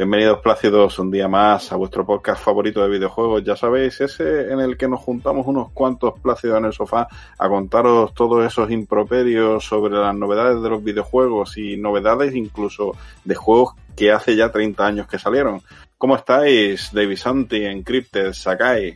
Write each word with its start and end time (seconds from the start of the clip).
Bienvenidos 0.00 0.40
plácidos 0.40 0.98
un 0.98 1.10
día 1.10 1.28
más 1.28 1.72
a 1.72 1.76
vuestro 1.76 2.06
podcast 2.06 2.42
favorito 2.42 2.82
de 2.82 2.88
videojuegos. 2.88 3.44
Ya 3.44 3.54
sabéis, 3.54 4.00
ese 4.00 4.50
en 4.50 4.58
el 4.58 4.78
que 4.78 4.88
nos 4.88 5.00
juntamos 5.00 5.46
unos 5.46 5.72
cuantos 5.72 6.18
plácidos 6.18 6.56
en 6.56 6.64
el 6.64 6.72
sofá 6.72 7.06
a 7.38 7.48
contaros 7.50 8.14
todos 8.14 8.42
esos 8.46 8.70
improperios 8.70 9.62
sobre 9.62 9.98
las 9.98 10.14
novedades 10.14 10.62
de 10.62 10.70
los 10.70 10.82
videojuegos 10.82 11.58
y 11.58 11.76
novedades 11.76 12.34
incluso 12.34 12.96
de 13.26 13.34
juegos 13.34 13.74
que 13.94 14.10
hace 14.10 14.34
ya 14.36 14.50
30 14.50 14.86
años 14.86 15.06
que 15.06 15.18
salieron. 15.18 15.60
¿Cómo 15.98 16.16
estáis, 16.16 16.90
David 16.94 17.16
Santi, 17.16 17.62
Encrypted, 17.66 18.32
Sakai? 18.32 18.94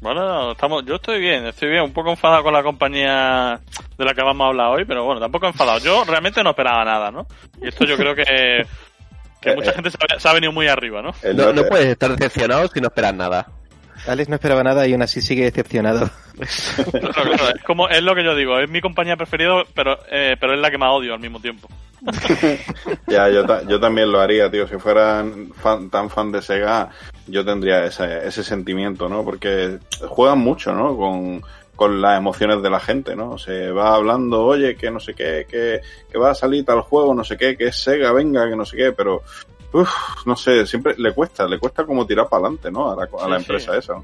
Bueno, 0.00 0.52
estamos, 0.52 0.84
yo 0.84 0.94
estoy 0.94 1.18
bien, 1.18 1.46
estoy 1.46 1.70
bien, 1.70 1.82
un 1.82 1.92
poco 1.92 2.10
enfadado 2.10 2.44
con 2.44 2.52
la 2.52 2.62
compañía 2.62 3.58
de 3.98 4.04
la 4.04 4.14
que 4.14 4.22
vamos 4.22 4.44
a 4.44 4.48
hablar 4.50 4.68
hoy, 4.68 4.84
pero 4.84 5.02
bueno, 5.04 5.20
tampoco 5.20 5.48
enfadado. 5.48 5.80
Yo 5.80 6.04
realmente 6.04 6.44
no 6.44 6.50
esperaba 6.50 6.84
nada, 6.84 7.10
¿no? 7.10 7.26
Y 7.60 7.66
esto 7.66 7.84
yo 7.84 7.96
creo 7.96 8.14
que 8.14 8.24
que 9.44 9.50
eh, 9.50 9.56
mucha 9.56 9.70
eh. 9.70 9.74
gente 9.74 9.90
se 9.90 10.28
ha, 10.28 10.32
venido 10.32 10.52
muy 10.52 10.66
arriba, 10.66 11.02
¿no? 11.02 11.14
No, 11.34 11.52
no 11.52 11.64
puedes 11.66 11.86
estar 11.86 12.10
decepcionado 12.10 12.68
si 12.68 12.80
no 12.80 12.88
esperas 12.88 13.14
nada. 13.14 13.46
Alex 14.06 14.28
no 14.28 14.34
esperaba 14.34 14.62
nada 14.62 14.86
y 14.86 14.92
aún 14.92 15.02
así 15.02 15.20
sigue 15.20 15.44
decepcionado. 15.44 16.10
claro, 17.14 17.32
es, 17.32 17.62
como, 17.64 17.88
es 17.88 18.02
lo 18.02 18.14
que 18.14 18.24
yo 18.24 18.34
digo, 18.34 18.58
es 18.58 18.68
mi 18.68 18.80
compañía 18.80 19.16
preferida, 19.16 19.62
pero, 19.74 19.98
eh, 20.10 20.36
pero 20.38 20.54
es 20.54 20.60
la 20.60 20.70
que 20.70 20.78
más 20.78 20.90
odio 20.90 21.14
al 21.14 21.20
mismo 21.20 21.40
tiempo. 21.40 21.68
ya, 23.06 23.30
yo, 23.30 23.44
yo 23.66 23.80
también 23.80 24.12
lo 24.12 24.20
haría, 24.20 24.50
tío. 24.50 24.68
Si 24.68 24.76
fuera 24.76 25.24
tan 25.90 26.10
fan 26.10 26.32
de 26.32 26.42
Sega, 26.42 26.90
yo 27.26 27.44
tendría 27.44 27.84
ese, 27.86 28.26
ese 28.26 28.44
sentimiento, 28.44 29.08
¿no? 29.08 29.24
Porque 29.24 29.78
juegan 30.08 30.38
mucho, 30.38 30.74
¿no? 30.74 30.96
Con, 30.96 31.42
con 31.76 32.00
las 32.00 32.18
emociones 32.18 32.62
de 32.62 32.70
la 32.70 32.80
gente, 32.80 33.16
¿no? 33.16 33.38
Se 33.38 33.70
va 33.70 33.94
hablando, 33.94 34.44
oye, 34.44 34.76
que 34.76 34.90
no 34.90 35.00
sé 35.00 35.14
qué, 35.14 35.46
que, 35.48 35.80
que 36.10 36.18
va 36.18 36.30
a 36.30 36.34
salir 36.34 36.64
tal 36.64 36.80
juego, 36.82 37.14
no 37.14 37.24
sé 37.24 37.36
qué, 37.36 37.56
que 37.56 37.66
es 37.66 37.76
Sega, 37.76 38.12
venga, 38.12 38.48
que 38.48 38.56
no 38.56 38.64
sé 38.64 38.76
qué, 38.76 38.92
pero, 38.92 39.22
uff, 39.72 40.26
no 40.26 40.36
sé, 40.36 40.66
siempre 40.66 40.94
le 40.98 41.12
cuesta, 41.12 41.46
le 41.46 41.58
cuesta 41.58 41.84
como 41.84 42.06
tirar 42.06 42.28
para 42.28 42.42
adelante, 42.46 42.70
¿no? 42.70 42.92
A 42.92 42.96
la, 42.96 43.08
a 43.24 43.28
la 43.28 43.36
empresa 43.36 43.76
esa. 43.76 43.94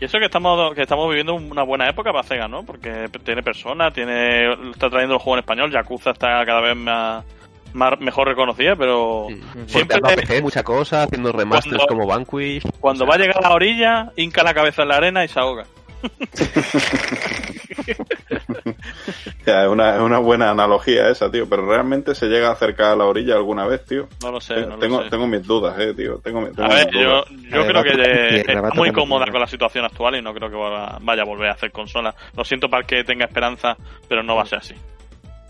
Y 0.00 0.04
eso 0.04 0.18
que 0.18 0.24
estamos, 0.24 0.74
que 0.74 0.82
estamos 0.82 1.08
viviendo 1.08 1.34
una 1.34 1.62
buena 1.62 1.88
época 1.88 2.10
para 2.10 2.24
Sega, 2.24 2.48
¿no? 2.48 2.64
Porque 2.64 3.08
tiene 3.24 3.42
personas, 3.42 3.94
tiene, 3.94 4.52
está 4.72 4.90
trayendo 4.90 5.14
el 5.14 5.20
juego 5.20 5.36
en 5.36 5.40
español, 5.40 5.70
Yakuza 5.70 6.10
está 6.10 6.44
cada 6.44 6.60
vez 6.60 6.76
más, 6.76 7.24
más 7.72 8.00
mejor 8.00 8.26
reconocida, 8.26 8.74
pero 8.74 9.28
siempre 9.66 10.00
PG, 10.00 10.42
mucha 10.42 10.64
cosa, 10.64 11.04
haciendo 11.04 11.30
remasters 11.30 11.86
como 11.86 12.04
Vanquish. 12.04 12.64
Cuando 12.80 13.06
va 13.06 13.14
a 13.14 13.18
llegar 13.18 13.38
a 13.38 13.48
la 13.48 13.54
orilla, 13.54 14.12
hinca 14.16 14.42
la 14.42 14.54
cabeza 14.54 14.82
en 14.82 14.88
la 14.88 14.96
arena 14.96 15.24
y 15.24 15.28
se 15.28 15.38
ahoga. 15.38 15.66
es, 19.46 19.68
una, 19.68 20.02
una, 20.02 20.18
buena 20.18 20.50
analogía 20.50 21.08
esa, 21.08 21.30
tío, 21.30 21.48
pero 21.48 21.66
realmente 21.66 22.14
se 22.14 22.26
llega 22.26 22.48
a 22.48 22.52
acercar 22.52 22.92
a 22.92 22.96
la 22.96 23.04
orilla 23.04 23.36
alguna 23.36 23.66
vez, 23.66 23.84
tío. 23.84 24.08
No 24.22 24.32
lo 24.32 24.40
sé. 24.40 24.54
tengo, 24.80 25.08
tengo 25.08 25.26
mis 25.26 25.46
dudas, 25.46 25.78
eh, 25.78 25.94
tío. 25.94 26.18
Tengo, 26.18 26.40
a 26.40 26.68
ver, 26.68 26.90
yo, 26.92 27.24
yo 27.50 27.66
creo 27.66 27.82
que 27.82 28.40
está 28.40 28.70
muy 28.74 28.92
cómoda 28.92 29.26
con 29.30 29.40
la 29.40 29.46
situación 29.46 29.84
actual 29.84 30.16
y 30.16 30.22
no 30.22 30.34
creo 30.34 30.50
que 30.50 30.56
vaya 30.56 31.22
a 31.22 31.26
volver 31.26 31.50
a 31.50 31.52
hacer 31.52 31.70
consola. 31.70 32.14
Lo 32.36 32.44
siento 32.44 32.68
para 32.68 32.84
que 32.84 33.04
tenga 33.04 33.26
esperanza, 33.26 33.76
pero 34.08 34.22
no 34.22 34.36
va 34.36 34.42
a 34.42 34.46
ser 34.46 34.58
así. 34.58 34.74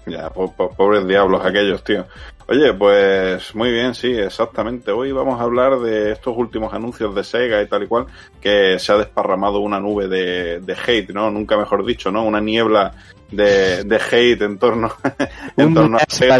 Ya, 0.06 0.30
pobres 0.30 1.06
diablos 1.06 1.44
aquellos, 1.44 1.84
tío. 1.84 2.06
Oye, 2.48 2.74
pues 2.74 3.54
muy 3.54 3.70
bien, 3.70 3.94
sí, 3.94 4.10
exactamente. 4.12 4.90
Hoy 4.90 5.12
vamos 5.12 5.40
a 5.40 5.44
hablar 5.44 5.78
de 5.78 6.12
estos 6.12 6.36
últimos 6.36 6.74
anuncios 6.74 7.14
de 7.14 7.22
Sega 7.22 7.62
y 7.62 7.68
tal 7.68 7.84
y 7.84 7.86
cual, 7.86 8.06
que 8.40 8.78
se 8.78 8.92
ha 8.92 8.96
desparramado 8.96 9.60
una 9.60 9.78
nube 9.78 10.08
de, 10.08 10.60
de 10.60 10.76
hate, 10.86 11.10
¿no? 11.10 11.30
Nunca 11.30 11.56
mejor 11.56 11.84
dicho, 11.84 12.10
¿no? 12.10 12.24
Una 12.24 12.40
niebla 12.40 12.92
de, 13.30 13.84
de 13.84 13.96
hate 13.96 14.42
en 14.42 14.58
torno, 14.58 14.92
en 15.56 15.72
torno 15.72 15.98
a 15.98 16.04
Sega. 16.08 16.36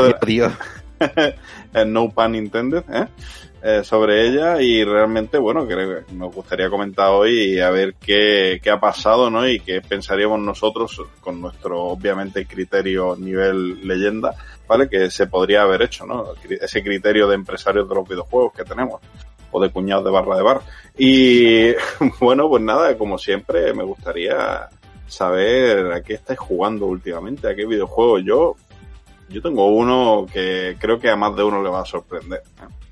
no 1.87 2.11
pun 2.11 2.35
intended, 2.35 2.85
¿eh? 2.93 3.07
Eh, 3.65 3.85
sobre 3.85 4.27
ella 4.27 4.61
y 4.61 4.83
realmente, 4.83 5.39
bueno, 5.39 5.65
creo 5.69 6.05
que 6.05 6.15
nos 6.15 6.35
gustaría 6.35 6.69
comentar 6.69 7.11
hoy 7.11 7.55
y 7.55 7.61
a 7.61 7.71
ver 7.71 7.95
qué, 7.95 8.59
qué 8.61 8.71
ha 8.71 8.81
pasado, 8.81 9.31
¿no? 9.31 9.47
Y 9.47 9.61
qué 9.61 9.81
pensaríamos 9.81 10.41
nosotros 10.41 11.01
con 11.21 11.41
nuestro, 11.41 11.81
obviamente, 11.85 12.45
criterio 12.45 13.15
nivel 13.15 13.87
leyenda, 13.87 14.35
¿vale? 14.67 14.89
Que 14.89 15.13
se 15.13 15.29
podría 15.29 15.63
haber 15.63 15.83
hecho, 15.83 16.05
¿no? 16.05 16.25
Ese 16.61 16.83
criterio 16.83 17.29
de 17.29 17.37
empresarios 17.37 17.89
de 17.89 17.95
los 17.95 18.09
videojuegos 18.09 18.53
que 18.53 18.65
tenemos 18.65 19.01
o 19.53 19.63
de 19.63 19.71
cuñados 19.71 20.07
de 20.07 20.11
barra 20.11 20.37
de 20.37 20.43
bar. 20.43 20.61
Y 20.99 21.73
bueno, 22.21 22.49
pues 22.49 22.65
nada, 22.65 22.99
como 22.99 23.17
siempre, 23.17 23.73
me 23.75 23.85
gustaría 23.85 24.69
saber 25.07 25.93
a 25.93 26.03
qué 26.03 26.15
estáis 26.15 26.41
jugando 26.41 26.87
últimamente, 26.87 27.49
a 27.49 27.55
qué 27.55 27.65
videojuego. 27.65 28.19
Yo, 28.19 28.57
yo 29.29 29.41
tengo 29.41 29.69
uno 29.69 30.27
que 30.33 30.77
creo 30.81 30.99
que 30.99 31.11
a 31.11 31.17
más 31.17 31.37
de 31.37 31.45
uno 31.45 31.63
le 31.63 31.71
va 31.71 31.83
a 31.83 31.87
sorprender. 31.87 32.41
¿eh? 32.41 32.83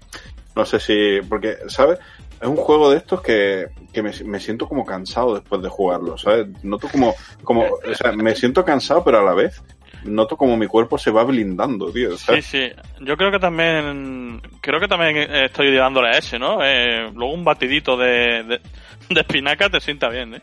No 0.56 0.64
sé 0.64 0.80
si, 0.80 1.20
porque, 1.28 1.56
¿sabes? 1.68 1.98
Es 2.40 2.48
un 2.48 2.56
juego 2.56 2.90
de 2.90 2.96
estos 2.96 3.20
que, 3.20 3.68
que 3.92 4.02
me, 4.02 4.12
me, 4.24 4.40
siento 4.40 4.66
como 4.66 4.84
cansado 4.84 5.34
después 5.34 5.62
de 5.62 5.68
jugarlo, 5.68 6.16
¿sabes? 6.16 6.46
Noto 6.64 6.88
como, 6.88 7.14
como, 7.44 7.62
o 7.62 7.94
sea, 7.94 8.12
me 8.12 8.34
siento 8.34 8.64
cansado, 8.64 9.04
pero 9.04 9.18
a 9.18 9.22
la 9.22 9.34
vez 9.34 9.62
noto 10.04 10.36
como 10.36 10.56
mi 10.56 10.66
cuerpo 10.66 10.98
se 10.98 11.10
va 11.10 11.24
blindando, 11.24 11.92
tío. 11.92 12.16
¿sabes? 12.16 12.46
Sí, 12.46 12.70
sí. 12.70 12.72
Yo 13.00 13.16
creo 13.16 13.30
que 13.30 13.38
también, 13.38 14.40
creo 14.60 14.80
que 14.80 14.88
también 14.88 15.16
estoy 15.16 15.70
llevándole 15.70 16.08
a 16.08 16.18
ese, 16.18 16.38
¿no? 16.38 16.64
Eh, 16.64 17.10
luego 17.14 17.34
un 17.34 17.44
batidito 17.44 17.96
de, 17.96 18.42
de, 18.44 18.60
de, 19.08 19.20
espinaca 19.20 19.68
te 19.68 19.80
sienta 19.80 20.08
bien, 20.08 20.34
¿eh? 20.34 20.42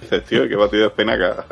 Dices, 0.00 0.24
tío, 0.24 0.48
qué 0.48 0.56
batido 0.56 0.82
de 0.82 0.88
espinaca. 0.88 1.44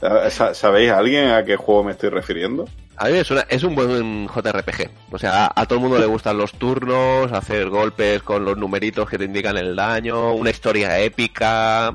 ¿Sabéis 0.52 0.90
a 0.90 0.98
alguien 0.98 1.30
a 1.30 1.44
qué 1.44 1.56
juego 1.56 1.84
me 1.84 1.92
estoy 1.92 2.10
refiriendo? 2.10 2.66
A 2.96 3.08
mí 3.08 3.18
es 3.18 3.62
un 3.64 3.74
buen 3.74 4.28
JRPG. 4.28 4.90
O 5.10 5.18
sea, 5.18 5.52
a, 5.54 5.66
todo 5.66 5.78
el 5.78 5.82
mundo 5.82 5.98
le 5.98 6.06
gustan 6.06 6.38
los 6.38 6.52
turnos, 6.52 7.32
hacer 7.32 7.68
golpes 7.68 8.22
con 8.22 8.44
los 8.44 8.56
numeritos 8.56 9.08
que 9.08 9.18
te 9.18 9.24
indican 9.24 9.56
el 9.56 9.74
daño, 9.74 10.32
una 10.34 10.50
historia 10.50 10.98
épica, 11.00 11.94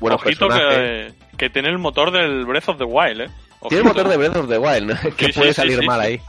buenos 0.00 0.22
Ojito 0.22 0.48
que, 0.48 1.12
que 1.36 1.50
tiene 1.50 1.68
el 1.68 1.78
motor 1.78 2.10
del 2.10 2.46
Breath 2.46 2.70
of 2.70 2.78
the 2.78 2.84
Wild, 2.84 3.22
¿eh? 3.22 3.30
Tiene 3.68 3.78
el 3.78 3.84
motor 3.84 4.08
de 4.08 4.16
Breath 4.16 4.36
of 4.36 4.48
the 4.48 4.58
Wild, 4.58 4.86
¿no? 4.86 5.16
que 5.16 5.30
puede 5.30 5.52
salir 5.52 5.82
mal 5.84 6.00
ahí. 6.00 6.20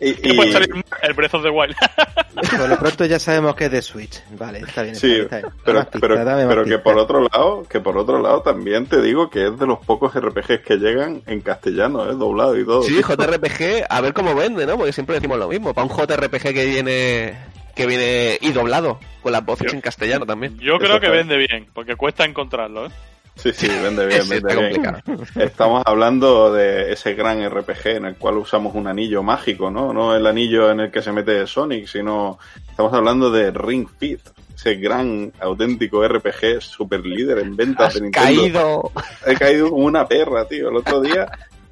y, 0.00 0.34
puede 0.34 0.52
salir 0.52 0.74
mal 0.74 0.84
el 1.02 1.12
Breath 1.14 1.34
of 1.34 1.42
the 1.42 1.50
Wild. 1.50 1.76
Por 2.58 2.68
lo 2.68 2.78
pronto 2.78 3.04
ya 3.04 3.18
sabemos 3.18 3.54
que 3.54 3.66
es 3.66 3.70
de 3.70 3.82
Switch. 3.82 4.22
Vale, 4.30 4.60
está 4.60 4.82
bien. 4.82 4.96
Sí, 4.96 5.20
está 5.20 5.38
bien. 5.38 5.50
pero, 5.64 5.86
pero, 6.00 6.16
pero 6.24 6.64
que 6.64 6.78
por 6.78 6.98
otro 6.98 7.28
lado, 7.28 7.64
que 7.68 7.80
por 7.80 7.96
otro 7.98 8.20
lado 8.20 8.42
también 8.42 8.86
te 8.86 9.00
digo 9.02 9.28
que 9.28 9.48
es 9.48 9.58
de 9.58 9.66
los 9.66 9.78
pocos 9.84 10.14
RPGs 10.14 10.60
que 10.60 10.76
llegan 10.76 11.22
en 11.26 11.40
castellano, 11.40 12.10
¿eh? 12.10 12.14
doblado 12.14 12.58
y 12.58 12.64
todo. 12.64 12.82
Sí, 12.82 13.00
JRPG, 13.02 13.86
a 13.88 14.00
ver 14.00 14.12
cómo 14.12 14.34
vende, 14.34 14.66
¿no? 14.66 14.76
Porque 14.76 14.92
siempre 14.92 15.16
decimos 15.16 15.38
lo 15.38 15.48
mismo. 15.48 15.74
Para 15.74 15.86
un 15.86 15.96
JRPG 15.96 16.54
que 16.54 16.66
viene 16.66 17.38
que 17.74 17.86
viene 17.86 18.38
y 18.40 18.52
doblado 18.52 18.98
con 19.22 19.32
las 19.32 19.44
voces 19.44 19.72
en 19.72 19.80
castellano 19.80 20.26
también. 20.26 20.58
Yo 20.58 20.78
creo 20.78 21.00
que 21.00 21.08
vende 21.08 21.36
bien, 21.36 21.66
porque 21.72 21.96
cuesta 21.96 22.24
encontrarlo, 22.24 22.86
¿eh? 22.86 22.90
Sí, 23.36 23.52
sí, 23.52 23.68
vende 23.68 24.06
bien, 24.06 24.28
vende 24.28 24.68
bien. 24.68 25.02
Estamos 25.36 25.82
hablando 25.86 26.52
de 26.52 26.92
ese 26.92 27.14
gran 27.14 27.48
RPG 27.48 27.86
en 27.86 28.04
el 28.04 28.16
cual 28.16 28.38
usamos 28.38 28.74
un 28.74 28.86
anillo 28.86 29.22
mágico, 29.22 29.70
¿no? 29.70 29.92
No 29.92 30.14
el 30.14 30.26
anillo 30.26 30.70
en 30.70 30.80
el 30.80 30.90
que 30.90 31.02
se 31.02 31.12
mete 31.12 31.46
Sonic, 31.46 31.86
sino 31.86 32.38
estamos 32.68 32.92
hablando 32.92 33.30
de 33.30 33.50
Ring 33.50 33.88
Fit, 33.98 34.20
ese 34.54 34.74
gran, 34.74 35.32
auténtico 35.40 36.06
RPG 36.06 36.60
super 36.60 37.04
líder 37.06 37.38
en 37.38 37.56
ventas 37.56 37.94
de 37.94 38.02
Nintendo. 38.02 38.26
caído! 38.26 38.92
He 39.26 39.34
caído 39.34 39.70
como 39.70 39.86
una 39.86 40.06
perra, 40.06 40.46
tío. 40.46 40.68
El 40.68 40.76
otro 40.76 41.00
día 41.00 41.26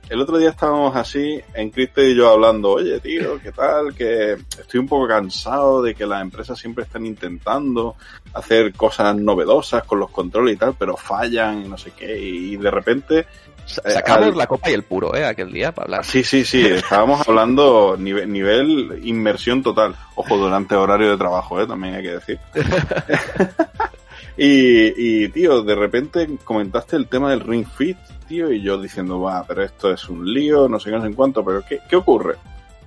el 0.08 0.20
otro 0.20 0.38
día 0.38 0.50
estábamos 0.50 0.96
así, 0.96 1.40
en 1.54 1.70
Cristo 1.70 2.02
y 2.02 2.14
yo 2.14 2.30
hablando, 2.30 2.72
oye 2.72 2.98
tío, 3.00 3.38
¿qué 3.42 3.52
tal? 3.52 3.94
Que 3.94 4.32
estoy 4.32 4.80
un 4.80 4.88
poco 4.88 5.06
cansado 5.06 5.82
de 5.82 5.94
que 5.94 6.06
las 6.06 6.22
empresas 6.22 6.58
siempre 6.58 6.84
están 6.84 7.04
intentando 7.04 7.96
hacer 8.32 8.72
cosas 8.72 9.16
novedosas 9.16 9.84
con 9.84 10.00
los 10.00 10.10
controles 10.10 10.54
y 10.54 10.58
tal, 10.58 10.74
pero 10.78 10.96
fallan 10.96 11.68
no 11.68 11.76
sé 11.76 11.92
qué, 11.96 12.18
y 12.18 12.56
de 12.56 12.70
repente... 12.70 13.26
Sacamos 13.66 14.34
la 14.34 14.46
copa 14.46 14.70
y 14.70 14.72
el 14.72 14.82
puro, 14.82 15.14
¿eh? 15.14 15.26
Aquel 15.26 15.52
día 15.52 15.72
para 15.72 15.84
hablar. 15.84 16.04
Sí, 16.06 16.24
sí, 16.24 16.42
sí, 16.42 16.64
estábamos 16.64 17.28
hablando 17.28 17.96
nivel, 17.98 18.32
nivel 18.32 19.00
inmersión 19.04 19.62
total. 19.62 19.94
Ojo, 20.14 20.38
durante 20.38 20.74
horario 20.74 21.10
de 21.10 21.18
trabajo, 21.18 21.60
¿eh? 21.60 21.66
También 21.66 21.96
hay 21.96 22.02
que 22.02 22.12
decir. 22.12 22.38
y, 24.38 25.24
y, 25.24 25.28
tío, 25.28 25.60
de 25.60 25.74
repente 25.74 26.26
comentaste 26.44 26.96
el 26.96 27.08
tema 27.08 27.30
del 27.30 27.40
Ring 27.40 27.66
Fit 27.66 27.98
y 28.30 28.62
yo 28.62 28.80
diciendo, 28.80 29.20
va, 29.20 29.44
pero 29.46 29.64
esto 29.64 29.92
es 29.92 30.08
un 30.08 30.32
lío, 30.32 30.68
no 30.68 30.78
sé 30.78 30.90
qué, 30.90 30.96
no 30.96 31.02
sé 31.02 31.14
cuánto, 31.14 31.44
pero 31.44 31.62
¿qué, 31.66 31.80
¿qué 31.88 31.96
ocurre? 31.96 32.36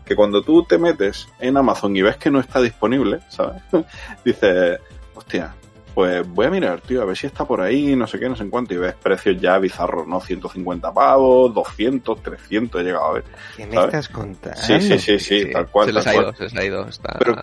Que 0.06 0.16
cuando 0.16 0.42
tú 0.42 0.64
te 0.64 0.78
metes 0.78 1.28
en 1.40 1.58
Amazon 1.58 1.96
y 1.96 2.02
ves 2.02 2.18
que 2.18 2.32
no 2.32 2.40
está 2.40 2.62
disponible, 2.62 3.20
¿sabes? 3.30 3.62
dices, 4.26 4.80
hostia, 5.16 5.54
pues 5.94 6.28
voy 6.28 6.46
a 6.46 6.50
mirar, 6.50 6.82
tío, 6.82 7.02
a 7.02 7.06
ver 7.06 7.18
si 7.18 7.28
está 7.28 7.46
por 7.46 7.62
ahí, 7.62 7.96
no 7.96 8.08
sé 8.08 8.18
qué, 8.20 8.30
no 8.30 8.36
sé 8.36 8.48
cuánto, 8.50 8.74
y 8.74 8.78
ves 8.78 8.96
precios 8.96 9.40
ya 9.42 9.58
bizarros, 9.58 10.08
¿no? 10.08 10.22
150 10.22 10.94
pavos, 10.94 11.54
200, 11.54 12.22
300 12.22 12.82
he 12.82 12.84
llegado 12.84 13.06
a 13.06 13.14
ver. 13.14 13.24
¿Qué 13.58 13.66
me 13.66 13.76
estás 13.76 14.08
contando? 14.08 14.60
Sí, 14.62 14.80
sí, 14.82 14.98
sí, 15.00 15.20
sí, 15.20 15.52
tal 15.52 15.68
cual. 15.68 15.88
Se 15.88 15.94
les 15.94 16.08
ha 16.08 16.16
ido, 16.16 16.34
se 16.34 16.44
les 16.44 16.56
ha 16.56 16.66
ido. 16.66 16.88
Está... 16.88 17.18
Pero, 17.20 17.36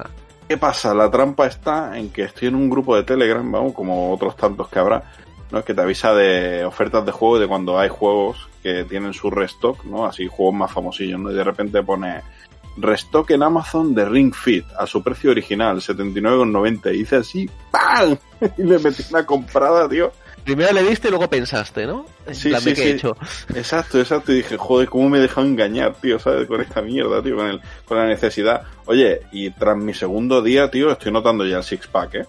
¿qué 0.48 0.56
pasa? 0.56 0.94
La 0.94 1.10
trampa 1.10 1.46
está 1.46 1.98
en 1.98 2.10
que 2.10 2.22
estoy 2.22 2.48
en 2.48 2.54
un 2.54 2.70
grupo 2.70 2.96
de 2.96 3.02
Telegram, 3.02 3.50
vamos, 3.50 3.74
como 3.74 4.12
otros 4.12 4.34
tantos 4.36 4.68
que 4.68 4.78
habrá, 4.78 5.02
¿no? 5.50 5.64
que 5.64 5.74
te 5.74 5.80
avisa 5.80 6.14
de 6.14 6.64
ofertas 6.64 7.04
de 7.06 7.12
juego 7.12 7.38
de 7.38 7.46
cuando 7.48 7.78
hay 7.78 7.88
juegos 7.88 8.48
que 8.62 8.84
tienen 8.84 9.12
su 9.14 9.30
restock, 9.30 9.84
¿no? 9.84 10.04
Así 10.06 10.26
juegos 10.26 10.54
más 10.54 10.72
famosillos, 10.72 11.18
¿no? 11.20 11.30
Y 11.30 11.34
de 11.34 11.44
repente 11.44 11.82
pone 11.82 12.22
restock 12.76 13.30
en 13.32 13.42
Amazon 13.42 13.94
de 13.94 14.04
Ring 14.04 14.32
Fit 14.34 14.64
a 14.78 14.86
su 14.86 15.02
precio 15.02 15.30
original, 15.30 15.78
79,90. 15.80 16.94
Y 16.94 17.00
hice 17.00 17.16
así, 17.16 17.50
¡pam! 17.70 18.16
Y 18.56 18.62
le 18.62 18.78
metí 18.78 19.02
una 19.10 19.26
comprada, 19.26 19.88
tío. 19.88 20.12
Primero 20.44 20.72
le 20.72 20.82
diste 20.84 21.08
y 21.08 21.10
luego 21.10 21.28
pensaste, 21.28 21.86
¿no? 21.86 22.06
En 22.26 22.34
Sí, 22.34 22.48
plan 22.50 22.64
de 22.64 22.74
sí, 22.76 22.82
he 22.82 22.90
hecho. 22.92 23.16
Exacto, 23.54 23.98
exacto. 23.98 24.32
Y 24.32 24.36
dije, 24.36 24.56
joder, 24.56 24.88
cómo 24.88 25.08
me 25.08 25.18
he 25.18 25.20
dejado 25.22 25.46
engañar, 25.46 25.94
tío, 25.94 26.18
¿sabes? 26.18 26.46
Con 26.46 26.60
esta 26.60 26.80
mierda, 26.80 27.20
tío, 27.22 27.36
con, 27.36 27.48
el, 27.48 27.60
con 27.84 27.98
la 27.98 28.06
necesidad. 28.06 28.62
Oye, 28.86 29.20
y 29.32 29.50
tras 29.50 29.76
mi 29.76 29.92
segundo 29.92 30.40
día, 30.40 30.70
tío, 30.70 30.90
estoy 30.92 31.12
notando 31.12 31.44
ya 31.44 31.58
el 31.58 31.64
six-pack, 31.64 32.14
¿eh? 32.14 32.26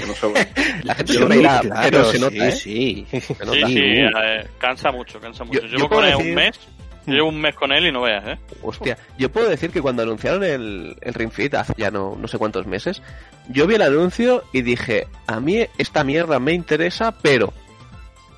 Que 0.00 0.06
no 0.06 0.14
sé- 0.14 0.48
La 0.84 0.94
gente 0.94 1.12
Yo 1.12 1.18
se 1.20 1.24
no- 1.24 1.28
reirá, 1.28 1.60
claro, 1.60 1.80
pero 1.90 2.04
se 2.06 2.16
sí, 2.16 2.22
nota, 2.22 2.48
¿eh? 2.48 2.52
sí. 2.52 3.06
Se 3.10 3.20
Sí, 3.20 3.34
nota. 3.44 3.66
sí, 3.68 3.78
Uh. 4.04 4.18
eh, 4.18 4.46
cansa 4.58 4.90
mucho, 4.92 5.20
cansa 5.20 5.44
mucho. 5.44 5.60
Yo- 5.66 5.88
con 5.88 6.04
él 6.04 6.12
decir- 6.12 6.28
un 6.28 6.34
mes, 6.34 6.60
yo 7.06 7.12
llevo 7.14 7.28
un 7.28 7.40
mes 7.40 7.54
con 7.54 7.72
él 7.72 7.86
y 7.86 7.92
no 7.92 8.02
veas, 8.02 8.24
¿eh? 8.26 8.38
Hostia, 8.62 8.96
yo 9.18 9.30
puedo 9.30 9.48
decir 9.48 9.70
que 9.70 9.82
cuando 9.82 10.02
anunciaron 10.02 10.42
el, 10.44 10.96
el 11.00 11.14
Ring 11.14 11.30
Fit 11.30 11.54
hace 11.54 11.74
ya 11.76 11.90
no, 11.90 12.16
no 12.18 12.28
sé 12.28 12.38
cuántos 12.38 12.66
meses, 12.66 13.02
yo 13.48 13.66
vi 13.66 13.74
el 13.74 13.82
anuncio 13.82 14.42
y 14.52 14.62
dije, 14.62 15.06
a 15.26 15.38
mí 15.40 15.66
esta 15.78 16.02
mierda 16.04 16.38
me 16.38 16.52
interesa, 16.54 17.12
pero 17.20 17.52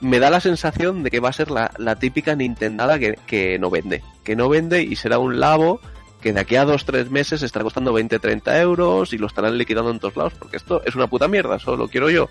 me 0.00 0.18
da 0.18 0.30
la 0.30 0.40
sensación 0.40 1.02
de 1.04 1.10
que 1.10 1.20
va 1.20 1.28
a 1.30 1.32
ser 1.32 1.50
la, 1.50 1.70
la 1.78 1.96
típica 1.96 2.34
Nintendada 2.34 2.98
que, 2.98 3.18
que 3.26 3.58
no 3.58 3.70
vende. 3.70 4.02
Que 4.24 4.36
no 4.36 4.48
vende 4.48 4.82
y 4.82 4.96
será 4.96 5.18
un 5.18 5.38
labo 5.40 5.80
que 6.26 6.32
de 6.32 6.40
aquí 6.40 6.56
a 6.56 6.64
dos 6.64 6.84
tres 6.84 7.08
meses 7.08 7.40
estará 7.44 7.62
costando 7.62 7.96
20-30 7.96 8.60
euros 8.60 9.12
y 9.12 9.16
lo 9.16 9.28
estarán 9.28 9.56
liquidando 9.56 9.92
en 9.92 10.00
todos 10.00 10.16
lados, 10.16 10.32
porque 10.36 10.56
esto 10.56 10.82
es 10.84 10.96
una 10.96 11.06
puta 11.06 11.28
mierda, 11.28 11.60
solo 11.60 11.76
lo 11.76 11.88
quiero 11.88 12.10
yo. 12.10 12.28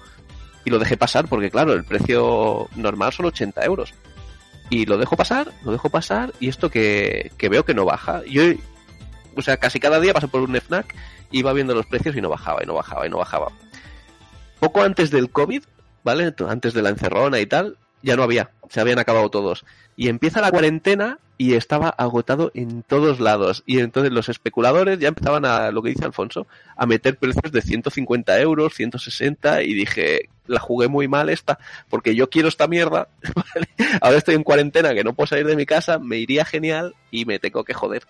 Y 0.66 0.70
lo 0.70 0.80
dejé 0.80 0.98
pasar 0.98 1.30
porque, 1.30 1.50
claro, 1.50 1.72
el 1.72 1.86
precio 1.86 2.68
normal 2.76 3.14
son 3.14 3.28
80 3.28 3.64
euros. 3.64 3.94
Y 4.70 4.86
lo 4.86 4.98
dejo 4.98 5.16
pasar, 5.16 5.50
lo 5.64 5.72
dejo 5.72 5.88
pasar, 5.88 6.34
y 6.42 6.50
esto 6.50 6.70
que, 6.70 7.32
que 7.38 7.48
veo 7.48 7.64
que 7.64 7.74
no 7.74 7.86
baja. 7.86 8.22
Yo, 8.28 8.44
o 9.34 9.42
sea, 9.42 9.56
casi 9.56 9.80
cada 9.80 10.02
día 10.02 10.14
paso 10.14 10.28
por 10.28 10.42
un 10.42 10.54
FNAC, 10.58 10.94
iba 11.32 11.54
viendo 11.54 11.74
los 11.74 11.86
precios 11.86 12.18
y 12.18 12.22
no 12.22 12.28
bajaba, 12.28 12.64
y 12.64 12.66
no 12.66 12.74
bajaba, 12.74 13.08
y 13.08 13.10
no 13.10 13.20
bajaba. 13.20 13.48
Poco 14.60 14.82
antes 14.82 15.10
del 15.10 15.30
COVID, 15.30 15.64
¿vale? 16.04 16.34
Antes 16.50 16.74
de 16.74 16.82
la 16.82 16.90
encerrona 16.90 17.40
y 17.40 17.46
tal, 17.46 17.78
ya 18.02 18.18
no 18.18 18.24
había, 18.24 18.52
se 18.70 18.82
habían 18.82 19.00
acabado 19.00 19.30
todos. 19.30 19.64
Y 19.96 20.10
empieza 20.10 20.42
la 20.42 20.52
cuarentena 20.52 21.20
y 21.38 21.54
estaba 21.54 21.90
agotado 21.90 22.52
en 22.54 22.84
todos 22.84 23.20
lados. 23.20 23.64
Y 23.66 23.80
entonces 23.80 24.12
los 24.12 24.30
especuladores 24.30 25.00
ya 25.00 25.10
empezaban 25.10 25.46
a, 25.46 25.72
lo 25.72 25.82
que 25.82 25.90
dice 25.90 26.06
Alfonso, 26.06 26.48
a 26.76 26.86
meter 26.86 27.18
precios 27.18 27.52
de 27.52 27.62
150 27.62 28.40
euros, 28.40 28.74
160, 28.74 29.64
y 29.64 29.74
dije, 29.74 30.30
la 30.48 30.60
jugué 30.60 30.88
muy 30.88 31.08
mal 31.08 31.30
esta, 31.30 31.60
porque 31.90 32.16
yo 32.16 32.30
quiero 32.30 32.48
esta 32.48 32.68
mierda. 32.68 33.08
Ahora 34.02 34.18
estoy 34.18 34.36
en 34.36 34.44
cuarentena, 34.44 34.94
que 34.94 35.04
no 35.04 35.14
puedo 35.14 35.28
salir 35.28 35.46
de 35.46 35.56
mi 35.56 35.66
casa, 35.66 36.00
me 36.00 36.18
iría 36.18 36.46
genial 36.46 36.96
y 37.12 37.26
me 37.26 37.40
tengo 37.40 37.64
que 37.64 37.74
joder. 37.74 38.04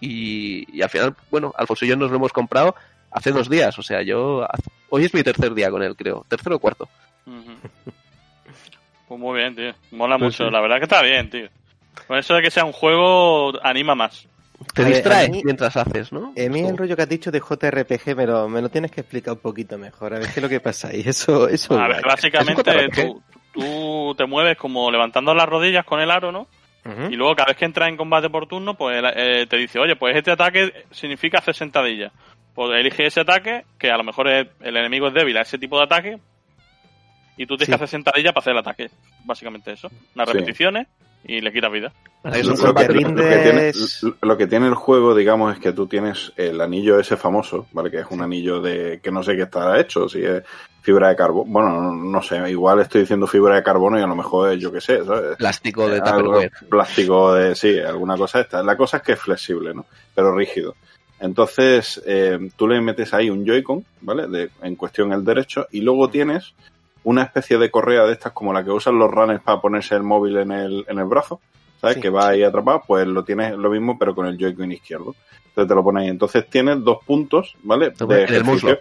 Y, 0.00 0.66
y 0.76 0.82
al 0.82 0.90
final, 0.90 1.14
bueno, 1.30 1.54
Alfonso 1.56 1.84
y 1.84 1.88
yo 1.88 1.96
nos 1.96 2.10
lo 2.10 2.16
hemos 2.16 2.32
comprado 2.32 2.74
hace 3.14 3.30
dos 3.30 3.48
días, 3.48 3.78
o 3.78 3.82
sea, 3.82 4.02
yo, 4.02 4.46
hoy 4.90 5.04
es 5.04 5.14
mi 5.14 5.22
tercer 5.22 5.54
día 5.54 5.70
con 5.70 5.82
él, 5.82 5.94
creo, 5.94 6.26
tercero 6.28 6.56
o 6.56 6.58
cuarto. 6.58 6.88
Pues 9.08 9.20
muy 9.20 9.38
bien, 9.38 9.54
tío. 9.54 9.72
Mola 9.92 10.16
Pues 10.18 10.32
mucho. 10.32 10.46
sí. 10.46 10.50
La 10.50 10.60
verdad 10.60 10.78
que 10.78 10.84
está 10.84 11.02
bien, 11.02 11.30
tío. 11.30 11.48
Con 12.06 12.18
eso 12.18 12.34
de 12.34 12.42
que 12.42 12.50
sea 12.50 12.64
un 12.64 12.72
juego, 12.72 13.52
anima 13.62 13.94
más. 13.94 14.26
Te 14.74 14.82
A 14.82 14.86
distrae 14.86 15.26
a 15.26 15.28
mí- 15.28 15.42
mientras 15.44 15.76
haces, 15.76 16.12
¿no? 16.12 16.32
A 16.36 16.48
mí 16.50 16.60
el 16.60 16.76
rollo 16.76 16.96
que 16.96 17.02
has 17.02 17.08
dicho 17.08 17.30
de 17.30 17.40
JRPG 17.40 18.16
me 18.16 18.26
lo, 18.26 18.48
me 18.48 18.62
lo 18.62 18.68
tienes 18.70 18.90
que 18.90 19.00
explicar 19.02 19.34
un 19.34 19.40
poquito 19.40 19.76
mejor. 19.78 20.14
A 20.14 20.18
ver 20.18 20.28
qué 20.28 20.40
es 20.40 20.42
lo 20.42 20.48
que 20.48 20.60
pasa 20.60 20.88
ahí. 20.88 21.02
Eso, 21.06 21.48
eso. 21.48 21.78
A 21.78 21.88
ver, 21.88 22.02
básicamente 22.04 22.88
tú, 22.90 23.22
tú 23.52 24.14
te 24.16 24.26
mueves 24.26 24.56
como 24.56 24.90
levantando 24.90 25.34
las 25.34 25.46
rodillas 25.48 25.84
con 25.84 26.00
el 26.00 26.10
aro, 26.10 26.32
¿no? 26.32 26.46
Y 27.10 27.16
luego 27.16 27.34
cada 27.34 27.46
vez 27.48 27.56
que 27.56 27.64
entras 27.64 27.88
en 27.88 27.96
combate 27.96 28.28
por 28.28 28.46
turno, 28.46 28.74
pues 28.74 29.02
eh, 29.16 29.46
te 29.48 29.56
dice, 29.56 29.78
oye, 29.78 29.96
pues 29.96 30.14
este 30.16 30.30
ataque 30.30 30.84
significa 30.90 31.38
hacer 31.38 31.54
sentadilla. 31.54 32.12
Pues 32.54 32.70
elige 32.78 33.06
ese 33.06 33.20
ataque, 33.20 33.64
que 33.78 33.90
a 33.90 33.96
lo 33.96 34.04
mejor 34.04 34.28
es- 34.28 34.48
el 34.60 34.76
enemigo 34.76 35.08
es 35.08 35.14
débil 35.14 35.36
a 35.38 35.42
ese 35.42 35.56
tipo 35.56 35.78
de 35.78 35.84
ataque, 35.84 36.18
y 37.36 37.46
tú 37.46 37.56
tienes 37.56 37.66
Sí. 37.66 37.70
que 37.70 37.74
hacer 37.76 37.88
sentadilla 37.88 38.32
para 38.32 38.40
hacer 38.42 38.52
el 38.52 38.58
ataque. 38.58 38.90
Básicamente 39.24 39.72
eso. 39.72 39.90
Unas 40.14 40.28
Sí. 40.28 40.34
repeticiones 40.34 40.86
y 41.26 41.40
le 41.40 41.52
quitas 41.52 41.72
vida. 41.72 41.92
Lo, 42.22 42.30
un 42.30 42.36
Eso 42.36 42.66
lo 42.66 42.74
que, 42.74 42.84
te 42.86 42.92
lo 42.94 42.98
que 43.00 43.04
tiene, 43.14 43.72
rindes- 43.72 44.14
lo 44.22 44.36
que 44.36 44.46
tiene 44.46 44.66
el 44.66 44.74
juego, 44.74 45.14
digamos, 45.14 45.54
es 45.54 45.60
que 45.60 45.72
tú 45.72 45.86
tienes 45.86 46.32
el 46.36 46.60
anillo 46.60 46.98
ese 46.98 47.16
famoso, 47.16 47.66
¿vale? 47.72 47.90
Que 47.90 47.98
es 48.00 48.06
un 48.10 48.22
anillo 48.22 48.60
de 48.60 49.00
que 49.02 49.10
no 49.10 49.22
sé 49.22 49.34
qué 49.36 49.42
está 49.42 49.78
hecho, 49.80 50.08
si 50.08 50.22
es 50.24 50.42
fibra 50.82 51.08
de 51.08 51.16
carbono. 51.16 51.50
Bueno, 51.50 51.80
no, 51.80 51.92
no 51.94 52.22
sé, 52.22 52.36
igual 52.50 52.80
estoy 52.80 53.02
diciendo 53.02 53.26
fibra 53.26 53.56
de 53.56 53.62
carbono 53.62 53.98
y 53.98 54.02
a 54.02 54.06
lo 54.06 54.14
mejor 54.16 54.52
es, 54.52 54.60
yo 54.60 54.70
qué 54.72 54.80
sé, 54.82 55.02
¿sabes? 55.04 55.36
plástico 55.36 55.88
de 55.88 55.96
Algo 56.00 56.06
Tupperware. 56.10 56.52
plástico 56.68 57.34
de, 57.34 57.54
sí, 57.54 57.78
alguna 57.78 58.16
cosa 58.16 58.40
esta. 58.40 58.62
La 58.62 58.76
cosa 58.76 58.98
es 58.98 59.02
que 59.02 59.12
es 59.12 59.20
flexible, 59.20 59.74
¿no? 59.74 59.86
Pero 60.14 60.34
rígido. 60.36 60.74
Entonces, 61.20 62.02
eh, 62.06 62.38
tú 62.56 62.68
le 62.68 62.80
metes 62.82 63.14
ahí 63.14 63.30
un 63.30 63.46
Joy-Con, 63.46 63.84
¿vale? 64.02 64.26
De, 64.28 64.50
en 64.62 64.76
cuestión 64.76 65.12
el 65.12 65.24
derecho, 65.24 65.66
y 65.70 65.80
luego 65.80 66.10
tienes 66.10 66.52
una 67.04 67.22
especie 67.22 67.58
de 67.58 67.70
correa 67.70 68.04
de 68.04 68.12
estas 68.12 68.32
como 68.32 68.52
la 68.52 68.64
que 68.64 68.70
usan 68.70 68.98
los 68.98 69.10
runners 69.10 69.42
para 69.42 69.60
ponerse 69.60 69.94
el 69.94 70.02
móvil 70.02 70.38
en 70.38 70.52
el, 70.52 70.84
en 70.88 70.98
el 70.98 71.04
brazo, 71.04 71.40
¿sabes? 71.80 71.96
Sí. 71.96 72.02
Que 72.02 72.10
va 72.10 72.28
ahí 72.28 72.42
atrapado, 72.42 72.82
pues 72.86 73.06
lo 73.06 73.24
tienes 73.24 73.56
lo 73.56 73.70
mismo, 73.70 73.98
pero 73.98 74.14
con 74.14 74.26
el 74.26 74.38
Joy-Con 74.38 74.72
izquierdo. 74.72 75.14
Entonces 75.48 75.68
te 75.68 75.74
lo 75.74 75.84
pones 75.84 76.02
ahí. 76.02 76.08
Entonces 76.08 76.48
tienes 76.50 76.82
dos 76.82 76.98
puntos, 77.06 77.56
¿vale? 77.62 77.92
En 77.98 78.34
el 78.34 78.44
muslo. 78.44 78.76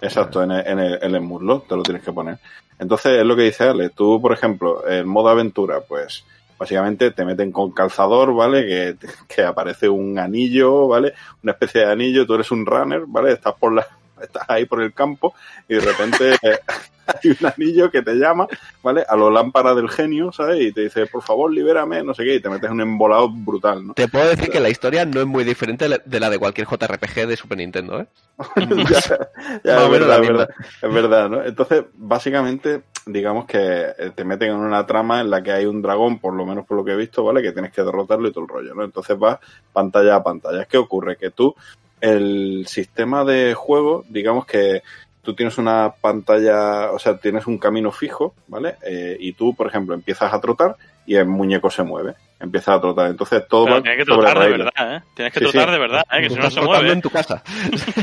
Exacto, 0.00 0.42
en 0.42 0.52
el, 0.52 0.66
en, 0.66 0.78
el, 0.78 0.98
en 1.02 1.14
el 1.14 1.20
muslo 1.20 1.64
te 1.68 1.74
lo 1.74 1.82
tienes 1.82 2.02
que 2.02 2.12
poner. 2.12 2.38
Entonces 2.78 3.18
es 3.18 3.24
lo 3.24 3.34
que 3.34 3.42
dice 3.42 3.64
Ale. 3.64 3.90
Tú, 3.90 4.20
por 4.20 4.32
ejemplo, 4.32 4.86
el 4.86 5.06
modo 5.06 5.30
aventura, 5.30 5.80
pues 5.80 6.24
básicamente 6.58 7.12
te 7.12 7.24
meten 7.24 7.52
con 7.52 7.70
calzador, 7.70 8.34
¿vale? 8.34 8.66
Que, 8.66 8.96
que 9.28 9.42
aparece 9.42 9.88
un 9.88 10.18
anillo, 10.18 10.88
¿vale? 10.88 11.14
Una 11.42 11.52
especie 11.52 11.82
de 11.82 11.92
anillo, 11.92 12.26
tú 12.26 12.34
eres 12.34 12.50
un 12.50 12.66
runner, 12.66 13.04
¿vale? 13.06 13.32
Estás 13.32 13.54
por 13.54 13.72
la, 13.72 13.86
estás 14.20 14.44
ahí 14.48 14.66
por 14.66 14.82
el 14.82 14.92
campo 14.92 15.34
y 15.68 15.74
de 15.74 15.80
repente 15.80 16.36
hay 17.22 17.30
un 17.30 17.46
anillo 17.46 17.90
que 17.90 18.02
te 18.02 18.14
llama, 18.14 18.46
¿vale? 18.82 19.04
A 19.08 19.16
lo 19.16 19.30
lámpara 19.30 19.74
del 19.74 19.88
genio, 19.88 20.32
¿sabes? 20.32 20.60
Y 20.60 20.72
te 20.72 20.82
dice, 20.82 21.06
por 21.06 21.22
favor, 21.22 21.52
libérame, 21.52 22.04
no 22.04 22.14
sé 22.14 22.24
qué, 22.24 22.34
y 22.34 22.40
te 22.40 22.48
metes 22.48 22.66
en 22.66 22.74
un 22.74 22.80
embolado 22.82 23.28
brutal, 23.30 23.86
¿no? 23.86 23.94
Te 23.94 24.08
puedo 24.08 24.28
decir 24.28 24.50
que 24.50 24.60
la 24.60 24.68
historia 24.68 25.04
no 25.04 25.20
es 25.20 25.26
muy 25.26 25.44
diferente 25.44 25.88
de 25.88 26.20
la 26.20 26.30
de 26.30 26.38
cualquier 26.38 26.66
JRPG 26.66 27.26
de 27.26 27.36
Super 27.36 27.58
Nintendo, 27.58 28.00
¿eh? 28.00 28.06
ya, 29.64 29.84
es 29.84 29.90
verdad, 29.90 30.22
es 30.22 30.28
verdad, 30.28 30.48
es 30.82 30.94
verdad, 30.94 31.28
¿no? 31.28 31.44
Entonces, 31.44 31.84
básicamente, 31.94 32.82
digamos 33.06 33.46
que 33.46 33.58
eh, 33.58 34.12
te 34.14 34.24
meten 34.24 34.50
en 34.50 34.56
una 34.56 34.86
trama 34.86 35.20
en 35.20 35.30
la 35.30 35.42
que 35.42 35.52
hay 35.52 35.66
un 35.66 35.82
dragón, 35.82 36.18
por 36.18 36.34
lo 36.34 36.46
menos 36.46 36.66
por 36.66 36.76
lo 36.76 36.84
que 36.84 36.92
he 36.92 36.96
visto, 36.96 37.24
¿vale? 37.24 37.42
Que 37.42 37.52
tienes 37.52 37.72
que 37.72 37.82
derrotarlo 37.82 38.28
y 38.28 38.32
todo 38.32 38.44
el 38.44 38.48
rollo, 38.48 38.74
¿no? 38.74 38.84
Entonces 38.84 39.18
vas 39.18 39.38
pantalla 39.72 40.16
a 40.16 40.22
pantalla. 40.22 40.66
¿Qué 40.66 40.78
ocurre? 40.78 41.16
Que 41.16 41.30
tú, 41.30 41.54
el 42.00 42.66
sistema 42.68 43.24
de 43.24 43.54
juego, 43.54 44.04
digamos 44.08 44.46
que 44.46 44.82
tú 45.28 45.34
tienes 45.34 45.58
una 45.58 45.92
pantalla, 46.00 46.90
o 46.90 46.98
sea, 46.98 47.18
tienes 47.18 47.46
un 47.46 47.58
camino 47.58 47.92
fijo, 47.92 48.32
¿vale? 48.46 48.76
Eh, 48.82 49.14
y 49.20 49.34
tú, 49.34 49.54
por 49.54 49.66
ejemplo, 49.66 49.94
empiezas 49.94 50.32
a 50.32 50.40
trotar 50.40 50.74
y 51.04 51.16
el 51.16 51.26
muñeco 51.26 51.68
se 51.70 51.82
mueve, 51.82 52.14
empieza 52.40 52.72
a 52.72 52.80
trotar. 52.80 53.10
Entonces 53.10 53.46
todo 53.46 53.66
Pero 53.66 53.76
va 53.76 53.82
tienes 53.82 53.98
que 53.98 54.10
sobre 54.10 54.26
trotar 54.26 54.42
de 54.42 54.50
verdad, 54.56 54.96
¿eh? 54.96 55.02
Tienes 55.14 55.34
que 55.34 55.40
Sí, 55.40 55.44
trotar 55.44 55.68
sí. 55.68 55.72
de 55.72 55.78
verdad, 55.78 56.02
¿eh? 56.10 56.22
Que 56.22 56.30
si 56.30 56.36
no 56.36 56.50
se 56.50 56.62
mueve. 56.62 56.92
en 56.92 57.02
tu 57.02 57.10
casa. 57.10 57.42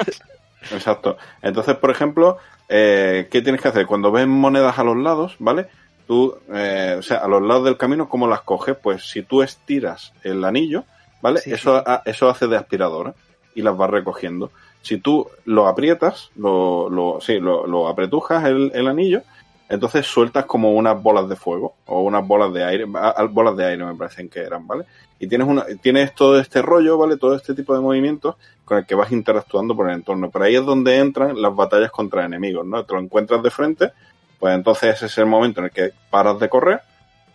Exacto. 0.71 1.17
Entonces, 1.41 1.75
por 1.77 1.89
ejemplo, 1.89 2.37
eh, 2.69 3.27
¿qué 3.31 3.41
tienes 3.41 3.59
que 3.59 3.69
hacer? 3.69 3.87
Cuando 3.87 4.11
ves 4.11 4.27
monedas 4.27 4.77
a 4.77 4.83
los 4.83 4.95
lados, 4.95 5.35
¿vale? 5.39 5.65
Tú, 6.05 6.37
eh, 6.53 6.97
o 6.99 7.01
sea, 7.01 7.17
a 7.17 7.27
los 7.27 7.41
lados 7.41 7.65
del 7.65 7.77
camino, 7.77 8.07
¿cómo 8.07 8.27
las 8.27 8.41
coges? 8.41 8.77
Pues 8.79 9.09
si 9.09 9.23
tú 9.23 9.41
estiras 9.41 10.13
el 10.21 10.45
anillo, 10.45 10.83
¿vale? 11.23 11.39
Sí, 11.39 11.51
eso, 11.51 11.83
eso 12.05 12.29
hace 12.29 12.45
de 12.45 12.57
aspiradora 12.57 13.15
y 13.55 13.63
las 13.63 13.75
vas 13.75 13.89
recogiendo. 13.89 14.51
Si 14.85 14.99
tú 14.99 15.27
lo 15.45 15.67
aprietas, 15.67 16.29
lo, 16.35 16.89
lo, 16.89 17.19
sí, 17.19 17.39
lo, 17.39 17.65
lo 17.65 17.87
apretujas 17.87 18.45
el, 18.45 18.71
el 18.75 18.87
anillo, 18.87 19.21
entonces 19.67 20.05
sueltas 20.05 20.45
como 20.45 20.73
unas 20.73 21.01
bolas 21.01 21.27
de 21.27 21.35
fuego 21.35 21.73
o 21.87 22.01
unas 22.03 22.25
bolas 22.27 22.53
de 22.53 22.63
aire, 22.63 22.85
a- 22.93 23.09
a- 23.09 23.23
bolas 23.23 23.57
de 23.57 23.65
aire 23.65 23.83
me 23.83 23.95
parecen 23.95 24.29
que 24.29 24.41
eran, 24.41 24.67
¿vale? 24.67 24.85
Y 25.17 25.27
tienes, 25.27 25.47
una, 25.47 25.65
tienes 25.81 26.13
todo 26.13 26.39
este 26.39 26.61
rollo, 26.61 26.97
¿vale? 26.99 27.17
Todo 27.17 27.33
este 27.35 27.55
tipo 27.55 27.73
de 27.73 27.81
movimientos 27.81 28.35
con 28.63 28.77
el 28.77 28.85
que 28.85 28.93
vas 28.93 29.11
interactuando 29.11 29.75
por 29.75 29.89
el 29.89 29.95
entorno. 29.95 30.29
Por 30.29 30.43
ahí 30.43 30.55
es 30.55 30.65
donde 30.65 30.97
entran 30.97 31.41
las 31.41 31.55
batallas 31.55 31.89
contra 31.89 32.23
enemigos, 32.25 32.63
¿no? 32.65 32.83
Te 32.85 32.93
lo 32.93 32.99
encuentras 32.99 33.41
de 33.41 33.49
frente, 33.49 33.91
pues 34.39 34.53
entonces 34.53 34.95
ese 34.97 35.07
es 35.07 35.17
el 35.17 35.25
momento 35.25 35.61
en 35.61 35.65
el 35.65 35.71
que 35.71 35.91
paras 36.11 36.39
de 36.39 36.47
correr, 36.49 36.81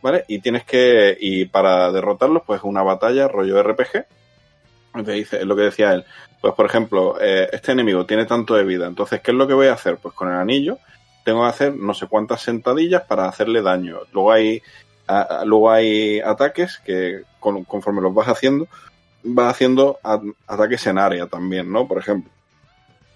¿vale? 0.03 0.25
Y 0.29 0.39
tienes 0.39 0.63
que, 0.65 1.17
y 1.21 1.47
para 1.47 1.91
derrotarlos, 1.91 2.45
pues 2.47 2.61
una 2.63 2.83
batalla 2.85 3.27
rollo 3.27 3.61
RPG. 3.61 4.05
Dice, 5.07 5.39
es 5.39 5.45
lo 5.47 5.55
que 5.57 5.63
decía 5.63 5.95
él. 5.95 6.05
Pues 6.41 6.55
por 6.55 6.67
ejemplo, 6.67 7.17
eh, 7.21 7.49
este 7.53 7.73
enemigo 7.73 8.07
tiene 8.07 8.25
tanto 8.25 8.55
de 8.55 8.65
vida, 8.65 8.87
entonces, 8.87 9.21
¿qué 9.21 9.31
es 9.31 9.37
lo 9.37 9.47
que 9.47 9.55
voy 9.55 9.67
a 9.67 9.75
hacer? 9.75 9.99
Pues 9.99 10.15
con 10.15 10.29
el 10.29 10.37
anillo 10.37 10.79
tengo 11.25 11.43
que 11.43 11.49
hacer 11.49 11.77
no 11.77 11.93
sé 11.93 12.07
cuántas 12.07 12.41
sentadillas 12.41 13.03
para 13.03 13.27
hacerle 13.29 13.61
daño. 13.61 13.99
Luego 14.13 14.33
hay, 14.33 14.63
a- 15.07 15.43
luego 15.45 15.71
hay 15.71 16.19
ataques 16.21 16.79
que 16.85 17.23
con- 17.39 17.65
conforme 17.65 18.01
los 18.01 18.15
vas 18.15 18.29
haciendo, 18.29 18.69
vas 19.23 19.51
haciendo 19.55 19.99
a- 20.03 20.21
ataques 20.47 20.87
en 20.87 20.97
área 20.99 21.27
también, 21.27 21.71
¿no? 21.71 21.87
Por 21.87 21.99
ejemplo. 21.99 22.31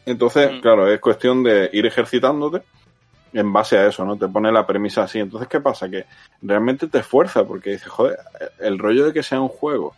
Entonces, 0.04 0.52
Mm. 0.52 0.60
claro, 0.60 0.86
es 0.92 1.00
cuestión 1.00 1.42
de 1.42 1.70
ir 1.72 1.86
ejercitándote 1.86 2.62
en 3.32 3.50
base 3.54 3.78
a 3.78 3.86
eso, 3.86 4.04
¿no? 4.04 4.16
Te 4.18 4.28
pone 4.28 4.52
la 4.52 4.66
premisa 4.66 5.04
así. 5.04 5.18
Entonces, 5.18 5.48
¿qué 5.48 5.60
pasa? 5.60 5.88
Que 5.88 6.04
realmente 6.42 6.88
te 6.88 6.98
esfuerza 6.98 7.44
porque 7.44 7.70
dices, 7.70 7.88
joder, 7.88 8.18
el 8.60 8.78
rollo 8.78 9.06
de 9.06 9.12
que 9.14 9.22
sea 9.22 9.40
un 9.40 9.48
juego 9.48 9.94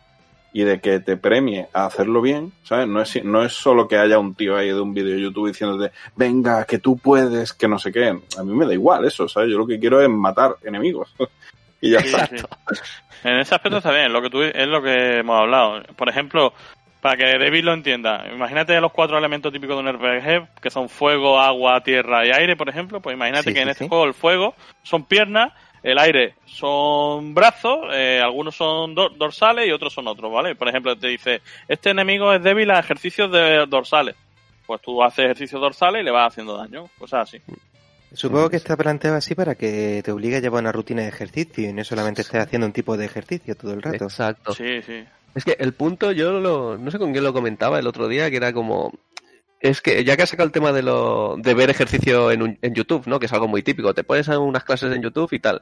y 0.58 0.64
de 0.64 0.80
que 0.80 1.00
te 1.00 1.18
premie 1.18 1.66
a 1.74 1.84
hacerlo 1.84 2.22
bien, 2.22 2.50
¿sabes? 2.62 2.88
No 2.88 3.02
es, 3.02 3.22
no 3.22 3.44
es 3.44 3.52
solo 3.52 3.86
que 3.86 3.98
haya 3.98 4.18
un 4.18 4.34
tío 4.34 4.56
ahí 4.56 4.68
de 4.68 4.80
un 4.80 4.94
vídeo 4.94 5.14
de 5.14 5.20
YouTube 5.20 5.48
diciéndote, 5.48 5.92
venga, 6.16 6.64
que 6.64 6.78
tú 6.78 6.96
puedes, 6.96 7.52
que 7.52 7.68
no 7.68 7.78
sé 7.78 7.92
qué. 7.92 8.08
A 8.38 8.42
mí 8.42 8.54
me 8.54 8.64
da 8.64 8.72
igual 8.72 9.04
eso, 9.04 9.28
¿sabes? 9.28 9.50
Yo 9.50 9.58
lo 9.58 9.66
que 9.66 9.78
quiero 9.78 10.00
es 10.00 10.08
matar 10.08 10.56
enemigos. 10.64 11.14
y 11.82 11.90
ya 11.90 12.00
Sí, 12.00 12.06
está. 12.06 12.26
sí. 12.26 12.36
En 13.24 13.38
ese 13.38 13.54
aspecto 13.54 13.76
está 13.78 13.90
bien, 13.92 14.10
lo 14.14 14.22
que 14.22 14.30
tú, 14.30 14.40
es 14.40 14.66
lo 14.66 14.80
que 14.82 15.18
hemos 15.18 15.38
hablado. 15.38 15.82
Por 15.94 16.08
ejemplo, 16.08 16.54
para 17.02 17.18
que 17.18 17.38
David 17.38 17.62
lo 17.64 17.74
entienda, 17.74 18.24
imagínate 18.32 18.80
los 18.80 18.92
cuatro 18.92 19.18
elementos 19.18 19.52
típicos 19.52 19.76
de 19.76 19.82
un 19.90 19.92
RPG, 19.94 20.60
que 20.62 20.70
son 20.70 20.88
fuego, 20.88 21.38
agua, 21.38 21.82
tierra 21.82 22.26
y 22.26 22.30
aire, 22.30 22.56
por 22.56 22.70
ejemplo. 22.70 23.00
Pues 23.02 23.14
imagínate 23.14 23.50
Sí, 23.50 23.54
que 23.54 23.60
en 23.60 23.68
este 23.68 23.84
sí. 23.84 23.88
juego 23.90 24.04
el 24.06 24.14
fuego 24.14 24.54
son 24.82 25.04
piernas, 25.04 25.52
el 25.86 25.98
aire 25.98 26.34
son 26.46 27.32
brazos, 27.32 27.78
eh, 27.92 28.20
algunos 28.20 28.56
son 28.56 28.92
do- 28.92 29.08
dorsales 29.10 29.68
y 29.68 29.70
otros 29.70 29.92
son 29.92 30.08
otros, 30.08 30.32
¿vale? 30.32 30.56
Por 30.56 30.68
ejemplo, 30.68 30.96
te 30.96 31.06
dice, 31.06 31.42
este 31.68 31.90
enemigo 31.90 32.32
es 32.32 32.42
débil 32.42 32.72
a 32.72 32.80
ejercicios 32.80 33.30
de 33.30 33.64
dorsales. 33.66 34.16
Pues 34.66 34.82
tú 34.82 35.00
haces 35.00 35.26
ejercicios 35.26 35.60
dorsales 35.60 36.02
y 36.02 36.04
le 36.04 36.10
vas 36.10 36.32
haciendo 36.32 36.56
daño, 36.56 36.90
cosas 36.98 37.28
así. 37.28 37.40
Supongo 38.12 38.50
que 38.50 38.56
está 38.56 38.76
planteado 38.76 39.16
así 39.16 39.36
para 39.36 39.54
que 39.54 40.02
te 40.04 40.10
obligue 40.10 40.36
a 40.36 40.40
llevar 40.40 40.62
una 40.62 40.72
rutina 40.72 41.02
de 41.02 41.08
ejercicio 41.08 41.68
y 41.68 41.72
no 41.72 41.84
solamente 41.84 42.22
estés 42.22 42.42
haciendo 42.42 42.66
un 42.66 42.72
tipo 42.72 42.96
de 42.96 43.04
ejercicio 43.06 43.54
todo 43.54 43.72
el 43.72 43.82
rato. 43.82 44.04
Exacto. 44.04 44.54
Sí, 44.54 44.82
sí. 44.82 45.04
Es 45.36 45.44
que 45.44 45.56
el 45.60 45.72
punto, 45.74 46.10
yo 46.10 46.40
lo, 46.40 46.78
no 46.78 46.90
sé 46.90 46.98
con 46.98 47.12
quién 47.12 47.22
lo 47.22 47.32
comentaba 47.32 47.78
el 47.78 47.86
otro 47.86 48.08
día, 48.08 48.28
que 48.30 48.38
era 48.38 48.52
como... 48.52 48.92
Es 49.60 49.80
que 49.80 50.04
ya 50.04 50.16
que 50.16 50.22
has 50.22 50.28
sacado 50.30 50.46
el 50.46 50.52
tema 50.52 50.72
de, 50.72 50.82
lo, 50.82 51.36
de 51.38 51.54
ver 51.54 51.70
ejercicio 51.70 52.30
en, 52.30 52.42
un- 52.42 52.58
en 52.60 52.74
YouTube, 52.74 53.06
¿no? 53.06 53.18
Que 53.18 53.26
es 53.26 53.32
algo 53.32 53.48
muy 53.48 53.62
típico. 53.62 53.94
Te 53.94 54.04
pones 54.04 54.28
a 54.28 54.38
unas 54.38 54.64
clases 54.64 54.94
en 54.94 55.02
YouTube 55.02 55.32
y 55.32 55.40
tal. 55.40 55.60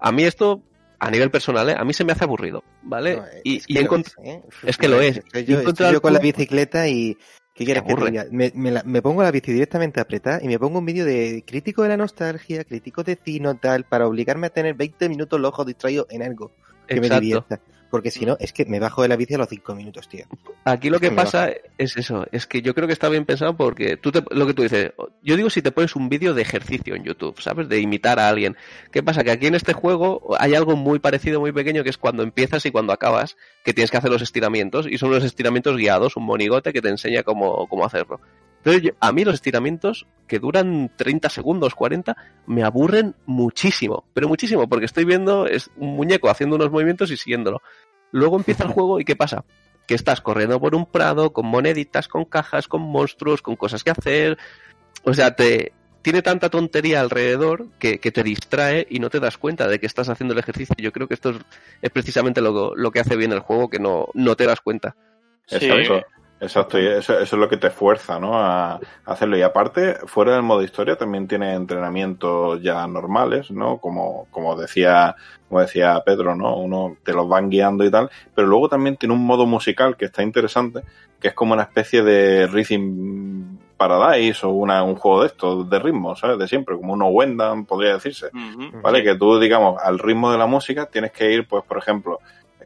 A 0.00 0.12
mí 0.12 0.24
esto, 0.24 0.62
a 0.98 1.10
nivel 1.10 1.30
personal, 1.30 1.68
¿eh? 1.70 1.74
a 1.78 1.84
mí 1.84 1.92
se 1.92 2.04
me 2.04 2.12
hace 2.12 2.24
aburrido, 2.24 2.64
¿vale? 2.82 3.16
No, 3.16 3.24
es 3.44 3.64
y 3.68 3.74
que 3.74 3.82
lo 3.82 3.96
es, 3.96 4.14
¿eh? 4.24 4.42
es 4.64 4.76
que 4.78 4.88
lo 4.88 5.00
es. 5.00 5.16
Estoy 5.18 5.44
yo, 5.44 5.60
estoy 5.60 5.92
yo 5.92 6.00
con 6.00 6.12
la 6.12 6.18
bicicleta 6.20 6.88
y... 6.88 7.16
¿Qué 7.54 7.64
quieres 7.64 7.82
que 7.82 7.88
te 7.88 7.92
aburre. 7.92 8.10
diga? 8.12 8.24
Me, 8.30 8.52
me 8.54 8.70
la- 8.70 8.84
me 8.84 9.02
pongo 9.02 9.20
la 9.24 9.32
bici 9.32 9.52
directamente 9.52 9.98
apretada 10.00 10.38
y 10.40 10.46
me 10.46 10.60
pongo 10.60 10.78
un 10.78 10.86
vídeo 10.86 11.04
de 11.04 11.42
crítico 11.44 11.82
de 11.82 11.88
la 11.88 11.96
nostalgia, 11.96 12.62
crítico 12.62 13.02
de 13.02 13.16
cine 13.16 13.52
tal, 13.60 13.82
para 13.84 14.06
obligarme 14.06 14.46
a 14.46 14.50
tener 14.50 14.74
20 14.74 15.08
minutos 15.08 15.40
los 15.40 15.48
ojos 15.48 15.66
distraídos 15.66 16.06
en 16.10 16.22
algo 16.22 16.52
que 16.86 17.00
me 17.00 17.08
divierta. 17.20 17.60
Porque 17.90 18.10
si 18.10 18.26
no, 18.26 18.36
es 18.38 18.52
que 18.52 18.64
me 18.66 18.78
bajo 18.80 19.00
de 19.02 19.08
la 19.08 19.16
bici 19.16 19.34
a 19.34 19.38
los 19.38 19.48
5 19.48 19.74
minutos, 19.74 20.08
tío. 20.08 20.26
Aquí 20.64 20.90
lo 20.90 20.96
Es 20.96 21.00
que 21.00 21.10
pasa 21.10 21.50
es 21.78 21.96
eso, 21.96 22.26
es 22.32 22.46
que 22.46 22.60
yo 22.60 22.74
creo 22.74 22.86
que 22.86 22.92
está 22.92 23.08
bien 23.08 23.24
pensado 23.24 23.56
porque 23.56 23.96
tú 23.96 24.12
te- 24.12 24.22
lo 24.30 24.46
que 24.46 24.52
tú 24.54 24.62
dices, 24.62 24.92
yo 25.22 25.36
digo 25.36 25.48
si 25.48 25.62
te 25.62 25.72
pones 25.72 25.96
un 25.96 26.08
vídeo 26.10 26.34
de 26.34 26.42
ejercicio 26.42 26.94
en 26.94 27.04
YouTube, 27.04 27.40
¿sabes? 27.40 27.68
De 27.68 27.80
imitar 27.80 28.18
a 28.18 28.28
alguien. 28.28 28.56
¿Qué 28.92 29.02
pasa? 29.02 29.24
Que 29.24 29.30
aquí 29.30 29.46
en 29.46 29.54
este 29.54 29.72
juego 29.72 30.36
hay 30.38 30.54
algo 30.54 30.76
muy 30.76 30.98
parecido, 30.98 31.40
muy 31.40 31.52
pequeño, 31.52 31.82
que 31.82 31.90
es 31.90 31.96
cuando 31.98 32.22
empiezas 32.22 32.66
y 32.66 32.70
cuando 32.70 32.92
acabas, 32.92 33.36
que 33.64 33.72
tienes 33.72 33.90
que 33.90 33.96
hacer 33.96 34.10
los 34.10 34.20
estiramientos, 34.22 34.86
y 34.86 34.98
son 34.98 35.08
unos 35.10 35.24
estiramientos 35.24 35.76
guiados, 35.76 36.16
un 36.16 36.24
monigote 36.24 36.72
que 36.74 36.82
te 36.82 36.88
enseña 36.90 37.22
cómo, 37.22 37.66
cómo 37.68 37.84
hacerlo. 37.86 38.20
Entonces, 38.68 38.82
yo- 38.82 38.96
a 39.00 39.12
mí 39.12 39.24
los 39.24 39.34
estiramientos 39.34 40.06
que 40.26 40.38
duran 40.38 40.90
30 40.96 41.28
segundos, 41.30 41.74
40, 41.74 42.16
me 42.46 42.62
aburren 42.62 43.14
muchísimo, 43.26 44.04
pero 44.12 44.28
muchísimo, 44.28 44.68
porque 44.68 44.84
estoy 44.86 45.04
viendo 45.04 45.46
es 45.46 45.70
un 45.76 45.94
muñeco 45.96 46.28
haciendo 46.28 46.56
unos 46.56 46.70
movimientos 46.70 47.10
y 47.10 47.16
siguiéndolo. 47.16 47.62
Luego 48.12 48.36
empieza 48.36 48.64
el 48.64 48.70
juego 48.74 49.00
y 49.00 49.04
¿qué 49.04 49.16
pasa? 49.16 49.44
Que 49.86 49.94
estás 49.94 50.20
corriendo 50.20 50.60
por 50.60 50.74
un 50.74 50.84
prado 50.86 51.32
con 51.32 51.46
moneditas, 51.46 52.08
con 52.08 52.24
cajas, 52.26 52.68
con 52.68 52.82
monstruos, 52.82 53.40
con 53.40 53.56
cosas 53.56 53.82
que 53.82 53.90
hacer. 53.90 54.36
O 55.04 55.14
sea, 55.14 55.34
te 55.34 55.72
tiene 56.02 56.20
tanta 56.22 56.48
tontería 56.50 57.00
alrededor 57.00 57.68
que, 57.78 57.98
que 57.98 58.12
te 58.12 58.22
distrae 58.22 58.86
y 58.90 58.98
no 58.98 59.10
te 59.10 59.20
das 59.20 59.36
cuenta 59.38 59.66
de 59.66 59.78
que 59.78 59.86
estás 59.86 60.08
haciendo 60.08 60.32
el 60.34 60.40
ejercicio. 60.40 60.74
Yo 60.78 60.92
creo 60.92 61.08
que 61.08 61.14
esto 61.14 61.30
es, 61.30 61.36
es 61.82 61.90
precisamente 61.90 62.40
lo, 62.40 62.74
lo 62.76 62.90
que 62.90 63.00
hace 63.00 63.16
bien 63.16 63.32
el 63.32 63.40
juego, 63.40 63.68
que 63.70 63.78
no, 63.78 64.08
no 64.14 64.36
te 64.36 64.46
das 64.46 64.60
cuenta. 64.60 64.94
Sí. 65.60 65.68
Exacto. 66.40 66.78
Y 66.78 66.86
eso, 66.86 67.18
eso 67.18 67.36
es 67.36 67.40
lo 67.40 67.48
que 67.48 67.56
te 67.56 67.70
fuerza, 67.70 68.18
¿no? 68.18 68.38
A, 68.38 68.80
hacerlo. 69.04 69.36
Y 69.36 69.42
aparte, 69.42 69.96
fuera 70.06 70.34
del 70.34 70.42
modo 70.42 70.62
historia 70.62 70.96
también 70.96 71.26
tiene 71.26 71.54
entrenamientos 71.54 72.62
ya 72.62 72.86
normales, 72.86 73.50
¿no? 73.50 73.78
Como, 73.78 74.26
como 74.30 74.56
decía, 74.56 75.16
como 75.48 75.60
decía 75.60 76.00
Pedro, 76.04 76.34
¿no? 76.36 76.56
Uno 76.56 76.96
te 77.02 77.12
los 77.12 77.28
van 77.28 77.50
guiando 77.50 77.84
y 77.84 77.90
tal, 77.90 78.10
pero 78.34 78.46
luego 78.46 78.68
también 78.68 78.96
tiene 78.96 79.14
un 79.14 79.24
modo 79.24 79.46
musical 79.46 79.96
que 79.96 80.06
está 80.06 80.22
interesante, 80.22 80.82
que 81.20 81.28
es 81.28 81.34
como 81.34 81.54
una 81.54 81.64
especie 81.64 82.02
de 82.02 82.46
Rhythm 82.46 83.58
Paradise 83.78 84.44
o 84.44 84.50
una, 84.50 84.82
un 84.82 84.96
juego 84.96 85.22
de 85.22 85.28
estos, 85.28 85.70
de 85.70 85.78
ritmo, 85.78 86.14
¿sabes? 86.16 86.38
De 86.38 86.48
siempre, 86.48 86.76
como 86.76 86.92
uno 86.92 87.06
Wendan, 87.08 87.64
podría 87.64 87.94
decirse. 87.94 88.28
¿vale? 88.82 89.02
Que 89.02 89.14
tú, 89.14 89.38
digamos, 89.38 89.80
al 89.80 89.98
ritmo 89.98 90.30
de 90.30 90.38
la 90.38 90.46
música 90.46 90.86
tienes 90.86 91.12
que 91.12 91.32
ir, 91.32 91.46
pues, 91.46 91.64
por 91.64 91.78
ejemplo, 91.78 92.18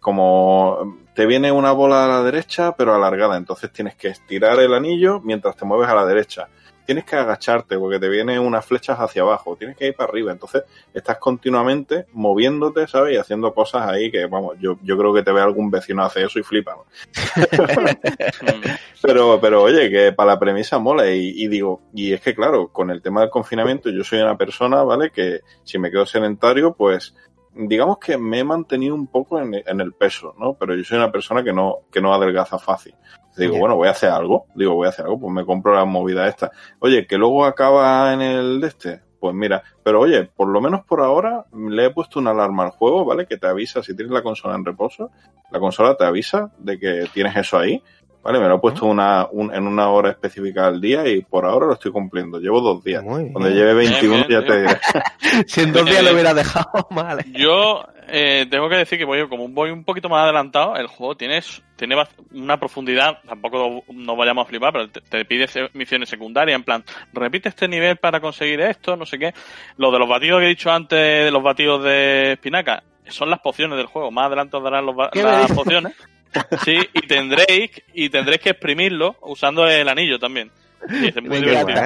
como 0.02 0.98
te 1.14 1.26
viene 1.26 1.52
una 1.52 1.70
bola 1.70 2.04
a 2.04 2.08
la 2.08 2.22
derecha, 2.24 2.74
pero 2.76 2.94
alargada, 2.94 3.36
entonces 3.36 3.72
tienes 3.72 3.94
que 3.94 4.08
estirar 4.08 4.58
el 4.58 4.74
anillo 4.74 5.20
mientras 5.20 5.56
te 5.56 5.64
mueves 5.64 5.88
a 5.88 5.94
la 5.94 6.04
derecha. 6.04 6.48
Tienes 6.84 7.04
que 7.04 7.14
agacharte 7.14 7.78
porque 7.78 8.00
te 8.00 8.08
vienen 8.08 8.40
unas 8.40 8.66
flechas 8.66 8.98
hacia 8.98 9.22
abajo, 9.22 9.54
tienes 9.54 9.76
que 9.76 9.86
ir 9.86 9.94
para 9.94 10.10
arriba, 10.10 10.32
entonces 10.32 10.64
estás 10.92 11.18
continuamente 11.18 12.06
moviéndote, 12.14 12.88
¿sabes? 12.88 13.14
Y 13.14 13.16
haciendo 13.16 13.54
cosas 13.54 13.88
ahí 13.88 14.10
que, 14.10 14.26
vamos, 14.26 14.56
yo, 14.58 14.76
yo 14.82 14.98
creo 14.98 15.14
que 15.14 15.22
te 15.22 15.30
ve 15.30 15.40
algún 15.40 15.70
vecino 15.70 16.02
hace 16.02 16.24
eso 16.24 16.40
y 16.40 16.42
flipa, 16.42 16.74
¿no? 16.74 16.84
Pero, 19.02 19.40
pero 19.40 19.62
oye, 19.64 19.90
que 19.90 20.12
para 20.12 20.34
la 20.34 20.38
premisa 20.38 20.78
mola 20.78 21.10
y, 21.10 21.30
y 21.34 21.48
digo, 21.48 21.82
y 21.92 22.12
es 22.12 22.20
que 22.20 22.36
claro, 22.36 22.68
con 22.68 22.88
el 22.88 23.02
tema 23.02 23.20
del 23.20 23.30
confinamiento 23.30 23.90
yo 23.90 24.04
soy 24.04 24.20
una 24.20 24.38
persona, 24.38 24.84
¿vale? 24.84 25.10
Que 25.10 25.40
si 25.64 25.76
me 25.76 25.90
quedo 25.90 26.06
sedentario, 26.06 26.72
pues 26.72 27.12
digamos 27.54 27.98
que 27.98 28.18
me 28.18 28.40
he 28.40 28.44
mantenido 28.44 28.94
un 28.94 29.06
poco 29.06 29.38
en, 29.38 29.54
en 29.54 29.80
el 29.80 29.92
peso, 29.92 30.34
¿no? 30.38 30.54
Pero 30.54 30.74
yo 30.74 30.84
soy 30.84 30.98
una 30.98 31.12
persona 31.12 31.42
que 31.42 31.52
no, 31.52 31.80
que 31.90 32.00
no 32.00 32.14
adelgaza 32.14 32.58
fácil. 32.58 32.94
Digo, 33.36 33.58
bueno, 33.58 33.76
voy 33.76 33.88
a 33.88 33.92
hacer 33.92 34.10
algo, 34.10 34.46
digo, 34.54 34.74
voy 34.74 34.86
a 34.86 34.90
hacer 34.90 35.06
algo, 35.06 35.20
pues 35.20 35.32
me 35.32 35.46
compro 35.46 35.74
la 35.74 35.86
movida 35.86 36.28
esta. 36.28 36.50
Oye, 36.80 37.06
que 37.06 37.16
luego 37.16 37.46
acaba 37.46 38.12
en 38.12 38.20
el 38.20 38.60
de 38.60 38.66
este, 38.66 39.00
pues 39.22 39.34
mira, 39.34 39.62
pero 39.82 40.00
oye, 40.00 40.24
por 40.24 40.48
lo 40.48 40.60
menos 40.60 40.84
por 40.84 41.00
ahora 41.00 41.46
le 41.52 41.86
he 41.86 41.90
puesto 41.90 42.18
una 42.18 42.32
alarma 42.32 42.64
al 42.64 42.70
juego, 42.70 43.04
¿vale? 43.04 43.26
Que 43.26 43.38
te 43.38 43.46
avisa 43.46 43.82
si 43.82 43.96
tienes 43.96 44.12
la 44.12 44.22
consola 44.22 44.54
en 44.54 44.64
reposo, 44.64 45.10
la 45.50 45.60
consola 45.60 45.96
te 45.96 46.04
avisa 46.04 46.52
de 46.58 46.78
que 46.78 47.06
tienes 47.14 47.36
eso 47.36 47.56
ahí, 47.56 47.82
¿vale? 48.22 48.38
Me 48.40 48.48
lo 48.48 48.56
he 48.56 48.58
puesto 48.58 48.86
una, 48.86 49.26
un- 49.30 49.54
en 49.54 49.66
una 49.66 49.88
hora 49.90 50.10
específica 50.10 50.66
al 50.66 50.80
día 50.80 51.06
y 51.08 51.22
por 51.22 51.44
ahora 51.44 51.66
lo 51.66 51.72
estoy 51.74 51.92
cumpliendo. 51.92 52.38
Llevo 52.38 52.60
dos 52.60 52.82
días. 52.84 53.02
Muy 53.02 53.22
bien. 53.22 53.32
Cuando 53.32 53.50
lleve 53.50 53.74
21 53.74 54.14
Bien, 54.14 54.26
bien, 54.28 54.40
ya 54.40 54.46
te 54.46 54.60
diré. 54.60 54.80
Si 55.46 55.60
en 55.62 55.72
dos 55.72 55.84
días 55.86 56.02
lo 56.04 56.12
hubiera 56.12 56.34
dejado 56.34 56.86
mal. 56.90 57.24
Yo 57.32 57.84
eh, 58.08 58.46
tengo 58.50 58.68
que 58.68 58.76
decir 58.76 58.98
que 58.98 59.04
voy 59.06 59.26
como 59.28 59.48
voy 59.48 59.70
un 59.70 59.84
poquito 59.84 60.08
más 60.10 60.24
adelantado, 60.24 60.76
el 60.76 60.86
juego 60.88 61.16
tiene, 61.16 61.40
tiene 61.76 61.96
bast- 61.96 62.10
una 62.32 62.58
profundidad, 62.58 63.18
tampoco 63.26 63.82
nos 63.90 64.16
vayamos 64.16 64.44
a 64.44 64.48
flipar, 64.48 64.72
pero 64.72 64.90
te, 64.90 65.00
te 65.00 65.24
pide 65.24 65.46
misiones 65.72 66.08
secundarias, 66.10 66.56
en 66.56 66.64
plan, 66.64 66.84
repite 67.14 67.48
este 67.48 67.66
nivel 67.68 67.96
para 67.96 68.20
conseguir 68.20 68.60
esto, 68.60 68.96
no 68.96 69.06
sé 69.06 69.18
qué. 69.18 69.32
Lo 69.78 69.90
de 69.90 69.98
los 69.98 70.08
batidos 70.08 70.40
que 70.40 70.46
he 70.46 70.48
dicho 70.50 70.70
antes, 70.70 70.98
de 70.98 71.30
los 71.30 71.42
batidos 71.42 71.82
de 71.84 72.32
espinaca, 72.32 72.82
son 73.08 73.30
las 73.30 73.40
pociones 73.40 73.78
del 73.78 73.86
juego, 73.86 74.10
más 74.10 74.26
adelante 74.26 74.56
os 74.58 74.62
darán 74.64 74.84
los 74.84 74.94
ba- 74.96 75.10
¿Qué 75.12 75.22
me 75.22 75.30
las 75.30 75.52
pociones. 75.52 75.94
Sí, 76.64 76.78
y 76.94 77.06
tendréis, 77.06 77.70
y 77.92 78.08
tendréis 78.08 78.40
que 78.40 78.50
exprimirlo 78.50 79.16
usando 79.22 79.66
el 79.68 79.88
anillo 79.88 80.18
también. 80.18 80.50
Y 80.88 81.08
es 81.08 81.22
muy 81.22 81.40
divertido. 81.40 81.80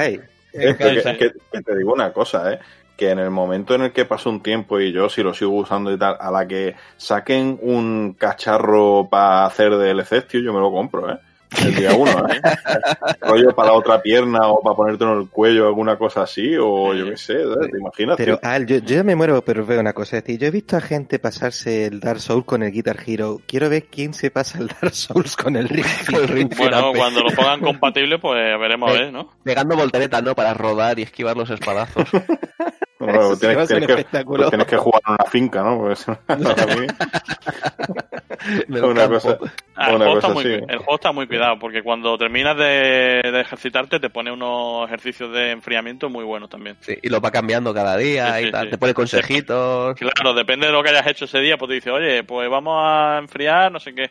Es 0.53 0.77
que, 0.77 1.33
te 1.63 1.77
digo 1.77 1.93
una 1.93 2.13
cosa, 2.13 2.53
¿eh? 2.53 2.59
Que 2.97 3.11
en 3.11 3.19
el 3.19 3.31
momento 3.31 3.75
en 3.75 3.83
el 3.83 3.93
que 3.93 4.07
pasa 4.07 4.31
un 4.31 4.43
tiempo 4.43 4.81
y 4.81 4.91
yo 4.93 5.11
si 5.11 5.23
lo 5.23 5.35
sigo 5.35 5.53
usando 5.53 5.93
y 5.93 5.99
tal, 5.99 6.17
a 6.19 6.31
la 6.31 6.47
que 6.47 6.75
saquen 6.97 7.59
un 7.61 8.15
cacharro 8.15 9.09
para 9.11 9.45
hacer 9.45 9.77
DLC, 9.77 10.27
tío, 10.27 10.41
yo 10.41 10.55
me 10.55 10.61
lo 10.61 10.71
compro, 10.71 11.13
¿eh? 11.13 11.19
El 11.65 11.75
día 11.75 11.95
uno, 11.95 12.11
¿eh? 12.29 12.41
Rollo 13.21 13.55
para 13.55 13.69
la 13.71 13.75
otra 13.79 14.03
pierna 14.03 14.49
o 14.49 14.61
para 14.61 14.75
ponértelo 14.77 15.13
en 15.15 15.21
el 15.21 15.29
cuello, 15.29 15.67
alguna 15.67 15.97
cosa 15.97 16.23
así, 16.23 16.57
o 16.59 16.93
yo 16.95 17.07
qué 17.11 17.17
sé, 17.17 17.35
¿eh? 17.35 17.69
¿te 17.71 17.79
imaginas? 17.79 18.17
Pero? 18.17 18.39
Al, 18.43 18.67
yo, 18.67 18.79
yo 18.79 18.97
ya 18.97 19.03
me 19.05 19.15
muero, 19.17 19.43
pero 19.43 19.65
veo 19.65 19.81
una 19.81 19.93
cosa. 19.93 20.17
Es 20.19 20.25
decir, 20.25 20.41
yo 20.41 20.49
he 20.49 20.51
visto 20.51 20.77
a 20.77 20.81
gente 20.81 21.19
pasarse 21.19 21.87
el 21.87 22.01
Dark 22.01 22.21
Souls 22.21 22.45
con 22.45 22.63
el 22.63 22.73
Guitar 22.73 22.97
Hero. 23.07 23.41
Quiero 23.47 23.69
ver 23.71 23.85
quién 23.85 24.13
se 24.15 24.31
pasa 24.31 24.59
el 24.59 24.69
Dark 24.69 24.95
Souls 24.95 25.37
con 25.37 25.57
el 25.57 25.69
Ring. 25.69 25.87
Con 26.07 26.15
el 26.17 26.29
Ring 26.29 26.53
Bueno, 26.57 26.93
cuando 26.95 27.21
lo 27.23 27.31
pongan 27.31 27.61
compatible, 27.61 28.19
pues 28.19 28.39
veremos 28.61 28.91
a 28.91 28.95
Eh, 28.95 28.99
ver, 29.05 29.13
¿no? 29.13 29.31
Pegando 29.43 29.77
volteretas, 29.77 30.23
¿no? 30.23 30.35
Para 30.35 30.55
rodar 30.55 30.99
y 30.99 31.03
esquivar 31.03 31.37
los 31.37 31.51
espadazos. 31.51 32.09
Bueno, 32.99 33.21
eso 33.21 33.33
a 33.33 33.39
tienes, 33.39 33.69
que, 33.69 34.25
pues 34.25 34.49
tienes 34.49 34.67
que 34.67 34.77
jugar 34.79 35.03
en 35.07 35.13
una 35.15 35.25
finca, 35.31 35.63
¿no? 35.63 35.79
Porque 35.79 35.97
si 35.97 36.11
no, 36.11 36.19
para 36.55 36.77
mí, 36.77 36.87
Del 38.69 38.85
una 38.85 39.09
cosa, 39.09 39.39
Ah, 39.75 39.91
el, 39.91 39.97
una 39.97 40.05
juego 40.07 40.19
está 40.19 40.29
cosa 40.29 40.35
muy, 40.35 40.45
el 40.55 40.79
juego 40.79 40.95
está 40.95 41.13
muy 41.13 41.27
cuidado, 41.27 41.59
porque 41.59 41.83
cuando 41.83 42.17
terminas 42.17 42.57
de, 42.57 43.21
de 43.31 43.41
ejercitarte 43.41 44.01
te 44.01 44.09
pone 44.09 44.33
unos 44.33 44.87
ejercicios 44.87 45.31
de 45.33 45.51
enfriamiento 45.51 46.09
muy 46.09 46.25
buenos 46.25 46.49
también. 46.49 46.77
Sí, 46.81 46.97
y 47.03 47.09
lo 47.11 47.21
va 47.21 47.31
cambiando 47.31 47.75
cada 47.75 47.97
día 47.99 48.37
Sí, 48.37 48.43
y 48.43 48.47
sí, 48.47 48.53
tal. 48.53 48.65
sí. 48.65 48.71
Te 48.71 48.79
pone 48.79 48.95
consejitos. 48.95 49.97
Claro, 49.97 50.33
depende 50.35 50.67
de 50.67 50.73
lo 50.73 50.83
que 50.83 50.91
hayas 50.91 51.07
hecho 51.07 51.27
ese 51.27 51.41
día, 51.41 51.59
pues 51.59 51.69
te 51.69 51.75
dice, 51.75 51.91
oye, 51.91 52.25
pues 52.25 52.49
vamos 52.49 52.79
a 52.83 53.19
enfriar, 53.19 53.71
no 53.71 53.79
sé 53.81 53.95
qué. 53.95 54.11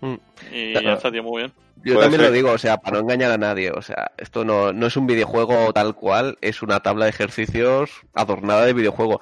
Mm. 0.00 0.14
Y 0.52 0.72
Claro. 0.72 0.86
ya 0.86 0.92
está, 0.94 1.10
tío, 1.10 1.22
muy 1.24 1.42
bien. 1.42 1.52
Yo 1.84 1.98
también 2.00 2.20
ser. 2.20 2.30
lo 2.30 2.34
digo, 2.34 2.50
o 2.50 2.58
sea, 2.58 2.78
para 2.78 2.96
no 2.96 3.02
engañar 3.02 3.30
a 3.32 3.38
nadie. 3.38 3.70
O 3.70 3.82
sea, 3.82 4.12
esto 4.16 4.44
no, 4.44 4.72
no 4.72 4.86
es 4.86 4.96
un 4.96 5.06
videojuego 5.06 5.72
tal 5.72 5.94
cual, 5.94 6.38
es 6.40 6.62
una 6.62 6.80
tabla 6.80 7.04
de 7.04 7.10
ejercicios 7.10 7.90
adornada 8.14 8.64
de 8.64 8.72
videojuego. 8.72 9.20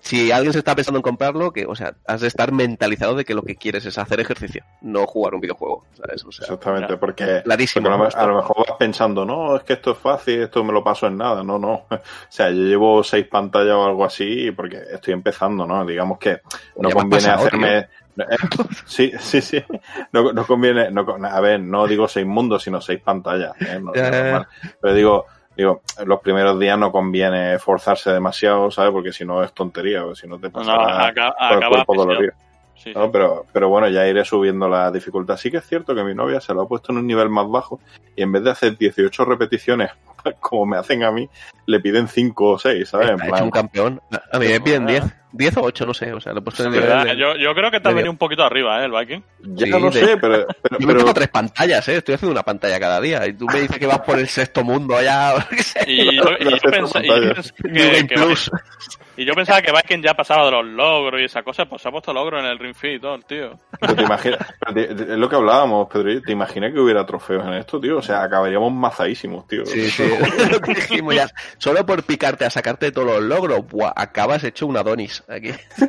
si 0.00 0.32
alguien 0.32 0.52
se 0.52 0.58
está 0.58 0.74
pensando 0.74 0.98
en 0.98 1.02
comprarlo, 1.02 1.52
que, 1.52 1.64
o 1.64 1.76
sea, 1.76 1.94
has 2.08 2.20
de 2.22 2.26
estar 2.26 2.50
mentalizado 2.50 3.14
de 3.14 3.24
que 3.24 3.34
lo 3.34 3.42
que 3.42 3.54
quieres 3.54 3.86
es 3.86 3.98
hacer 3.98 4.18
ejercicio, 4.18 4.64
no 4.80 5.06
jugar 5.06 5.34
un 5.36 5.40
videojuego, 5.40 5.84
¿sabes? 5.92 6.24
O 6.24 6.32
sea, 6.32 6.42
Exactamente, 6.42 6.96
porque, 6.96 7.42
clarísimo. 7.44 7.84
porque 7.88 7.94
a, 7.94 7.98
lo, 7.98 8.08
esto. 8.08 8.20
a 8.20 8.26
lo 8.26 8.36
mejor 8.36 8.66
vas 8.68 8.76
pensando, 8.78 9.24
no, 9.24 9.54
es 9.56 9.62
que 9.62 9.74
esto 9.74 9.92
es 9.92 9.98
fácil, 9.98 10.42
esto 10.42 10.64
me 10.64 10.72
lo 10.72 10.82
paso 10.82 11.06
en 11.06 11.18
nada. 11.18 11.44
No, 11.44 11.56
no. 11.58 11.86
O 11.92 12.34
sea, 12.34 12.50
yo 12.50 12.62
llevo 12.62 13.04
seis 13.04 13.26
pantallas 13.28 13.74
o 13.74 13.84
algo 13.84 14.04
así 14.04 14.50
porque 14.50 14.78
estoy 14.92 15.14
empezando, 15.14 15.66
¿no? 15.66 15.84
Digamos 15.86 16.18
que 16.18 16.40
no 16.76 16.88
Ya 16.88 16.94
conviene 16.94 17.24
pasado, 17.26 17.46
hacerme. 17.46 17.88
Eh, 18.18 18.24
Sí, 18.84 19.12
sí, 19.18 19.40
sí. 19.40 19.62
No, 20.12 20.32
no 20.32 20.46
conviene. 20.46 20.90
No, 20.90 21.06
a 21.24 21.40
ver, 21.40 21.60
no 21.60 21.86
digo 21.86 22.06
seis 22.08 22.26
mundos, 22.26 22.62
sino 22.62 22.80
seis 22.80 23.00
pantallas. 23.00 23.52
¿eh? 23.60 23.80
No, 23.82 23.92
no, 23.92 24.02
normal. 24.10 24.46
Pero 24.80 24.94
digo, 24.94 25.26
digo, 25.56 25.82
los 26.04 26.20
primeros 26.20 26.58
días 26.60 26.78
no 26.78 26.92
conviene 26.92 27.58
forzarse 27.58 28.10
demasiado, 28.12 28.70
¿sabes? 28.70 28.92
Porque 28.92 29.12
si 29.12 29.24
no 29.24 29.42
es 29.42 29.52
tontería, 29.52 30.04
o 30.04 30.14
si 30.14 30.26
no 30.28 30.38
te 30.38 30.48
No, 30.48 30.52
pasará 30.52 31.06
acá- 31.06 31.34
por 31.48 31.62
el 31.62 31.68
cuerpo 31.68 31.94
dolorido. 31.94 32.32
Sí, 32.74 32.90
sí. 32.90 32.92
¿no? 32.98 33.10
Pero, 33.12 33.46
pero 33.52 33.68
bueno, 33.68 33.88
ya 33.88 34.06
iré 34.08 34.24
subiendo 34.24 34.68
la 34.68 34.90
dificultad. 34.90 35.36
Sí 35.36 35.50
que 35.50 35.58
es 35.58 35.66
cierto 35.66 35.94
que 35.94 36.02
mi 36.04 36.14
novia 36.14 36.40
se 36.40 36.52
lo 36.52 36.62
ha 36.62 36.68
puesto 36.68 36.90
en 36.92 36.98
un 36.98 37.06
nivel 37.06 37.28
más 37.30 37.48
bajo 37.48 37.80
y 38.16 38.22
en 38.22 38.32
vez 38.32 38.42
de 38.44 38.50
hacer 38.50 38.76
18 38.76 39.24
repeticiones, 39.24 39.90
como 40.40 40.66
me 40.66 40.76
hacen 40.76 41.02
a 41.04 41.10
mí, 41.10 41.28
le 41.66 41.80
piden 41.80 42.08
5 42.08 42.50
o 42.50 42.58
6, 42.58 42.88
¿sabes? 42.88 43.10
En 43.10 43.22
hecho 43.22 43.44
un 43.44 43.50
campeón. 43.50 44.00
A 44.32 44.38
mí 44.38 44.46
me 44.48 44.60
piden 44.60 44.84
Ah. 44.84 44.90
10. 44.90 45.04
10 45.34 45.56
o 45.56 45.62
8, 45.62 45.86
no 45.86 45.94
sé. 45.94 46.12
O 46.12 46.20
sea, 46.20 46.32
lo 46.34 46.40
he 46.40 46.42
puesto 46.42 46.62
en 46.62 46.68
el 46.68 46.74
De 46.74 46.80
verdad, 46.80 47.04
nivel 47.04 47.16
de- 47.16 47.22
yo, 47.22 47.36
yo 47.36 47.54
creo 47.54 47.70
que 47.70 47.80
te 47.80 47.88
has 47.88 47.94
venido 47.94 48.10
un 48.10 48.18
poquito 48.18 48.42
arriba, 48.44 48.82
¿eh? 48.82 48.84
El 48.84 48.90
Viking. 48.92 49.22
ya 49.54 49.64
sí, 49.66 49.70
no 49.72 49.90
de- 49.90 49.92
sé, 49.92 50.16
pero, 50.18 50.46
pero, 50.62 50.78
Yo 50.78 50.86
me 50.86 50.92
pero- 50.92 51.00
pongo 51.00 51.14
tres 51.14 51.28
pantallas, 51.28 51.88
¿eh? 51.88 51.96
Estoy 51.96 52.16
haciendo 52.16 52.32
una 52.32 52.42
pantalla 52.42 52.78
cada 52.78 53.00
día. 53.00 53.26
Y 53.26 53.32
tú 53.32 53.46
me 53.46 53.60
dices 53.62 53.78
que 53.78 53.86
vas 53.86 54.00
por 54.00 54.18
el 54.18 54.28
sexto 54.28 54.62
mundo 54.62 54.96
allá. 54.96 55.34
Y 55.86 56.04
yo, 56.16 56.22
y 56.38 56.44
yo 56.44 56.50
yo 56.50 56.70
pensaba 56.70 57.00
que, 57.02 57.42
Game 57.62 58.06
que 58.06 58.14
Plus. 58.14 58.50
y 59.16 59.24
yo 59.24 59.32
pensaba 59.34 59.62
que 59.62 59.72
Viking 59.72 60.02
ya 60.02 60.12
pasaba 60.14 60.44
de 60.46 60.50
los 60.52 60.66
logros 60.66 61.20
y 61.20 61.24
esa 61.24 61.42
cosa, 61.42 61.64
pues 61.64 61.80
se 61.80 61.88
ha 61.88 61.90
puesto 61.90 62.12
logro 62.12 62.38
en 62.38 62.44
el 62.44 62.58
Ring 62.58 62.74
Fit 62.74 62.96
y 62.96 63.00
todo, 63.00 63.14
el 63.14 63.24
tío. 63.24 63.58
pero 63.80 63.94
te 63.96 64.02
imaginas, 64.02 64.38
es 64.76 65.08
lo 65.18 65.28
que 65.30 65.36
hablábamos, 65.36 65.88
Pedro, 65.90 66.20
¿te 66.20 66.32
imaginas 66.32 66.72
que 66.74 66.80
hubiera 66.80 67.06
trofeos 67.06 67.46
en 67.46 67.54
esto, 67.54 67.80
tío? 67.80 67.98
O 67.98 68.02
sea, 68.02 68.22
acabaríamos 68.22 68.70
mazadísimos, 68.72 69.46
tío. 69.46 69.64
Sí, 69.64 69.90
sí. 69.90 70.04
Lo 70.50 70.60
que 70.62 70.74
dijimos 70.74 71.14
ya. 71.14 71.28
Solo 71.58 71.84
por 71.86 72.02
picarte 72.04 72.44
a 72.44 72.50
sacarte 72.50 72.92
todos 72.92 73.06
los 73.08 73.22
logros, 73.22 73.66
buah, 73.66 73.92
acabas 73.94 74.44
hecho 74.44 74.66
un 74.66 74.76
Adonis 74.76 75.22
aquí. 75.28 75.52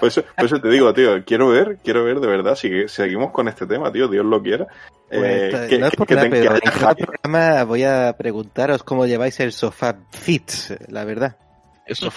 Por 0.00 0.08
eso, 0.08 0.24
por 0.36 0.46
eso 0.46 0.60
te 0.60 0.68
digo, 0.70 0.92
tío, 0.92 1.24
quiero 1.24 1.48
ver, 1.48 1.78
quiero 1.84 2.04
ver 2.04 2.18
de 2.18 2.26
verdad, 2.26 2.56
si 2.56 2.68
que- 2.68 2.88
seguimos 2.88 3.30
con 3.30 3.46
este 3.48 3.64
tema, 3.66 3.92
tío, 3.92 4.08
Dios 4.08 4.24
lo 4.24 4.42
quiera. 4.42 4.66
Pues, 5.08 5.54
eh, 5.54 5.66
que, 5.68 5.78
no 5.78 5.86
es 5.86 5.94
por 5.94 6.06
que 6.06 6.14
nada, 6.16 6.28
te- 6.30 6.34
que 6.36 6.42
pero 6.42 6.54
en 6.56 6.60
cada 6.62 6.94
hype. 6.94 7.06
programa 7.06 7.64
voy 7.64 7.84
a 7.84 8.12
preguntaros 8.18 8.82
cómo 8.82 9.06
lleváis 9.06 9.38
el 9.40 9.52
sofá 9.52 9.96
Fits, 10.10 10.74
la 10.88 11.04
verdad. 11.04 11.36
Es 11.86 12.00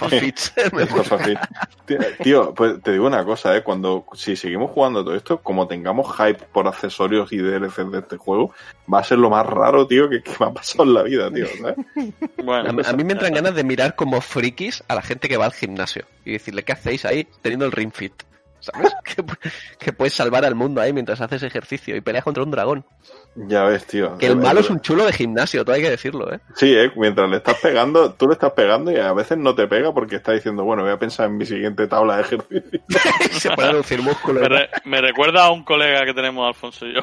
fácil. 1.05 1.37
Tío, 1.85 1.97
tío, 2.23 2.53
pues 2.53 2.81
te 2.81 2.91
digo 2.93 3.07
una 3.07 3.23
cosa, 3.25 3.55
¿eh? 3.55 3.63
Cuando, 3.63 4.05
si 4.13 4.35
seguimos 4.35 4.71
jugando 4.71 5.03
todo 5.03 5.15
esto, 5.15 5.41
como 5.41 5.67
tengamos 5.67 6.15
hype 6.17 6.45
por 6.53 6.67
accesorios 6.67 7.31
y 7.33 7.37
DLCs 7.37 7.91
de 7.91 7.99
este 7.99 8.17
juego, 8.17 8.53
va 8.91 8.99
a 8.99 9.03
ser 9.03 9.17
lo 9.19 9.29
más 9.29 9.45
raro, 9.45 9.85
tío, 9.87 10.09
que, 10.09 10.21
que 10.23 10.31
me 10.39 10.45
ha 10.47 10.53
pasado 10.53 10.83
en 10.85 10.93
la 10.93 11.03
vida, 11.03 11.31
tío, 11.31 11.47
¿sabes? 11.61 11.75
Bueno, 12.43 12.69
A, 12.69 12.73
mí- 12.73 12.81
a 12.85 12.93
mí 12.93 13.03
me 13.03 13.13
entran 13.13 13.33
ganas 13.33 13.55
de 13.55 13.63
mirar 13.63 13.95
como 13.95 14.21
frikis 14.21 14.83
a 14.87 14.95
la 14.95 15.01
gente 15.01 15.27
que 15.29 15.37
va 15.37 15.45
al 15.45 15.53
gimnasio 15.53 16.05
y 16.25 16.33
decirle, 16.33 16.63
¿qué 16.63 16.71
hacéis 16.73 17.05
ahí 17.05 17.27
teniendo 17.41 17.65
el 17.65 17.71
ring 17.71 17.91
fit? 17.93 18.13
¿Sabes? 18.73 18.93
Que, 19.17 19.23
pu- 19.23 19.51
que 19.79 19.93
puedes 19.93 20.13
salvar 20.13 20.45
al 20.45 20.53
mundo 20.53 20.79
ahí 20.81 20.93
mientras 20.93 21.19
haces 21.21 21.41
ejercicio 21.41 21.95
y 21.95 22.01
peleas 22.01 22.23
contra 22.23 22.43
un 22.43 22.51
dragón. 22.51 22.85
Ya 23.35 23.63
ves, 23.63 23.85
tío. 23.87 24.17
Que 24.17 24.27
el 24.27 24.35
malo 24.35 24.59
es 24.59 24.69
un 24.69 24.79
chulo 24.81 25.05
de 25.05 25.13
gimnasio, 25.13 25.63
todo 25.65 25.75
hay 25.75 25.81
que 25.81 25.89
decirlo, 25.89 26.31
¿eh? 26.31 26.39
Sí, 26.55 26.75
¿eh? 26.77 26.91
Mientras 26.95 27.27
le 27.29 27.37
estás 27.37 27.55
pegando, 27.59 28.13
tú 28.13 28.27
le 28.27 28.33
estás 28.33 28.51
pegando 28.51 28.91
y 28.91 28.97
a 28.97 29.13
veces 29.13 29.37
no 29.39 29.55
te 29.55 29.65
pega 29.67 29.91
porque 29.93 30.17
está 30.17 30.33
diciendo, 30.33 30.63
bueno, 30.65 30.83
voy 30.83 30.91
a 30.91 30.99
pensar 30.99 31.27
en 31.27 31.37
mi 31.37 31.45
siguiente 31.45 31.87
tabla 31.87 32.17
de 32.17 32.21
ejercicio. 32.23 32.81
Se 33.31 33.49
a 33.49 33.55
reducir 33.55 34.01
músculo. 34.03 34.41
me, 34.41 34.49
re- 34.49 34.69
me 34.85 35.01
recuerda 35.01 35.45
a 35.45 35.51
un 35.51 35.63
colega 35.63 36.05
que 36.05 36.13
tenemos, 36.13 36.45
Alfonso 36.47 36.85
y 36.85 36.93
yo. 36.95 37.01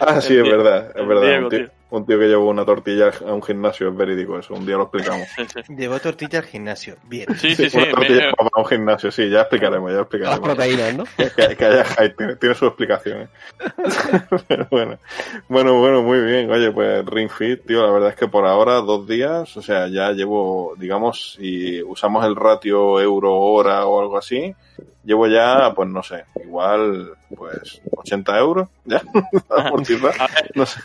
Ah, 0.00 0.20
sí, 0.20 0.34
El 0.34 0.46
es 0.46 0.50
verdad, 0.50 0.92
es 0.96 1.06
verdad. 1.06 1.22
Diego, 1.22 1.44
un, 1.44 1.50
tío, 1.50 1.58
tío. 1.66 1.70
Un 1.90 2.04
tío 2.04 2.18
que 2.18 2.26
llevó 2.26 2.48
una 2.50 2.64
tortilla 2.64 3.10
a 3.26 3.32
un 3.32 3.42
gimnasio, 3.42 3.88
es 3.88 3.96
verídico 3.96 4.38
eso, 4.38 4.54
un 4.54 4.66
día 4.66 4.76
lo 4.76 4.84
explicamos. 4.84 5.26
Sí, 5.36 5.44
sí. 5.66 5.74
Llevo 5.74 5.98
tortilla 5.98 6.38
al 6.40 6.44
gimnasio. 6.44 6.96
Bien. 7.04 7.26
Sí, 7.36 7.54
sí, 7.54 7.70
sí. 7.70 7.76
una 7.78 7.90
tortilla 7.90 8.26
me- 8.26 8.32
para 8.34 8.50
un 8.62 8.66
gimnasio, 8.66 9.10
sí, 9.10 9.28
ya 9.30 9.40
explicaremos, 9.40 9.90
ya 9.90 9.96
Las 9.96 10.02
explicaremos. 10.02 10.40
proteínas, 10.40 10.94
¿no? 10.96 11.04
que, 11.16 11.56
que 11.56 11.64
haya 11.64 11.84
hype, 11.84 12.10
tiene, 12.10 12.36
tiene 12.36 12.54
su 12.54 12.66
explicación. 12.66 13.22
¿eh? 13.22 13.28
Pero 14.48 14.66
bueno, 14.70 14.98
bueno, 15.48 15.78
bueno, 15.78 16.02
muy 16.02 16.20
bien. 16.20 16.50
Oye, 16.50 16.70
pues 16.72 17.04
Ring 17.06 17.30
Fit, 17.30 17.64
tío, 17.66 17.84
la 17.86 17.92
verdad 17.92 18.10
es 18.10 18.16
que 18.16 18.28
por 18.28 18.46
ahora 18.46 18.74
dos 18.82 19.06
días, 19.06 19.56
o 19.56 19.62
sea, 19.62 19.88
ya 19.88 20.12
llevo, 20.12 20.74
digamos, 20.76 21.34
si 21.38 21.82
usamos 21.82 22.24
el 22.26 22.36
ratio 22.36 23.00
euro-hora 23.00 23.86
o 23.86 24.00
algo 24.00 24.18
así, 24.18 24.54
llevo 25.04 25.26
ya, 25.26 25.72
pues 25.74 25.88
no 25.88 26.02
sé, 26.02 26.24
igual, 26.44 27.12
pues 27.34 27.80
80 27.96 28.38
euros, 28.38 28.68
ya, 28.84 29.02
amortizar. 29.50 30.12
A 30.20 30.26
ver, 30.26 30.50
No 30.54 30.66
sé. 30.66 30.80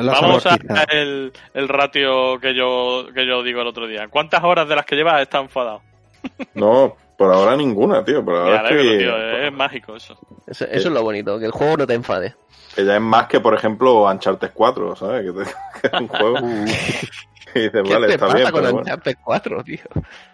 Vamos 0.00 0.46
a 0.46 0.56
el, 0.90 1.32
el 1.54 1.68
ratio 1.68 2.38
que 2.40 2.54
yo, 2.54 3.06
que 3.14 3.26
yo 3.26 3.42
digo 3.42 3.60
el 3.60 3.66
otro 3.66 3.86
día. 3.86 4.08
¿Cuántas 4.08 4.42
horas 4.42 4.68
de 4.68 4.76
las 4.76 4.86
que 4.86 4.96
llevas 4.96 5.20
estás 5.22 5.42
enfadado? 5.42 5.82
No, 6.54 6.96
por 7.16 7.32
ahora 7.32 7.56
ninguna, 7.56 8.04
tío, 8.04 8.24
por 8.24 8.36
ahora 8.36 8.60
alegro, 8.60 8.80
estoy- 8.82 8.98
tío, 8.98 9.16
es 9.46 9.52
mágico 9.52 9.96
eso. 9.96 10.16
Eso, 10.46 10.64
eso 10.64 10.88
es 10.88 10.94
lo 10.94 11.02
bonito, 11.02 11.38
que 11.38 11.46
el 11.46 11.50
juego 11.52 11.76
no 11.76 11.86
te 11.86 11.94
enfade. 11.94 12.34
que 12.74 12.84
ya 12.84 12.94
es 12.96 13.00
más 13.00 13.26
que, 13.26 13.38
por 13.40 13.54
ejemplo, 13.54 14.04
Uncharted 14.04 14.50
4, 14.54 14.96
¿sabes? 14.96 15.24
Que, 15.26 15.32
te- 15.44 15.50
que 15.80 15.86
es 15.96 16.00
un 16.00 16.08
juego 16.08 16.38
y 17.54 17.58
dices, 17.60 17.82
¿Qué 17.84 17.92
vale, 17.94 18.06
te 18.06 18.14
está 18.14 18.26
pasa 18.26 18.36
bien, 18.38 18.50
con 18.50 18.60
pero 18.60 18.72
bueno. 18.72 18.78
Uncharted 18.78 19.16
4, 19.22 19.64
tío? 19.64 19.78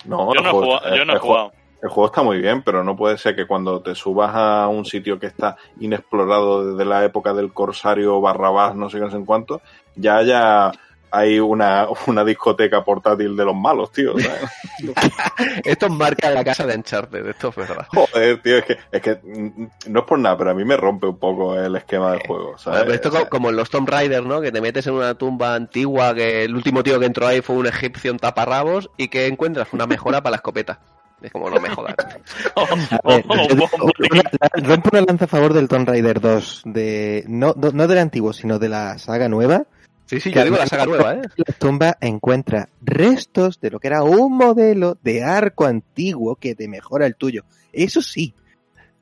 No, 0.05 0.33
Yo 0.35 0.39
el 0.41 0.45
no 0.45 0.49
he 0.49 0.53
jugado. 0.53 0.97
Yo 0.97 1.05
no 1.05 1.17
he 1.17 1.19
jugado. 1.19 1.53
El 1.81 1.89
juego 1.89 2.07
está 2.07 2.23
muy 2.23 2.39
bien, 2.39 2.63
pero 2.63 2.83
no 2.83 2.97
puede 2.97 3.19
ser 3.19 3.37
que 3.37 3.47
cuando 3.47 3.81
te 3.81 3.95
subas 3.95 4.33
a 4.35 4.67
un 4.69 4.85
sitio 4.85 5.19
que 5.19 5.27
está 5.27 5.57
inexplorado 5.81 6.73
desde 6.73 6.85
la 6.85 7.05
época 7.05 7.33
del 7.33 7.53
Corsario 7.53 8.21
Barrabás, 8.21 8.75
no 8.75 8.91
sé 8.91 8.99
qué, 8.99 9.05
no 9.05 9.11
sé 9.11 9.17
en 9.17 9.25
cuánto, 9.25 9.63
ya 9.95 10.17
haya 10.17 10.73
hay 11.11 11.41
una, 11.41 11.87
una 12.07 12.25
discoteca 12.25 12.85
portátil 12.85 13.37
de 13.37 13.45
los 13.45 13.55
malos, 13.55 13.93
tío. 13.93 14.15
¿sabes? 14.19 14.51
Esto 15.65 15.87
es 15.87 15.93
marca 15.93 16.29
de 16.29 16.35
la 16.35 16.45
casa 16.45 16.67
de 16.67 16.77
Uncharted, 16.77 17.27
esto 17.27 17.49
es 17.49 17.57
verdad. 17.57 17.87
Joder, 17.89 18.43
tío, 18.43 18.59
es 18.59 18.65
que, 18.65 18.79
es 18.93 19.03
que 19.03 19.15
mm, 19.23 19.67
no 19.89 20.01
es 20.01 20.07
por 20.07 20.19
nada, 20.19 20.37
pero 20.37 20.51
a 20.51 20.55
mí 20.55 20.65
me 20.65 20.77
rompe 20.77 21.07
un 21.07 21.19
poco 21.19 21.57
el 21.57 21.75
esquema 21.77 22.13
del 22.13 22.27
juego. 22.27 22.59
¿sabes? 22.59 22.81
Vale, 22.81 22.99
pero 22.99 23.17
esto 23.17 23.29
como 23.29 23.51
en 23.51 23.57
los 23.57 23.71
Tomb 23.71 23.89
Raider, 23.89 24.25
¿no? 24.25 24.41
Que 24.41 24.53
te 24.53 24.61
metes 24.61 24.87
en 24.87 24.95
una 24.95 25.15
tumba 25.15 25.55
antigua, 25.55 26.15
que 26.15 26.45
el 26.45 26.55
último 26.55 26.83
tío 26.83 26.99
que 27.01 27.07
entró 27.07 27.27
ahí 27.27 27.41
fue 27.41 27.57
un 27.57 27.67
egipcio 27.67 28.11
en 28.11 28.19
taparrabos 28.19 28.91
y 28.97 29.09
que 29.09 29.27
encuentras 29.27 29.73
una 29.73 29.87
mejora 29.87 30.23
para 30.23 30.33
la 30.33 30.37
escopeta. 30.37 30.81
Es 31.21 31.33
como, 31.33 31.51
no 31.51 31.61
me 31.61 31.69
jodas. 31.69 31.97
Ver, 33.05 33.25
oh, 33.29 33.29
oh, 33.29 33.69
oh, 33.81 33.91
rompo 34.63 34.91
una 34.93 35.01
lanza 35.03 35.25
a 35.25 35.29
favor 35.29 35.53
del 35.53 35.69
Tomb 35.69 35.89
Raider 35.89 36.21
2, 36.21 36.63
de, 36.67 37.25
no, 37.27 37.55
no, 37.57 37.71
no 37.73 37.89
del 37.89 37.99
antiguo, 37.99 38.33
sino 38.33 38.59
de 38.59 38.69
la 38.69 38.99
saga 38.99 39.29
nueva. 39.29 39.65
Sí, 40.07 40.21
sí, 40.21 40.33
yo 40.33 40.45
digo 40.45 40.57
la 40.57 40.67
saga 40.67 40.87
nueva, 40.87 41.15
¿eh? 41.15 41.23
La 41.37 41.55
tumba 41.55 41.97
encuentra 42.01 42.69
restos 42.81 43.61
de 43.61 43.71
lo 43.71 43.81
que 43.81 43.89
era 43.89 44.03
un 44.05 44.37
modelo 44.37 44.97
de 45.03 45.25
arco 45.25 45.67
antiguo 45.67 46.37
que 46.37 46.55
te 46.55 46.69
mejora 46.69 47.07
el 47.07 47.17
tuyo. 47.17 47.45
Eso 47.73 48.01
sí, 48.01 48.33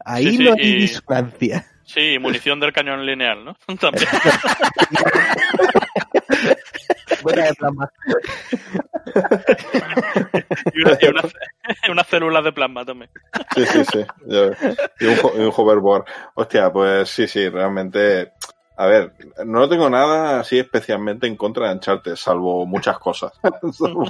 ahí 0.04 0.30
Sí, 0.30 0.36
sí, 0.38 0.44
no 0.44 0.52
hay 0.54 0.60
y- 0.62 0.74
disonancia. 0.80 1.66
Sí, 1.84 2.18
munición 2.18 2.58
del 2.58 2.72
cañón 2.72 3.06
lineal, 3.06 3.44
¿no? 3.44 3.54
También. 3.78 4.08
Buena 7.26 7.44
de 7.46 7.54
plasma. 7.54 7.90
Y, 10.74 10.82
una- 10.82 10.98
y 11.00 11.06
una- 11.08 11.22
unas 11.92 12.06
células 12.06 12.44
de 12.44 12.52
plasma 12.52 12.84
también. 12.84 13.10
Sí, 13.54 13.66
sí, 13.66 13.84
sí. 13.92 14.06
Y 15.00 15.06
un, 15.06 15.16
y 15.36 15.40
un 15.44 15.52
hoverboard. 15.56 16.04
Hostia, 16.34 16.70
pues 16.72 17.08
sí, 17.10 17.26
sí, 17.26 17.48
realmente. 17.48 18.32
A 18.78 18.84
ver, 18.86 19.12
no 19.46 19.66
tengo 19.70 19.88
nada 19.88 20.40
así 20.40 20.58
especialmente 20.58 21.26
en 21.26 21.34
contra 21.36 21.68
de 21.68 21.74
Uncharted, 21.76 22.14
salvo 22.14 22.66
muchas 22.66 22.98
cosas. 22.98 23.32
Salvo- 23.72 24.06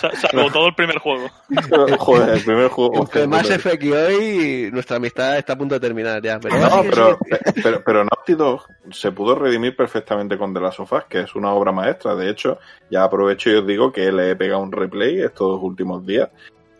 Sa- 0.00 0.10
Salvo 0.16 0.50
todo 0.50 0.68
el 0.68 0.74
primer 0.74 0.98
juego. 0.98 1.28
Joder, 1.98 2.30
el 2.38 2.42
primer 2.44 2.68
juego. 2.68 2.94
Entre 3.00 3.26
Mass 3.26 3.50
Effect 3.50 3.82
y 3.82 3.92
hoy, 3.92 4.70
nuestra 4.72 4.96
amistad 4.96 5.36
está 5.36 5.52
a 5.52 5.58
punto 5.58 5.74
de 5.74 5.80
terminar 5.80 6.22
ya. 6.22 6.40
Pero 6.40 6.58
No, 6.58 6.82
pero, 6.90 7.18
pero, 7.62 7.82
pero 7.84 8.04
Naughty 8.04 8.34
Dog 8.34 8.62
se 8.92 9.12
pudo 9.12 9.34
redimir 9.34 9.76
perfectamente 9.76 10.38
con 10.38 10.54
The 10.54 10.60
Last 10.60 10.80
of 10.80 10.90
Us, 10.92 11.04
que 11.06 11.20
es 11.20 11.34
una 11.34 11.52
obra 11.52 11.70
maestra. 11.72 12.14
De 12.14 12.30
hecho, 12.30 12.58
ya 12.90 13.04
aprovecho 13.04 13.50
y 13.50 13.56
os 13.56 13.66
digo 13.66 13.92
que 13.92 14.10
le 14.10 14.30
he 14.30 14.36
pegado 14.36 14.62
un 14.62 14.72
replay 14.72 15.20
estos 15.20 15.58
últimos 15.62 16.06
días 16.06 16.30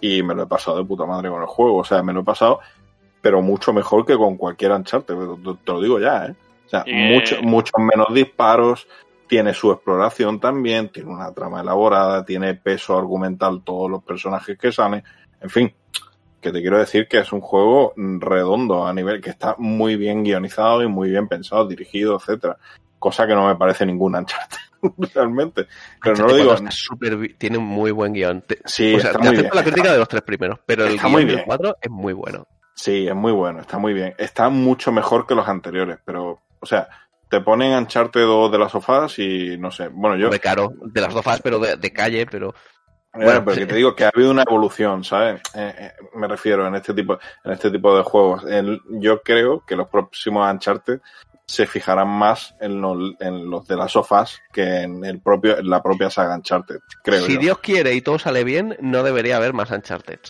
y 0.01 0.23
me 0.23 0.35
lo 0.35 0.45
he 0.45 0.47
pasado 0.47 0.79
de 0.79 0.85
puta 0.85 1.05
madre 1.05 1.29
con 1.29 1.43
el 1.43 1.47
juego. 1.47 1.77
O 1.77 1.85
sea, 1.85 2.03
me 2.03 2.15
lo 2.15 2.21
he 2.21 2.25
pasado, 2.25 2.61
pero 3.21 3.43
mucho 3.43 3.75
mejor 3.75 4.07
que 4.07 4.17
con 4.17 4.39
cualquier 4.39 4.73
Uncharted. 4.73 5.15
Te, 5.15 5.51
te 5.65 5.73
lo 5.73 5.81
digo 5.83 6.01
ya, 6.01 6.25
¿eh? 6.27 6.35
O 6.69 6.71
sea, 6.71 6.85
mucho, 6.87 7.43
muchos 7.43 7.73
menos 7.79 8.13
disparos, 8.13 8.87
tiene 9.27 9.55
su 9.55 9.73
exploración 9.73 10.39
también, 10.39 10.91
tiene 10.91 11.11
una 11.11 11.33
trama 11.33 11.63
elaborada, 11.63 12.25
tiene 12.25 12.55
peso 12.55 12.97
argumental 12.97 13.63
todos 13.65 13.91
los 13.91 14.03
personajes 14.05 14.59
que 14.59 14.71
salen. 14.71 15.03
En 15.41 15.49
fin, 15.51 15.75
que 16.41 16.53
te 16.53 16.61
quiero 16.61 16.79
decir 16.79 17.09
que 17.09 17.19
es 17.19 17.33
un 17.33 17.41
juego 17.41 17.95
redondo 17.97 18.87
a 18.87 18.93
nivel 18.93 19.21
que 19.21 19.31
está 19.31 19.55
muy 19.59 19.97
bien 19.97 20.23
guionizado 20.25 20.83
y 20.83 20.89
muy 20.89 21.09
bien 21.11 21.27
pensado, 21.27 21.67
dirigido, 21.67 22.17
etcétera. 22.17 22.59
cosa 22.99 23.27
que 23.27 23.35
no 23.35 23.47
me 23.47 23.57
parece 23.57 23.87
ningún 23.87 24.15
Uncharted, 24.17 24.59
realmente. 25.15 25.67
Pero 26.03 26.17
no 26.17 26.27
lo 26.29 26.35
digo. 26.35 26.49
4 26.51 26.65
está 26.67 26.71
súper 26.77 27.17
bi- 27.17 27.35
tiene 27.35 27.57
un 27.59 27.65
muy 27.65 27.91
buen 27.93 28.13
guion. 28.13 28.43
Te- 28.43 28.59
Sí, 28.67 28.95
o 28.95 29.01
sea, 29.01 29.11
está 29.13 29.21
te 29.23 29.29
muy 29.29 29.37
acepto 29.37 29.55
bien. 29.55 29.65
la 29.65 29.71
crítica 29.71 29.93
de 29.93 29.99
los 29.99 30.09
tres 30.09 30.23
primeros, 30.23 30.59
pero 30.67 30.85
el 30.85 30.99
guion 30.99 31.13
muy 31.13 31.25
del 31.25 31.35
bien. 31.37 31.47
4 31.47 31.77
es 31.81 31.91
muy 31.91 32.13
bueno. 32.13 32.47
Sí, 32.75 33.09
es 33.09 33.15
muy 33.15 33.33
bueno, 33.33 33.61
está 33.61 33.77
muy 33.79 33.93
bien. 33.93 34.15
Está 34.19 34.49
mucho 34.51 34.93
mejor 34.93 35.27
que 35.27 35.35
los 35.35 35.49
anteriores, 35.49 35.99
pero, 36.05 36.39
o 36.61 36.67
sea, 36.67 36.89
te 37.29 37.41
ponen 37.41 37.75
Uncharted 37.77 38.23
2 38.23 38.51
de 38.53 38.59
las 38.59 38.73
sofás 38.73 39.19
y 39.19 39.57
no 39.59 39.71
sé. 39.71 39.89
Bueno, 39.89 40.17
yo. 40.17 40.31
De 40.31 40.41
caro, 40.41 40.73
de 40.81 41.01
las 41.01 41.13
dos 41.15 41.25
fases, 41.25 41.43
pero 41.43 41.59
de, 41.59 41.77
de 41.77 41.93
calle, 41.93 42.27
pero 42.27 42.55
Bueno, 43.13 43.27
Bueno, 43.27 43.45
pero 43.45 43.57
que 43.59 43.67
te 43.67 43.75
digo 43.75 43.95
que 43.95 44.05
ha 44.05 44.11
habido 44.15 44.31
una 44.31 44.43
evolución, 44.47 45.05
¿sabes? 45.05 45.41
Eh, 45.55 45.75
eh, 45.79 45.93
me 46.15 46.27
refiero 46.29 46.67
en 46.67 46.75
este 46.77 46.95
tipo, 46.95 47.19
en 47.45 47.53
este 47.53 47.71
tipo 47.71 47.97
de 47.97 48.03
juegos. 48.03 48.45
El- 48.45 48.81
yo 49.01 49.23
creo 49.23 49.65
que 49.67 49.77
los 49.77 49.89
próximos 49.89 50.51
Uncharted 50.51 51.01
se 51.47 51.67
fijarán 51.67 52.09
más 52.09 52.55
en 52.61 52.81
los, 52.81 52.99
en 53.21 53.49
los 53.51 53.67
de 53.67 53.77
las 53.77 53.93
sofás 53.93 54.39
que 54.53 54.83
en 54.83 55.03
el 55.05 55.21
propio, 55.21 55.57
en 55.59 55.69
la 55.71 55.83
propia 55.83 56.11
saga 56.11 56.35
Uncharted, 56.37 56.77
creo 57.03 57.23
si 57.25 57.35
yo. 57.35 57.41
Dios 57.41 57.59
quiere 57.61 57.95
y 57.95 58.03
todo 58.03 58.19
sale 58.19 58.45
bien, 58.45 58.77
no 58.81 59.03
debería 59.03 59.37
haber 59.39 59.55
más 59.55 59.71
Uncharted. 59.71 60.21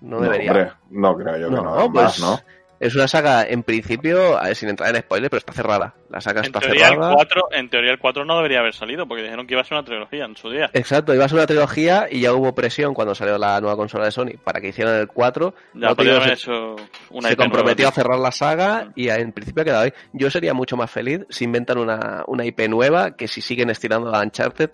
No 0.00 0.16
no, 0.16 0.22
debería. 0.22 0.50
hombre, 0.50 0.72
no 0.90 1.16
creo 1.16 1.36
yo 1.36 1.48
que 1.48 1.54
No, 1.54 1.62
no. 1.62 1.92
pues 1.92 2.04
más, 2.04 2.20
¿no? 2.20 2.40
Es 2.84 2.94
una 2.96 3.06
saga, 3.06 3.44
en 3.48 3.62
principio, 3.62 4.36
a 4.38 4.44
ver, 4.44 4.56
sin 4.56 4.68
entrar 4.68 4.94
en 4.94 5.00
spoilers, 5.02 5.30
pero 5.30 5.38
está 5.38 5.52
cerrada. 5.52 5.94
La 6.10 6.20
saga 6.20 6.40
En 6.40 6.46
está 6.46 6.58
teoría, 6.60 6.88
el 6.88 6.92
cerrada. 6.94 7.14
4, 7.14 7.42
en 7.52 7.70
teoría 7.70 7.92
el 7.92 7.98
4 7.98 8.24
no 8.24 8.36
debería 8.36 8.58
haber 8.58 8.74
salido, 8.74 9.06
porque 9.06 9.22
dijeron 9.22 9.46
que 9.46 9.54
iba 9.54 9.60
a 9.60 9.64
ser 9.64 9.78
una 9.78 9.84
trilogía 9.86 10.24
en 10.24 10.36
su 10.36 10.50
día. 10.50 10.68
Exacto, 10.72 11.14
iba 11.14 11.24
a 11.24 11.28
ser 11.28 11.38
una 11.38 11.46
trilogía 11.46 12.08
y 12.10 12.20
ya 12.20 12.32
hubo 12.34 12.54
presión 12.54 12.92
cuando 12.92 13.14
salió 13.14 13.38
la 13.38 13.60
nueva 13.60 13.76
consola 13.76 14.06
de 14.06 14.10
Sony 14.10 14.32
para 14.42 14.60
que 14.60 14.68
hicieran 14.68 14.96
el 14.96 15.06
4. 15.08 15.54
Ya 15.74 15.80
No, 15.80 15.88
haber 15.90 16.24
se- 16.24 16.32
hecho 16.34 16.76
una 17.10 17.28
se 17.28 17.34
IP 17.34 17.38
comprometió 17.40 17.88
a 17.88 17.92
cerrar 17.92 18.18
la 18.18 18.32
saga 18.32 18.92
y 18.96 19.08
en 19.08 19.32
principio 19.32 19.62
ha 19.62 19.64
quedado 19.64 19.82
ahí. 19.84 19.92
Yo 20.12 20.28
sería 20.30 20.52
mucho 20.52 20.76
más 20.76 20.90
feliz 20.90 21.20
si 21.30 21.44
inventan 21.44 21.78
una, 21.78 22.24
una 22.26 22.44
IP 22.44 22.68
nueva, 22.68 23.16
que 23.16 23.28
si 23.28 23.40
siguen 23.40 23.70
estirando 23.70 24.10
la 24.10 24.20
Uncharted, 24.20 24.70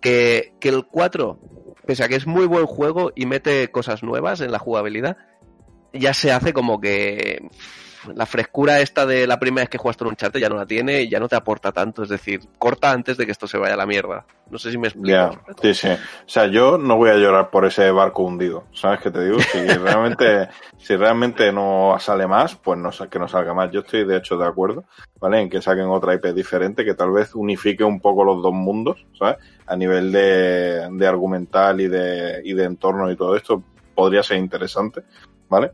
que, 0.00 0.54
que 0.60 0.68
el 0.68 0.84
4, 0.86 1.38
pese 1.86 2.04
a 2.04 2.08
que 2.08 2.14
es 2.16 2.26
muy 2.26 2.46
buen 2.46 2.66
juego 2.66 3.12
y 3.14 3.26
mete 3.26 3.70
cosas 3.70 4.02
nuevas 4.02 4.40
en 4.40 4.52
la 4.52 4.58
jugabilidad, 4.58 5.16
ya 5.92 6.14
se 6.14 6.32
hace 6.32 6.52
como 6.52 6.80
que 6.80 7.42
la 8.14 8.26
frescura 8.26 8.80
esta 8.80 9.06
de 9.06 9.26
la 9.26 9.38
primera 9.38 9.62
vez 9.62 9.68
que 9.68 9.78
juegas 9.78 9.96
con 9.96 10.06
un 10.06 10.12
Uncharted 10.12 10.40
ya 10.40 10.48
no 10.48 10.56
la 10.56 10.66
tiene 10.66 11.02
y 11.02 11.08
ya 11.08 11.20
no 11.20 11.28
te 11.28 11.36
aporta 11.36 11.72
tanto, 11.72 12.02
es 12.02 12.08
decir, 12.08 12.40
corta 12.58 12.90
antes 12.90 13.16
de 13.16 13.26
que 13.26 13.32
esto 13.32 13.46
se 13.46 13.58
vaya 13.58 13.74
a 13.74 13.76
la 13.76 13.86
mierda. 13.86 14.24
No 14.50 14.58
sé 14.58 14.70
si 14.70 14.78
me 14.78 14.88
explico. 14.88 15.08
Ya, 15.08 15.30
sí, 15.62 15.74
sí. 15.74 15.88
O 15.88 16.28
sea, 16.28 16.46
yo 16.46 16.76
no 16.76 16.96
voy 16.96 17.10
a 17.10 17.16
llorar 17.16 17.50
por 17.50 17.64
ese 17.66 17.90
barco 17.90 18.22
hundido. 18.22 18.64
¿Sabes 18.72 19.00
qué 19.00 19.10
te 19.10 19.24
digo? 19.24 19.38
Si 19.40 19.58
realmente, 19.78 20.48
si 20.78 20.96
realmente 20.96 21.52
no 21.52 21.96
sale 22.00 22.26
más, 22.26 22.56
pues 22.56 22.78
no, 22.78 22.90
que 23.08 23.18
no 23.18 23.28
salga 23.28 23.54
más. 23.54 23.70
Yo 23.70 23.80
estoy 23.80 24.04
de 24.04 24.16
hecho 24.16 24.36
de 24.36 24.46
acuerdo, 24.46 24.84
¿vale? 25.20 25.40
En 25.40 25.50
que 25.50 25.62
saquen 25.62 25.86
otra 25.86 26.14
IP 26.14 26.26
diferente 26.34 26.84
que 26.84 26.94
tal 26.94 27.12
vez 27.12 27.34
unifique 27.34 27.84
un 27.84 28.00
poco 28.00 28.24
los 28.24 28.42
dos 28.42 28.52
mundos, 28.52 29.06
¿sabes? 29.16 29.36
A 29.66 29.76
nivel 29.76 30.10
de, 30.10 30.88
de 30.90 31.06
argumental 31.06 31.80
y 31.80 31.88
de, 31.88 32.40
y 32.44 32.54
de 32.54 32.64
entorno 32.64 33.10
y 33.10 33.16
todo 33.16 33.36
esto 33.36 33.62
podría 33.94 34.22
ser 34.22 34.38
interesante, 34.38 35.02
¿vale? 35.50 35.72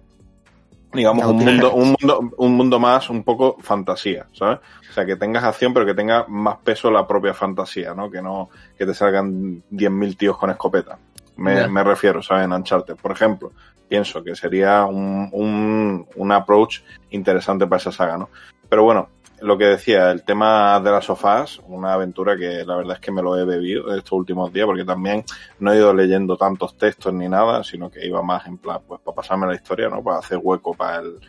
Digamos, 0.93 1.27
un 1.27 1.37
mundo, 1.37 1.75
un 1.75 1.89
mundo, 2.01 2.31
un 2.39 2.57
mundo 2.57 2.81
más 2.81 3.11
un 3.11 3.23
poco 3.23 3.57
fantasía, 3.61 4.27
¿sabes? 4.33 4.61
O 4.89 4.93
sea, 4.93 5.05
que 5.05 5.17
tengas 5.17 5.45
acción, 5.45 5.75
pero 5.75 5.85
que 5.85 5.95
tenga 5.95 6.25
más 6.27 6.57
peso 6.59 6.91
la 6.91 7.07
propia 7.07 7.35
fantasía, 7.35 7.93
¿no? 7.95 8.11
Que 8.11 8.23
no, 8.23 8.49
que 8.79 8.87
te 8.87 8.95
salgan 8.95 9.63
10.000 9.71 10.17
tíos 10.17 10.39
con 10.39 10.51
escopeta. 10.51 10.99
Me, 11.37 11.69
me 11.69 11.85
refiero, 11.85 12.23
¿sabes? 12.23 12.47
En 12.47 12.53
Uncharted, 12.53 12.97
por 12.97 13.13
ejemplo. 13.13 13.53
Pienso 13.89 14.25
que 14.25 14.35
sería 14.35 14.87
un, 14.87 15.29
un, 15.33 16.07
un 16.17 16.33
approach 16.33 16.81
interesante 17.11 17.67
para 17.67 17.79
esa 17.79 17.93
saga, 17.93 18.17
¿no? 18.17 18.31
Pero 18.69 18.83
bueno, 18.85 19.09
lo 19.41 19.59
que 19.59 19.65
decía, 19.67 20.11
el 20.11 20.23
tema 20.25 20.81
de 20.81 20.91
las 20.91 21.05
sofás, 21.05 21.61
una 21.67 21.93
aventura 21.93 22.37
que 22.37 22.65
la 22.65 22.77
verdad 22.77 22.95
es 22.95 23.01
que 23.01 23.13
me 23.13 23.23
lo 23.23 23.37
he 23.39 23.45
bebido 23.45 23.95
estos 23.95 24.13
últimos 24.13 24.53
días, 24.53 24.67
porque 24.67 24.85
también 24.85 25.25
no 25.59 25.73
he 25.73 25.77
ido 25.77 25.93
leyendo 25.93 26.37
tantos 26.37 26.77
textos 26.77 27.13
ni 27.13 27.29
nada, 27.29 27.63
sino 27.65 27.91
que 27.91 28.07
iba 28.07 28.23
más 28.23 28.47
en 28.47 28.59
plan, 28.59 28.81
pues 28.87 29.01
para 29.03 29.15
pasarme 29.15 29.47
la 29.47 29.55
historia, 29.55 29.89
¿no? 29.89 30.03
Para 30.03 30.19
hacer 30.19 30.39
hueco 30.43 30.73
para 30.75 31.01
el, 31.01 31.21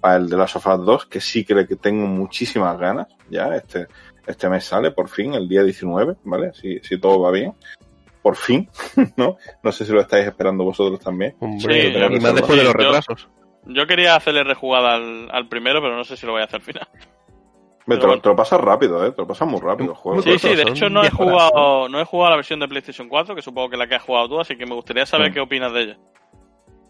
para 0.00 0.16
el 0.16 0.28
de 0.28 0.36
las 0.36 0.50
sofás 0.50 0.78
2, 0.84 1.06
que 1.06 1.20
sí 1.20 1.44
creo 1.44 1.66
que 1.66 1.76
tengo 1.76 2.06
muchísimas 2.06 2.78
ganas, 2.78 3.08
ya, 3.30 3.54
este, 3.56 3.86
este 4.26 4.48
mes 4.48 4.64
sale, 4.64 4.90
por 4.92 5.08
fin, 5.08 5.34
el 5.34 5.48
día 5.48 5.62
19, 5.62 6.16
¿vale? 6.24 6.52
Si, 6.54 6.78
si 6.80 6.98
todo 6.98 7.20
va 7.20 7.30
bien. 7.30 7.52
Por 8.22 8.34
fin, 8.36 8.68
¿no? 9.16 9.36
No 9.62 9.70
sé 9.72 9.84
si 9.84 9.92
lo 9.92 10.00
estáis 10.00 10.26
esperando 10.26 10.64
vosotros 10.64 10.98
también. 10.98 11.36
Hombre, 11.40 11.82
Sí, 11.82 11.88
y 11.96 12.20
más 12.20 12.34
después 12.34 12.58
de 12.58 12.64
los 12.64 12.72
yo- 12.72 12.78
retrasos. 12.78 13.28
Yo 13.68 13.84
quería 13.88 14.14
hacerle 14.14 14.44
rejugada 14.44 14.94
al, 14.94 15.28
al 15.32 15.48
primero, 15.48 15.80
pero 15.80 15.96
no 15.96 16.04
sé 16.04 16.16
si 16.16 16.24
lo 16.24 16.32
voy 16.32 16.40
a 16.40 16.44
hacer 16.44 16.56
al 16.60 16.62
final. 16.62 16.88
Pero 17.86 18.00
te, 18.00 18.06
lo- 18.06 18.08
bueno. 18.08 18.22
te 18.22 18.28
lo 18.30 18.36
pasas 18.36 18.60
rápido, 18.60 19.06
¿eh? 19.06 19.12
Te 19.12 19.22
lo 19.22 19.26
pasas 19.28 19.46
muy 19.48 19.60
rápido 19.60 19.90
el 19.90 19.96
juego. 19.96 20.20
Sí, 20.22 20.38
sí, 20.38 20.54
de 20.54 20.62
hecho 20.62 20.90
no 20.90 21.00
he 21.00 21.08
10 21.10 21.14
horas, 21.20 21.50
jugado, 21.50 21.88
no 21.88 22.00
he 22.00 22.04
jugado 22.04 22.30
la 22.30 22.36
versión 22.36 22.60
de 22.60 22.68
PlayStation 22.68 23.08
4, 23.08 23.34
que 23.34 23.42
supongo 23.42 23.68
que 23.70 23.76
es 23.76 23.78
la 23.78 23.86
que 23.86 23.94
has 23.94 24.02
jugado 24.02 24.28
tú, 24.28 24.40
así 24.40 24.56
que 24.56 24.66
me 24.66 24.74
gustaría 24.74 25.06
saber 25.06 25.32
qué 25.32 25.40
opinas 25.40 25.72
de 25.72 25.82
ella. 25.82 25.98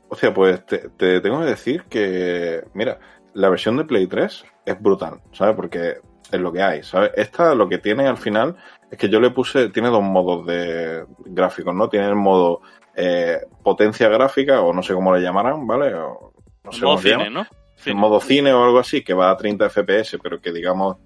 O 0.08 0.14
sea, 0.14 0.32
pues 0.32 0.64
te, 0.66 0.88
te 0.90 1.20
tengo 1.20 1.40
que 1.40 1.46
decir 1.46 1.84
que, 1.90 2.62
mira, 2.74 2.98
la 3.34 3.48
versión 3.50 3.76
de 3.76 3.84
Play 3.84 4.06
3 4.06 4.44
es 4.64 4.80
brutal, 4.80 5.20
¿sabes? 5.32 5.54
Porque 5.56 5.96
es 6.32 6.40
lo 6.40 6.52
que 6.52 6.62
hay, 6.62 6.82
¿sabes? 6.82 7.10
Esta 7.16 7.54
lo 7.54 7.68
que 7.68 7.78
tiene 7.78 8.06
al 8.06 8.16
final 8.16 8.56
es 8.90 8.96
que 8.98 9.08
yo 9.08 9.20
le 9.20 9.30
puse, 9.30 9.68
tiene 9.70 9.88
dos 9.90 10.02
modos 10.02 10.46
de 10.46 11.04
gráficos, 11.26 11.74
¿no? 11.74 11.88
Tiene 11.88 12.06
el 12.06 12.14
modo 12.14 12.60
eh, 12.94 13.40
potencia 13.62 14.08
gráfica, 14.08 14.60
o 14.62 14.72
no 14.72 14.82
sé 14.82 14.94
cómo 14.94 15.14
le 15.14 15.20
llamarán, 15.20 15.66
¿vale? 15.66 15.92
O, 15.94 16.32
no 16.64 16.72
sé 16.72 16.80
modo 16.84 16.96
cómo 16.96 17.08
llama. 17.08 17.24
cine, 17.24 17.30
¿no? 17.40 17.46
En 17.76 17.82
Cine. 17.82 17.94
modo 18.00 18.20
cine 18.20 18.52
o 18.52 18.64
algo 18.64 18.78
así, 18.78 19.02
que 19.02 19.14
va 19.14 19.30
a 19.30 19.36
30 19.36 19.68
FPS, 19.68 20.18
pero 20.22 20.40
que 20.40 20.52
digamos, 20.52 20.96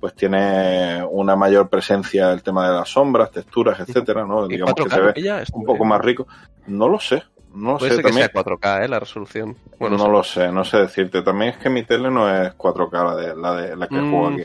pues 0.00 0.14
tiene 0.14 1.04
una 1.10 1.36
mayor 1.36 1.68
presencia 1.68 2.32
el 2.32 2.42
tema 2.42 2.68
de 2.68 2.76
las 2.76 2.88
sombras, 2.88 3.30
texturas, 3.30 3.78
etcétera, 3.80 4.24
¿no? 4.26 4.46
Y 4.46 4.48
Digamos 4.50 4.74
que 4.74 4.82
4K, 4.84 4.90
se 4.90 5.00
ve 5.00 5.44
un 5.52 5.64
poco 5.64 5.84
más 5.84 6.00
rico. 6.00 6.26
No 6.66 6.88
lo 6.88 6.98
sé, 6.98 7.22
no 7.54 7.72
lo 7.72 7.78
Puede 7.78 7.90
sé 7.90 7.96
ser 7.96 8.04
que 8.04 8.10
también. 8.10 8.30
sea 8.32 8.42
4K, 8.42 8.84
¿eh? 8.84 8.88
La 8.88 9.00
resolución. 9.00 9.56
Bueno, 9.78 9.96
no 9.96 10.08
lo 10.08 10.22
sé, 10.24 10.50
no 10.50 10.64
sé 10.64 10.78
decirte. 10.78 11.22
También 11.22 11.52
es 11.52 11.56
que 11.58 11.70
mi 11.70 11.84
tele 11.84 12.10
no 12.10 12.28
es 12.28 12.52
4K 12.56 12.92
la 13.04 13.14
de 13.16 13.36
la, 13.36 13.54
de, 13.54 13.76
la 13.76 13.86
que 13.88 13.96
Mm, 13.96 14.10
juego 14.10 14.28
aquí. 14.28 14.44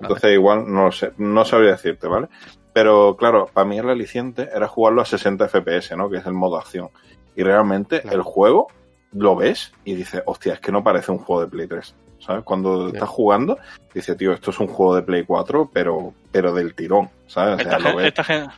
Entonces 0.00 0.32
igual 0.32 0.64
no 0.72 0.84
lo 0.84 0.92
sé, 0.92 1.12
no 1.18 1.44
sabría 1.44 1.72
decirte, 1.72 2.06
¿vale? 2.06 2.28
Pero 2.72 3.16
claro, 3.16 3.46
para 3.52 3.66
mí 3.66 3.78
el 3.78 3.88
aliciente 3.90 4.48
era 4.54 4.68
jugarlo 4.68 5.02
a 5.02 5.04
60 5.04 5.48
FPS, 5.48 5.96
¿no? 5.96 6.08
Que 6.08 6.18
es 6.18 6.26
el 6.26 6.34
modo 6.34 6.56
acción. 6.58 6.90
Y 7.34 7.42
realmente 7.42 8.00
Claro. 8.02 8.16
el 8.16 8.22
juego 8.22 8.68
lo 9.12 9.36
ves 9.36 9.72
y 9.84 9.94
dices, 9.94 10.22
hostia, 10.26 10.54
es 10.54 10.60
que 10.60 10.72
no 10.72 10.82
parece 10.82 11.10
un 11.12 11.18
juego 11.18 11.42
de 11.42 11.48
Play 11.48 11.66
3. 11.66 11.94
¿Sabes? 12.20 12.42
Cuando 12.44 12.88
estás 12.88 13.08
jugando, 13.08 13.58
dices, 13.94 14.16
tío, 14.16 14.32
esto 14.32 14.50
es 14.50 14.58
un 14.58 14.66
juego 14.66 14.96
de 14.96 15.02
Play 15.02 15.24
4, 15.24 15.70
pero, 15.72 16.12
pero 16.32 16.52
del 16.52 16.74
tirón, 16.74 17.08
¿sabes? 17.28 17.54
O 17.54 17.58
sea, 17.68 17.76
Esta, 17.78 17.90
lo 17.90 17.96
ves. 17.96 18.06
esta 18.08 18.24
gente 18.24 18.50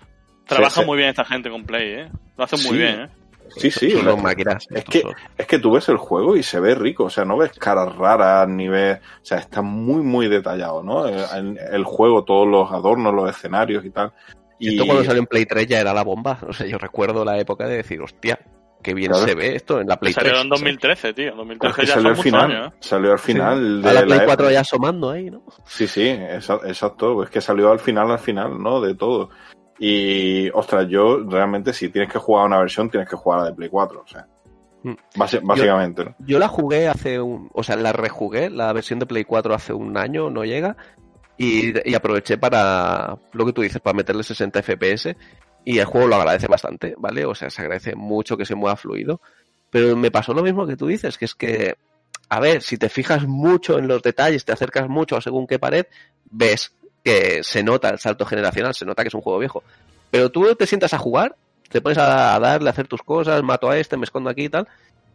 trabaja 0.46 0.80
sí. 0.80 0.86
muy 0.86 0.96
bien 0.96 1.10
esta 1.10 1.24
gente 1.26 1.50
con 1.50 1.64
Play, 1.64 1.92
¿eh? 1.92 2.08
Lo 2.38 2.44
hacen 2.44 2.58
Sí. 2.58 2.68
muy 2.68 2.78
bien, 2.78 3.00
¿eh? 3.02 3.08
Sí, 3.56 3.70
sí. 3.70 3.92
o 3.94 4.02
sea, 4.02 4.16
máquinas. 4.16 4.66
es 4.70 4.84
que-. 4.84 5.02
Es 5.36 5.46
que 5.46 5.58
tú 5.58 5.72
ves 5.72 5.88
el 5.90 5.98
juego 5.98 6.36
y 6.36 6.42
se 6.42 6.58
ve 6.58 6.74
rico, 6.74 7.04
o 7.04 7.10
sea, 7.10 7.24
no 7.26 7.36
ves 7.36 7.52
caras 7.52 7.94
raras, 7.96 8.48
ni 8.48 8.66
ves, 8.68 8.98
o 8.98 9.24
sea, 9.26 9.38
está 9.38 9.60
muy, 9.60 10.02
muy 10.02 10.28
detallado, 10.28 10.82
¿no? 10.82 11.06
El, 11.06 11.18
el- 11.36 11.58
el 11.58 11.84
juego, 11.84 12.24
todos 12.24 12.48
los 12.48 12.72
adornos, 12.72 13.12
los 13.12 13.28
escenarios 13.28 13.84
y 13.84 13.90
tal. 13.90 14.12
Y 14.58 14.70
Esto 14.74 14.86
cuando 14.86 15.04
salió 15.04 15.20
en 15.20 15.26
Play 15.26 15.44
3 15.46 15.66
ya 15.66 15.80
era 15.80 15.92
la 15.92 16.02
bomba. 16.04 16.38
O 16.48 16.52
sea, 16.52 16.66
yo 16.66 16.78
recuerdo 16.78 17.24
la 17.24 17.38
época 17.38 17.66
de 17.66 17.76
decir, 17.76 18.00
hostia, 18.00 18.38
qué 18.82 18.94
bien 18.94 19.10
Claro. 19.12 19.26
se 19.26 19.34
ve 19.34 19.54
esto 19.56 19.80
en 19.80 19.86
la 19.88 19.98
Play 19.98 20.12
Salió 20.12 20.30
3. 20.32 20.42
en 20.42 20.48
2013, 20.50 21.12
tío. 21.14 21.24
En 21.28 21.30
Pero 21.30 21.42
es 21.42 21.58
2013 21.58 21.80
que 21.80 21.86
ya 21.86 21.94
salió 21.94 22.08
al 22.10 22.16
final, 22.16 22.50
años, 22.50 22.72
¿eh? 22.72 22.76
salió 22.80 23.12
al 23.12 23.18
final 23.18 23.82
de 23.82 23.88
a 23.88 23.92
la 23.92 24.00
Play 24.04 24.18
la 24.18 24.24
4 24.24 24.44
época. 24.46 24.52
ya 24.54 24.60
asomando 24.60 25.10
ahí, 25.10 25.30
¿no? 25.30 25.42
Sí, 25.66 25.86
sí, 25.86 26.08
exacto, 26.08 27.22
es 27.22 27.30
que 27.30 27.40
salió 27.40 27.70
al 27.70 27.78
final, 27.80 28.10
al 28.10 28.18
final, 28.18 28.62
¿no? 28.62 28.80
De 28.80 28.94
todo. 28.94 29.30
Y, 29.78 30.50
ostras, 30.50 30.86
yo 30.88 31.24
realmente 31.26 31.72
si 31.72 31.88
tienes 31.88 32.12
que 32.12 32.18
jugar 32.18 32.44
una 32.46 32.58
versión, 32.58 32.90
tienes 32.90 33.08
que 33.08 33.16
jugar 33.16 33.40
la 33.40 33.46
de 33.46 33.54
Play 33.54 33.68
4, 33.68 34.02
o 34.04 34.06
sea, 34.06 34.26
Mm. 34.82 34.94
básicamente, 35.42 36.04
¿no? 36.06 36.14
Yo 36.20 36.38
la 36.38 36.48
jugué 36.48 36.88
hace 36.88 37.20
un. 37.20 37.50
O 37.52 37.62
sea, 37.62 37.76
la 37.76 37.92
rejugué, 37.92 38.48
la 38.48 38.72
versión 38.72 38.98
de 38.98 39.04
Play 39.06 39.24
4 39.24 39.54
hace 39.54 39.74
un 39.74 39.96
año, 39.98 40.30
no 40.30 40.42
llega. 40.44 40.74
Y, 41.36 41.72
y 41.90 41.94
aproveché 41.94 42.38
para 42.38 43.16
lo 43.32 43.44
que 43.46 43.52
tú 43.52 43.60
dices, 43.62 43.80
para 43.80 43.94
meterle 43.96 44.22
60 44.22 44.62
FPS. 44.62 45.16
Y 45.64 45.78
el 45.78 45.84
juego 45.84 46.08
lo 46.08 46.16
agradece 46.16 46.46
bastante, 46.46 46.94
¿vale? 46.98 47.24
O 47.26 47.34
sea, 47.34 47.50
se 47.50 47.62
agradece 47.62 47.94
mucho 47.94 48.36
que 48.36 48.46
se 48.46 48.54
mueva 48.54 48.76
fluido. 48.76 49.20
Pero 49.70 49.96
me 49.96 50.10
pasó 50.10 50.34
lo 50.34 50.42
mismo 50.42 50.66
que 50.66 50.76
tú 50.76 50.86
dices, 50.86 51.16
que 51.16 51.24
es 51.26 51.34
que, 51.34 51.76
a 52.28 52.40
ver, 52.40 52.62
si 52.62 52.76
te 52.76 52.88
fijas 52.88 53.26
mucho 53.26 53.78
en 53.78 53.86
los 53.86 54.02
detalles, 54.02 54.44
te 54.44 54.52
acercas 54.52 54.88
mucho 54.88 55.16
a 55.16 55.20
según 55.20 55.46
qué 55.46 55.58
pared, 55.58 55.86
ves 56.30 56.72
que 57.04 57.42
se 57.42 57.62
nota 57.62 57.88
el 57.88 57.98
salto 57.98 58.26
generacional, 58.26 58.74
se 58.74 58.84
nota 58.84 59.02
que 59.02 59.08
es 59.08 59.14
un 59.14 59.20
juego 59.20 59.38
viejo. 59.38 59.62
Pero 60.10 60.30
tú 60.30 60.54
te 60.56 60.66
sientas 60.66 60.92
a 60.92 60.98
jugar, 60.98 61.36
te 61.68 61.80
pones 61.80 61.98
a, 61.98 62.38
darle, 62.38 62.68
a 62.68 62.72
hacer 62.72 62.88
tus 62.88 63.02
cosas, 63.02 63.42
mato 63.42 63.70
a 63.70 63.78
este, 63.78 63.96
me 63.96 64.04
escondo 64.04 64.28
aquí 64.28 64.44
y 64.44 64.48
tal, 64.48 64.66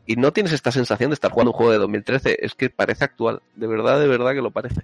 y 0.05 0.15
no 0.15 0.31
tienes 0.31 0.53
esta 0.53 0.71
sensación 0.71 1.09
de 1.09 1.15
estar 1.15 1.31
jugando 1.31 1.51
un 1.51 1.57
juego 1.57 1.71
de 1.71 1.79
2013, 1.79 2.37
es 2.39 2.55
que 2.55 2.69
parece 2.69 3.03
actual, 3.03 3.41
de 3.55 3.67
verdad, 3.67 3.99
de 3.99 4.07
verdad 4.07 4.33
que 4.33 4.41
lo 4.41 4.51
parece. 4.51 4.83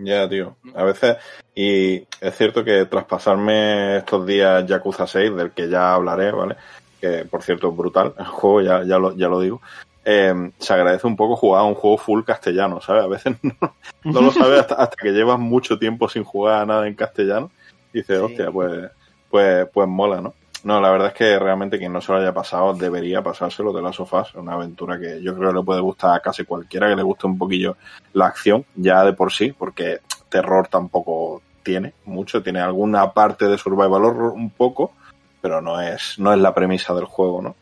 Ya, 0.00 0.28
tío. 0.28 0.56
A 0.74 0.84
veces, 0.84 1.16
y 1.54 2.06
es 2.20 2.36
cierto 2.36 2.64
que 2.64 2.84
tras 2.86 3.04
pasarme 3.04 3.98
estos 3.98 4.26
días 4.26 4.64
Yakuza 4.66 5.06
6, 5.06 5.34
del 5.34 5.50
que 5.50 5.68
ya 5.68 5.94
hablaré, 5.94 6.30
¿vale? 6.30 6.56
Que 7.00 7.24
por 7.24 7.42
cierto 7.42 7.70
es 7.70 7.76
brutal, 7.76 8.14
el 8.18 8.26
juego, 8.26 8.62
ya, 8.62 8.84
ya, 8.84 8.98
lo, 8.98 9.16
ya 9.16 9.28
lo 9.28 9.40
digo. 9.40 9.60
eh, 10.04 10.52
se 10.58 10.72
agradece 10.72 11.06
un 11.06 11.16
poco 11.16 11.36
jugar 11.36 11.62
a 11.62 11.64
un 11.64 11.74
juego 11.74 11.98
full 11.98 12.22
castellano, 12.22 12.80
¿sabes? 12.80 13.04
A 13.04 13.08
veces 13.08 13.36
no, 13.42 13.74
no 14.04 14.20
lo 14.20 14.32
sabes 14.32 14.60
hasta, 14.60 14.76
hasta, 14.76 14.96
que 14.96 15.10
llevas 15.12 15.38
mucho 15.38 15.78
tiempo 15.78 16.08
sin 16.08 16.24
jugar 16.24 16.62
a 16.62 16.66
nada 16.66 16.86
en 16.86 16.94
castellano 16.94 17.50
y 17.92 17.98
dices, 17.98 18.18
sí. 18.18 18.24
hostia, 18.24 18.50
pues, 18.52 18.90
pues, 19.28 19.68
pues 19.72 19.88
mola, 19.88 20.20
¿no? 20.20 20.34
No, 20.64 20.80
la 20.80 20.90
verdad 20.90 21.08
es 21.08 21.14
que 21.14 21.38
realmente 21.38 21.78
quien 21.78 21.92
no 21.92 22.00
se 22.00 22.12
lo 22.12 22.18
haya 22.18 22.32
pasado 22.32 22.74
debería 22.74 23.22
pasárselo 23.22 23.72
de 23.72 23.82
las 23.82 23.96
sofás. 23.96 24.34
Una 24.34 24.54
aventura 24.54 24.98
que 24.98 25.22
yo 25.22 25.36
creo 25.36 25.50
que 25.50 25.58
le 25.58 25.64
puede 25.64 25.80
gustar 25.80 26.16
a 26.16 26.20
casi 26.20 26.44
cualquiera 26.44 26.88
que 26.88 26.96
le 26.96 27.02
guste 27.02 27.26
un 27.26 27.38
poquillo 27.38 27.76
la 28.12 28.26
acción, 28.26 28.64
ya 28.74 29.04
de 29.04 29.12
por 29.12 29.32
sí, 29.32 29.52
porque 29.52 29.98
terror 30.28 30.68
tampoco 30.68 31.42
tiene 31.62 31.92
mucho, 32.04 32.42
tiene 32.42 32.60
alguna 32.60 33.12
parte 33.12 33.46
de 33.46 33.58
survival 33.58 34.04
horror 34.04 34.32
un 34.32 34.50
poco, 34.50 34.92
pero 35.40 35.60
no 35.60 35.80
es, 35.80 36.18
no 36.18 36.32
es 36.32 36.40
la 36.40 36.54
premisa 36.54 36.94
del 36.94 37.04
juego, 37.04 37.42
¿no? 37.42 37.56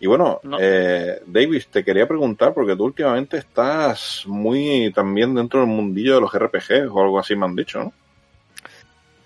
Y 0.00 0.06
bueno, 0.06 0.38
no. 0.44 0.58
eh, 0.60 1.20
Davis, 1.26 1.68
te 1.68 1.84
quería 1.84 2.06
preguntar, 2.06 2.54
porque 2.54 2.76
tú 2.76 2.84
últimamente 2.84 3.38
estás 3.38 4.22
muy 4.26 4.92
también 4.94 5.34
dentro 5.34 5.60
del 5.60 5.68
mundillo 5.68 6.14
de 6.14 6.20
los 6.20 6.32
RPG 6.32 6.92
o 6.94 7.02
algo 7.02 7.18
así 7.18 7.34
me 7.34 7.46
han 7.46 7.56
dicho, 7.56 7.80
¿no? 7.80 7.92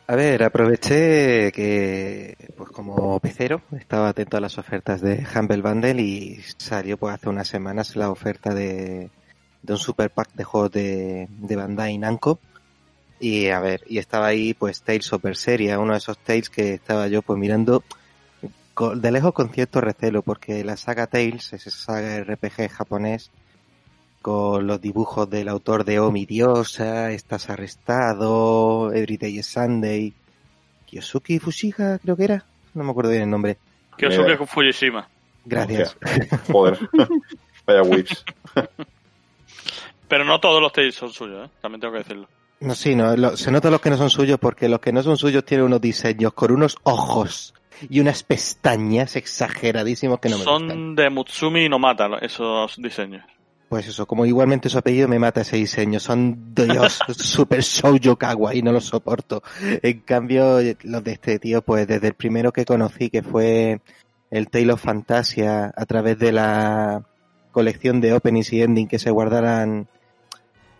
A 0.06 0.16
ver, 0.16 0.42
aproveché 0.42 1.52
que, 1.52 2.36
pues 2.56 2.70
como 2.70 3.18
pecero, 3.20 3.62
estaba 3.78 4.08
atento 4.08 4.36
a 4.36 4.40
las 4.40 4.58
ofertas 4.58 5.00
de 5.00 5.24
Humble 5.34 5.62
Bundle 5.62 6.02
y 6.02 6.42
salió 6.58 6.98
pues 6.98 7.14
hace 7.14 7.28
unas 7.28 7.48
semanas 7.48 7.94
la 7.96 8.10
oferta 8.10 8.52
de, 8.52 9.10
de 9.62 9.72
un 9.72 9.78
super 9.78 10.10
pack 10.10 10.34
de 10.34 10.44
juegos 10.44 10.72
de, 10.72 11.28
de 11.30 11.56
Bandai 11.56 11.96
Namco. 11.98 12.40
Y 13.20 13.48
a 13.48 13.60
ver, 13.60 13.82
y 13.86 13.98
estaba 13.98 14.26
ahí 14.26 14.54
pues 14.54 14.82
Tales 14.82 15.12
of 15.12 15.22
Berseria, 15.22 15.78
uno 15.78 15.92
de 15.92 15.98
esos 15.98 16.18
Tales 16.18 16.50
que 16.50 16.74
estaba 16.74 17.06
yo 17.06 17.22
pues 17.22 17.38
mirando 17.38 17.84
de 18.96 19.12
lejos 19.12 19.32
con 19.32 19.50
cierto 19.50 19.80
recelo, 19.80 20.22
porque 20.22 20.64
la 20.64 20.76
saga 20.76 21.06
Tales 21.06 21.52
es 21.52 21.66
esa 21.68 21.78
saga 21.78 22.18
RPG 22.24 22.68
japonés 22.70 23.30
con 24.22 24.66
los 24.66 24.80
dibujos 24.80 25.28
del 25.28 25.48
autor 25.48 25.84
de 25.84 26.00
Omi 26.00 26.24
Diosa, 26.24 27.10
Estás 27.10 27.50
arrestado, 27.50 28.92
Everyday 28.92 29.38
is 29.38 29.46
Sunday, 29.46 30.12
Kyosuke 30.86 31.40
Fushika 31.40 31.98
creo 31.98 32.16
que 32.16 32.24
era, 32.24 32.44
no 32.74 32.84
me 32.84 32.90
acuerdo 32.90 33.10
bien 33.10 33.24
el 33.24 33.30
nombre. 33.30 33.58
Kyosuke 33.98 34.32
eh, 34.32 34.46
Fujishima. 34.46 35.08
Gracias. 35.44 35.96
Joder, 36.50 36.78
vaya 37.66 37.82
whips. 37.82 38.24
Pero 40.08 40.24
no 40.24 40.38
todos 40.40 40.60
los 40.60 40.72
Tales 40.72 40.94
son 40.94 41.10
suyos, 41.12 41.46
¿eh? 41.46 41.50
también 41.60 41.80
tengo 41.80 41.92
que 41.92 41.98
decirlo. 41.98 42.28
No, 42.60 42.74
sí, 42.74 42.94
no, 42.94 43.16
lo, 43.16 43.36
se 43.36 43.50
nota 43.50 43.70
los 43.70 43.80
que 43.80 43.90
no 43.90 43.96
son 43.96 44.10
suyos 44.10 44.38
porque 44.38 44.68
los 44.68 44.78
que 44.80 44.92
no 44.92 45.02
son 45.02 45.16
suyos 45.16 45.44
tienen 45.44 45.66
unos 45.66 45.80
diseños 45.80 46.32
con 46.32 46.52
unos 46.52 46.76
ojos 46.84 47.54
y 47.90 47.98
unas 47.98 48.22
pestañas 48.22 49.16
exageradísimos 49.16 50.20
que 50.20 50.28
no 50.28 50.38
me 50.38 50.44
Son 50.44 50.62
gustan. 50.66 50.94
de 50.94 51.10
Mutsumi 51.10 51.68
no 51.68 51.80
mata 51.80 52.08
esos 52.20 52.76
diseños. 52.76 53.24
Pues 53.72 53.88
eso, 53.88 54.04
como 54.04 54.26
igualmente 54.26 54.68
su 54.68 54.76
apellido 54.76 55.08
me 55.08 55.18
mata 55.18 55.40
ese 55.40 55.56
diseño. 55.56 55.98
Son 55.98 56.54
Dios, 56.54 56.98
super 57.16 57.62
shoujo 57.62 58.16
kawaii, 58.16 58.60
no 58.60 58.70
los 58.70 58.84
soporto. 58.84 59.42
En 59.62 60.00
cambio, 60.00 60.58
los 60.82 61.02
de 61.02 61.12
este 61.12 61.38
tío, 61.38 61.62
pues 61.62 61.86
desde 61.86 62.08
el 62.08 62.12
primero 62.12 62.52
que 62.52 62.66
conocí, 62.66 63.08
que 63.08 63.22
fue 63.22 63.80
el 64.30 64.50
Tale 64.50 64.74
of 64.74 64.82
Fantasia, 64.82 65.72
a 65.74 65.86
través 65.86 66.18
de 66.18 66.32
la 66.32 67.02
colección 67.50 68.02
de 68.02 68.12
openings 68.12 68.52
y 68.52 68.60
ending 68.60 68.88
que 68.88 68.98
se 68.98 69.10
guardaran 69.10 69.88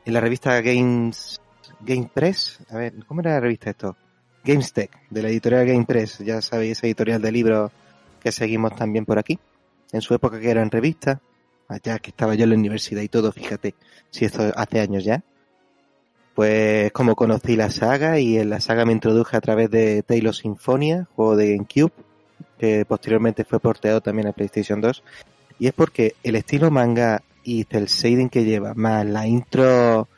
en 0.05 0.12
la 0.12 0.20
revista 0.20 0.61
Games, 0.61 1.40
Game 1.81 2.11
Press. 2.12 2.59
A 2.68 2.76
ver, 2.76 2.92
¿cómo 3.07 3.22
era 3.22 3.31
la 3.31 3.40
revista 3.40 3.70
esto? 3.70 3.96
GameStech, 4.44 4.90
de 5.09 5.22
la 5.22 5.31
editorial 5.31 5.64
Game 5.64 5.87
Press. 5.87 6.18
Ya 6.18 6.42
sabéis, 6.42 6.72
esa 6.72 6.88
editorial 6.88 7.22
de 7.22 7.33
libros 7.33 7.72
que 8.20 8.33
seguimos 8.33 8.76
también 8.76 9.07
por 9.07 9.18
aquí. 9.18 9.38
En 9.92 10.02
su 10.02 10.12
época 10.12 10.38
que 10.38 10.50
era 10.50 10.61
en 10.61 10.70
revista 10.70 11.22
allá 11.73 11.99
que 11.99 12.11
estaba 12.11 12.35
yo 12.35 12.45
en 12.45 12.51
la 12.51 12.57
universidad 12.57 13.03
y 13.03 13.09
todo, 13.09 13.33
fíjate, 13.33 13.75
si 14.11 14.25
esto 14.25 14.53
hace 14.57 14.81
años 14.81 15.05
ya. 15.05 15.23
Pues 16.35 16.93
como 16.93 17.15
conocí 17.15 17.57
la 17.57 17.71
saga 17.71 18.19
y 18.19 18.39
en 18.39 18.49
la 18.49 18.61
saga 18.61 18.87
me 18.87 18.93
introduje 18.93 19.37
a 19.37 19.41
través 19.41 19.71
de 19.71 20.03
Taylor 20.03 20.35
Symphonia, 20.35 21.07
juego 21.15 21.37
de 21.37 21.57
GameCube, 21.57 21.93
que 22.59 22.85
posteriormente 22.87 23.45
fue 23.45 23.61
porteado 23.61 24.01
también 24.01 24.29
a 24.29 24.33
PlayStation 24.33 24.81
2. 24.81 25.03
Y 25.59 25.67
es 25.67 25.75
porque 25.75 26.15
el 26.23 26.37
estilo 26.37 26.71
manga 26.71 27.23
y 27.45 27.67
el 27.71 27.87
shading 27.87 28.29
que 28.29 28.45
lleva, 28.45 28.73
más 28.75 29.05
la 29.05 29.27
intro 29.27 30.09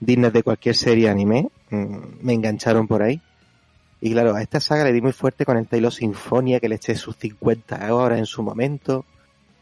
dignas 0.00 0.32
de 0.32 0.42
cualquier 0.42 0.74
serie 0.74 1.08
anime, 1.08 1.48
me 1.70 2.32
engancharon 2.32 2.88
por 2.88 3.02
ahí. 3.02 3.20
Y 4.00 4.12
claro, 4.12 4.34
a 4.34 4.42
esta 4.42 4.60
saga 4.60 4.84
le 4.84 4.92
di 4.92 5.02
muy 5.02 5.12
fuerte 5.12 5.44
con 5.44 5.56
el 5.56 5.66
Taylor 5.66 5.92
Symphonia, 5.92 6.58
que 6.58 6.68
le 6.68 6.76
eché 6.76 6.96
sus 6.96 7.16
50 7.16 7.94
horas 7.94 8.18
en 8.18 8.26
su 8.26 8.42
momento 8.42 9.04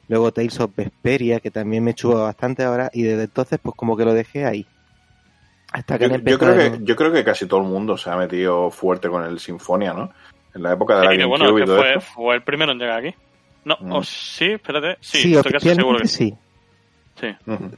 luego 0.09 0.33
Tales 0.33 0.59
of 0.61 0.71
Vesperia, 0.77 1.41
que 1.41 1.51
también 1.51 1.85
me 1.85 1.95
chupa 1.95 2.21
bastante 2.23 2.65
ahora, 2.65 2.91
y 2.93 3.03
desde 3.03 3.25
entonces 3.25 3.59
pues 3.63 3.75
como 3.77 3.97
que 3.97 4.05
lo 4.05 4.15
dejé 4.15 4.45
ahí. 4.47 4.67
Hasta 5.73 5.99
que 5.99 6.09
yo, 6.09 6.17
yo 6.17 6.39
creo 6.39 6.55
que 6.57 6.79
yo 6.83 6.97
creo 6.97 7.13
que 7.13 7.23
casi 7.25 7.47
todo 7.47 7.61
el 7.61 7.67
mundo 7.67 7.97
se 7.99 8.09
ha 8.11 8.17
metido 8.17 8.71
fuerte 8.71 9.09
con 9.09 9.23
el 9.25 9.39
Sinfonia, 9.39 9.93
¿no? 9.93 10.11
En 10.55 10.63
la 10.63 10.73
época 10.73 10.99
de 10.99 11.05
la 11.05 11.11
sí, 11.13 11.19
GameCube 11.19 11.39
bueno, 11.39 11.59
y 11.59 11.61
que 11.61 11.67
todo 11.67 11.77
fue, 11.79 11.89
esto. 11.91 12.01
fue 12.15 12.35
el 12.37 12.43
primero 12.43 12.73
en 12.73 12.79
llegar 12.79 12.99
aquí. 13.05 13.15
No, 13.65 13.77
Mm. 13.81 13.93
o 13.93 14.03
sí, 14.03 14.47
espérate. 14.53 14.97
Sí, 15.01 15.19
Sí, 15.23 15.35
estoy 15.35 15.53
casi 15.53 15.75
seguro 15.75 15.99
que 15.99 16.09
sí. 16.09 16.35
sí. 17.21 17.27
Ujú. 17.47 17.71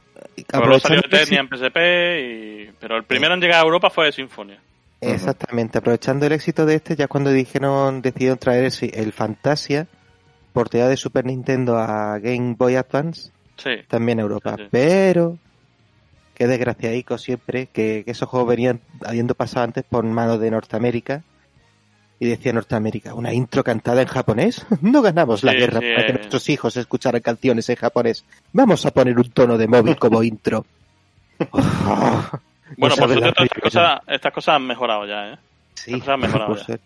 Pero 0.47 0.65
luego 0.65 0.79
salió 0.79 0.99
Eternia 1.01 1.41
en 1.41 1.49
PSP, 1.49 1.77
y... 2.21 2.71
pero 2.79 2.95
el 2.95 3.03
primero 3.03 3.33
en 3.33 3.41
llegar 3.41 3.59
a 3.59 3.63
Europa 3.65 3.89
fue 3.89 4.09
Sinfonia. 4.13 4.59
Exactamente, 5.01 5.79
aprovechando 5.79 6.25
el 6.27 6.31
éxito 6.31 6.65
de 6.65 6.75
este, 6.75 6.95
ya 6.95 7.07
cuando 7.07 7.31
dijeron, 7.31 8.01
decidieron 8.01 8.37
traer 8.37 8.65
el, 8.65 8.91
el 8.93 9.11
Fantasia, 9.11 9.87
porteado 10.53 10.89
de 10.89 10.97
Super 10.97 11.25
Nintendo 11.25 11.77
a 11.77 12.19
Game 12.19 12.55
Boy 12.57 12.75
Advance, 12.75 13.31
Sí. 13.57 13.71
también 13.87 14.19
a 14.19 14.23
Europa. 14.23 14.55
Sí, 14.57 14.63
sí. 14.63 14.69
Pero, 14.71 15.37
qué 16.33 16.47
desgraciadico 16.47 17.17
siempre, 17.17 17.67
que, 17.67 18.03
que 18.05 18.11
esos 18.11 18.27
juegos 18.29 18.49
venían 18.49 18.79
habiendo 19.05 19.35
pasado 19.35 19.65
antes 19.65 19.83
por 19.83 20.03
manos 20.03 20.39
de 20.39 20.51
Norteamérica. 20.51 21.23
Y 22.19 22.27
decía 22.27 22.53
Norteamérica, 22.53 23.15
¿una 23.15 23.33
intro 23.33 23.63
cantada 23.63 24.01
en 24.03 24.07
japonés? 24.07 24.63
No 24.81 25.01
ganamos 25.01 25.43
la 25.43 25.53
guerra 25.53 25.79
para 25.79 26.05
que 26.05 26.11
eh. 26.11 26.13
nuestros 26.13 26.49
hijos 26.49 26.77
escucharan 26.77 27.21
canciones 27.21 27.67
en 27.69 27.75
japonés. 27.77 28.23
Vamos 28.53 28.85
a 28.85 28.91
poner 28.91 29.17
un 29.17 29.31
tono 29.31 29.57
de 29.57 29.67
móvil 29.67 29.97
como 29.97 30.21
intro. 30.23 30.65
No 31.39 31.47
Bueno, 32.77 32.95
por 32.95 33.09
suerte 33.09 33.27
estas 33.27 33.49
cosas, 33.61 34.01
estas 34.07 34.33
cosas 34.33 34.55
han 34.55 34.67
mejorado 34.67 35.05
ya, 35.07 35.33
¿eh? 35.33 35.37
Sí, 35.73 35.99
por 36.05 36.57
ya. 36.57 36.79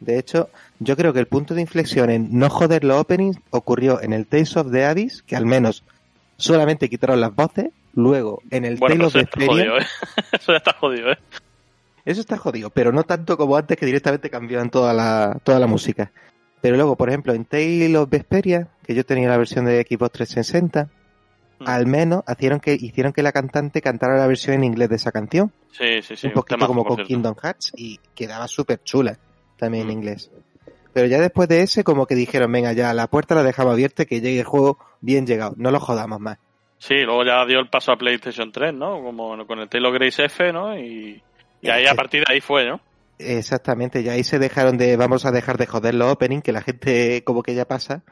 De 0.00 0.18
hecho, 0.18 0.48
yo 0.78 0.96
creo 0.96 1.12
que 1.12 1.20
el 1.20 1.26
punto 1.26 1.54
de 1.54 1.60
inflexión 1.60 2.10
en 2.10 2.28
no 2.38 2.48
joder 2.50 2.84
los 2.84 2.98
openings 2.98 3.38
ocurrió 3.50 4.00
en 4.02 4.12
el 4.12 4.26
Tales 4.26 4.56
of 4.56 4.72
the 4.72 4.84
Abyss, 4.84 5.22
que 5.22 5.36
al 5.36 5.46
menos 5.46 5.84
solamente 6.36 6.88
quitaron 6.88 7.20
las 7.20 7.34
voces. 7.34 7.70
Luego, 7.94 8.40
en 8.50 8.64
el 8.64 8.76
Bueno, 8.76 8.94
Tale 8.94 8.98
pero 8.98 9.08
of 9.08 9.16
está 9.16 9.38
Vesperia, 9.38 9.70
jodido, 9.70 9.78
¿eh? 9.78 9.86
Eso 10.32 10.52
ya 10.52 10.58
está 10.58 10.72
jodido, 10.72 11.12
¿eh? 11.12 11.18
eso 12.04 12.20
está 12.22 12.38
jodido, 12.38 12.70
pero 12.70 12.92
no 12.92 13.04
tanto 13.04 13.36
como 13.36 13.56
antes 13.56 13.76
que 13.76 13.84
directamente 13.84 14.30
cambiaban 14.30 14.70
toda 14.70 14.94
la, 14.94 15.38
toda 15.44 15.58
la 15.58 15.66
música. 15.66 16.10
Pero 16.60 16.76
luego, 16.76 16.96
por 16.96 17.08
ejemplo, 17.08 17.34
en 17.34 17.44
Tale 17.44 17.96
of 17.96 18.08
Vesperia, 18.08 18.68
que 18.84 18.94
yo 18.94 19.04
tenía 19.04 19.28
la 19.28 19.36
versión 19.36 19.66
de 19.66 19.86
Xbox 19.88 20.12
360, 20.12 20.88
Mm. 21.60 21.68
al 21.68 21.86
menos 21.86 22.24
hicieron 22.26 22.58
que, 22.58 22.72
hicieron 22.72 23.12
que 23.12 23.22
la 23.22 23.32
cantante 23.32 23.82
cantara 23.82 24.16
la 24.16 24.26
versión 24.26 24.54
en 24.54 24.64
inglés 24.64 24.88
de 24.88 24.96
esa 24.96 25.12
canción. 25.12 25.52
Sí, 25.72 26.00
sí, 26.02 26.16
sí. 26.16 26.26
un 26.28 26.32
poquito 26.32 26.66
como 26.66 26.84
con 26.84 26.96
cierto. 26.96 27.08
Kingdom 27.08 27.34
Hearts 27.36 27.72
y 27.76 28.00
quedaba 28.14 28.48
súper 28.48 28.82
chula 28.82 29.18
también 29.60 29.86
Mm. 29.86 29.90
en 29.90 29.96
inglés. 29.98 30.30
Pero 30.92 31.06
ya 31.06 31.20
después 31.20 31.48
de 31.48 31.62
ese 31.62 31.84
como 31.84 32.06
que 32.06 32.16
dijeron, 32.16 32.50
venga 32.50 32.72
ya, 32.72 32.92
la 32.94 33.06
puerta 33.06 33.36
la 33.36 33.44
dejamos 33.44 33.74
abierta 33.74 34.06
que 34.06 34.20
llegue 34.20 34.40
el 34.40 34.44
juego 34.46 34.78
bien 35.00 35.26
llegado, 35.26 35.54
no 35.56 35.70
lo 35.70 35.78
jodamos 35.78 36.18
más. 36.18 36.38
Sí, 36.78 36.96
luego 37.04 37.24
ya 37.24 37.44
dio 37.46 37.60
el 37.60 37.68
paso 37.68 37.92
a 37.92 37.96
PlayStation 37.96 38.50
3, 38.50 38.74
¿no? 38.74 39.02
Como 39.02 39.46
con 39.46 39.60
el 39.60 39.68
Taylor 39.68 39.92
Grace 39.92 40.24
F, 40.24 40.52
¿no? 40.52 40.76
Y, 40.76 41.22
y 41.60 41.68
ahí 41.68 41.86
a 41.86 41.94
partir 41.94 42.24
de 42.26 42.32
ahí 42.32 42.40
fue, 42.40 42.66
¿no? 42.66 42.80
Exactamente, 43.18 44.02
ya 44.02 44.12
ahí 44.12 44.24
se 44.24 44.38
dejaron 44.38 44.78
de, 44.78 44.96
vamos 44.96 45.26
a 45.26 45.30
dejar 45.30 45.58
de 45.58 45.66
joder 45.66 45.94
los 45.94 46.10
opening, 46.10 46.40
que 46.40 46.52
la 46.52 46.62
gente 46.62 47.22
como 47.24 47.42
que 47.42 47.54
ya 47.54 47.66
pasa 47.66 48.02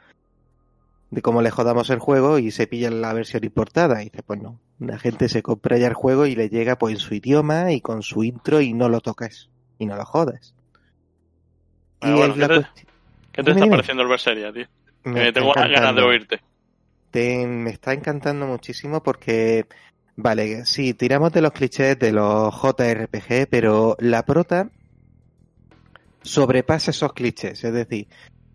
de 1.10 1.22
cómo 1.22 1.40
le 1.40 1.50
jodamos 1.50 1.88
el 1.88 1.98
juego 1.98 2.38
y 2.38 2.50
se 2.50 2.66
pilla 2.66 2.90
la 2.90 3.14
versión 3.14 3.42
importada. 3.42 4.02
Y 4.02 4.10
dice, 4.10 4.22
pues 4.22 4.40
no, 4.40 4.60
la 4.78 4.98
gente 4.98 5.28
se 5.30 5.42
compra 5.42 5.78
ya 5.78 5.86
el 5.88 5.94
juego 5.94 6.26
y 6.26 6.36
le 6.36 6.50
llega 6.50 6.76
pues 6.76 6.94
en 6.94 7.00
su 7.00 7.14
idioma 7.14 7.72
y 7.72 7.80
con 7.80 8.02
su 8.02 8.22
intro 8.22 8.60
y 8.60 8.74
no 8.74 8.88
lo 8.90 9.00
tocas 9.00 9.48
y 9.78 9.86
no 9.86 9.96
lo 9.96 10.04
jodas. 10.04 10.54
Bueno, 12.00 12.34
¿qué 12.34 12.40
te- 12.40 12.54
cuesti- 12.54 12.86
¿Qué 13.32 13.42
te 13.42 13.42
Dime, 13.42 13.50
está 13.52 13.64
dime. 13.64 13.70
pareciendo 13.70 14.02
el 14.02 14.08
Berseria, 14.08 14.52
tío? 14.52 14.66
Me 15.04 15.32
tengo 15.32 15.52
ganas 15.54 15.94
de 15.94 16.02
oírte. 16.02 16.40
Te- 17.10 17.46
me 17.46 17.70
está 17.70 17.92
encantando 17.92 18.46
muchísimo 18.46 19.02
porque, 19.02 19.66
vale, 20.16 20.64
sí, 20.66 20.94
tiramos 20.94 21.32
de 21.32 21.40
los 21.42 21.52
clichés 21.52 21.98
de 21.98 22.12
los 22.12 22.54
JRPG, 22.54 23.46
pero 23.48 23.96
la 24.00 24.24
prota 24.24 24.68
sobrepasa 26.22 26.90
esos 26.90 27.12
clichés, 27.12 27.62
es 27.64 27.72
decir, 27.72 28.06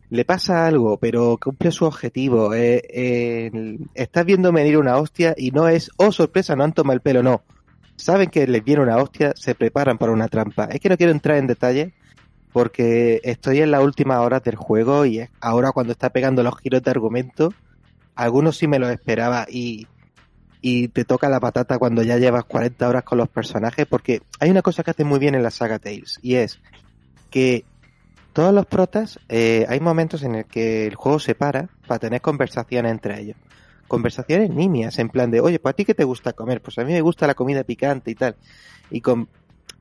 le 0.09 0.25
pasa 0.25 0.67
algo, 0.67 0.97
pero 0.97 1.37
cumple 1.41 1.71
su 1.71 1.85
objetivo. 1.85 2.53
eh, 2.53 2.83
eh, 2.89 3.77
estás 3.95 4.25
viendo 4.25 4.51
venir 4.51 4.77
una 4.77 4.97
hostia 4.97 5.33
y 5.35 5.49
no 5.51 5.67
es, 5.67 5.89
oh 5.97 6.11
sorpresa, 6.11 6.55
no 6.55 6.63
han 6.65 6.73
tomado 6.73 6.93
el 6.95 7.01
pelo, 7.01 7.23
no. 7.23 7.41
Saben 7.95 8.29
que 8.29 8.45
les 8.47 8.63
viene 8.63 8.81
una 8.83 8.97
hostia, 8.97 9.33
se 9.35 9.55
preparan 9.55 9.97
para 9.97 10.11
una 10.11 10.27
trampa. 10.27 10.65
Es 10.65 10.79
que 10.79 10.89
no 10.89 10.97
quiero 10.97 11.11
entrar 11.11 11.37
en 11.37 11.47
detalle 11.47 11.93
porque 12.53 13.19
estoy 13.23 13.59
en 13.59 13.71
las 13.71 13.83
últimas 13.83 14.19
horas 14.19 14.43
del 14.43 14.55
juego 14.55 15.05
y 15.05 15.27
ahora 15.41 15.71
cuando 15.71 15.91
está 15.91 16.11
pegando 16.11 16.43
los 16.43 16.57
giros 16.59 16.83
de 16.83 16.91
argumento 16.91 17.53
algunos 18.15 18.57
sí 18.57 18.67
me 18.67 18.79
los 18.79 18.89
esperaba 18.91 19.45
y, 19.49 19.87
y 20.61 20.87
te 20.89 21.05
toca 21.05 21.29
la 21.29 21.39
patata 21.39 21.77
cuando 21.79 22.03
ya 22.03 22.17
llevas 22.17 22.45
40 22.45 22.87
horas 22.87 23.03
con 23.03 23.17
los 23.17 23.29
personajes, 23.29 23.85
porque 23.87 24.21
hay 24.39 24.49
una 24.49 24.61
cosa 24.61 24.83
que 24.83 24.91
hace 24.91 25.03
muy 25.03 25.19
bien 25.19 25.35
en 25.35 25.43
la 25.43 25.51
saga 25.51 25.79
Tales, 25.79 26.19
y 26.21 26.35
es 26.35 26.59
que 27.29 27.65
todos 28.33 28.53
los 28.53 28.65
protas, 28.65 29.19
eh, 29.29 29.65
hay 29.69 29.79
momentos 29.79 30.23
en 30.23 30.35
el 30.35 30.45
que 30.45 30.87
el 30.87 30.95
juego 30.95 31.19
se 31.19 31.35
para 31.35 31.69
para 31.87 31.99
tener 31.99 32.21
conversaciones 32.21 32.91
entre 32.91 33.19
ellos. 33.19 33.37
Conversaciones 33.87 34.49
niñas, 34.49 34.97
en 34.97 35.09
plan 35.09 35.29
de, 35.29 35.39
oye, 35.39 35.59
pues 35.59 35.73
a 35.73 35.75
ti 35.75 35.85
qué 35.85 35.93
te 35.93 36.03
gusta 36.03 36.33
comer? 36.33 36.61
Pues 36.61 36.79
a 36.79 36.83
mí 36.83 36.93
me 36.93 37.01
gusta 37.01 37.27
la 37.27 37.35
comida 37.35 37.63
picante 37.63 38.09
y 38.09 38.15
tal. 38.15 38.35
Y 38.89 39.01
con, 39.01 39.27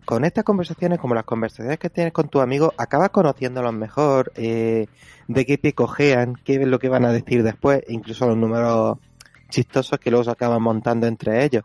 con 0.05 0.25
estas 0.25 0.45
conversaciones, 0.45 0.99
como 0.99 1.15
las 1.15 1.25
conversaciones 1.25 1.79
que 1.79 1.91
tienes 1.91 2.13
con 2.13 2.29
tus 2.29 2.43
amigos, 2.43 2.73
acabas 2.77 3.11
conociéndolos 3.11 3.73
mejor, 3.73 4.33
eh, 4.35 4.87
de 5.29 5.47
qué 5.47 5.59
pie 5.59 5.75
cojean, 5.75 6.35
qué 6.45 6.57
es 6.57 6.67
lo 6.67 6.79
que 6.79 6.89
van 6.89 7.05
a 7.05 7.13
decir 7.13 7.43
después, 7.43 7.83
e 7.87 7.93
incluso 7.93 8.27
los 8.27 8.37
números 8.37 8.99
chistosos 9.49 9.99
que 9.99 10.11
luego 10.11 10.25
se 10.25 10.31
acaban 10.31 10.63
montando 10.63 11.07
entre 11.07 11.45
ellos. 11.45 11.65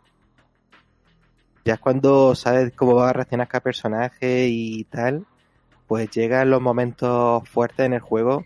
Ya 1.64 1.74
es 1.74 1.80
cuando 1.80 2.34
sabes 2.34 2.72
cómo 2.74 2.94
va 2.94 3.10
a 3.10 3.12
reaccionar 3.12 3.48
cada 3.48 3.62
personaje 3.62 4.48
y 4.48 4.84
tal, 4.84 5.26
pues 5.86 6.10
llegan 6.10 6.50
los 6.50 6.60
momentos 6.60 7.48
fuertes 7.48 7.86
en 7.86 7.94
el 7.94 8.00
juego. 8.00 8.44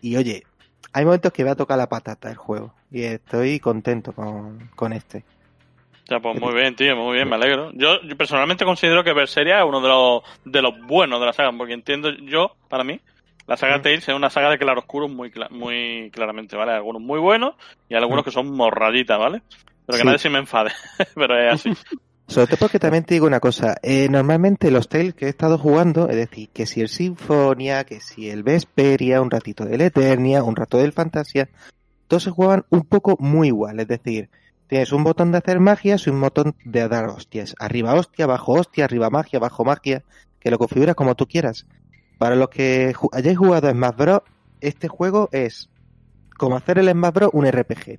Y 0.00 0.16
oye, 0.16 0.44
hay 0.92 1.04
momentos 1.04 1.32
que 1.32 1.44
va 1.44 1.52
a 1.52 1.56
tocar 1.56 1.76
la 1.78 1.88
patata 1.88 2.30
el 2.30 2.36
juego. 2.36 2.74
Y 2.90 3.02
estoy 3.02 3.60
contento 3.60 4.12
con, 4.12 4.70
con 4.76 4.92
este. 4.92 5.24
Ya, 6.08 6.20
pues 6.20 6.40
muy 6.40 6.54
bien, 6.54 6.76
tío, 6.76 6.94
muy 6.96 7.14
bien, 7.16 7.28
me 7.28 7.34
alegro. 7.34 7.72
Yo, 7.74 8.00
yo 8.02 8.16
personalmente 8.16 8.64
considero 8.64 9.02
que 9.02 9.12
Berseria 9.12 9.58
es 9.58 9.64
uno 9.66 9.80
de 9.80 9.88
los, 9.88 10.22
de 10.44 10.62
los 10.62 10.80
buenos 10.86 11.18
de 11.18 11.26
la 11.26 11.32
saga, 11.32 11.50
porque 11.56 11.72
entiendo 11.72 12.10
yo, 12.10 12.52
para 12.68 12.84
mí, 12.84 13.00
la 13.46 13.56
saga. 13.56 13.82
Tales 13.82 14.08
es 14.08 14.14
una 14.14 14.30
saga 14.30 14.50
de 14.50 14.58
claroscuros 14.58 15.10
muy, 15.10 15.32
muy 15.50 16.10
claramente, 16.12 16.56
¿vale? 16.56 16.72
Algunos 16.72 17.02
muy 17.02 17.18
buenos 17.18 17.54
y 17.88 17.94
algunos 17.94 18.24
que 18.24 18.30
son 18.30 18.50
morraditas, 18.52 19.18
¿vale? 19.18 19.42
Pero 19.86 19.96
que 19.96 20.02
Sí. 20.02 20.06
nadie 20.06 20.18
se 20.18 20.30
me 20.30 20.38
enfade, 20.38 20.70
pero 21.14 21.38
es 21.38 21.54
así. 21.54 21.70
Sobre 22.28 22.48
todo 22.48 22.56
porque 22.58 22.80
también 22.80 23.04
te 23.04 23.14
digo 23.14 23.26
una 23.26 23.38
cosa, 23.38 23.76
eh, 23.84 24.08
normalmente 24.10 24.72
los 24.72 24.88
Tales 24.88 25.14
que 25.14 25.26
he 25.26 25.28
estado 25.28 25.58
jugando, 25.58 26.08
es 26.08 26.16
decir, 26.16 26.48
que 26.52 26.66
si 26.66 26.80
el 26.80 26.88
Sinfonia, 26.88 27.84
que 27.84 28.00
si 28.00 28.28
el 28.28 28.42
Vesperia, 28.42 29.22
un 29.22 29.30
ratito 29.30 29.64
del 29.64 29.80
Eternia, 29.80 30.42
un 30.42 30.56
rato 30.56 30.78
del 30.78 30.92
Fantasia, 30.92 31.48
todos 32.08 32.24
se 32.24 32.32
juegan 32.32 32.64
un 32.70 32.84
poco 32.84 33.16
muy 33.20 33.46
igual, 33.48 33.78
es 33.78 33.86
decir, 33.86 34.28
tienes 34.68 34.92
un 34.92 35.04
botón 35.04 35.32
de 35.32 35.38
hacer 35.38 35.60
magias 35.60 36.06
y 36.06 36.10
un 36.10 36.20
botón 36.20 36.54
de 36.64 36.88
dar 36.88 37.06
hostias, 37.06 37.54
arriba 37.58 37.94
hostia, 37.94 38.24
abajo 38.24 38.52
hostia, 38.52 38.84
arriba 38.84 39.10
magia, 39.10 39.38
abajo 39.38 39.64
magia, 39.64 40.04
que 40.40 40.50
lo 40.50 40.58
configuras 40.58 40.94
como 40.94 41.14
tú 41.14 41.26
quieras. 41.26 41.66
Para 42.18 42.36
los 42.36 42.48
que 42.48 42.94
hayáis 43.12 43.38
jugado 43.38 43.70
Smash 43.70 43.96
Bros, 43.96 44.20
este 44.60 44.88
juego 44.88 45.28
es 45.32 45.70
como 46.38 46.56
hacer 46.56 46.78
el 46.78 46.90
Smash 46.90 47.12
Bros 47.12 47.30
un 47.32 47.46
RPG. 47.46 47.98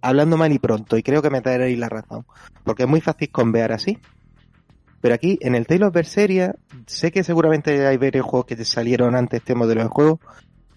Hablando 0.00 0.36
mal 0.36 0.52
y 0.52 0.58
pronto, 0.58 0.96
y 0.96 1.02
creo 1.02 1.22
que 1.22 1.30
me 1.30 1.40
traeréis 1.40 1.78
la 1.78 1.88
razón 1.88 2.26
porque 2.66 2.82
es 2.82 2.88
muy 2.88 3.00
fácil 3.00 3.30
convear 3.30 3.72
así. 3.72 3.98
Pero 5.00 5.14
aquí, 5.14 5.38
en 5.40 5.54
el 5.54 5.66
Tale 5.66 5.86
of 5.86 5.94
Berseria, 5.94 6.56
sé 6.86 7.12
que 7.12 7.22
seguramente 7.22 7.86
hay 7.86 7.96
varios 7.96 8.26
juegos 8.26 8.46
que 8.46 8.64
salieron 8.64 9.14
antes 9.14 9.38
este 9.38 9.54
modelo 9.54 9.82
de 9.82 9.88
juego, 9.88 10.20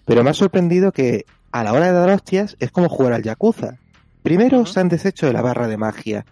pero 0.04 0.22
me 0.22 0.30
ha 0.30 0.34
sorprendido 0.34 0.92
que 0.92 1.24
a 1.50 1.64
la 1.64 1.72
hora 1.72 1.86
de 1.86 1.92
dar 1.92 2.10
hostias 2.10 2.56
es 2.60 2.70
como 2.70 2.88
jugar 2.88 3.12
al 3.12 3.24
Yakuza. 3.24 3.78
Primero 4.22 4.66
se 4.66 4.80
han 4.80 4.88
deshecho 4.88 5.26
de 5.26 5.32
la 5.32 5.42
barra 5.42 5.66
de 5.66 5.78
magia, 5.78 6.26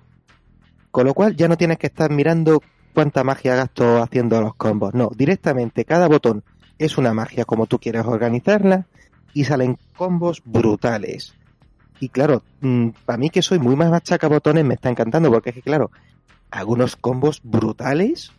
con 0.90 1.06
lo 1.06 1.14
cual 1.14 1.36
ya 1.36 1.48
no 1.48 1.56
tienes 1.56 1.78
que 1.78 1.86
estar 1.86 2.10
mirando 2.10 2.62
cuánta 2.92 3.24
magia 3.24 3.54
gasto 3.54 4.02
haciendo 4.02 4.40
los 4.42 4.54
combos. 4.54 4.92
No, 4.92 5.10
directamente 5.16 5.84
cada 5.84 6.06
botón 6.06 6.44
es 6.78 6.98
una 6.98 7.14
magia 7.14 7.44
como 7.44 7.66
tú 7.66 7.78
quieras 7.78 8.06
organizarla 8.06 8.86
y 9.32 9.44
salen 9.44 9.78
combos 9.96 10.42
brutales. 10.44 11.34
Y 12.00 12.10
claro, 12.10 12.42
para 13.06 13.16
mí 13.16 13.30
que 13.30 13.42
soy 13.42 13.58
muy 13.58 13.74
más 13.74 13.90
machaca 13.90 14.28
botones 14.28 14.64
me 14.64 14.74
está 14.74 14.90
encantando 14.90 15.30
porque 15.30 15.50
es 15.50 15.56
que 15.56 15.62
claro, 15.62 15.90
algunos 16.50 16.96
combos 16.96 17.40
brutales, 17.42 18.32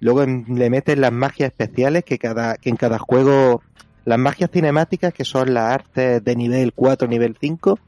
luego 0.00 0.24
le 0.24 0.70
meten 0.70 1.00
las 1.00 1.12
magias 1.12 1.48
especiales 1.48 2.04
que 2.04 2.18
cada 2.18 2.56
que 2.56 2.70
en 2.70 2.76
cada 2.76 2.98
juego 2.98 3.62
las 4.04 4.18
magias 4.18 4.50
cinemáticas 4.50 5.12
que 5.12 5.24
son 5.24 5.54
las 5.54 5.74
artes 5.74 6.24
de 6.24 6.36
nivel 6.36 6.72
4, 6.72 7.08
nivel 7.08 7.36
5 7.40 7.78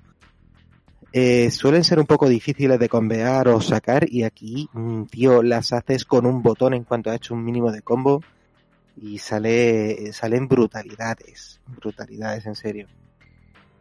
eh, 1.17 1.53
suelen 1.53 1.85
ser 1.85 2.01
un 2.01 2.07
poco 2.07 2.29
difíciles 2.29 2.77
de 2.77 2.89
convear 2.89 3.47
o 3.47 3.61
sacar 3.61 4.05
y 4.11 4.25
aquí, 4.25 4.69
mm, 4.73 5.05
tío, 5.05 5.45
las 5.45 5.73
haces 5.73 6.05
con 6.05 6.27
un 6.27 6.43
botón 6.43 6.75
en 6.75 6.83
cuanto 6.83 7.09
has 7.09 7.17
hecho 7.17 7.35
un 7.35 7.45
mínimo 7.45 7.71
de 7.71 7.83
combo 7.83 8.21
y 9.01 9.19
sale 9.19 10.13
salen 10.13 10.49
brutalidades, 10.49 11.61
brutalidades 11.69 12.47
en 12.47 12.57
serio. 12.57 12.89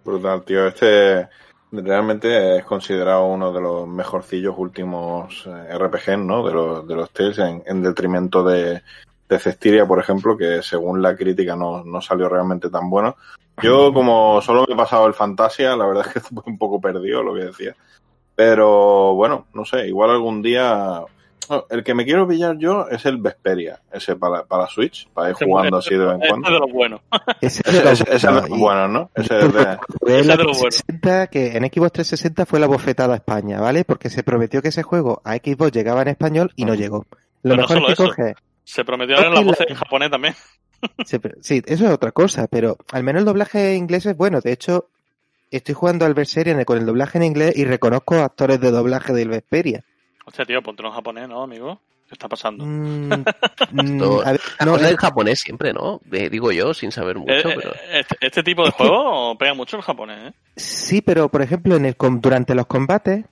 Brutal, 0.05 0.43
tío. 0.43 0.67
Este 0.67 1.27
realmente 1.71 2.57
es 2.57 2.65
considerado 2.65 3.25
uno 3.25 3.51
de 3.51 3.61
los 3.61 3.87
mejorcillos 3.87 4.53
últimos 4.55 5.47
eh, 5.47 5.75
RPG, 5.75 6.19
¿no? 6.19 6.45
De 6.45 6.53
los, 6.53 6.87
de 6.87 6.95
los 6.95 7.09
en, 7.39 7.63
en 7.65 7.81
detrimento 7.81 8.43
de, 8.43 8.73
de 8.73 8.81
Cestiria, 9.39 9.85
por 9.87 9.99
ejemplo, 9.99 10.37
que 10.37 10.61
según 10.61 11.01
la 11.01 11.15
crítica 11.15 11.55
no, 11.55 11.83
no 11.83 12.01
salió 12.01 12.29
realmente 12.29 12.69
tan 12.69 12.89
bueno. 12.89 13.15
Yo, 13.61 13.93
como 13.93 14.41
solo 14.41 14.65
me 14.67 14.73
he 14.73 14.77
pasado 14.77 15.07
el 15.07 15.13
Fantasia, 15.13 15.75
la 15.75 15.85
verdad 15.87 16.05
es 16.07 16.13
que 16.13 16.19
estoy 16.19 16.37
un 16.45 16.57
poco 16.57 16.79
perdido 16.81 17.23
lo 17.23 17.33
que 17.33 17.45
decía. 17.45 17.75
Pero 18.35 19.13
bueno, 19.15 19.45
no 19.53 19.63
sé, 19.65 19.87
igual 19.87 20.09
algún 20.09 20.41
día. 20.41 21.01
no, 21.49 21.65
el 21.69 21.83
que 21.83 21.93
me 21.93 22.03
quiero 22.05 22.27
pillar 22.27 22.57
yo 22.57 22.87
es 22.89 23.05
el 23.05 23.17
Vesperia, 23.17 23.79
ese 23.91 24.15
para, 24.15 24.43
para 24.45 24.67
Switch, 24.67 25.07
para 25.09 25.29
ir 25.29 25.35
Ese 25.35 25.45
jugando 25.45 25.77
así 25.77 25.93
de 25.95 26.05
vez 26.05 26.13
en 26.15 26.19
cuando. 26.27 26.47
es 26.47 26.53
de 26.53 26.59
los 26.59 26.71
buenos. 26.71 27.01
Ese 27.41 27.61
Ese, 27.65 27.77
es 27.77 27.83
de 27.83 27.91
ese- 27.91 28.03
ese 28.05 28.15
es 28.15 28.21
de 28.23 28.31
los 28.31 28.49
buenos, 28.49 28.89
¿no? 28.89 29.09
Ese 29.13 29.39
es 29.39 29.53
de... 29.53 29.59
Ese 29.61 30.27
la 30.27 30.37
de 30.37 30.43
bueno. 30.43 30.51
360 30.59 31.27
que 31.27 31.57
en 31.57 31.63
Xbox 31.65 31.91
360 31.91 32.45
fue 32.47 32.59
la 32.59 32.67
bofetada 32.67 33.13
a 33.13 33.17
España, 33.17 33.61
¿vale? 33.61 33.83
Porque 33.85 34.09
se 34.09 34.23
prometió 34.23 34.61
que 34.63 34.69
ese 34.69 34.81
juego 34.83 35.21
a 35.23 35.35
Xbox 35.35 35.71
llegaba 35.71 36.01
en 36.01 36.07
español 36.07 36.51
y 36.55 36.65
no 36.65 36.73
llegó. 36.73 37.05
Lo 37.43 37.55
Pero 37.55 37.57
mejor 37.57 37.77
es 37.77 37.85
que 37.85 37.91
eso. 37.93 38.05
coge. 38.07 38.35
Se 38.63 38.83
prometió 38.85 39.15
dar 39.15 39.31
la 39.31 39.41
voz 39.41 39.59
la- 39.59 39.65
en 39.69 39.75
japonés 39.75 40.09
también. 40.11 40.35
Sí, 41.05 41.61
eso 41.65 41.85
es 41.85 41.91
otra 41.91 42.11
cosa, 42.11 42.47
pero 42.47 42.75
al 42.91 43.03
menos 43.05 43.21
el 43.21 43.25
doblaje 43.25 43.75
inglés 43.75 44.05
es 44.05 44.17
bueno. 44.17 44.41
De 44.41 44.51
hecho, 44.51 44.89
estoy 45.49 45.73
jugando 45.75 46.05
al 46.05 46.13
Berseria 46.13 46.65
con 46.65 46.77
el 46.77 46.85
doblaje 46.85 47.17
en 47.19 47.23
inglés 47.23 47.55
y 47.55 47.63
reconozco 47.63 48.15
actores 48.15 48.59
de 48.59 48.69
doblaje 48.69 49.13
del 49.13 49.29
Vesperia. 49.29 49.81
Hostia, 50.25 50.43
tío, 50.43 50.61
ponte 50.61 50.83
en 50.85 50.91
japonés, 50.91 51.29
¿no, 51.29 51.41
amigo? 51.43 51.79
¿Qué 52.09 52.15
está 52.15 52.27
pasando? 52.27 52.65
Mm, 52.65 53.11
mm, 53.71 53.79
Esto- 53.79 54.21
a 54.27 54.31
ver, 54.33 54.41
no, 54.65 54.73
Habla 54.73 54.87
eh, 54.89 54.91
en 54.91 54.97
japonés 54.97 55.39
siempre, 55.39 55.71
¿no? 55.71 56.01
Eh, 56.11 56.29
digo 56.29 56.51
yo, 56.51 56.73
sin 56.73 56.91
saber 56.91 57.17
mucho, 57.17 57.31
Eh, 57.31 57.53
eh, 57.53 57.55
pero... 57.55 57.71
este, 57.93 58.17
este 58.19 58.43
tipo 58.43 58.65
de 58.65 58.71
juego 58.77 59.37
pega 59.37 59.53
mucho 59.53 59.77
el 59.77 59.83
japonés, 59.83 60.31
¿eh? 60.31 60.33
Sí, 60.57 61.01
pero 61.01 61.29
por 61.29 61.41
ejemplo, 61.41 61.77
en 61.77 61.85
el 61.85 61.95
com- 61.95 62.19
durante 62.19 62.55
los 62.55 62.65
combates, 62.65 63.23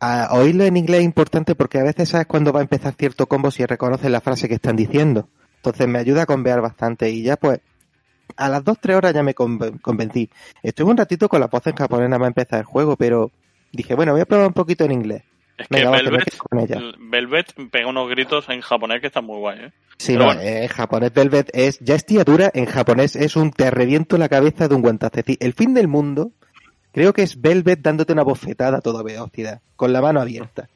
a 0.00 0.28
oírlo 0.34 0.64
en 0.64 0.76
inglés 0.76 1.00
es 1.00 1.04
importante 1.06 1.54
porque 1.54 1.78
a 1.78 1.82
veces 1.82 2.08
sabes 2.10 2.26
cuando 2.26 2.52
va 2.52 2.60
a 2.60 2.62
empezar 2.62 2.94
cierto 2.98 3.26
combo 3.26 3.50
si 3.50 3.64
reconoces 3.66 4.10
la 4.10 4.20
frase 4.20 4.48
que 4.48 4.54
están 4.54 4.76
diciendo. 4.76 5.28
Entonces 5.56 5.88
me 5.88 5.98
ayuda 5.98 6.22
a 6.22 6.26
convear 6.26 6.60
bastante 6.60 7.10
y 7.10 7.22
ya 7.22 7.36
pues 7.36 7.60
a 8.36 8.48
las 8.48 8.62
2-3 8.64 8.94
horas 8.96 9.14
ya 9.14 9.22
me 9.22 9.34
conven- 9.34 9.80
convencí. 9.80 10.30
Estuve 10.62 10.90
un 10.90 10.96
ratito 10.96 11.28
con 11.28 11.40
la 11.40 11.46
voz 11.48 11.66
en 11.66 11.74
japonés 11.74 12.08
nada 12.08 12.18
más 12.20 12.28
empezar 12.28 12.60
el 12.60 12.64
juego, 12.66 12.96
pero 12.96 13.30
dije, 13.72 13.94
bueno, 13.94 14.12
voy 14.12 14.20
a 14.20 14.26
probar 14.26 14.46
un 14.46 14.52
poquito 14.52 14.84
en 14.84 14.92
inglés. 14.92 15.22
Es 15.56 15.66
que 15.66 15.78
Venga, 15.78 15.90
Velvet, 15.90 16.24
quedo 16.30 16.38
con 16.48 16.60
ella. 16.60 16.80
Velvet 17.00 17.52
pega 17.72 17.88
unos 17.88 18.08
gritos 18.08 18.48
en 18.48 18.60
japonés 18.60 19.00
que 19.00 19.08
están 19.08 19.24
muy 19.24 19.38
guay, 19.38 19.58
¿eh? 19.64 19.72
Sí, 19.96 20.16
no, 20.16 20.26
bueno. 20.26 20.40
eh, 20.42 20.68
japonés 20.68 21.12
Velvet 21.12 21.50
es, 21.52 21.80
ya 21.80 21.96
es 21.96 22.06
tía 22.06 22.22
dura, 22.22 22.48
en 22.54 22.66
japonés 22.66 23.16
es 23.16 23.34
un 23.34 23.50
te 23.50 23.68
reviento 23.68 24.16
la 24.18 24.28
cabeza 24.28 24.68
de 24.68 24.76
un 24.76 24.82
guantazo. 24.82 25.18
Es 25.18 25.24
decir, 25.26 25.38
el 25.40 25.54
fin 25.54 25.74
del 25.74 25.88
mundo, 25.88 26.30
creo 26.98 27.12
que 27.12 27.22
es 27.22 27.40
Velvet 27.40 27.78
dándote 27.80 28.12
una 28.12 28.24
bofetada 28.24 28.78
a 28.78 28.80
toda 28.80 29.04
velocidad, 29.04 29.60
con 29.76 29.92
la 29.92 30.00
mano 30.00 30.20
abierta. 30.20 30.68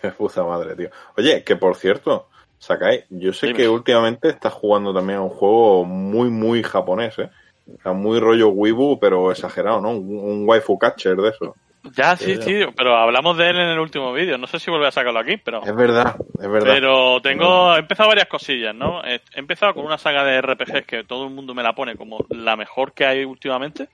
Qué 0.00 0.08
puta 0.16 0.44
madre, 0.44 0.76
tío. 0.76 0.88
Oye, 1.16 1.42
que 1.42 1.56
por 1.56 1.74
cierto, 1.74 2.28
Sakai, 2.60 3.04
yo 3.10 3.32
sé 3.32 3.48
Dime. 3.48 3.58
que 3.58 3.68
últimamente 3.68 4.28
estás 4.28 4.52
jugando 4.52 4.94
también 4.94 5.18
a 5.18 5.22
un 5.22 5.30
juego 5.30 5.84
muy, 5.84 6.30
muy 6.30 6.62
japonés, 6.62 7.18
¿eh? 7.18 7.28
O 7.76 7.82
sea, 7.82 7.92
muy 7.92 8.20
rollo 8.20 8.50
Wibu, 8.50 9.00
pero 9.00 9.32
exagerado, 9.32 9.80
¿no? 9.80 9.90
Un, 9.90 10.16
un 10.16 10.48
waifu 10.48 10.78
catcher 10.78 11.16
de 11.16 11.30
eso. 11.30 11.56
Ya, 11.94 12.16
sí, 12.16 12.36
Sí, 12.36 12.42
sí, 12.42 12.64
pero 12.76 12.96
hablamos 12.96 13.36
de 13.36 13.50
él 13.50 13.56
en 13.56 13.68
el 13.68 13.78
último 13.78 14.12
vídeo. 14.12 14.38
No 14.38 14.46
sé 14.46 14.58
si 14.60 14.70
volveré 14.70 14.88
a 14.88 14.92
sacarlo 14.92 15.18
aquí, 15.18 15.36
pero... 15.36 15.62
Es 15.64 15.74
verdad, 15.74 16.16
es 16.40 16.48
verdad. 16.48 16.72
Pero 16.74 17.20
tengo, 17.20 17.74
he 17.74 17.80
empezado 17.80 18.08
varias 18.08 18.28
cosillas, 18.28 18.74
¿no? 18.74 19.04
He 19.04 19.16
he 19.34 19.40
empezado 19.40 19.74
con 19.74 19.84
una 19.84 19.98
saga 19.98 20.24
de 20.24 20.40
RPGs 20.40 20.86
que 20.86 21.04
todo 21.04 21.24
el 21.24 21.34
mundo 21.34 21.54
me 21.54 21.62
la 21.62 21.74
pone 21.74 21.96
como 21.96 22.24
la 22.30 22.56
mejor 22.56 22.92
que 22.92 23.04
hay 23.04 23.24
últimamente, 23.24 23.88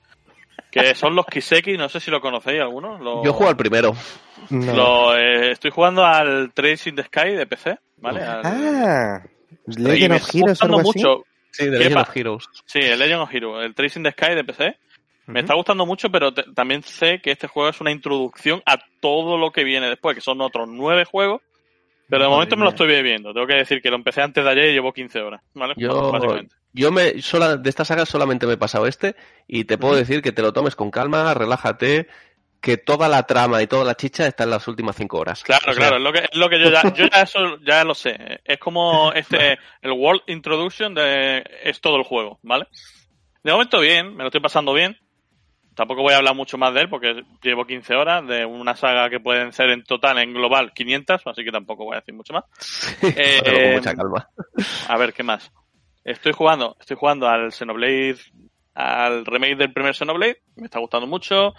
que 0.71 0.95
son 0.95 1.15
los 1.15 1.27
Kiseki, 1.27 1.77
no 1.77 1.89
sé 1.89 2.01
si 2.01 2.11
lo 2.11 2.21
conocéis 2.21 2.61
alguno. 2.61 2.99
Los- 2.99 3.25
Yo 3.25 3.33
juego 3.33 3.51
al 3.51 3.57
primero. 3.57 3.93
No. 4.51 4.75
lo, 4.75 5.17
eh, 5.17 5.53
estoy 5.53 5.71
jugando 5.71 6.05
al 6.05 6.53
Trace 6.53 6.91
in 6.91 6.97
the 6.97 7.05
Sky 7.05 7.31
de 7.31 7.47
PC, 7.47 7.79
¿vale? 7.99 8.23
Al- 8.23 8.41
Ah, 8.45 9.23
Legend 9.67 10.15
of 10.15 10.35
Heroes 10.35 10.63
algo 10.63 10.81
así. 10.81 10.87
mucho. 10.99 11.25
Sí, 11.51 11.65
de 11.67 11.73
¿Qué 11.73 11.79
Legend 11.85 11.99
of 12.01 12.17
Heroes. 12.17 12.49
Sí, 12.67 12.79
el 12.81 12.99
Legend 12.99 13.21
of 13.23 13.35
Heroes, 13.35 13.65
el 13.67 13.75
Trace 13.75 13.99
in 13.99 14.03
the 14.05 14.11
Sky 14.13 14.35
de 14.35 14.45
PC. 14.45 14.77
Me 15.27 15.41
está 15.41 15.55
gustando 15.55 15.87
mucho, 15.87 16.11
pero 16.11 16.35
te- 16.35 16.43
también 16.55 16.83
sé 16.83 17.21
que 17.23 17.31
este 17.31 17.47
juego 17.47 17.69
es 17.69 17.81
una 17.81 17.93
introducción 17.93 18.61
a 18.67 18.77
todo 19.01 19.39
lo 19.39 19.53
que 19.53 19.63
viene 19.63 19.89
después, 19.89 20.15
que 20.17 20.21
son 20.21 20.41
otros 20.41 20.69
nueve 20.69 21.05
juegos. 21.05 21.41
Pero 22.09 22.25
de 22.25 22.29
Madre 22.29 22.35
momento 22.35 22.57
me 22.57 22.65
lo 22.65 22.71
estoy 22.71 22.89
bebiendo. 22.89 23.33
Tengo 23.33 23.47
que 23.47 23.55
decir 23.55 23.81
que 23.81 23.89
lo 23.91 23.97
empecé 23.97 24.21
antes 24.21 24.45
de 24.45 24.51
ayer 24.51 24.65
y 24.71 24.73
llevo 24.73 24.93
15 24.93 25.21
horas, 25.21 25.41
¿vale? 25.55 25.75
Yo- 25.77 26.11
Básicamente. 26.11 26.55
Yo 26.73 26.91
me, 26.91 27.21
sola, 27.21 27.57
de 27.57 27.69
esta 27.69 27.85
saga 27.85 28.07
solamente 28.07 28.47
me 28.47 28.55
he 28.55 28.59
pasado 28.59 28.87
este 28.87 29.15
y 29.47 29.65
te 29.65 29.77
puedo 29.77 29.95
decir 29.95 30.23
que 30.23 30.33
te 30.33 30.43
lo 30.43 30.53
tomes 30.53 30.75
con 30.75 30.91
calma, 30.91 31.35
relájate, 31.35 32.09
que 32.63 32.77
toda 32.77 33.09
la 33.09 33.25
trama 33.25 33.61
y 33.61 33.67
toda 33.67 33.85
la 33.85 33.97
chicha 33.97 34.27
está 34.27 34.45
en 34.45 34.51
las 34.51 34.67
últimas 34.69 34.97
cinco 34.97 35.19
horas. 35.19 35.43
Claro, 35.43 35.65
O 35.69 35.75
sea, 35.75 35.75
claro, 35.75 35.97
es 35.97 36.03
lo 36.03 36.13
que, 36.13 36.21
es 36.21 36.39
lo 36.39 36.49
que 36.49 36.61
yo 36.61 36.71
ya, 36.71 36.83
yo 36.95 37.07
ya 37.13 37.23
eso 37.23 37.59
ya 37.67 37.85
lo 37.85 37.95
sé. 37.95 38.41
Es 38.45 38.59
como 38.59 39.13
este, 39.15 39.59
el 39.83 39.91
World 39.91 40.23
Introduction 40.29 40.95
de, 40.95 41.45
es 41.65 41.81
todo 41.81 41.97
el 41.97 42.05
juego, 42.05 42.39
¿vale? 42.43 42.69
De 43.43 43.51
momento 43.51 43.81
bien, 43.81 44.15
me 44.15 44.23
lo 44.23 44.29
estoy 44.29 44.41
pasando 44.41 44.73
bien. 44.73 44.97
Tampoco 45.75 46.03
voy 46.03 46.13
a 46.13 46.19
hablar 46.19 46.37
mucho 46.37 46.57
más 46.57 46.73
de 46.73 46.83
él 46.83 46.89
porque 46.89 47.25
llevo 47.43 47.67
15 47.67 47.95
horas 47.95 48.27
de 48.27 48.45
una 48.45 48.77
saga 48.77 49.11
que 49.11 49.21
pueden 49.21 49.53
ser 49.53 49.71
en 49.71 49.83
total, 49.83 50.19
en 50.19 50.33
global, 50.33 50.73
500, 50.73 51.27
así 51.27 51.45
que 51.45 51.51
tampoco 51.51 51.85
voy 51.85 51.97
a 51.97 52.01
decir 52.01 52.15
mucho 52.15 52.35
más. 52.35 52.45
Eh, 53.03 53.41
pero 53.45 53.57
con 53.57 53.73
mucha 53.73 53.95
calma. 53.95 54.29
A 54.89 54.97
ver, 54.99 55.13
¿qué 55.13 55.23
más? 55.23 55.51
Estoy 56.05 56.33
jugando, 56.33 56.77
estoy 56.81 56.97
jugando 56.97 57.29
al 57.29 57.53
Xenoblade, 57.53 58.19
al 58.75 59.25
remake 59.25 59.57
del 59.57 59.73
primer 59.73 59.95
Xenoblade, 59.95 60.43
me 60.57 60.65
está 60.65 60.81
gustando 60.81 61.07
mucho. 61.07 61.55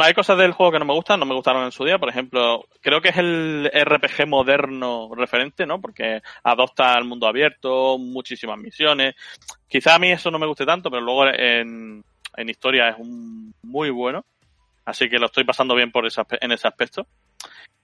Hay 0.00 0.14
cosas 0.14 0.38
del 0.38 0.52
juego 0.52 0.72
que 0.72 0.78
no 0.78 0.86
me 0.86 0.94
gustan, 0.94 1.20
no 1.20 1.26
me 1.26 1.34
gustaron 1.34 1.64
en 1.64 1.72
su 1.72 1.84
día, 1.84 1.98
por 1.98 2.08
ejemplo, 2.08 2.64
creo 2.80 3.02
que 3.02 3.10
es 3.10 3.18
el 3.18 3.70
RPG 3.72 4.26
moderno 4.26 5.10
referente, 5.14 5.66
¿no? 5.66 5.80
Porque 5.80 6.22
adopta 6.42 6.96
el 6.96 7.04
mundo 7.04 7.26
abierto, 7.26 7.98
muchísimas 7.98 8.58
misiones. 8.58 9.14
Quizá 9.68 9.94
a 9.94 9.98
mí 9.98 10.10
eso 10.10 10.30
no 10.30 10.38
me 10.38 10.46
guste 10.46 10.64
tanto, 10.64 10.90
pero 10.90 11.02
luego 11.02 11.26
en, 11.26 12.02
en 12.36 12.48
historia 12.48 12.88
es 12.88 12.96
un 12.98 13.54
muy 13.62 13.90
bueno. 13.90 14.24
Así 14.86 15.08
que 15.08 15.18
lo 15.18 15.26
estoy 15.26 15.44
pasando 15.44 15.74
bien 15.74 15.92
por 15.92 16.06
ese, 16.06 16.22
en 16.40 16.52
ese 16.52 16.66
aspecto. 16.66 17.06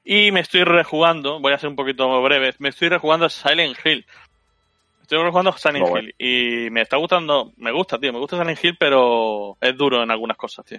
Y 0.02 0.32
me 0.32 0.40
estoy 0.40 0.64
rejugando, 0.64 1.38
voy 1.40 1.52
a 1.52 1.58
ser 1.58 1.68
un 1.68 1.76
poquito 1.76 2.22
breve, 2.22 2.54
me 2.58 2.70
estoy 2.70 2.88
rejugando 2.88 3.28
Silent 3.28 3.76
Hill. 3.84 4.06
Estoy 5.10 5.24
rejugando 5.24 5.52
Silent 5.54 5.88
bueno. 5.88 6.06
Hill 6.06 6.14
y 6.18 6.70
me 6.70 6.82
está 6.82 6.96
gustando, 6.96 7.52
me 7.56 7.72
gusta, 7.72 7.98
tío, 7.98 8.12
me 8.12 8.20
gusta 8.20 8.38
Silent 8.38 8.64
Hill, 8.64 8.76
pero 8.78 9.58
es 9.60 9.76
duro 9.76 10.04
en 10.04 10.10
algunas 10.12 10.36
cosas, 10.36 10.64
tío. 10.64 10.78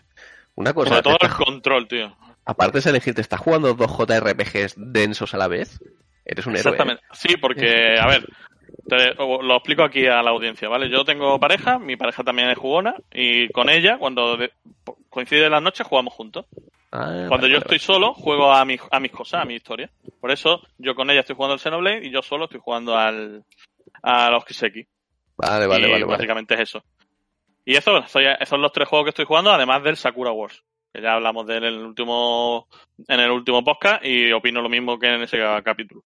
Una 0.56 0.74
cosa, 0.74 0.88
Sobre 0.92 1.02
todo 1.02 1.18
el 1.20 1.46
control, 1.46 1.86
tío. 1.90 2.16
aparte 2.46 2.80
de 2.80 2.90
elegir, 2.92 3.14
¿te 3.14 3.20
estás 3.20 3.42
jugando 3.42 3.74
dos 3.74 3.92
JRPGs 3.92 4.76
densos 4.78 5.34
a 5.34 5.38
la 5.38 5.50
vez? 5.50 5.80
Eres 6.24 6.46
un 6.48 6.56
héroe. 6.56 6.72
¿eh? 6.72 6.76
Exactamente. 6.76 7.04
Sí, 7.12 7.36
porque, 7.36 7.98
a 8.00 8.08
ver, 8.08 8.26
te- 8.88 9.16
lo 9.16 9.54
explico 9.58 9.84
aquí 9.84 10.08
a 10.08 10.24
la 10.24 10.30
audiencia, 10.32 10.70
¿vale? 10.70 10.90
Yo 10.90 11.04
tengo 11.04 11.38
pareja, 11.38 11.78
mi 11.78 11.98
pareja 11.98 12.24
también 12.24 12.50
es 12.52 12.58
jugona, 12.58 12.96
y 13.14 13.50
con 13.50 13.70
ella, 13.70 13.98
cuando 13.98 14.38
de- 14.38 14.54
coincide 15.10 15.50
las 15.50 15.62
noches, 15.62 15.86
jugamos 15.86 16.14
juntos. 16.14 16.46
Ah, 16.94 17.26
Cuando 17.28 17.48
vale, 17.48 17.50
yo 17.50 17.56
vale, 17.56 17.64
estoy 17.66 17.80
solo, 17.80 18.14
juego 18.14 18.54
a, 18.54 18.64
mi, 18.64 18.78
a 18.92 19.00
mis 19.02 19.12
cosas, 19.12 19.42
a 19.42 19.46
mi 19.46 19.56
historia. 19.56 19.90
Por 20.22 20.32
eso, 20.32 20.62
yo 20.78 20.96
con 20.96 21.10
ella 21.10 21.20
estoy 21.20 21.36
jugando 21.36 21.54
al 21.56 21.60
Xenoblade 21.60 22.06
y 22.08 22.12
yo 22.12 22.22
solo 22.22 22.46
estoy 22.46 22.62
jugando 22.64 22.98
al, 22.98 23.44
a 24.04 24.30
los 24.30 24.46
Kiseki. 24.46 24.86
Vale, 25.38 25.68
vale, 25.68 25.88
y 25.88 25.92
vale. 25.92 26.04
vale. 26.04 26.06
básicamente 26.06 26.54
es 26.56 26.60
eso. 26.62 26.84
Y 27.66 27.76
eso, 27.76 28.02
soy- 28.08 28.26
esos 28.26 28.50
son 28.50 28.62
los 28.62 28.72
tres 28.72 28.88
juegos 28.88 29.06
que 29.06 29.10
estoy 29.10 29.26
jugando, 29.26 29.52
además 29.52 29.84
del 29.84 29.98
Sakura 29.98 30.32
Wars. 30.32 30.64
Que 30.94 31.02
ya 31.02 31.14
hablamos 31.14 31.46
de 31.48 31.58
él 31.58 31.64
en 31.64 31.74
el 31.76 31.86
último, 31.86 32.68
en 33.08 33.20
el 33.20 33.32
último 33.32 33.64
podcast 33.64 34.04
y 34.04 34.32
opino 34.34 34.62
lo 34.62 34.68
mismo 34.70 35.00
que 35.00 35.08
en 35.08 35.22
ese 35.22 35.40
capítulo. 35.64 36.04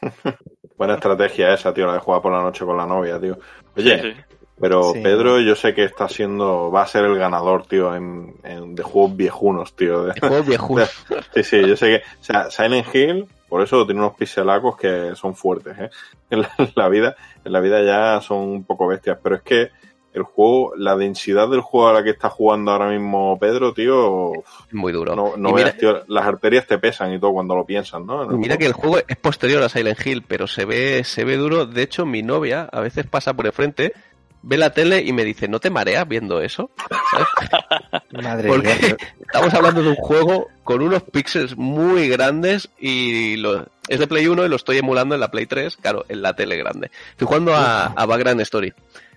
Buena 0.76 0.94
estrategia 0.94 1.54
esa, 1.54 1.72
tío, 1.72 1.86
la 1.86 1.94
de 1.94 1.98
jugar 2.00 2.20
por 2.22 2.32
la 2.32 2.42
noche 2.42 2.64
con 2.64 2.76
la 2.76 2.86
novia, 2.86 3.20
tío. 3.20 3.38
Oye, 3.76 4.02
Sí, 4.02 4.12
sí. 4.12 4.20
pero 4.60 4.92
Sí. 4.92 5.00
Pedro 5.00 5.40
yo 5.40 5.54
sé 5.54 5.74
que 5.74 5.84
está 5.84 6.08
siendo, 6.08 6.70
va 6.70 6.82
a 6.82 6.86
ser 6.86 7.04
el 7.04 7.16
ganador, 7.16 7.66
tío, 7.66 7.94
en, 7.94 8.34
en- 8.44 8.74
de 8.74 8.82
juegos 8.82 9.16
viejunos, 9.16 9.74
tío. 9.76 10.04
de- 10.04 10.20
Juegos 10.20 10.46
viejos. 10.46 11.04
Sí, 11.34 11.42
sí, 11.44 11.66
yo 11.66 11.76
sé 11.76 11.86
que, 11.88 11.96
o 12.20 12.22
sea, 12.24 12.50
Silent 12.50 12.94
Hill, 12.94 13.26
por 13.48 13.62
eso 13.62 13.84
tiene 13.86 14.00
unos 14.00 14.14
pixelacos 14.16 14.76
que 14.76 15.14
son 15.14 15.34
fuertes, 15.34 15.78
¿eh? 15.78 15.90
En 16.30 16.40
la, 16.40 16.50
en 16.58 16.72
la 16.74 16.88
vida, 16.88 17.16
en 17.44 17.52
la 17.52 17.60
vida 17.60 17.82
ya 17.84 18.20
son 18.20 18.38
un 18.38 18.64
poco 18.64 18.88
bestias, 18.88 19.18
pero 19.22 19.36
es 19.36 19.42
que 19.42 19.70
el 20.16 20.22
juego, 20.22 20.72
la 20.76 20.96
densidad 20.96 21.48
del 21.50 21.60
juego 21.60 21.88
a 21.88 21.92
la 21.92 22.02
que 22.02 22.08
está 22.10 22.30
jugando 22.30 22.70
ahora 22.70 22.88
mismo 22.88 23.38
Pedro, 23.38 23.74
tío, 23.74 24.32
Muy 24.72 24.90
duro. 24.92 25.14
no, 25.14 25.36
no 25.36 25.52
mira, 25.52 25.64
veas, 25.66 25.76
tío, 25.76 26.04
las 26.08 26.26
arterias 26.26 26.66
te 26.66 26.78
pesan 26.78 27.12
y 27.12 27.20
todo 27.20 27.34
cuando 27.34 27.54
lo 27.54 27.66
piensas, 27.66 28.00
¿no? 28.00 28.26
Mira 28.28 28.54
juego. 28.54 28.58
que 28.58 28.66
el 28.66 28.72
juego 28.72 28.98
es 29.06 29.16
posterior 29.18 29.62
a 29.62 29.68
Silent 29.68 30.04
Hill, 30.04 30.24
pero 30.26 30.46
se 30.46 30.64
ve, 30.64 31.04
se 31.04 31.24
ve 31.24 31.36
duro. 31.36 31.66
De 31.66 31.82
hecho, 31.82 32.06
mi 32.06 32.22
novia 32.22 32.66
a 32.72 32.80
veces 32.80 33.06
pasa 33.06 33.34
por 33.34 33.44
el 33.46 33.52
frente, 33.52 33.92
ve 34.48 34.56
la 34.56 34.70
tele 34.70 35.02
y 35.02 35.12
me 35.12 35.24
dice, 35.24 35.48
¿no 35.48 35.58
te 35.58 35.70
mareas 35.70 36.06
viendo 36.06 36.40
eso? 36.40 36.70
Madre 38.12 38.48
Porque 38.48 38.74
mía. 38.80 38.96
estamos 39.20 39.52
hablando 39.54 39.82
de 39.82 39.88
un 39.88 39.96
juego 39.96 40.48
con 40.62 40.82
unos 40.82 41.02
píxeles 41.02 41.56
muy 41.56 42.08
grandes 42.08 42.68
y 42.78 43.36
lo, 43.36 43.66
es 43.88 43.98
de 43.98 44.06
Play 44.06 44.28
1 44.28 44.46
y 44.46 44.48
lo 44.48 44.56
estoy 44.56 44.78
emulando 44.78 45.14
en 45.16 45.20
la 45.20 45.30
Play 45.30 45.46
3, 45.46 45.76
claro, 45.76 46.04
en 46.08 46.22
la 46.22 46.34
tele 46.34 46.56
grande. 46.56 46.90
Estoy 47.10 47.26
jugando 47.26 47.54
a, 47.56 47.86
a 47.86 48.06
Background 48.06 48.40
Story. 48.42 48.72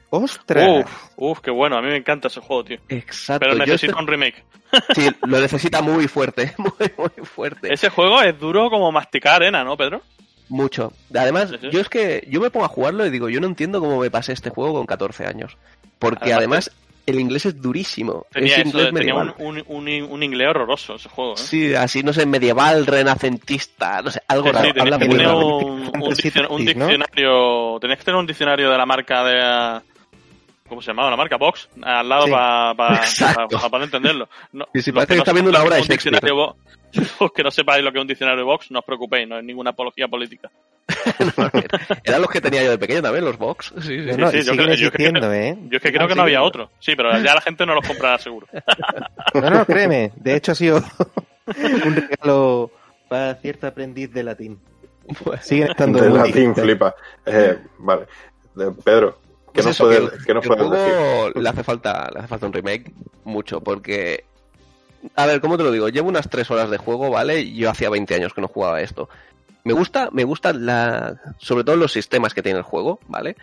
¡Ostras! 0.09 0.67
Uf, 0.85 0.91
uf, 1.17 1.39
qué 1.41 1.51
bueno. 1.51 1.77
A 1.77 1.81
mí 1.83 1.89
me 1.89 1.97
encanta 1.97 2.27
ese 2.29 2.39
juego, 2.41 2.63
tío. 2.63 2.77
Exacto. 2.89 3.41
Pero 3.41 3.53
yo 3.53 3.59
necesito 3.65 3.91
este- 3.91 4.01
un 4.01 4.07
remake. 4.07 4.43
sí, 4.95 5.09
lo 5.27 5.39
necesita 5.41 5.81
muy 5.83 6.07
fuerte, 6.07 6.55
muy, 6.57 6.71
muy 6.97 7.25
fuerte. 7.25 7.71
Ese 7.71 7.89
juego 7.89 8.19
es 8.23 8.37
duro 8.39 8.69
como 8.71 8.91
masticar 8.91 9.35
arena, 9.35 9.63
¿no, 9.63 9.77
Pedro? 9.77 10.01
Mucho. 10.49 10.91
Además, 11.15 11.51
Sí, 11.61 11.69
yo 11.71 11.79
es 11.79 11.89
que 11.89 12.27
yo 12.29 12.41
me 12.41 12.49
pongo 12.49 12.65
a 12.65 12.69
jugarlo 12.69 13.05
y 13.05 13.09
digo, 13.11 13.29
yo 13.29 13.39
no 13.39 13.47
entiendo 13.47 13.79
cómo 13.79 13.99
me 13.99 14.09
pasé 14.11 14.33
este 14.33 14.49
juego 14.49 14.73
con 14.73 14.85
14 14.85 15.25
años. 15.25 15.57
Porque 15.99 16.33
Además, 16.33 16.69
además, 16.69 16.71
el 17.05 17.19
inglés 17.19 17.45
es 17.47 17.61
durísimo. 17.61 18.25
Tenía, 18.31 18.57
es 18.57 18.59
eso, 18.67 18.69
inglés 18.79 18.93
tenía 18.93 19.15
un, 19.15 19.33
un, 19.39 19.63
un, 19.67 19.87
un 20.11 20.23
inglés 20.23 20.47
horroroso 20.49 20.95
ese 20.95 21.09
juego, 21.09 21.33
¿eh? 21.33 21.37
Sí, 21.37 21.73
así, 21.75 22.03
no 22.03 22.13
sé, 22.13 22.25
medieval, 22.25 22.85
renacentista, 22.85 24.01
no 24.01 24.11
sé, 24.11 24.21
algo 24.27 24.47
Sí, 24.47 24.51
raro. 24.53 24.65
sí, 24.67 24.73
tenías 24.73 24.97
que 24.99 25.07
tener 25.07 26.47
un, 26.49 26.65
diccionario. 26.65 27.77
Tenías 27.79 27.99
que 27.99 28.05
tener 28.05 28.19
un 28.19 28.27
diccionario 28.27 28.69
de 28.71 28.77
la 28.77 28.85
marca 28.85 29.23
de. 29.23 29.81
¿Cómo 30.67 30.81
se 30.81 30.87
llamaba? 30.91 31.09
La 31.09 31.17
marca 31.17 31.37
Vox. 31.37 31.67
Al 31.81 32.07
lado 32.07 32.25
Sí. 32.25 32.31
para 32.31 32.95
Exacto. 33.03 33.57
poder 33.69 33.83
entenderlo. 33.85 34.29
No, 34.51 34.65
Sí, 34.73 34.81
sí, 34.83 34.91
parece 34.91 35.13
que 35.13 35.19
está 35.19 35.31
no 35.31 35.35
viendo 35.35 35.49
una 35.49 35.63
obra 35.63 35.77
de 35.77 35.81
Shakespeare. 35.81 36.15
diccionario 36.15 36.55
Los 37.19 37.31
que 37.31 37.43
no 37.43 37.51
sepáis 37.51 37.83
lo 37.83 37.91
que 37.91 37.97
es 37.99 38.01
un 38.01 38.07
diccionario 38.07 38.45
Vox, 38.45 38.71
no 38.71 38.79
os 38.79 38.85
preocupéis, 38.85 39.27
no 39.27 39.37
es 39.37 39.43
ninguna 39.43 39.71
apología 39.71 40.07
política. 40.07 40.49
Eran 42.03 42.21
los 42.21 42.29
que 42.31 42.41
tenía 42.41 42.63
yo 42.63 42.71
de 42.71 42.77
pequeño 42.77 43.01
también, 43.01 43.23
los 43.23 43.37
box. 43.37 43.73
Sí, 43.79 43.87
sí. 43.87 43.97
No, 44.07 44.17
no, 44.17 44.31
sí, 44.31 44.37
y 44.37 44.41
yo 44.43 44.53
creo- 44.53 44.65
yo 44.73 44.91
creo- 44.91 45.09
existiendo, 45.09 45.33
¿eh? 45.33 45.57
Yo 45.69 45.77
es 45.77 45.83
que 45.83 45.91
creo 45.93 46.07
que 46.07 46.15
no 46.15 46.23
había 46.23 46.41
otro. 46.41 46.71
Sí, 46.79 46.95
pero 46.95 47.11
ya 47.19 47.35
la 47.35 47.41
gente 47.41 47.65
no 47.65 47.75
los 47.75 47.87
comprará 47.87 48.17
seguro. 48.17 48.47
No, 49.35 49.49
no, 49.49 49.65
créeme. 49.65 50.11
De 50.15 50.35
hecho, 50.35 50.53
ha 50.53 50.55
sido 50.55 50.83
un 51.85 51.95
regalo 51.95 52.71
para 53.07 53.35
cierto 53.35 53.67
aprendiz 53.67 54.11
de 54.11 54.23
latín. 54.23 54.59
Pues, 55.23 55.45
Siguen 55.45 55.69
estando 55.71 55.99
De 56.01 56.09
latín 56.09 56.55
flipa. 56.55 56.95
Eh, 57.25 57.57
vale. 57.77 58.05
De- 58.55 58.71
Pedro, 58.83 59.19
¿qué 59.53 59.61
pues 59.61 59.65
nos 59.67 59.75
eso, 59.75 59.83
puedes, 59.85 60.09
que 60.11 60.25
qué 60.25 60.33
nos 60.33 60.45
puedes 60.47 60.69
decir? 60.71 61.41
le 61.41 61.49
hace 61.49 61.63
falta 61.63 62.09
le 62.13 62.19
hace 62.19 62.27
falta 62.27 62.45
un 62.47 62.53
remake 62.53 62.91
mucho 63.23 63.61
porque 63.61 64.25
a 65.21 65.25
ver 65.25 65.41
cómo 65.41 65.57
te 65.57 65.63
lo 65.63 65.71
digo 65.71 65.89
llevo 65.89 66.09
unas 66.09 66.29
tres 66.29 66.49
horas 66.51 66.69
de 66.69 66.77
juego 66.77 67.09
vale 67.09 67.51
yo 67.53 67.69
hacía 67.69 67.89
20 67.89 68.15
años 68.15 68.33
que 68.33 68.41
no 68.41 68.47
jugaba 68.47 68.81
esto. 68.81 69.09
Me 69.63 69.73
gusta 69.73 70.09
me 70.11 70.23
gusta 70.23 70.53
la 70.53 71.19
sobre 71.37 71.63
todo 71.63 71.75
los 71.75 71.91
sistemas 71.91 72.33
que 72.33 72.41
tiene 72.41 72.59
el 72.59 72.63
juego 72.63 72.99
vale 73.07 73.35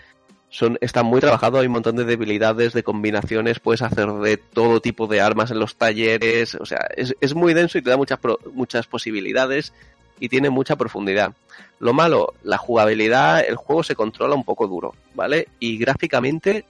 son 0.49 0.79
están 0.81 1.07
muy 1.07 1.21
trabajados 1.21 1.61
hay 1.61 1.67
un 1.67 1.73
montón 1.73 1.97
de 1.97 2.05
debilidades 2.05 2.73
de 2.73 2.83
combinaciones 2.83 3.59
puedes 3.61 3.83
hacer 3.83 4.11
de 4.13 4.37
todo 4.37 4.81
tipo 4.81 5.07
de 5.07 5.21
armas 5.21 5.51
en 5.51 5.59
los 5.59 5.77
talleres 5.77 6.55
o 6.55 6.65
sea 6.65 6.87
es, 6.97 7.15
es 7.21 7.35
muy 7.35 7.53
denso 7.53 7.79
y 7.79 7.83
te 7.83 7.91
da 7.91 7.97
muchas 7.97 8.19
pro- 8.19 8.39
muchas 8.55 8.87
posibilidades 8.87 9.73
y 10.19 10.31
tiene 10.31 10.49
mucha 10.49 10.77
profundidad. 10.77 11.35
Lo 11.79 11.93
malo, 11.93 12.33
la 12.43 12.57
jugabilidad, 12.57 13.45
el 13.47 13.57
juego 13.57 13.83
se 13.83 13.95
controla 13.95 14.35
un 14.35 14.45
poco 14.45 14.67
duro, 14.67 14.95
¿vale? 15.15 15.49
Y 15.59 15.77
gráficamente 15.77 16.65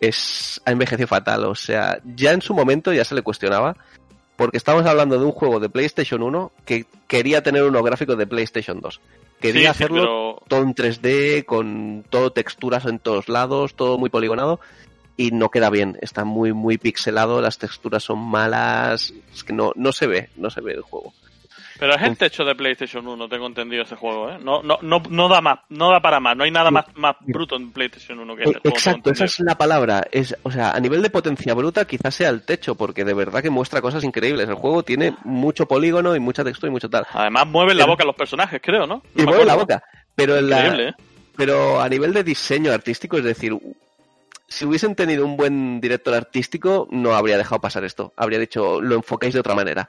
es 0.00 0.62
ha 0.64 0.70
envejecido 0.70 1.06
fatal, 1.06 1.44
o 1.44 1.54
sea, 1.54 1.98
ya 2.16 2.32
en 2.32 2.40
su 2.40 2.54
momento 2.54 2.90
ya 2.92 3.04
se 3.04 3.14
le 3.14 3.20
cuestionaba, 3.20 3.76
porque 4.40 4.56
estamos 4.56 4.86
hablando 4.86 5.18
de 5.18 5.24
un 5.26 5.32
juego 5.32 5.60
de 5.60 5.68
PlayStation 5.68 6.22
1 6.22 6.50
que 6.64 6.86
quería 7.06 7.42
tener 7.42 7.62
unos 7.62 7.82
gráficos 7.82 8.16
de 8.16 8.26
PlayStation 8.26 8.80
2. 8.80 8.98
Quería 9.38 9.52
Sí, 9.52 9.60
sí, 9.60 9.66
hacerlo 9.66 10.00
pero 10.00 10.42
todo 10.48 10.62
en 10.62 10.74
3D, 10.74 11.44
con 11.44 12.06
todo 12.08 12.32
texturas 12.32 12.86
en 12.86 13.00
todos 13.00 13.28
lados, 13.28 13.74
todo 13.74 13.98
muy 13.98 14.08
poligonado, 14.08 14.58
y 15.18 15.32
no 15.32 15.50
queda 15.50 15.68
bien, 15.68 15.98
está 16.00 16.24
muy, 16.24 16.54
muy 16.54 16.78
pixelado, 16.78 17.42
las 17.42 17.58
texturas 17.58 18.02
son 18.02 18.18
malas, 18.18 19.12
es 19.30 19.44
que 19.44 19.52
no, 19.52 19.72
no 19.76 19.92
se 19.92 20.06
ve, 20.06 20.30
no 20.36 20.48
se 20.48 20.62
ve 20.62 20.72
el 20.72 20.80
juego. 20.80 21.12
Pero 21.80 21.94
es 21.94 22.02
el 22.02 22.16
techo 22.18 22.44
de 22.44 22.54
PlayStation 22.54 23.06
1, 23.08 23.28
tengo 23.28 23.46
entendido 23.46 23.82
ese 23.84 23.96
juego, 23.96 24.30
¿eh? 24.30 24.38
No, 24.40 24.62
no, 24.62 24.78
no, 24.82 25.02
no 25.08 25.28
da 25.28 25.40
más, 25.40 25.60
no 25.70 25.90
da 25.90 26.00
para 26.00 26.20
más, 26.20 26.36
no 26.36 26.44
hay 26.44 26.50
nada 26.50 26.70
más, 26.70 26.84
más 26.94 27.16
bruto 27.20 27.56
en 27.56 27.72
PlayStation 27.72 28.18
1 28.18 28.36
que 28.36 28.42
ese 28.42 28.50
Eh, 28.50 28.60
juego. 28.62 28.76
Exacto, 28.76 29.10
esa 29.10 29.24
es 29.24 29.40
la 29.40 29.56
palabra. 29.56 30.06
Es, 30.12 30.36
o 30.42 30.50
sea, 30.50 30.72
a 30.72 30.78
nivel 30.78 31.00
de 31.00 31.08
potencia 31.08 31.54
bruta 31.54 31.86
quizás 31.86 32.14
sea 32.14 32.28
el 32.28 32.42
techo, 32.42 32.74
porque 32.74 33.02
de 33.04 33.14
verdad 33.14 33.42
que 33.42 33.48
muestra 33.48 33.80
cosas 33.80 34.04
increíbles. 34.04 34.46
El 34.46 34.56
juego 34.56 34.82
tiene 34.82 35.16
mucho 35.24 35.66
polígono 35.66 36.14
y 36.14 36.20
mucha 36.20 36.44
textura 36.44 36.68
y 36.68 36.72
mucho 36.72 36.90
tal. 36.90 37.06
Además 37.14 37.46
mueven 37.46 37.78
la 37.78 37.86
boca 37.86 38.04
los 38.04 38.14
personajes, 38.14 38.60
creo, 38.62 38.86
¿no? 38.86 39.02
Y 39.16 39.20
me 39.20 39.28
mueve 39.28 39.46
la 39.46 39.54
boca. 39.56 39.82
Pero, 40.14 40.36
en 40.36 40.50
la, 40.50 40.66
¿eh? 40.76 40.94
pero 41.34 41.80
a 41.80 41.88
nivel 41.88 42.12
de 42.12 42.22
diseño 42.22 42.72
artístico, 42.72 43.16
es 43.16 43.24
decir, 43.24 43.56
si 44.46 44.66
hubiesen 44.66 44.94
tenido 44.94 45.24
un 45.24 45.36
buen 45.38 45.80
director 45.80 46.12
artístico, 46.12 46.88
no 46.90 47.14
habría 47.14 47.38
dejado 47.38 47.60
pasar 47.60 47.84
esto. 47.84 48.12
Habría 48.16 48.38
dicho, 48.38 48.82
lo 48.82 48.96
enfocáis 48.96 49.32
de 49.32 49.40
otra 49.40 49.54
manera. 49.54 49.88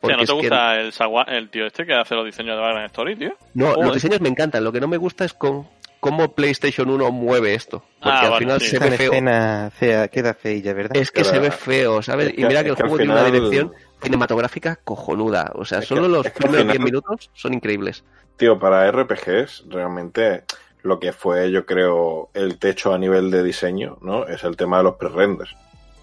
Hostia, 0.00 0.16
¿no 0.16 0.24
te 0.24 0.32
gusta 0.32 0.80
el, 0.80 0.92
sagua- 0.92 1.26
el 1.28 1.48
tío 1.50 1.66
este 1.66 1.86
que 1.86 1.94
hace 1.94 2.14
los 2.14 2.24
diseños 2.24 2.56
de 2.56 2.62
Background 2.62 2.86
Story, 2.86 3.16
tío? 3.16 3.32
No, 3.54 3.66
Joder. 3.72 3.84
los 3.86 3.94
diseños 3.94 4.20
me 4.20 4.28
encantan. 4.28 4.62
Lo 4.64 4.72
que 4.72 4.80
no 4.80 4.88
me 4.88 4.96
gusta 4.96 5.24
es 5.24 5.32
cómo, 5.34 5.70
cómo 6.00 6.34
PlayStation 6.34 6.90
1 6.90 7.10
mueve 7.10 7.54
esto. 7.54 7.78
Porque 8.02 8.16
Ah, 8.18 8.20
al 8.24 8.30
vale, 8.30 8.44
final 8.44 8.60
sí. 8.60 8.66
se 8.68 8.78
ve 8.78 8.90
feo. 8.92 9.12
escena 9.12 9.70
fea, 9.74 10.08
queda 10.08 10.34
feilla, 10.34 10.72
¿verdad? 10.74 10.96
Es 10.96 11.10
que 11.10 11.22
Pero- 11.22 11.32
se 11.34 11.38
ve 11.40 11.50
feo, 11.50 12.02
¿sabes? 12.02 12.28
es 12.28 12.38
y 12.38 12.44
mira 12.44 12.62
que 12.62 12.70
el 12.70 12.76
que 12.76 12.82
juego 12.82 12.96
tiene 12.98 13.12
una 13.12 13.24
dirección 13.24 13.72
cinematográfica 14.02 14.76
cojonuda. 14.84 15.52
O 15.54 15.64
sea, 15.64 15.78
Es 15.78 15.86
solo 15.86 16.02
que- 16.02 16.08
los 16.08 16.30
primeros 16.30 16.66
10 16.66 16.72
final- 16.72 16.84
minutos 16.84 17.30
son 17.32 17.54
increíbles. 17.54 18.04
Tío, 18.36 18.58
para 18.58 18.86
RPGs, 18.90 19.64
realmente 19.70 20.44
lo 20.82 21.00
que 21.00 21.12
fue, 21.12 21.50
yo 21.50 21.64
creo, 21.64 22.28
el 22.34 22.58
techo 22.58 22.92
a 22.92 22.98
nivel 22.98 23.30
de 23.30 23.42
diseño, 23.42 23.96
¿no? 24.02 24.26
Es 24.26 24.44
el 24.44 24.56
tema 24.56 24.78
de 24.78 24.82
los 24.84 24.96
pre-renders. 24.96 25.54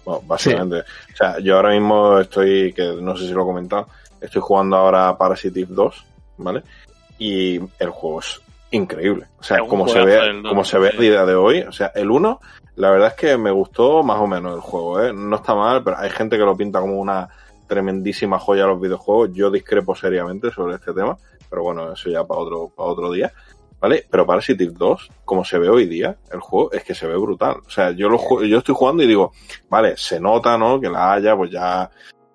Bueno, 0.04 0.22
básicamente. 0.26 0.80
O 0.80 1.16
sea, 1.16 1.38
yo 1.38 1.56
ahora 1.56 1.70
mismo 1.70 2.18
estoy, 2.18 2.72
que 2.72 2.96
no 3.00 3.16
sé 3.16 3.26
si 3.26 3.32
lo 3.32 3.42
he 3.42 3.46
comentado, 3.46 3.88
estoy 4.20 4.42
jugando 4.42 4.76
ahora 4.76 5.16
Parasitive 5.16 5.72
2, 5.74 6.04
¿vale? 6.38 6.62
Y 7.18 7.56
el 7.78 7.90
juego 7.90 8.20
es 8.20 8.40
increíble. 8.70 9.26
O 9.38 9.42
sea, 9.42 9.58
como 9.60 9.86
se 9.86 10.00
ve, 10.04 10.18
el 10.18 10.42
como 10.42 10.64
se 10.64 10.78
ve 10.78 10.88
a 10.88 11.00
día 11.00 11.24
de 11.24 11.34
hoy, 11.34 11.60
o 11.60 11.72
sea, 11.72 11.92
el 11.94 12.10
1, 12.10 12.40
la 12.76 12.90
verdad 12.90 13.08
es 13.08 13.14
que 13.14 13.36
me 13.36 13.50
gustó 13.50 14.02
más 14.02 14.18
o 14.18 14.26
menos 14.26 14.54
el 14.54 14.60
juego, 14.60 15.02
¿eh? 15.02 15.12
No 15.12 15.36
está 15.36 15.54
mal, 15.54 15.82
pero 15.84 15.98
hay 15.98 16.10
gente 16.10 16.36
que 16.36 16.44
lo 16.44 16.56
pinta 16.56 16.80
como 16.80 16.98
una 16.98 17.28
tremendísima 17.66 18.38
joya 18.38 18.64
a 18.64 18.68
los 18.68 18.80
videojuegos. 18.80 19.30
Yo 19.32 19.50
discrepo 19.50 19.94
seriamente 19.94 20.50
sobre 20.50 20.76
este 20.76 20.92
tema, 20.92 21.16
pero 21.48 21.62
bueno, 21.62 21.92
eso 21.92 22.10
ya 22.10 22.24
para 22.24 22.40
otro, 22.40 22.70
para 22.74 22.88
otro 22.88 23.10
día. 23.10 23.32
¿Vale? 23.82 24.06
Pero 24.08 24.24
Parasitive 24.24 24.72
2, 24.76 25.10
como 25.24 25.44
se 25.44 25.58
ve 25.58 25.68
hoy 25.68 25.86
día, 25.86 26.16
el 26.32 26.38
juego 26.38 26.70
es 26.70 26.84
que 26.84 26.94
se 26.94 27.04
ve 27.08 27.16
brutal. 27.16 27.56
O 27.66 27.68
sea, 27.70 27.90
yo 27.90 28.08
lo 28.08 28.18
yo 28.44 28.58
estoy 28.58 28.76
jugando 28.76 29.02
y 29.02 29.08
digo, 29.08 29.32
vale, 29.68 29.96
se 29.96 30.20
nota, 30.20 30.56
¿no? 30.56 30.80
Que 30.80 30.88
la 30.88 31.12
haya, 31.14 31.34
pues 31.36 31.50
ya, 31.50 31.90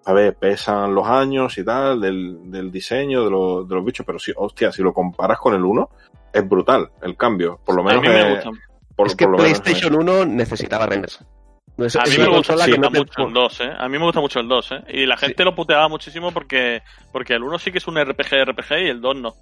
a 0.05 0.13
ver, 0.13 0.35
pesan 0.35 0.93
los 0.93 1.07
años 1.07 1.57
y 1.57 1.63
tal, 1.63 2.01
del, 2.01 2.51
del 2.51 2.69
diseño 2.69 3.23
de, 3.23 3.31
los- 3.31 3.67
de 3.69 3.75
los 3.75 3.85
bichos, 3.85 4.05
pero 4.05 4.19
sí, 4.19 4.33
hostia, 4.35 4.73
si 4.73 4.81
lo 4.83 4.93
comparas 4.93 5.39
con 5.39 5.53
el 5.55 5.63
1, 5.63 5.89
es 6.33 6.49
brutal 6.49 6.89
el 7.01 7.15
cambio. 7.15 7.61
Por 7.65 7.75
lo 7.75 7.81
A 7.81 7.85
menos 7.85 8.01
mí 8.01 8.09
me 8.09 8.19
eh, 8.21 8.33
gusta. 8.35 8.49
por- 8.93 9.07
es 9.07 9.15
que 9.15 9.25
por 9.25 9.37
lo 9.37 9.43
menos, 9.43 9.61
PlayStation 9.61 9.95
1 9.95 10.25
necesitaba 10.25 10.85
renders. 10.85 11.23
No 11.77 11.85
es, 11.85 11.95
A 11.95 12.03
mí 12.03 12.17
me 12.17 12.27
gusta, 12.27 12.57
sí, 12.57 12.71
que 12.73 12.77
no 12.77 12.89
mucho 12.89 13.25
el 13.25 13.33
2, 13.33 13.61
¿eh? 13.61 13.71
A 13.77 13.87
mí 13.87 13.97
me 13.97 14.03
gusta 14.03 14.19
mucho 14.19 14.39
el 14.41 14.47
2, 14.49 14.71
¿eh? 14.73 14.83
Y 14.89 15.05
la 15.05 15.15
gente 15.15 15.45
lo 15.45 15.55
puteaba 15.55 15.87
muchísimo 15.87 16.31
porque, 16.33 16.81
porque 17.13 17.35
el 17.35 17.43
1 17.43 17.57
sí 17.59 17.71
que 17.71 17.77
es 17.77 17.87
un 17.87 17.97
RPG 18.03 18.33
RPG 18.49 18.71
y 18.83 18.89
el 18.89 18.99
2 18.99 19.15
no. 19.15 19.33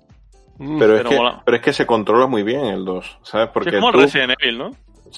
Mm, 0.58 0.80
Pero 0.80 0.94
es, 0.96 1.00
pero 1.00 1.10
que, 1.10 1.18
mola. 1.18 1.42
pero 1.44 1.58
es 1.58 1.64
que 1.64 1.74
se 1.74 1.86
controla 1.86 2.28
muy 2.28 2.44
bien 2.44 2.66
el 2.66 2.86
2, 2.86 3.20
¿sabes? 3.24 3.48
Sí, 3.48 3.52
Porque 3.54 3.70
es 3.70 3.76
como 3.76 3.92
tú- 3.92 4.00
el 4.00 4.04
Resident 4.06 4.34
Evil, 4.42 4.58
¿no? 4.58 4.72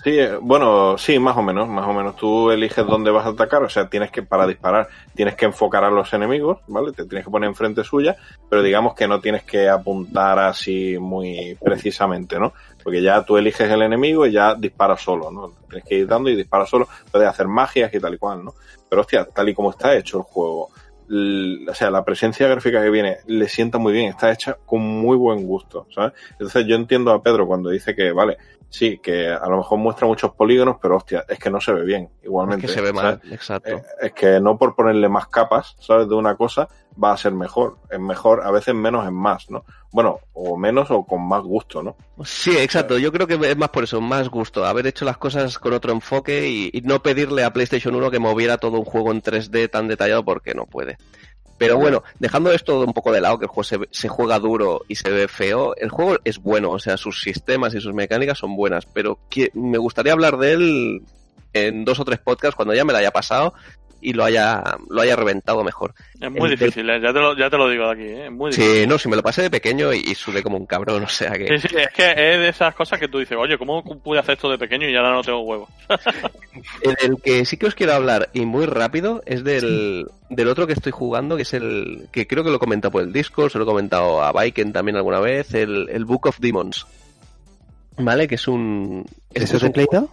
Sí, 0.03 0.11
eh, 0.19 0.37
bueno, 0.39 0.95
sí, 0.97 1.17
más 1.17 1.35
o 1.37 1.41
menos, 1.41 1.67
más 1.67 1.87
o 1.87 1.93
menos. 1.93 2.15
Tú 2.17 2.51
eliges 2.51 2.85
dónde 2.85 3.09
vas 3.09 3.25
a 3.25 3.29
atacar, 3.29 3.63
o 3.63 3.69
sea, 3.69 3.89
tienes 3.89 4.11
que, 4.11 4.21
para 4.21 4.45
disparar, 4.45 4.87
tienes 5.15 5.35
que 5.35 5.45
enfocar 5.45 5.83
a 5.85 5.89
los 5.89 6.13
enemigos, 6.13 6.59
¿vale? 6.67 6.91
Te 6.91 7.05
tienes 7.05 7.25
que 7.25 7.31
poner 7.31 7.47
enfrente 7.49 7.83
suya, 7.83 8.15
pero 8.47 8.61
digamos 8.61 8.93
que 8.93 9.07
no 9.07 9.19
tienes 9.21 9.43
que 9.43 9.67
apuntar 9.69 10.37
así 10.37 10.97
muy 10.99 11.57
precisamente, 11.63 12.37
¿no? 12.39 12.53
Porque 12.83 13.01
ya 13.01 13.23
tú 13.23 13.37
eliges 13.37 13.71
el 13.71 13.81
enemigo 13.81 14.27
y 14.27 14.33
ya 14.33 14.53
disparas 14.53 15.01
solo, 15.01 15.31
¿no? 15.31 15.53
Tienes 15.67 15.87
que 15.87 15.95
ir 15.95 16.07
dando 16.07 16.29
y 16.29 16.35
disparas 16.35 16.69
solo, 16.69 16.87
puedes 17.11 17.27
hacer 17.27 17.47
magias 17.47 17.91
y 17.91 17.99
tal 17.99 18.13
y 18.13 18.17
cual, 18.17 18.43
¿no? 18.45 18.53
Pero 18.89 19.01
hostia, 19.01 19.25
tal 19.25 19.49
y 19.49 19.55
como 19.55 19.71
está 19.71 19.95
hecho 19.95 20.17
el 20.17 20.23
juego, 20.23 20.69
o 21.09 21.73
sea, 21.73 21.89
la 21.89 22.03
presencia 22.03 22.47
gráfica 22.47 22.81
que 22.81 22.89
viene 22.89 23.17
le 23.27 23.47
sienta 23.47 23.77
muy 23.77 23.93
bien, 23.93 24.09
está 24.09 24.31
hecha 24.31 24.57
con 24.65 24.81
muy 24.81 25.15
buen 25.15 25.45
gusto, 25.45 25.87
¿sabes? 25.93 26.13
Entonces 26.31 26.65
yo 26.67 26.75
entiendo 26.75 27.11
a 27.11 27.21
Pedro 27.21 27.47
cuando 27.47 27.69
dice 27.69 27.95
que, 27.95 28.11
vale, 28.11 28.37
sí, 28.69 28.99
que 28.99 29.27
a 29.29 29.47
lo 29.47 29.57
mejor 29.57 29.77
muestra 29.79 30.07
muchos 30.07 30.31
polígonos, 30.33 30.77
pero 30.81 30.97
hostia, 30.97 31.25
es 31.27 31.39
que 31.39 31.49
no 31.49 31.59
se 31.61 31.73
ve 31.73 31.83
bien, 31.83 32.09
es 32.19 32.25
igualmente. 32.25 32.67
que 32.67 32.73
se 32.73 32.81
ve 32.81 32.89
¿sabes? 32.93 33.03
mal, 33.03 33.21
exacto. 33.33 33.69
Eh, 33.69 33.83
Es 34.01 34.13
que 34.13 34.39
no 34.39 34.57
por 34.57 34.75
ponerle 34.75 35.09
más 35.09 35.27
capas, 35.27 35.75
¿sabes? 35.79 36.07
De 36.09 36.15
una 36.15 36.35
cosa 36.35 36.67
va 37.01 37.11
a 37.13 37.17
ser 37.17 37.31
mejor. 37.33 37.77
Es 37.89 37.99
mejor, 37.99 38.41
a 38.43 38.51
veces 38.51 38.73
menos 38.73 39.05
es 39.05 39.11
más, 39.11 39.49
¿no? 39.49 39.63
Bueno, 39.91 40.19
o 40.33 40.57
menos 40.57 40.91
o 40.91 41.05
con 41.05 41.27
más 41.27 41.41
gusto, 41.43 41.81
¿no? 41.81 41.95
Sí, 42.23 42.57
exacto. 42.57 42.97
Yo 42.97 43.11
creo 43.11 43.25
que 43.27 43.35
es 43.49 43.57
más 43.57 43.69
por 43.69 43.83
eso, 43.83 44.01
más 44.01 44.29
gusto. 44.29 44.65
Haber 44.65 44.85
hecho 44.87 45.05
las 45.05 45.17
cosas 45.17 45.59
con 45.59 45.73
otro 45.73 45.91
enfoque 45.93 46.47
y, 46.49 46.69
y 46.73 46.81
no 46.81 47.01
pedirle 47.01 47.43
a 47.43 47.53
PlayStation 47.53 47.95
1 47.95 48.11
que 48.11 48.19
moviera 48.19 48.57
todo 48.57 48.79
un 48.79 48.85
juego 48.85 49.11
en 49.11 49.21
3D 49.21 49.69
tan 49.69 49.87
detallado 49.87 50.25
porque 50.25 50.53
no 50.53 50.65
puede. 50.65 50.97
Pero 51.57 51.77
bueno, 51.77 52.03
dejando 52.19 52.51
esto 52.51 52.81
un 52.81 52.93
poco 52.93 53.11
de 53.11 53.21
lado, 53.21 53.39
que 53.39 53.45
el 53.45 53.49
juego 53.49 53.63
se, 53.63 53.79
se 53.91 54.07
juega 54.07 54.37
duro 54.39 54.83
y 54.87 54.95
se 54.95 55.09
ve 55.09 55.27
feo, 55.27 55.75
el 55.75 55.89
juego 55.89 56.17
es 56.23 56.37
bueno, 56.41 56.71
o 56.71 56.79
sea, 56.79 56.97
sus 56.97 57.21
sistemas 57.21 57.73
y 57.73 57.81
sus 57.81 57.93
mecánicas 57.93 58.37
son 58.37 58.55
buenas, 58.55 58.85
pero 58.85 59.17
que- 59.29 59.49
me 59.53 59.77
gustaría 59.77 60.13
hablar 60.13 60.37
de 60.37 60.51
él 60.53 61.01
en 61.53 61.83
dos 61.85 61.99
o 61.99 62.05
tres 62.05 62.19
podcasts 62.19 62.55
cuando 62.55 62.73
ya 62.75 62.85
me 62.85 62.93
lo 62.93 62.99
haya 62.99 63.11
pasado 63.11 63.53
y 64.01 64.13
lo 64.13 64.23
haya, 64.23 64.63
lo 64.89 65.01
haya 65.01 65.15
reventado 65.15 65.63
mejor. 65.63 65.93
Es 66.19 66.31
muy 66.31 66.49
El- 66.51 66.57
difícil, 66.57 66.89
¿eh? 66.89 66.99
Ya 67.01 67.11
te, 67.13 67.19
lo, 67.19 67.35
ya 67.37 67.49
te 67.49 67.57
lo 67.57 67.69
digo 67.69 67.85
de 67.87 67.91
aquí, 67.93 68.03
¿eh? 68.03 68.25
Es 68.25 68.31
muy 68.31 68.51
difícil. 68.51 68.81
Sí, 68.81 68.87
no, 68.87 68.97
si 68.97 69.09
me 69.09 69.15
lo 69.15 69.23
pasé 69.23 69.41
de 69.43 69.49
pequeño 69.49 69.93
y, 69.93 69.97
y 69.99 70.15
sudé 70.15 70.43
como 70.43 70.57
un 70.57 70.65
cabrón, 70.65 71.03
o 71.05 71.07
sea 71.09 71.31
que... 71.31 71.57
Sí, 71.59 71.67
sí, 71.69 71.75
es 71.77 71.89
que 71.89 72.11
es 72.11 72.39
de 72.39 72.49
esas 72.49 72.73
cosas 72.75 72.99
que 72.99 73.07
tú 73.07 73.19
dices, 73.19 73.37
oye, 73.39 73.57
¿cómo 73.57 73.83
pude 73.83 74.19
hacer 74.19 74.35
esto 74.35 74.49
de 74.49 74.57
pequeño 74.57 74.87
y 74.89 74.95
ahora 74.95 75.11
no 75.13 75.21
tengo 75.23 75.41
huevo? 75.41 75.67
El, 76.81 76.95
el 77.01 77.21
que 77.21 77.45
sí 77.45 77.57
que 77.57 77.67
os 77.67 77.75
quiero 77.75 77.93
hablar 77.93 78.29
y 78.33 78.45
muy 78.45 78.65
rápido 78.65 79.21
es 79.27 79.43
del, 79.43 80.07
del 80.29 80.47
otro 80.47 80.65
que 80.65 80.73
estoy 80.73 80.91
jugando, 80.91 81.35
que 81.35 81.43
es 81.43 81.53
el 81.53 82.07
que 82.11 82.25
creo 82.25 82.43
que 82.43 82.49
lo 82.49 82.55
he 82.55 82.59
comentado 82.59 82.91
por 82.91 83.03
el 83.03 83.13
Discord, 83.13 83.51
se 83.51 83.59
lo 83.59 83.63
he 83.63 83.67
comentado 83.67 84.23
a 84.23 84.31
Viken 84.31 84.73
también 84.73 84.95
alguna 84.97 85.19
vez, 85.19 85.53
el, 85.53 85.87
el 85.89 86.05
Book 86.05 86.25
of 86.27 86.39
Demons. 86.39 86.87
¿Vale? 87.99 88.27
Que 88.27 88.35
es 88.35 88.47
un... 88.47 89.05
¿Eso 89.33 89.57
es 89.57 89.63
un- 89.63 89.71
Play 89.71 89.87
2? 89.91 90.05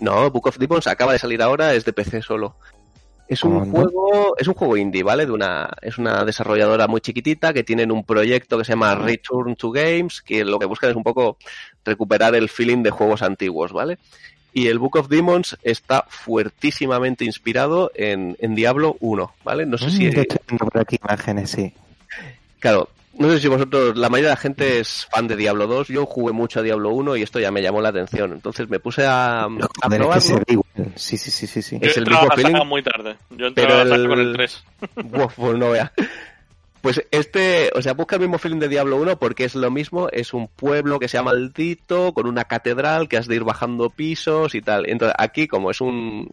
No, 0.00 0.30
Book 0.30 0.46
of 0.48 0.58
Demons 0.58 0.86
acaba 0.86 1.12
de 1.12 1.18
salir 1.18 1.40
ahora, 1.42 1.74
es 1.74 1.84
de 1.84 1.92
PC 1.92 2.22
solo. 2.22 2.56
Es 3.26 3.42
un 3.42 3.70
juego, 3.70 4.36
es 4.36 4.46
un 4.46 4.54
juego 4.54 4.76
indie, 4.76 5.02
¿vale? 5.02 5.24
De 5.24 5.32
una, 5.32 5.70
es 5.80 5.96
una 5.96 6.24
desarrolladora 6.24 6.86
muy 6.86 7.00
chiquitita 7.00 7.52
que 7.54 7.64
tienen 7.64 7.90
un 7.90 8.04
proyecto 8.04 8.58
que 8.58 8.64
se 8.64 8.72
llama 8.72 8.94
Return 8.94 9.56
to 9.56 9.70
Games, 9.70 10.20
que 10.20 10.44
lo 10.44 10.58
que 10.58 10.66
buscan 10.66 10.90
es 10.90 10.96
un 10.96 11.02
poco 11.02 11.38
recuperar 11.84 12.34
el 12.34 12.48
feeling 12.50 12.82
de 12.82 12.90
juegos 12.90 13.22
antiguos, 13.22 13.72
¿vale? 13.72 13.98
Y 14.52 14.68
el 14.68 14.78
Book 14.78 14.96
of 14.96 15.08
Demons 15.08 15.56
está 15.62 16.04
fuertísimamente 16.08 17.24
inspirado 17.24 17.90
en, 17.94 18.36
en 18.40 18.54
Diablo 18.54 18.96
1, 19.00 19.34
¿vale? 19.42 19.66
No 19.66 19.78
sé 19.78 19.90
si, 19.90 20.06
Mm, 20.06 20.10
yo 20.10 20.20
estoy 20.20 20.38
viendo 20.46 20.66
por 20.66 20.80
aquí 20.80 20.98
imágenes, 21.02 21.50
sí. 21.50 21.72
claro, 22.60 22.88
no 23.18 23.30
sé 23.30 23.40
si 23.40 23.48
vosotros, 23.48 23.96
la 23.96 24.08
mayoría 24.08 24.30
de 24.30 24.34
la 24.34 24.40
gente 24.40 24.78
es 24.80 25.06
fan 25.10 25.26
de 25.28 25.36
Diablo 25.36 25.66
2, 25.66 25.88
yo 25.88 26.06
jugué 26.06 26.32
mucho 26.32 26.60
a 26.60 26.62
Diablo 26.62 26.90
1 26.90 27.16
y 27.16 27.22
esto 27.22 27.38
ya 27.40 27.50
me 27.50 27.62
llamó 27.62 27.80
la 27.80 27.90
atención, 27.90 28.32
entonces 28.32 28.68
me 28.68 28.80
puse 28.80 29.06
a, 29.06 29.44
a 29.44 29.48
que 29.48 30.20
se 30.20 30.34
probarlo. 30.34 30.62
Sí, 30.96 31.16
sí, 31.16 31.30
sí, 31.30 31.46
sí, 31.46 31.62
sí. 31.62 31.78
Yo 31.80 31.88
Es 31.88 31.96
el 31.96 32.04
a 32.04 32.36
mismo 32.36 32.64
muy 32.64 32.82
tarde. 32.82 33.16
Yo 33.30 33.46
entré 33.46 33.64
Pero 33.64 33.74
a 33.80 33.84
la 33.84 33.90
saga 33.90 34.02
el- 34.02 34.08
con 34.08 34.20
el 34.20 34.32
3. 34.34 34.64
Buah, 35.04 35.28
pues 35.28 35.58
no 35.58 35.70
vea. 35.70 35.92
Pues 36.84 37.02
este, 37.12 37.70
o 37.74 37.80
sea, 37.80 37.94
busca 37.94 38.16
el 38.16 38.20
mismo 38.20 38.36
feeling 38.36 38.58
de 38.58 38.68
Diablo 38.68 38.98
1 38.98 39.18
porque 39.18 39.44
es 39.44 39.54
lo 39.54 39.70
mismo, 39.70 40.10
es 40.10 40.34
un 40.34 40.48
pueblo 40.48 40.98
que 40.98 41.08
sea 41.08 41.22
maldito, 41.22 42.12
con 42.12 42.26
una 42.26 42.44
catedral 42.44 43.08
que 43.08 43.16
has 43.16 43.26
de 43.26 43.36
ir 43.36 43.42
bajando 43.42 43.88
pisos 43.88 44.54
y 44.54 44.60
tal. 44.60 44.86
Entonces, 44.90 45.16
aquí, 45.18 45.48
como 45.48 45.70
es 45.70 45.80
un, 45.80 46.30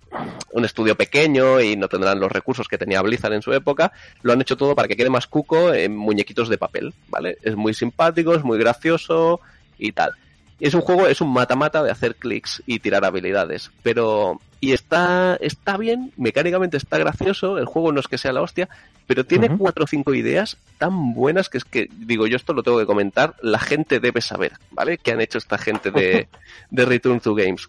un 0.51 0.65
estudio 0.65 0.97
pequeño 0.97 1.61
y 1.61 1.77
no 1.77 1.87
tendrán 1.87 2.19
los 2.19 2.29
recursos 2.29 2.67
que 2.67 2.77
tenía 2.77 3.01
Blizzard 3.01 3.31
en 3.31 3.41
su 3.41 3.53
época, 3.53 3.93
lo 4.23 4.33
han 4.33 4.41
hecho 4.41 4.57
todo 4.57 4.75
para 4.75 4.89
que 4.89 4.97
quede 4.97 5.09
más 5.09 5.25
cuco 5.25 5.73
en 5.73 5.95
muñequitos 5.95 6.49
de 6.49 6.57
papel, 6.57 6.93
¿vale? 7.07 7.37
Es 7.43 7.55
muy 7.55 7.73
simpático, 7.73 8.35
es 8.35 8.43
muy 8.43 8.59
gracioso 8.59 9.39
y 9.77 9.93
tal. 9.93 10.11
Es 10.59 10.73
un 10.73 10.81
juego, 10.81 11.07
es 11.07 11.21
un 11.21 11.31
mata-mata 11.31 11.81
de 11.81 11.91
hacer 11.91 12.15
clics 12.15 12.61
y 12.65 12.79
tirar 12.79 13.05
habilidades, 13.05 13.71
pero 13.83 14.41
y 14.61 14.71
está 14.71 15.35
está 15.41 15.75
bien, 15.75 16.13
mecánicamente 16.15 16.77
está 16.77 16.97
gracioso, 16.97 17.57
el 17.57 17.65
juego 17.65 17.91
no 17.91 17.99
es 17.99 18.07
que 18.07 18.17
sea 18.17 18.31
la 18.31 18.41
hostia, 18.41 18.69
pero 19.07 19.25
tiene 19.25 19.49
cuatro 19.57 19.83
o 19.83 19.87
cinco 19.87 20.13
ideas 20.13 20.55
tan 20.77 21.13
buenas 21.13 21.49
que 21.49 21.57
es 21.57 21.65
que, 21.65 21.89
digo, 21.97 22.27
yo 22.27 22.37
esto 22.37 22.53
lo 22.53 22.63
tengo 22.63 22.79
que 22.79 22.85
comentar, 22.85 23.35
la 23.41 23.59
gente 23.59 23.99
debe 23.99 24.21
saber, 24.21 24.53
¿vale? 24.71 24.97
¿Qué 24.99 25.11
han 25.11 25.19
hecho 25.19 25.39
esta 25.39 25.57
gente 25.57 25.91
de, 25.91 26.29
de 26.69 26.85
Return 26.85 27.19
to 27.19 27.35
Games? 27.35 27.67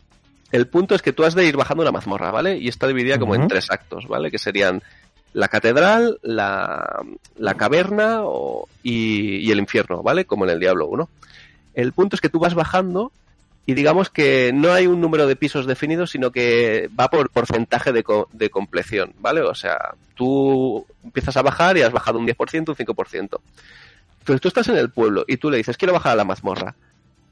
El 0.53 0.69
punto 0.69 0.95
es 0.95 1.01
que 1.03 1.15
tú 1.15 1.25
has 1.25 1.35
de 1.35 1.47
ir 1.47 1.57
bajando 1.57 1.83
una 1.83 1.93
mazmorra, 1.93 2.31
¿vale? 2.31 2.59
Y 2.59 2.69
está 2.69 2.87
dividida 2.87 3.19
como 3.19 3.35
en 3.35 3.49
tres 3.49 3.71
actos, 3.71 4.07
¿vale? 4.07 4.31
Que 4.31 4.39
serían 4.39 4.83
la 5.33 5.49
catedral, 5.49 6.19
la, 6.21 7.01
la 7.39 7.55
caverna 7.55 8.19
o- 8.25 8.69
y, 8.83 9.37
y 9.39 9.51
el 9.51 9.59
infierno, 9.61 10.03
¿vale? 10.03 10.27
Como 10.27 10.45
en 10.45 10.51
el 10.51 10.61
Diablo 10.61 10.89
1. 10.89 11.09
El 11.73 11.93
punto 11.95 12.17
es 12.17 12.21
que 12.21 12.29
tú 12.29 12.39
vas 12.39 12.53
bajando 12.55 13.13
y 13.67 13.75
digamos 13.75 14.11
que 14.11 14.51
no 14.53 14.73
hay 14.73 14.87
un 14.87 15.01
número 15.01 15.27
de 15.27 15.37
pisos 15.37 15.67
definido, 15.67 16.07
sino 16.07 16.31
que 16.33 16.91
va 16.99 17.09
por 17.09 17.31
porcentaje 17.31 17.93
de, 17.93 18.03
co- 18.03 18.29
de 18.33 18.51
compleción, 18.51 19.13
¿vale? 19.21 19.41
O 19.43 19.55
sea, 19.55 19.95
tú 20.15 20.85
empiezas 21.05 21.37
a 21.37 21.43
bajar 21.43 21.77
y 21.77 21.83
has 21.83 21.93
bajado 21.93 22.19
un 22.19 22.27
10%, 22.27 22.69
un 22.69 22.75
5%. 22.77 23.39
Entonces 24.21 24.41
tú 24.41 24.49
estás 24.49 24.69
en 24.69 24.77
el 24.77 24.91
pueblo 24.91 25.25
y 25.29 25.37
tú 25.37 25.51
le 25.51 25.59
dices, 25.59 25.77
quiero 25.77 25.93
bajar 25.95 26.13
a 26.13 26.17
la 26.17 26.25
mazmorra. 26.25 26.75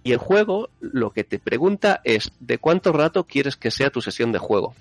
Y 0.03 0.12
el 0.12 0.18
juego 0.18 0.70
lo 0.81 1.11
que 1.11 1.24
te 1.24 1.39
pregunta 1.39 2.01
es, 2.05 2.33
¿de 2.41 2.59
cuánto 2.59 2.93
rato 2.93 3.24
quieres 3.24 3.57
que 3.57 3.70
sea 3.70 3.91
tu 3.91 4.01
sesión 4.01 4.33
de 4.33 4.39
juego? 4.39 4.74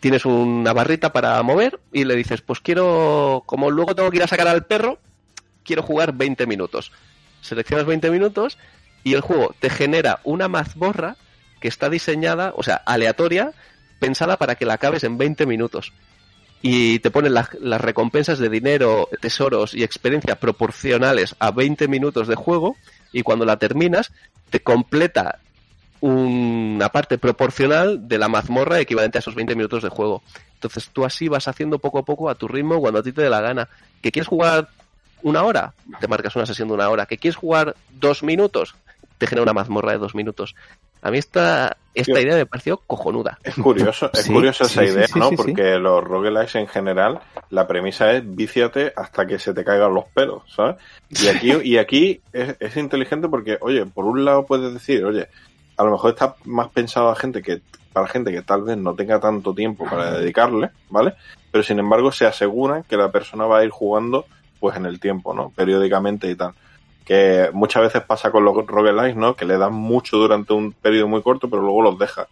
Tienes 0.00 0.26
una 0.26 0.72
barrita 0.74 1.12
para 1.12 1.42
mover 1.42 1.80
y 1.92 2.04
le 2.04 2.14
dices, 2.14 2.42
pues 2.42 2.60
quiero, 2.60 3.42
como 3.46 3.70
luego 3.70 3.94
tengo 3.94 4.10
que 4.10 4.18
ir 4.18 4.22
a 4.22 4.26
sacar 4.28 4.46
al 4.46 4.66
perro, 4.66 4.98
quiero 5.64 5.82
jugar 5.82 6.12
20 6.12 6.46
minutos. 6.46 6.92
Seleccionas 7.40 7.86
20 7.86 8.10
minutos 8.10 8.58
y 9.04 9.14
el 9.14 9.20
juego 9.20 9.54
te 9.60 9.70
genera 9.70 10.20
una 10.24 10.48
mazmorra 10.48 11.16
que 11.60 11.68
está 11.68 11.88
diseñada, 11.88 12.52
o 12.56 12.62
sea, 12.62 12.76
aleatoria, 12.76 13.52
pensada 14.00 14.36
para 14.36 14.56
que 14.56 14.66
la 14.66 14.74
acabes 14.74 15.04
en 15.04 15.16
20 15.16 15.46
minutos. 15.46 15.92
Y 16.62 16.98
te 17.00 17.10
ponen 17.10 17.34
las, 17.34 17.50
recompensas 17.80 18.38
de 18.38 18.48
dinero, 18.48 19.08
tesoros 19.20 19.74
y 19.74 19.82
experiencia 19.82 20.36
proporcionales 20.36 21.36
a 21.38 21.50
20 21.50 21.88
minutos 21.88 22.26
de 22.26 22.34
juego 22.34 22.76
y 23.12 23.22
cuando 23.22 23.44
la 23.44 23.58
terminas 23.58 24.12
te 24.48 24.60
completa 24.60 25.40
una 26.00 26.88
parte 26.88 27.18
proporcional 27.18 28.08
de 28.08 28.18
la 28.18 28.28
mazmorra 28.28 28.80
equivalente 28.80 29.18
a 29.18 29.20
esos 29.20 29.34
20 29.34 29.54
minutos 29.54 29.82
de 29.82 29.90
juego. 29.90 30.22
Entonces 30.54 30.88
tú 30.90 31.04
así 31.04 31.28
vas 31.28 31.48
haciendo 31.48 31.78
poco 31.78 31.98
a 31.98 32.04
poco 32.04 32.30
a 32.30 32.34
tu 32.34 32.48
ritmo 32.48 32.80
cuando 32.80 33.00
a 33.00 33.02
ti 33.02 33.12
te 33.12 33.22
dé 33.22 33.30
la 33.30 33.42
gana. 33.42 33.68
¿Que 34.00 34.10
quieres 34.10 34.28
jugar 34.28 34.68
una 35.22 35.42
hora? 35.42 35.74
Te 36.00 36.08
marcas 36.08 36.34
una 36.36 36.46
sesión 36.46 36.68
de 36.68 36.74
una 36.74 36.88
hora. 36.88 37.06
¿Que 37.06 37.18
quieres 37.18 37.36
jugar 37.36 37.76
dos 37.90 38.22
minutos? 38.22 38.74
Te 39.18 39.26
genera 39.26 39.42
una 39.42 39.52
mazmorra 39.52 39.92
de 39.92 39.98
dos 39.98 40.14
minutos. 40.14 40.54
A 41.02 41.10
mí 41.10 41.18
esta, 41.18 41.76
esta 41.94 42.20
idea 42.20 42.34
me 42.34 42.46
pareció 42.46 42.78
cojonuda. 42.78 43.38
Es 43.42 43.54
curioso, 43.54 44.10
es 44.12 44.20
Sí, 44.24 44.32
curiosa 44.32 44.64
esa 44.64 44.82
sí, 44.82 44.88
idea, 44.88 45.06
sí, 45.06 45.18
¿no? 45.18 45.30
Porque 45.32 45.78
los 45.78 46.02
roguelikes 46.02 46.58
en 46.58 46.66
general, 46.66 47.20
la 47.50 47.66
premisa 47.66 48.12
es 48.12 48.22
víciate 48.34 48.92
hasta 48.96 49.26
que 49.26 49.38
se 49.38 49.52
te 49.52 49.64
caigan 49.64 49.94
los 49.94 50.06
pelos, 50.06 50.42
¿sabes? 50.48 50.76
Y 51.10 51.28
aquí, 51.28 51.52
y 51.62 51.76
aquí 51.76 52.20
es, 52.32 52.56
es 52.58 52.76
inteligente 52.76 53.28
porque, 53.28 53.58
oye, 53.60 53.86
por 53.86 54.06
un 54.06 54.24
lado 54.24 54.46
puedes 54.46 54.72
decir, 54.72 55.04
oye, 55.04 55.28
a 55.76 55.84
lo 55.84 55.92
mejor 55.92 56.10
está 56.10 56.36
más 56.44 56.68
pensado 56.68 57.10
a 57.10 57.16
gente 57.16 57.42
que, 57.42 57.60
para 57.92 58.08
gente 58.08 58.32
que 58.32 58.42
tal 58.42 58.62
vez 58.62 58.76
no 58.76 58.94
tenga 58.94 59.20
tanto 59.20 59.54
tiempo 59.54 59.84
para 59.84 60.18
dedicarle, 60.18 60.70
¿vale? 60.90 61.14
Pero 61.50 61.62
sin 61.62 61.78
embargo 61.78 62.12
se 62.12 62.26
aseguran 62.26 62.82
que 62.82 62.96
la 62.96 63.10
persona 63.10 63.46
va 63.46 63.58
a 63.58 63.64
ir 63.64 63.70
jugando 63.70 64.26
pues 64.58 64.76
en 64.76 64.86
el 64.86 64.98
tiempo, 64.98 65.34
¿no? 65.34 65.50
Periódicamente 65.50 66.30
y 66.30 66.34
tal. 66.34 66.54
Que 67.04 67.50
muchas 67.52 67.82
veces 67.82 68.02
pasa 68.02 68.30
con 68.30 68.44
los 68.44 68.54
roguelikes, 68.66 69.16
¿no? 69.16 69.34
Que 69.36 69.44
le 69.44 69.58
dan 69.58 69.74
mucho 69.74 70.16
durante 70.16 70.52
un 70.54 70.72
periodo 70.72 71.08
muy 71.08 71.22
corto, 71.22 71.48
pero 71.50 71.60
luego 71.62 71.82
los 71.82 71.98
deja 71.98 72.26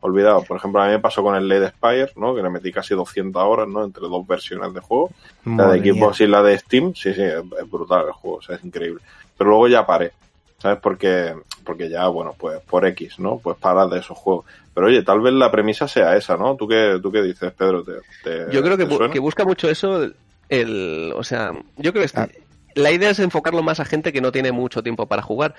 olvidado. 0.00 0.42
Por 0.42 0.56
ejemplo, 0.56 0.82
a 0.82 0.86
mí 0.86 0.92
me 0.92 0.98
pasó 0.98 1.22
con 1.22 1.34
el 1.36 1.48
Led 1.48 1.68
Spire, 1.70 2.10
¿no? 2.16 2.34
Que 2.34 2.42
le 2.42 2.50
metí 2.50 2.72
casi 2.72 2.94
200 2.94 3.42
horas, 3.42 3.68
¿no? 3.68 3.84
Entre 3.84 4.02
dos 4.02 4.26
versiones 4.26 4.72
de 4.74 4.80
juego. 4.80 5.10
La 5.44 5.68
de 5.72 5.78
Xbox 5.94 6.20
y 6.20 6.26
la 6.26 6.42
de 6.42 6.58
Steam, 6.58 6.94
sí, 6.94 7.14
sí, 7.14 7.22
es, 7.22 7.70
brutal 7.70 8.06
el 8.06 8.12
juego, 8.12 8.38
o 8.38 8.42
sea, 8.42 8.56
es 8.56 8.64
increíble. 8.64 9.00
Pero 9.38 9.50
luego 9.50 9.68
ya 9.68 9.86
paré, 9.86 10.12
¿sabes? 10.58 10.78
Porque, 10.82 11.34
porque 11.64 11.88
ya, 11.88 12.06
bueno, 12.08 12.34
pues 12.38 12.60
por 12.60 12.84
X, 12.84 13.18
¿no? 13.20 13.38
Pues 13.38 13.56
paras 13.58 13.88
de 13.90 14.00
esos 14.00 14.16
juegos. 14.18 14.44
Pero 14.74 14.88
oye, 14.88 15.02
tal 15.02 15.20
vez 15.20 15.32
la 15.32 15.50
premisa 15.50 15.86
sea 15.88 16.16
esa, 16.16 16.36
¿no? 16.36 16.56
¿Tú 16.56 16.66
qué, 16.68 16.98
tú 17.02 17.10
qué 17.12 17.22
dices, 17.22 17.52
Pedro? 17.52 17.82
¿Te, 17.84 17.92
te- 18.24 18.52
Yo 18.52 18.62
creo 18.62 18.76
que, 18.76 18.84
te 18.86 18.92
bu- 18.92 18.96
suena? 18.98 19.12
que 19.12 19.18
busca 19.20 19.44
mucho 19.44 19.68
eso, 19.70 20.06
el, 20.48 21.12
o 21.16 21.24
sea, 21.24 21.52
yo 21.76 21.92
creo 21.92 22.02
que 22.02 22.06
es- 22.06 22.16
Ah. 22.16 22.28
La 22.76 22.92
idea 22.92 23.10
es 23.10 23.18
enfocarlo 23.18 23.62
más 23.62 23.80
a 23.80 23.86
gente 23.86 24.12
que 24.12 24.20
no 24.20 24.30
tiene 24.30 24.52
mucho 24.52 24.82
tiempo 24.82 25.06
para 25.06 25.22
jugar. 25.22 25.54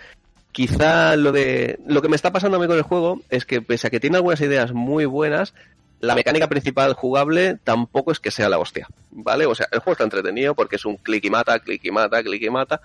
Quizá 0.51 1.15
lo 1.15 1.31
de 1.31 1.79
lo 1.85 2.01
que 2.01 2.09
me 2.09 2.15
está 2.15 2.31
pasando 2.31 2.57
a 2.57 2.59
mí 2.59 2.67
con 2.67 2.77
el 2.77 2.83
juego 2.83 3.21
es 3.29 3.45
que 3.45 3.61
pese 3.61 3.87
a 3.87 3.89
que 3.89 3.99
tiene 3.99 4.17
algunas 4.17 4.39
ideas 4.39 4.71
muy 4.71 5.05
buenas, 5.05 5.53
la 5.99 6.13
mecánica 6.13 6.47
principal 6.47 6.93
jugable 6.93 7.57
tampoco 7.63 8.11
es 8.11 8.19
que 8.19 8.29
sea 8.29 8.49
la 8.49 8.59
hostia, 8.59 8.87
¿vale? 9.09 9.47
O 9.47 9.55
sea, 9.55 9.67
el 9.71 9.79
juego 9.79 9.93
está 9.93 10.03
entretenido 10.03 10.53
porque 10.53 10.75
es 10.75 10.85
un 10.85 10.97
clic 10.97 11.25
y 11.25 11.31
mata, 11.31 11.59
clic 11.59 11.83
y 11.83 11.91
mata, 11.91 12.21
clic 12.21 12.43
y 12.43 12.49
mata, 12.51 12.81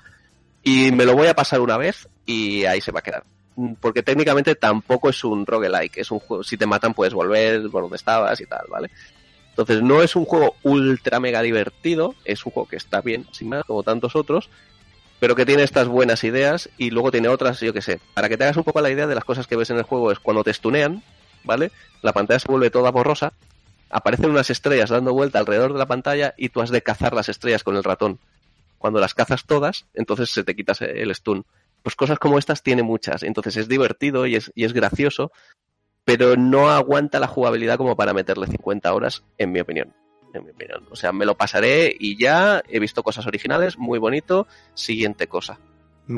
y 0.63 0.93
me 0.93 1.05
lo 1.05 1.15
voy 1.15 1.27
a 1.27 1.35
pasar 1.35 1.61
una 1.61 1.77
vez 1.77 2.09
y 2.25 2.65
ahí 2.65 2.81
se 2.81 2.91
va 2.91 3.01
a 3.01 3.03
quedar. 3.03 3.25
Porque 3.81 4.03
técnicamente 4.03 4.55
tampoco 4.55 5.11
es 5.11 5.23
un 5.25 5.45
roguelike, 5.45 5.99
es 5.99 6.11
un 6.11 6.21
juego, 6.21 6.43
si 6.43 6.57
te 6.57 6.65
matan 6.65 6.95
puedes 6.95 7.13
volver 7.13 7.69
por 7.71 7.83
donde 7.83 7.97
estabas 7.97 8.41
y 8.41 8.47
tal, 8.47 8.65
¿vale? 8.71 8.91
Entonces 9.53 9.83
no 9.83 10.03
es 10.03 10.17
un 10.17 10.25
juego 10.25 10.57
ultra 10.63 11.21
mega 11.21 11.43
divertido, 11.43 12.15
es 12.25 12.45
un 12.47 12.53
juego 12.53 12.69
que 12.69 12.77
está 12.77 13.03
bien, 13.03 13.27
sin 13.33 13.51
más, 13.51 13.65
como 13.65 13.83
tantos 13.83 14.17
otros, 14.17 14.49
pero 15.21 15.37
que 15.37 15.45
tiene 15.45 15.63
estas 15.63 15.89
buenas 15.89 16.25
ideas 16.25 16.71
y 16.79 16.91
luego 16.91 17.11
tiene 17.11 17.29
otras, 17.29 17.61
yo 17.61 17.75
que 17.75 17.83
sé. 17.83 18.01
Para 18.15 18.31
que 18.31 18.39
te 18.39 18.45
hagas 18.45 18.57
un 18.57 18.65
poco 18.65 18.81
la 18.81 18.91
idea 18.91 19.07
de 19.07 19.15
las 19.15 19.25
cosas 19.25 19.47
que 19.47 19.57
ves 19.57 19.69
en 19.69 19.77
el 19.77 19.83
juego 19.83 20.11
es 20.11 20.19
cuando 20.19 20.43
te 20.43 20.55
stunean, 20.55 21.03
¿vale? 21.45 21.71
La 22.01 22.15
pantalla 22.15 22.41
se 22.41 22.49
vuelve 22.49 22.71
toda 22.71 22.91
borrosa, 22.91 23.35
aparecen 23.91 24.31
unas 24.31 24.49
estrellas 24.49 24.89
dando 24.89 25.13
vuelta 25.13 25.39
alrededor 25.39 25.75
de 25.75 25.79
la 25.79 25.87
pantalla 25.87 26.35
y 26.39 26.49
tú 26.49 26.63
has 26.63 26.71
de 26.71 26.83
cazar 26.83 27.13
las 27.13 27.29
estrellas 27.29 27.63
con 27.63 27.77
el 27.77 27.85
ratón. 27.85 28.19
Cuando 28.79 29.01
las 29.01 29.13
cazas 29.13 29.45
todas, 29.45 29.85
entonces 29.93 30.31
se 30.31 30.45
te 30.45 30.57
quitas 30.57 30.81
el 30.81 31.15
stun. 31.15 31.45
Pues 31.83 31.95
cosas 31.95 32.19
como 32.19 32.39
estas 32.39 32.63
tiene 32.63 32.83
muchas, 32.83 33.23
entonces 33.23 33.57
es 33.59 33.69
divertido 33.69 34.27
y 34.27 34.37
es, 34.37 34.51
y 34.55 34.65
es 34.65 34.73
gracioso, 34.73 35.31
pero 36.05 36.37
no 36.37 36.71
aguanta 36.71 37.21
la 37.21 37.27
jugabilidad 37.29 37.77
como 37.77 37.97
para 37.97 38.13
meterle 38.15 38.47
50 38.47 38.93
horas, 38.93 39.23
en 39.39 39.53
mi 39.53 39.61
opinión. 39.61 39.93
En 40.35 40.45
mi 40.45 40.51
opinión. 40.51 40.85
O 40.91 40.97
sea, 40.97 41.13
me 41.13 41.27
lo 41.27 41.37
pasaré 41.37 41.95
y 41.99 42.17
ya 42.19 42.63
he 42.69 42.79
visto 42.81 43.03
cosas 43.03 43.27
originales, 43.27 43.79
muy 43.79 43.99
bonito. 43.99 44.47
Siguiente 44.75 45.27
cosa. 45.27 45.59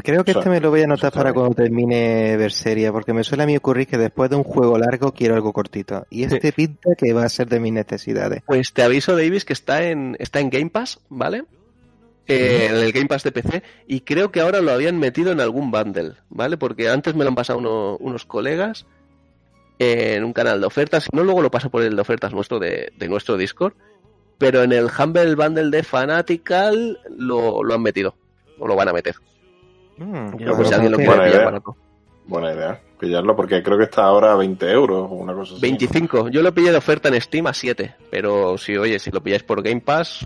Creo 0.03 0.25
que 0.25 0.31
este 0.31 0.49
me 0.49 0.61
lo 0.61 0.71
voy 0.71 0.81
a 0.81 0.85
anotar 0.85 1.13
para 1.13 1.31
bien. 1.31 1.35
cuando 1.35 1.55
termine 1.57 2.37
Berseria, 2.39 2.91
porque 2.91 3.13
me 3.13 3.23
suele 3.23 3.43
a 3.43 3.47
mí 3.47 3.57
ocurrir 3.57 3.87
que 3.87 3.99
después 3.99 4.31
de 4.31 4.37
un 4.37 4.43
juego 4.45 4.79
largo 4.79 5.13
quiero 5.13 5.35
algo 5.35 5.53
cortito. 5.53 6.07
Y 6.11 6.25
este 6.25 6.53
pinta 6.53 6.91
que 6.97 7.13
va 7.13 7.25
a 7.25 7.29
ser 7.29 7.49
de 7.49 7.61
mis 7.61 7.73
necesidades. 7.73 8.43
Pues 8.47 8.73
te 8.73 8.83
aviso, 8.83 9.15
Davis, 9.17 9.45
que 9.45 9.53
está 9.53 9.83
en, 9.85 10.17
está 10.19 10.41
en 10.41 10.49
Game 10.49 10.71
Pass, 10.71 11.01
¿vale? 11.11 11.45
Eh, 12.27 12.69
en 12.71 12.77
el 12.77 12.93
Game 12.93 13.07
Pass 13.07 13.23
de 13.25 13.33
PC 13.33 13.63
y 13.87 14.01
creo 14.01 14.33
que 14.33 14.41
ahora 14.41 14.63
lo 14.63 14.73
habían 14.73 14.99
metido 14.99 15.31
en 15.33 15.41
algún 15.41 15.71
bundle, 15.71 16.15
¿vale? 16.31 16.57
Porque 16.57 16.89
antes 16.89 17.15
me 17.15 17.23
lo 17.23 17.29
han 17.29 17.35
pasado 17.35 17.59
uno- 17.59 17.97
unos 17.99 18.25
colegas 18.25 18.87
eh, 18.87 18.89
en 19.79 20.25
un 20.25 20.33
canal 20.33 20.61
de 20.61 20.67
ofertas, 20.67 21.09
no 21.13 21.25
luego 21.25 21.43
lo 21.43 21.51
paso 21.51 21.71
por 21.71 21.83
el 21.83 21.95
de 21.97 22.01
ofertas 22.03 22.33
nuestro 22.33 22.59
de, 22.59 22.93
de 22.97 23.09
nuestro 23.09 23.37
Discord, 23.37 23.75
pero 24.39 24.63
en 24.63 24.73
el 24.73 24.87
Humble 24.99 25.35
Bundle 25.35 25.71
de 25.71 25.83
Fanatical 25.83 26.99
lo, 27.17 27.63
lo 27.63 27.75
han 27.75 27.83
metido, 27.83 28.15
o 28.59 28.67
lo 28.69 28.77
van 28.77 28.89
a 28.89 28.93
meter. 28.93 29.15
Mm, 29.97 30.37
Yo, 30.39 30.57
pues 30.57 30.69
si 30.69 30.75
bueno, 30.75 30.75
alguien 30.75 30.93
lo 30.93 30.99
que- 30.99 31.05
quiere 31.05 31.07
Buena 31.07 31.25
pillar 31.25 31.35
idea. 31.37 31.45
barato. 31.45 31.77
Buena 32.27 32.53
idea, 32.55 32.81
pillarlo, 32.99 33.37
porque 33.37 33.63
creo 33.63 33.77
que 33.77 33.85
está 33.85 34.05
ahora 34.05 34.33
a 34.33 34.37
20 34.37 34.71
euros 34.71 35.09
o 35.11 35.15
una 35.15 35.35
cosa 35.35 35.53
así. 35.55 35.61
25. 35.61 36.31
Yo 36.31 36.41
lo 36.43 36.55
pillé 36.55 36.71
de 36.71 36.79
oferta 36.79 37.09
en 37.11 37.21
Steam 37.21 37.47
a 37.49 37.53
7, 37.53 37.95
pero 38.11 38.57
si, 38.57 38.77
oye, 38.79 38.99
si 38.99 39.11
lo 39.11 39.23
pilláis 39.23 39.43
por 39.43 39.63
Game 39.63 39.83
Pass, 39.83 40.25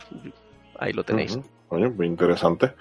ahí 0.78 0.92
lo 0.92 1.03
tenéis. 1.03 1.36
Oye, 1.71 1.89
muy 1.89 2.07
interesante. 2.07 2.73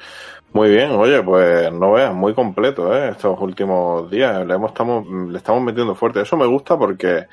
Muy 0.53 0.69
bien, 0.69 0.91
oye, 0.91 1.21
pues 1.21 1.71
no 1.73 1.91
veas, 1.91 2.13
muy 2.13 2.33
completo, 2.33 2.95
¿eh? 2.95 3.09
Estos 3.09 3.39
últimos 3.41 4.09
días 4.09 4.45
le, 4.45 4.53
hemos, 4.53 4.71
estamos, 4.71 5.05
le 5.07 5.37
estamos 5.37 5.61
metiendo 5.61 5.93
fuerte. 5.93 6.21
Eso 6.21 6.37
me 6.37 6.45
gusta 6.45 6.77
porque, 6.77 7.25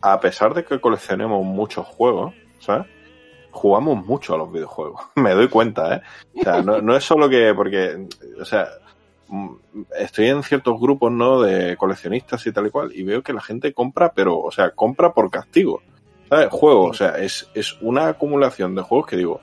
a 0.00 0.18
pesar 0.18 0.54
de 0.54 0.64
que 0.64 0.80
coleccionemos 0.80 1.44
muchos 1.44 1.86
juegos, 1.86 2.34
¿sabes? 2.58 2.86
Jugamos 3.50 4.04
mucho 4.06 4.34
a 4.34 4.38
los 4.38 4.50
videojuegos. 4.50 5.00
me 5.14 5.34
doy 5.34 5.48
cuenta, 5.48 5.96
¿eh? 5.96 6.02
O 6.40 6.42
sea, 6.42 6.62
no, 6.62 6.96
es 6.96 7.04
solo 7.04 7.28
que, 7.28 7.52
porque, 7.54 8.08
o 8.40 8.44
sea, 8.44 8.68
estoy 9.98 10.28
en 10.28 10.42
ciertos 10.42 10.80
grupos, 10.80 11.12
¿no? 11.12 11.42
De 11.42 11.76
coleccionistas 11.76 12.46
y 12.46 12.52
tal 12.52 12.68
y 12.68 12.70
cual, 12.70 12.92
y 12.94 13.02
veo 13.02 13.22
que 13.22 13.34
la 13.34 13.42
gente 13.42 13.74
compra, 13.74 14.12
pero, 14.14 14.38
o 14.38 14.50
sea, 14.50 14.70
compra 14.70 15.12
por 15.12 15.30
castigo. 15.30 15.82
¿Sabes? 16.30 16.48
Juegos, 16.50 16.90
o 16.90 16.94
sea, 16.94 17.18
es, 17.18 17.50
es 17.54 17.80
una 17.82 18.08
acumulación 18.08 18.74
de 18.74 18.80
juegos 18.80 19.06
que 19.06 19.16
digo, 19.16 19.42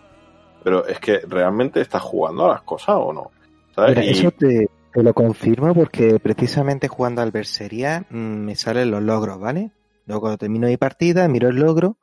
pero 0.63 0.85
es 0.85 0.99
que 0.99 1.19
realmente 1.19 1.81
estás 1.81 2.01
jugando 2.01 2.45
a 2.45 2.49
las 2.49 2.61
cosas 2.63 2.95
o 2.99 3.13
no. 3.13 3.31
¿Sabes? 3.75 3.97
Mira, 3.97 4.05
Y- 4.05 4.09
eso 4.11 4.31
te, 4.31 4.69
te 4.93 5.03
lo 5.03 5.13
confirmo 5.13 5.73
porque 5.73 6.19
precisamente 6.19 6.87
jugando 6.87 7.21
al 7.21 7.31
Berseria 7.31 8.05
mm, 8.09 8.15
me 8.15 8.55
salen 8.55 8.91
los 8.91 9.01
logros, 9.01 9.39
¿vale? 9.39 9.71
Luego 10.05 10.21
cuando 10.21 10.37
termino 10.37 10.67
mi 10.67 10.77
partida, 10.77 11.27
miro 11.27 11.49
el 11.49 11.57
logro 11.57 11.97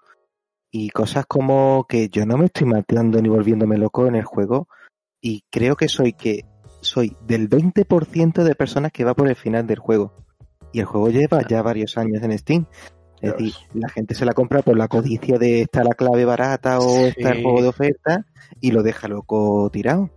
y 0.70 0.90
cosas 0.90 1.26
como 1.26 1.86
que 1.88 2.08
yo 2.08 2.26
no 2.26 2.36
me 2.36 2.46
estoy 2.46 2.66
matando 2.66 3.20
ni 3.20 3.28
volviéndome 3.28 3.78
loco 3.78 4.06
en 4.06 4.16
el 4.16 4.24
juego 4.24 4.68
y 5.20 5.44
creo 5.50 5.76
que 5.76 5.88
soy 5.88 6.12
que 6.12 6.44
soy 6.80 7.16
del 7.26 7.48
20% 7.48 8.44
de 8.44 8.54
personas 8.54 8.92
que 8.92 9.04
va 9.04 9.14
por 9.14 9.28
el 9.28 9.34
final 9.36 9.66
del 9.66 9.78
juego. 9.78 10.12
Y 10.72 10.80
el 10.80 10.86
juego 10.86 11.08
lleva 11.10 11.46
ya 11.46 11.62
varios 11.62 11.96
años 11.98 12.22
en 12.22 12.38
Steam. 12.38 12.66
Es 13.20 13.30
Ya 13.30 13.32
decir, 13.36 13.52
ves. 13.72 13.82
la 13.82 13.88
gente 13.88 14.14
se 14.14 14.24
la 14.24 14.32
compra 14.32 14.62
por 14.62 14.76
la 14.76 14.88
codicia 14.88 15.38
de 15.38 15.62
esta 15.62 15.82
la 15.84 15.90
clave 15.94 16.24
barata 16.24 16.78
o 16.80 17.06
está 17.06 17.30
el 17.30 17.36
Sí. 17.38 17.42
juego 17.42 17.62
de 17.62 17.68
oferta 17.68 18.24
y 18.60 18.70
lo 18.72 18.82
deja 18.82 19.08
loco 19.08 19.68
tirado. 19.72 20.10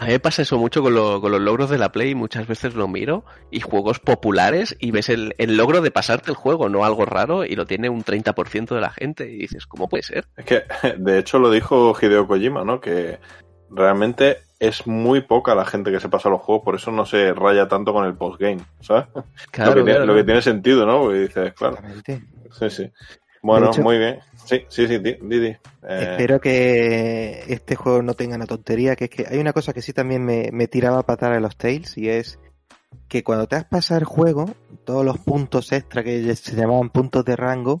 A 0.00 0.04
mí 0.06 0.12
me 0.12 0.20
pasa 0.20 0.42
eso 0.42 0.58
mucho 0.58 0.80
con, 0.80 0.94
lo- 0.94 1.20
con 1.20 1.32
los 1.32 1.40
logros 1.40 1.70
de 1.70 1.76
la 1.78 1.90
Play, 1.90 2.14
muchas 2.14 2.46
veces 2.46 2.74
lo 2.74 2.86
miro 2.86 3.24
y 3.50 3.58
juegos 3.58 3.98
populares 3.98 4.76
y 4.78 4.92
ves 4.92 5.08
el, 5.08 5.34
el 5.38 5.56
logro 5.56 5.80
de 5.80 5.90
pasarte 5.90 6.30
el 6.30 6.36
juego, 6.36 6.68
no 6.68 6.84
algo 6.84 7.04
raro, 7.04 7.44
y 7.44 7.56
lo 7.56 7.66
tiene 7.66 7.88
un 7.88 8.04
30% 8.04 8.76
de 8.76 8.80
la 8.80 8.90
gente 8.90 9.28
y 9.28 9.38
dices, 9.38 9.66
¿cómo 9.66 9.88
puede 9.88 10.04
ser? 10.04 10.26
Es 10.36 10.44
que, 10.44 10.62
de 10.98 11.18
hecho, 11.18 11.40
lo 11.40 11.50
dijo 11.50 11.96
Hideo 12.00 12.28
Kojima, 12.28 12.62
¿no? 12.64 12.80
Que 12.80 13.18
realmente 13.70 14.38
es 14.60 14.86
muy 14.86 15.20
poca 15.20 15.54
la 15.54 15.64
gente 15.64 15.90
que 15.90 16.00
se 16.00 16.08
pasa 16.08 16.28
los 16.28 16.40
juegos, 16.42 16.64
por 16.64 16.74
eso 16.76 16.90
no 16.92 17.04
se 17.04 17.32
raya 17.32 17.66
tanto 17.68 17.92
con 17.92 18.04
el 18.06 18.14
postgame, 18.14 18.60
¿sabes? 18.80 19.06
Claro, 19.50 19.70
lo, 19.70 19.76
que 19.78 19.82
tiene, 19.82 19.96
claro. 19.98 20.06
lo 20.06 20.14
que 20.14 20.24
tiene 20.24 20.42
sentido, 20.42 20.86
¿no? 20.86 21.00
Porque 21.00 21.18
dices, 21.20 21.52
claro, 21.54 21.74
Exactamente. 21.76 22.22
Sí, 22.52 22.70
sí. 22.70 22.90
Bueno, 23.42 23.70
hecho- 23.70 23.82
muy 23.82 23.98
bien. 23.98 24.18
Sí, 24.44 24.64
sí, 24.68 24.86
sí, 24.88 24.98
di- 24.98 25.18
Didi. 25.22 25.48
Eh, 25.48 25.58
Espero 26.00 26.40
que 26.40 27.44
este 27.48 27.76
juego 27.76 28.02
no 28.02 28.14
tenga 28.14 28.36
una 28.36 28.46
tontería, 28.46 28.96
que 28.96 29.04
es 29.04 29.10
que 29.10 29.26
hay 29.30 29.38
una 29.38 29.52
cosa 29.52 29.72
que 29.72 29.82
sí 29.82 29.92
también 29.92 30.24
me, 30.24 30.50
me 30.52 30.66
tiraba 30.68 30.98
a 31.00 31.06
patar 31.06 31.32
a 31.32 31.40
los 31.40 31.56
Tales 31.56 31.96
y 31.98 32.08
es 32.08 32.38
que 33.08 33.22
cuando 33.22 33.46
te 33.46 33.56
has 33.56 33.64
pasado 33.64 34.00
el 34.00 34.04
juego, 34.06 34.46
todos 34.84 35.04
los 35.04 35.18
puntos 35.18 35.72
extra 35.72 36.02
que 36.02 36.34
se 36.36 36.56
llamaban 36.56 36.90
puntos 36.90 37.24
de 37.24 37.36
rango, 37.36 37.80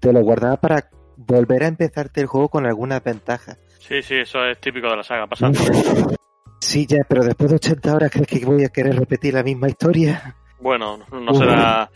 te 0.00 0.12
los 0.12 0.22
guardaba 0.22 0.56
para 0.56 0.90
volver 1.16 1.64
a 1.64 1.68
empezarte 1.68 2.20
el 2.20 2.26
juego 2.26 2.48
con 2.48 2.66
algunas 2.66 3.02
ventajas. 3.02 3.58
Sí, 3.78 4.02
sí, 4.02 4.16
eso 4.16 4.44
es 4.44 4.58
típico 4.60 4.88
de 4.88 4.96
la 4.96 5.02
saga. 5.04 5.26
Pasa. 5.26 5.50
Sí, 6.60 6.86
ya, 6.86 6.98
pero 7.08 7.24
después 7.24 7.48
de 7.50 7.56
80 7.56 7.94
horas, 7.94 8.10
¿crees 8.10 8.26
que 8.26 8.44
voy 8.44 8.64
a 8.64 8.68
querer 8.68 8.96
repetir 8.98 9.32
la 9.32 9.42
misma 9.44 9.68
historia? 9.68 10.34
Bueno, 10.60 10.98
no 11.12 11.32
será. 11.32 11.88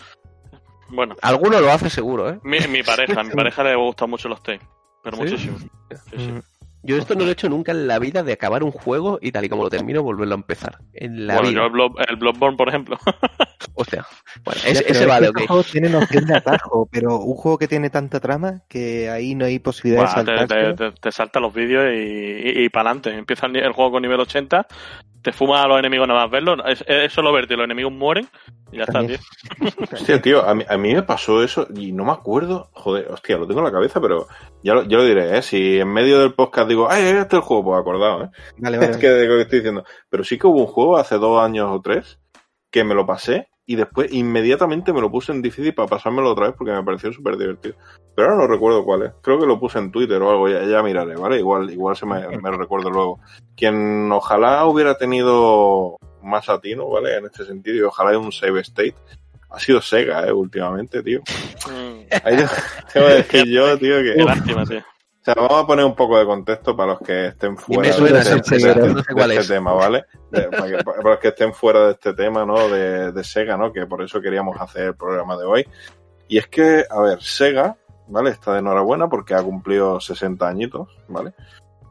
Bueno, 0.92 1.16
Alguno 1.22 1.60
lo 1.60 1.70
hace 1.72 1.88
seguro, 1.90 2.28
¿eh? 2.30 2.38
mi, 2.44 2.58
mi 2.68 2.82
pareja, 2.82 3.20
a 3.20 3.24
mi 3.24 3.30
pareja 3.30 3.64
le 3.64 3.74
gustan 3.74 4.10
mucho 4.10 4.28
los 4.28 4.42
Tales. 4.42 4.60
Pero 5.02 5.16
¿Sí? 5.16 5.22
muchísimo. 5.22 5.58
Sí, 5.58 5.68
sí. 6.16 6.16
Mm, 6.32 6.40
Yo 6.84 6.96
esto 6.96 7.14
no 7.14 7.22
lo 7.24 7.28
he 7.30 7.32
hecho 7.32 7.48
nunca 7.48 7.72
en 7.72 7.86
la 7.88 7.98
vida 7.98 8.22
de 8.22 8.32
acabar 8.32 8.62
un 8.62 8.72
juego 8.72 9.18
y 9.22 9.32
tal 9.32 9.44
y 9.44 9.48
como 9.48 9.62
lo 9.64 9.70
termino 9.70 10.02
volverlo 10.02 10.34
a 10.34 10.36
empezar. 10.36 10.78
En 10.92 11.26
la 11.26 11.34
Bueno, 11.34 11.48
vida. 11.50 11.60
yo 11.60 11.66
el, 11.98 12.08
el 12.10 12.16
Bloodborne, 12.16 12.56
por 12.56 12.68
ejemplo. 12.68 12.98
Hostia. 13.74 14.04
Bueno, 14.44 14.60
Ya, 14.64 14.70
ese, 14.70 14.92
es 14.92 15.06
vale, 15.06 15.26
estos 15.28 15.46
juegos 15.46 15.66
tienen 15.70 15.94
opción 15.94 16.26
de 16.26 16.34
atajo, 16.36 16.88
pero 16.90 17.18
un 17.20 17.36
juego 17.36 17.56
que 17.58 17.68
tiene 17.68 17.88
tanta 17.90 18.20
trama 18.20 18.62
que 18.68 19.08
ahí 19.08 19.34
no 19.34 19.44
hay 19.46 19.58
posibilidad 19.60 20.02
Buah, 20.04 20.22
de 20.22 20.24
te, 20.24 20.38
saltarse. 20.38 20.74
te, 20.74 20.90
te- 20.90 21.00
te 21.00 21.12
salta 21.12 21.40
los 21.40 21.54
vídeos 21.54 21.84
y, 21.94 22.64
y, 22.64 22.68
para 22.68 22.90
adelante. 22.90 23.16
Empieza 23.16 23.46
el, 23.46 23.56
el 23.56 23.72
juego 23.72 23.92
con 23.92 24.02
nivel 24.02 24.20
80, 24.20 24.66
te 25.22 25.32
fuma 25.32 25.62
a 25.62 25.68
los 25.68 25.78
enemigos 25.78 26.08
nada 26.08 26.22
más 26.22 26.30
verlos. 26.30 26.58
Es, 26.66 26.84
es 26.86 27.12
solo 27.12 27.32
verte, 27.32 27.56
los 27.56 27.64
enemigos 27.64 27.92
mueren 27.92 28.28
y 28.72 28.78
ya 28.78 28.84
está, 28.84 28.94
También. 28.94 29.20
tío. 29.58 29.68
Hostia, 29.92 30.22
tío, 30.22 30.48
a 30.48 30.54
mí, 30.54 30.64
a 30.68 30.76
mí 30.76 30.94
me 30.94 31.02
pasó 31.02 31.42
eso 31.42 31.66
y 31.74 31.92
no 31.92 32.04
me 32.04 32.12
acuerdo. 32.12 32.70
Joder, 32.72 33.08
hostia, 33.10 33.36
lo 33.36 33.46
tengo 33.46 33.60
en 33.60 33.66
la 33.66 33.72
cabeza, 33.72 34.00
pero 34.00 34.26
ya 34.62 34.74
lo, 34.74 34.82
ya 34.84 34.96
lo 34.96 35.04
diré, 35.04 35.36
¿eh? 35.36 35.42
Si 35.42 35.78
en 35.78 35.88
medio 35.88 36.18
del 36.20 36.34
podcast 36.34 36.68
digo, 36.68 36.90
ay, 36.90 37.04
este 37.04 37.20
es 37.20 37.32
el 37.34 37.40
juego, 37.40 37.64
pues 37.64 37.80
acordado, 37.80 38.24
¿eh? 38.24 38.30
Vale, 38.58 38.78
vale. 38.78 38.90
Es 38.92 38.96
que 38.96 39.08
de 39.08 39.26
lo 39.26 39.36
que 39.36 39.42
estoy 39.42 39.58
diciendo. 39.58 39.84
Pero 40.08 40.24
sí 40.24 40.38
que 40.38 40.46
hubo 40.46 40.60
un 40.60 40.66
juego 40.66 40.96
hace 40.96 41.18
dos 41.18 41.42
años 41.42 41.68
o 41.70 41.80
tres 41.80 42.18
que 42.72 42.82
me 42.82 42.94
lo 42.94 43.06
pasé 43.06 43.48
y 43.64 43.76
después 43.76 44.12
inmediatamente 44.12 44.92
me 44.92 45.00
lo 45.00 45.10
puse 45.10 45.30
en 45.30 45.40
difícil 45.40 45.72
para 45.72 45.88
pasármelo 45.88 46.32
otra 46.32 46.46
vez 46.46 46.56
porque 46.58 46.72
me 46.72 46.82
pareció 46.82 47.12
súper 47.12 47.36
divertido. 47.36 47.76
Pero 48.16 48.30
ahora 48.30 48.42
no 48.42 48.48
recuerdo 48.48 48.84
cuál 48.84 49.02
es. 49.04 49.12
Creo 49.22 49.38
que 49.38 49.46
lo 49.46 49.60
puse 49.60 49.78
en 49.78 49.92
Twitter 49.92 50.20
o 50.20 50.30
algo, 50.30 50.48
ya, 50.48 50.64
ya 50.64 50.82
miraré, 50.82 51.14
¿vale? 51.14 51.38
Igual, 51.38 51.70
igual 51.70 51.94
se 51.94 52.04
me, 52.04 52.26
me 52.42 52.50
recuerdo 52.50 52.90
luego. 52.90 53.20
Quien 53.56 54.10
ojalá 54.10 54.64
hubiera 54.66 54.96
tenido 54.96 55.96
más 56.22 56.48
atino, 56.48 56.88
¿vale? 56.88 57.16
En 57.16 57.26
este 57.26 57.44
sentido, 57.44 57.76
y 57.76 57.82
ojalá 57.82 58.18
un 58.18 58.32
save 58.32 58.60
state. 58.60 58.96
Ha 59.50 59.60
sido 59.60 59.80
Sega, 59.82 60.26
¿eh? 60.26 60.32
Últimamente, 60.32 61.02
tío. 61.02 61.20
Mm, 61.70 62.00
Ahí 62.24 62.36
tengo 62.92 63.06
que 63.06 63.14
decir 63.14 63.46
yo, 63.46 63.78
tío, 63.78 63.98
que... 63.98 64.14
qué 64.16 64.24
lástima, 64.24 64.64
tío. 64.64 64.82
O 65.22 65.24
sea, 65.24 65.34
vamos 65.36 65.62
a 65.62 65.66
poner 65.68 65.84
un 65.84 65.94
poco 65.94 66.18
de 66.18 66.26
contexto 66.26 66.76
para 66.76 66.94
los 66.94 67.00
que 67.00 67.26
estén 67.28 67.56
fuera 67.56 67.82
de, 67.82 68.18
este- 68.36 68.58
de- 68.58 68.74
no 68.88 69.02
sé 69.02 69.04
de 69.08 69.14
cuál 69.14 69.30
este 69.30 69.42
es. 69.42 69.48
tema, 69.48 69.72
¿vale? 69.72 70.04
De- 70.32 70.48
para, 70.48 70.66
que- 70.66 70.84
para 70.84 71.02
los 71.10 71.18
que 71.20 71.28
estén 71.28 71.54
fuera 71.54 71.86
de 71.86 71.92
este 71.92 72.12
tema, 72.14 72.44
¿no? 72.44 72.68
De, 72.68 73.12
de 73.12 73.24
Sega, 73.24 73.56
¿no? 73.56 73.72
Que 73.72 73.86
por 73.86 74.02
eso 74.02 74.20
queríamos 74.20 74.60
hacer 74.60 74.82
el 74.88 74.94
programa 74.96 75.36
de 75.36 75.44
hoy. 75.44 75.68
Y 76.26 76.38
es 76.38 76.48
que, 76.48 76.84
a 76.90 77.00
ver, 77.00 77.22
Sega, 77.22 77.76
¿vale? 78.08 78.30
Está 78.30 78.52
de 78.54 78.58
enhorabuena 78.58 79.08
porque 79.08 79.34
ha 79.34 79.42
cumplido 79.42 80.00
60 80.00 80.48
añitos, 80.48 80.88
¿vale? 81.06 81.34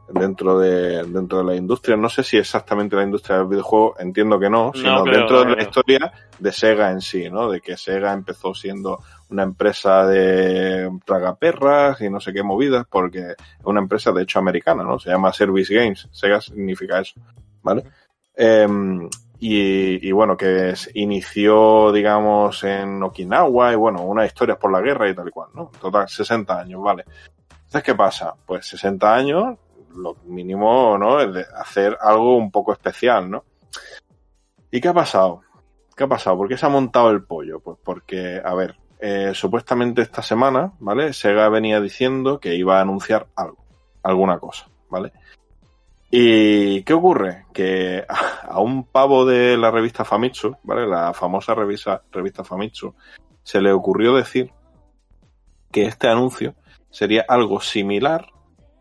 Dentro 0.08 0.58
de, 0.58 1.04
dentro 1.04 1.38
de 1.38 1.44
la 1.44 1.54
industria. 1.54 1.96
No 1.96 2.10
sé 2.10 2.22
si 2.22 2.36
exactamente 2.36 2.96
la 2.96 3.02
industria 3.04 3.38
del 3.38 3.46
videojuego, 3.46 3.94
entiendo 3.98 4.38
que 4.38 4.50
no, 4.50 4.72
sino 4.74 5.04
dentro 5.04 5.42
no 5.44 5.50
de 5.50 5.56
la 5.56 5.62
historia 5.62 6.12
de 6.38 6.52
Sega 6.52 6.90
en 6.90 7.00
sí, 7.00 7.30
¿no? 7.30 7.50
De 7.50 7.62
que 7.62 7.78
Sega 7.78 8.12
empezó 8.12 8.52
siendo 8.54 8.98
una 9.32 9.42
empresa 9.42 10.06
de 10.06 10.90
tragaperras 11.04 12.00
y 12.00 12.10
no 12.10 12.20
sé 12.20 12.32
qué 12.32 12.42
movidas, 12.42 12.86
porque 12.88 13.18
es 13.30 13.36
una 13.64 13.80
empresa 13.80 14.12
de 14.12 14.22
hecho 14.22 14.38
americana, 14.38 14.84
¿no? 14.84 14.98
Se 14.98 15.10
llama 15.10 15.32
Service 15.32 15.74
Games. 15.74 16.08
Sega 16.12 16.40
significa 16.40 17.00
eso, 17.00 17.20
¿vale? 17.62 17.82
Em, 18.34 19.08
y, 19.38 20.08
y 20.08 20.12
bueno, 20.12 20.36
que 20.36 20.70
es- 20.70 20.90
inició, 20.94 21.90
digamos, 21.92 22.62
en 22.64 23.02
Okinawa 23.02 23.72
y 23.72 23.76
bueno, 23.76 24.02
unas 24.02 24.26
historias 24.26 24.58
por 24.58 24.70
la 24.70 24.80
guerra 24.80 25.08
y 25.08 25.14
tal 25.14 25.28
y 25.28 25.30
cual, 25.32 25.48
¿no? 25.54 25.70
Total, 25.80 26.08
60 26.08 26.60
años, 26.60 26.80
¿vale? 26.82 27.04
Entonces, 27.50 27.82
¿qué 27.82 27.94
pasa? 27.94 28.34
Pues 28.46 28.66
60 28.66 29.14
años, 29.14 29.58
lo 29.96 30.14
mínimo, 30.26 30.96
¿no? 30.98 31.20
Es 31.20 31.32
de 31.34 31.44
hacer 31.56 31.96
algo 32.00 32.36
un 32.36 32.50
poco 32.50 32.72
especial, 32.72 33.30
¿no? 33.30 33.44
¿Y 34.70 34.80
qué 34.80 34.88
ha 34.88 34.94
pasado? 34.94 35.40
¿Qué 35.96 36.04
ha 36.04 36.08
pasado? 36.08 36.36
¿Por 36.38 36.48
qué 36.48 36.56
se 36.56 36.64
ha 36.66 36.70
montado 36.70 37.10
el 37.10 37.24
pollo? 37.24 37.60
Pues 37.60 37.78
porque, 37.84 38.40
a 38.42 38.54
ver, 38.54 38.76
eh, 39.04 39.32
supuestamente 39.34 40.00
esta 40.00 40.22
semana, 40.22 40.74
¿vale? 40.78 41.12
Sega 41.12 41.48
venía 41.48 41.80
diciendo 41.80 42.38
que 42.38 42.54
iba 42.54 42.78
a 42.78 42.82
anunciar 42.82 43.26
algo, 43.34 43.58
alguna 44.00 44.38
cosa, 44.38 44.68
¿vale? 44.88 45.10
¿Y 46.08 46.84
qué 46.84 46.92
ocurre? 46.92 47.46
Que 47.52 48.04
a 48.08 48.60
un 48.60 48.84
pavo 48.84 49.24
de 49.24 49.56
la 49.56 49.72
revista 49.72 50.04
Famitsu, 50.04 50.56
¿vale? 50.62 50.86
La 50.86 51.12
famosa 51.14 51.52
revista, 51.52 52.04
revista 52.12 52.44
Famitsu, 52.44 52.94
se 53.42 53.60
le 53.60 53.72
ocurrió 53.72 54.14
decir 54.14 54.52
que 55.72 55.86
este 55.86 56.06
anuncio 56.06 56.54
sería 56.88 57.24
algo 57.26 57.60
similar 57.60 58.26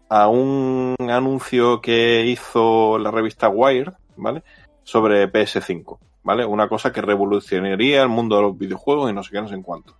a 0.07 0.27
un 0.27 0.95
anuncio 0.99 1.81
que 1.81 2.27
hizo 2.27 2.99
la 2.99 3.09
revista 3.09 3.49
Wired, 3.49 3.93
¿vale? 4.17 4.43
Sobre 4.83 5.31
PS5, 5.33 5.97
¿vale? 6.21 6.45
Una 6.45 6.69
cosa 6.69 6.91
que 6.91 7.01
revolucionaría 7.01 8.03
el 8.03 8.09
mundo 8.09 8.35
de 8.35 8.43
los 8.43 8.55
videojuegos 8.55 9.09
y 9.09 9.15
no 9.15 9.23
sé 9.23 9.31
qué, 9.31 9.41
no 9.41 9.47
sé 9.47 9.55
en 9.55 9.63
cuánto. 9.63 9.95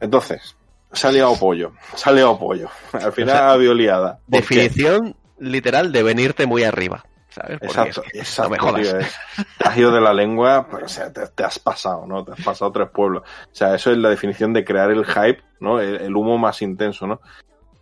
Entonces, 0.00 0.56
se 0.92 1.06
ha 1.06 1.12
liado 1.12 1.36
pollo, 1.36 1.72
se 1.94 2.08
ha 2.08 2.12
liado 2.12 2.38
pollo. 2.38 2.68
Al 2.92 3.12
final 3.12 3.34
sea, 3.36 3.48
ha 3.48 3.52
habido 3.52 3.74
liada. 3.74 4.18
¿Por 4.30 4.40
qué? 4.46 4.56
Definición 4.62 5.16
literal 5.38 5.92
de 5.92 6.02
venirte 6.02 6.46
muy 6.46 6.64
arriba. 6.64 7.04
¿Sabes? 7.30 7.58
Exacto, 7.60 8.02
exacto. 8.14 8.42
no 8.44 8.50
me 8.50 8.58
jodas. 8.58 8.82
tío, 8.82 8.98
es- 9.00 9.18
te 9.58 9.68
has 9.68 9.76
ido 9.76 9.90
de 9.92 10.00
la 10.00 10.14
lengua, 10.14 10.66
pero 10.70 10.86
o 10.86 10.88
sea, 10.88 11.12
te, 11.12 11.26
te 11.28 11.44
has 11.44 11.58
pasado, 11.58 12.06
¿no? 12.06 12.24
Te 12.24 12.32
has 12.32 12.40
pasado 12.40 12.72
tres 12.72 12.88
pueblos. 12.88 13.22
O 13.22 13.54
sea, 13.54 13.74
eso 13.74 13.90
es 13.92 13.98
la 13.98 14.08
definición 14.08 14.52
de 14.54 14.64
crear 14.64 14.90
el 14.90 15.04
hype, 15.04 15.42
¿no? 15.60 15.78
El, 15.78 15.96
el 15.96 16.16
humo 16.16 16.38
más 16.38 16.62
intenso, 16.62 17.06
¿no? 17.06 17.20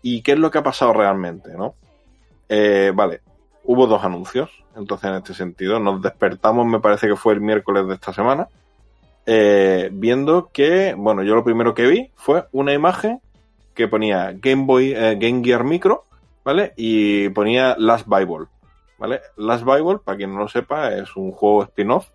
¿Y 0.03 0.23
qué 0.23 0.33
es 0.33 0.39
lo 0.39 0.51
que 0.51 0.59
ha 0.59 0.63
pasado 0.65 0.93
realmente, 0.93 1.51
no? 1.57 1.75
Eh, 2.49 2.93
vale, 2.95 3.21
hubo 3.65 3.87
dos 3.87 4.05
anuncios, 4.05 4.51
entonces 4.77 5.09
en 5.11 5.17
este 5.17 5.33
sentido 5.35 5.79
nos 5.81 6.03
despertamos, 6.03 6.67
me 6.67 6.81
parece 6.81 7.07
que 7.09 7.17
fue 7.17 7.33
el 7.35 7.41
miércoles 7.41 7.87
de 7.89 7.95
esta 7.95 8.13
semana, 8.13 8.49
eh, 9.27 9.91
viendo 9.93 10.51
que, 10.53 10.95
bueno, 10.97 11.25
yo 11.25 11.35
lo 11.35 11.45
primero 11.45 11.75
que 11.75 11.87
vi 11.87 12.11
fue 12.15 12.45
una 12.53 12.73
imagen 12.73 13.21
que 13.75 13.89
ponía 13.89 14.33
Game 14.33 14.65
Boy, 14.65 14.93
eh, 14.93 15.17
Game 15.21 15.43
Gear 15.45 15.65
Micro, 15.65 16.05
¿vale? 16.45 16.73
Y 16.77 17.29
ponía 17.31 17.75
Last 17.77 18.07
Bible, 18.07 18.47
¿vale? 18.99 19.21
Last 19.37 19.65
Bible, 19.65 19.99
para 20.05 20.17
quien 20.17 20.33
no 20.33 20.39
lo 20.39 20.49
sepa, 20.49 20.95
es 20.95 21.17
un 21.17 21.33
juego 21.33 21.65
spin-off 21.65 22.09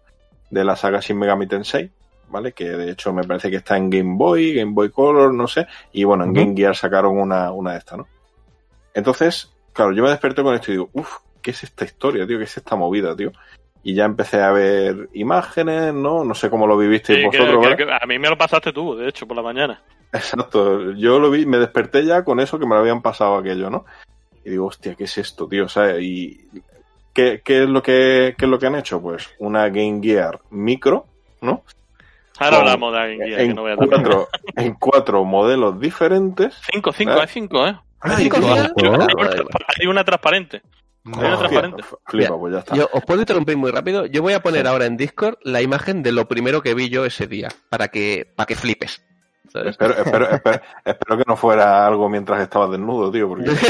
de 0.49 0.63
la 0.63 0.75
saga 0.75 1.01
Shin 1.01 1.19
Megami 1.19 1.47
Tensei, 1.47 1.91
¿vale? 2.29 2.53
Que 2.53 2.69
de 2.69 2.91
hecho 2.91 3.11
me 3.11 3.23
parece 3.23 3.49
que 3.49 3.57
está 3.57 3.75
en 3.75 3.89
Game 3.89 4.15
Boy, 4.15 4.53
Game 4.53 4.71
Boy 4.71 4.89
Color, 4.89 5.33
no 5.33 5.47
sé, 5.47 5.67
y 5.91 6.05
bueno, 6.05 6.23
en. 6.23 6.33
Game 6.33 6.55
Gear 6.55 6.75
sacaron 6.75 7.17
una, 7.17 7.51
una 7.51 7.73
de 7.73 7.79
estas, 7.79 7.97
¿no? 7.97 8.07
Entonces, 8.93 9.53
claro, 9.73 9.91
yo 9.91 10.03
me 10.03 10.09
desperté 10.09 10.43
con 10.43 10.55
esto 10.55 10.71
y 10.71 10.75
digo, 10.75 10.89
uff, 10.93 11.17
¿qué 11.41 11.51
es 11.51 11.63
esta 11.63 11.85
historia, 11.85 12.25
tío? 12.25 12.37
¿Qué 12.37 12.45
es 12.45 12.57
esta 12.57 12.75
movida, 12.75 13.15
tío? 13.15 13.31
Y 13.83 13.95
ya 13.95 14.05
empecé 14.05 14.41
a 14.41 14.51
ver 14.51 15.09
imágenes, 15.13 15.93
¿no? 15.93 16.23
No 16.23 16.35
sé 16.35 16.49
cómo 16.49 16.67
lo 16.67 16.77
vivisteis 16.77 17.19
Sí, 17.23 17.29
que- 17.31 17.37
vosotros, 17.39 17.67
que- 17.75 17.85
que 17.85 17.91
a 17.91 18.05
mí 18.07 18.19
me 18.19 18.29
lo 18.29 18.37
pasaste 18.37 18.71
tú, 18.71 18.95
de 18.95 19.09
hecho, 19.09 19.27
por 19.27 19.35
la 19.35 19.43
mañana. 19.43 19.81
Exacto, 20.13 20.91
yo 20.93 21.19
lo 21.19 21.31
vi, 21.31 21.45
me 21.45 21.57
desperté 21.57 22.05
ya 22.05 22.23
con 22.23 22.39
eso 22.39 22.59
que 22.59 22.65
me 22.65 22.75
lo 22.75 22.81
habían 22.81 23.01
pasado 23.01 23.35
aquello, 23.37 23.69
¿no? 23.69 23.85
Y 24.45 24.49
digo, 24.51 24.67
hostia, 24.67 24.93
¿qué 24.95 25.05
es 25.05 25.17
esto, 25.17 25.47
tío? 25.47 25.65
O 25.65 25.69
sea, 25.69 25.97
y 25.99 26.47
¿qué, 27.13 27.41
qué 27.43 27.63
es 27.63 27.69
lo 27.69 27.81
que 27.81 28.35
qué 28.37 28.45
es 28.45 28.51
lo 28.51 28.59
que 28.59 28.67
han 28.67 28.75
hecho? 28.75 29.01
Pues 29.01 29.29
una 29.39 29.67
Game 29.69 29.99
Gear 30.01 30.39
micro, 30.51 31.05
¿no? 31.41 31.63
Ahora 32.39 32.57
Con- 32.57 32.67
hablamos 32.67 32.93
de 32.93 32.99
alguien 32.99 33.19
que, 33.19 33.35
que 33.35 33.41
En 33.43 33.55
no 33.55 33.61
voy 33.61 33.71
a 33.71 33.75
cuatro, 33.77 34.27
en 34.57 34.73
cuatro 34.75 35.23
modelos 35.25 35.79
diferentes. 35.79 36.59
Cinco, 36.71 36.91
cinco, 36.91 37.13
¿Eh? 37.13 37.21
hay 37.21 37.27
cinco, 37.27 37.67
¿eh? 37.67 37.75
Ah, 38.01 38.15
cinco 38.17 38.37
una, 38.37 38.69
hay 39.79 39.87
una 39.87 40.03
transparente. 40.03 40.61
Hostia, 41.03 41.37
transparente. 41.37 41.83
Flipa, 42.07 42.37
pues 42.37 42.53
ya 42.53 42.59
está. 42.59 42.75
Yo 42.75 42.89
os 42.93 43.03
puedo 43.05 43.21
interrumpir 43.21 43.57
muy 43.57 43.71
rápido. 43.71 44.05
Yo 44.05 44.21
voy 44.21 44.33
a 44.33 44.41
poner 44.43 44.61
Sí. 44.61 44.67
ahora 44.67 44.85
en 44.85 44.97
Discord 44.97 45.37
la 45.43 45.61
imagen 45.61 46.03
de 46.03 46.11
lo 46.11 46.27
primero 46.27 46.61
que 46.61 46.73
vi 46.75 46.89
yo 46.89 47.05
ese 47.05 47.27
día, 47.27 47.49
para 47.69 47.87
que, 47.87 48.31
para 48.35 48.45
que 48.47 48.55
flipes. 48.55 49.03
¿Sabes? 49.49 49.71
Espero, 49.71 49.93
espero, 49.95 50.29
espero, 50.29 50.61
espero 50.85 51.17
que 51.17 51.23
no 51.27 51.35
fuera 51.35 51.85
algo 51.87 52.09
mientras 52.09 52.41
estabas 52.41 52.71
desnudo, 52.71 53.11
tío, 53.11 53.27
porque... 53.27 53.49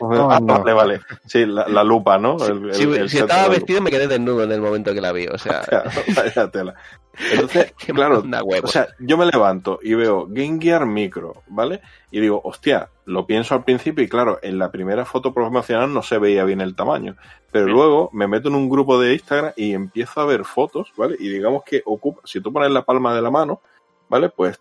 Ah, 0.00 0.40
no. 0.42 0.58
Vale, 0.58 0.72
vale. 0.72 1.00
Sí, 1.26 1.46
la, 1.46 1.66
la 1.68 1.84
lupa, 1.84 2.18
¿no? 2.18 2.36
El- 2.44 2.70
el- 2.70 2.74
si 2.74 2.82
el 2.82 3.08
si 3.08 3.16
set 3.18 3.30
estaba 3.30 3.48
vestido 3.48 3.80
me 3.80 3.90
quedé 3.90 4.08
desnudo 4.08 4.42
en 4.42 4.52
el 4.52 4.60
momento 4.60 4.92
que 4.92 5.00
la 5.00 5.12
vi, 5.12 5.26
o 5.28 5.38
sea. 5.38 5.62
Vaya 6.16 6.50
tela. 6.50 6.74
Entonces, 7.32 7.72
claro. 7.94 8.22
O 8.62 8.66
sea, 8.66 8.88
yo 8.98 9.16
me 9.16 9.26
levanto 9.26 9.78
y 9.82 9.94
veo 9.94 10.26
Game 10.28 10.58
Gear 10.60 10.86
Micro, 10.86 11.42
¿vale? 11.46 11.80
Y 12.10 12.20
digo, 12.20 12.40
hostia, 12.44 12.88
lo 13.04 13.26
pienso 13.26 13.54
al 13.54 13.64
principio 13.64 14.02
y 14.04 14.08
claro, 14.08 14.38
en 14.42 14.58
la 14.58 14.70
primera 14.72 15.04
foto 15.04 15.32
promocional 15.32 15.92
no 15.94 16.02
se 16.02 16.18
veía 16.18 16.44
bien 16.44 16.60
el 16.60 16.74
tamaño. 16.74 17.16
Pero 17.52 17.66
Sí. 17.66 17.72
luego 17.72 18.10
me 18.12 18.26
meto 18.26 18.48
en 18.48 18.56
un 18.56 18.68
grupo 18.68 19.00
de 19.00 19.12
Instagram 19.14 19.52
y 19.56 19.72
empiezo 19.74 20.20
a 20.20 20.26
ver 20.26 20.44
fotos, 20.44 20.92
¿vale? 20.96 21.16
Y 21.20 21.28
digamos 21.28 21.62
que 21.64 21.82
ocupa, 21.84 22.20
si 22.24 22.40
tú 22.40 22.52
pones 22.52 22.70
la 22.70 22.82
palma 22.82 23.14
de 23.14 23.22
la 23.22 23.30
mano, 23.30 23.60
¿vale? 24.08 24.28
Pues 24.30 24.58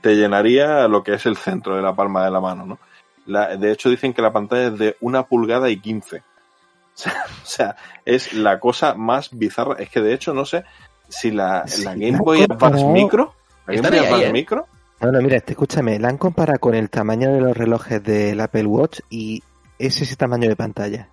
te 0.00 0.14
llenaría 0.16 0.86
lo 0.88 1.02
que 1.02 1.14
es 1.14 1.26
el 1.26 1.36
centro 1.36 1.76
de 1.76 1.82
la 1.82 1.94
palma 1.94 2.24
de 2.24 2.30
la 2.30 2.40
mano, 2.40 2.64
¿no? 2.66 2.78
La- 3.26 3.56
de 3.56 3.72
hecho 3.72 3.90
dicen 3.90 4.12
que 4.14 4.22
la 4.22 4.32
pantalla 4.32 4.68
es 4.68 4.78
de 4.78 4.96
una 5.00 5.24
pulgada 5.24 5.68
y 5.70 5.78
quince. 5.80 6.22
O 6.98 7.00
sea, 7.00 7.24
o 7.42 7.46
sea, 7.46 7.76
es 8.04 8.32
la 8.32 8.58
cosa 8.58 8.94
más 8.94 9.30
bizarra. 9.30 9.76
Es 9.78 9.88
que 9.88 10.00
de 10.00 10.12
hecho 10.14 10.34
no 10.34 10.44
sé 10.44 10.64
si 11.08 11.30
la, 11.30 11.66
Sí, 11.68 11.84
la 11.84 11.94
Game 11.94 12.18
Boy 12.18 12.42
Advance 12.42 12.58
comparado- 12.82 12.92
Micro, 12.92 13.34
la 13.66 13.74
Game 13.74 13.88
Boy 13.90 13.98
Advance 13.98 14.26
¿eh? 14.26 14.32
Micro, 14.32 14.66
Bueno, 15.00 15.20
mira, 15.22 15.36
este, 15.36 15.52
escúchame, 15.52 15.98
la 16.00 16.08
han 16.08 16.18
comparado 16.18 16.58
con 16.58 16.74
el 16.74 16.90
tamaño 16.90 17.32
de 17.32 17.40
los 17.40 17.56
relojes 17.56 18.02
del 18.02 18.40
Apple 18.40 18.66
Watch 18.66 19.00
y 19.10 19.42
es 19.78 20.00
ese 20.02 20.16
tamaño 20.16 20.48
de 20.48 20.56
pantalla. 20.56 21.08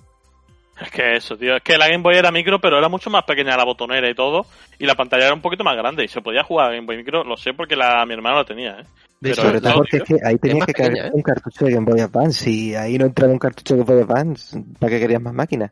Es 0.79 0.91
que 0.91 1.15
eso, 1.15 1.37
tío. 1.37 1.55
Es 1.55 1.63
que 1.63 1.77
la 1.77 1.87
Game 1.87 2.03
Boy 2.03 2.15
era 2.15 2.31
micro, 2.31 2.59
pero 2.59 2.77
era 2.77 2.89
mucho 2.89 3.09
más 3.09 3.23
pequeña 3.23 3.55
la 3.55 3.63
botonera 3.63 4.09
y 4.09 4.15
todo. 4.15 4.45
Y 4.77 4.85
la 4.85 4.95
pantalla 4.95 5.25
era 5.25 5.33
un 5.33 5.41
poquito 5.41 5.63
más 5.63 5.77
grande. 5.77 6.03
Y 6.03 6.07
se 6.07 6.21
podía 6.21 6.43
jugar 6.43 6.71
a 6.71 6.73
Game 6.73 6.85
Boy 6.85 6.97
micro, 6.97 7.23
lo 7.23 7.37
sé 7.37 7.53
porque 7.53 7.75
la, 7.75 8.05
mi 8.05 8.13
hermano 8.13 8.37
la 8.37 8.45
tenía, 8.45 8.79
¿eh? 8.79 8.83
De 9.21 9.29
Pero 9.31 9.43
Sobre 9.43 9.61
todo 9.61 9.71
no, 9.71 9.77
porque 9.77 9.97
es 9.97 10.03
que 10.03 10.17
ahí 10.23 10.37
tenías 10.37 10.65
que 10.65 10.73
pequeña, 10.73 10.89
cargar 10.89 11.07
¿eh? 11.07 11.11
un 11.13 11.21
cartucho 11.21 11.65
de 11.65 11.71
Game 11.71 11.89
Boy 11.89 12.01
Advance 12.01 12.49
y 12.49 12.75
ahí 12.75 12.97
no 12.97 13.05
entraba 13.05 13.31
un 13.31 13.39
cartucho 13.39 13.75
de 13.75 13.83
Game 13.83 13.93
Boy 13.93 14.03
Advance. 14.03 14.61
¿Para 14.77 14.91
qué 14.91 14.99
querías 14.99 15.21
más 15.21 15.33
máquinas? 15.33 15.71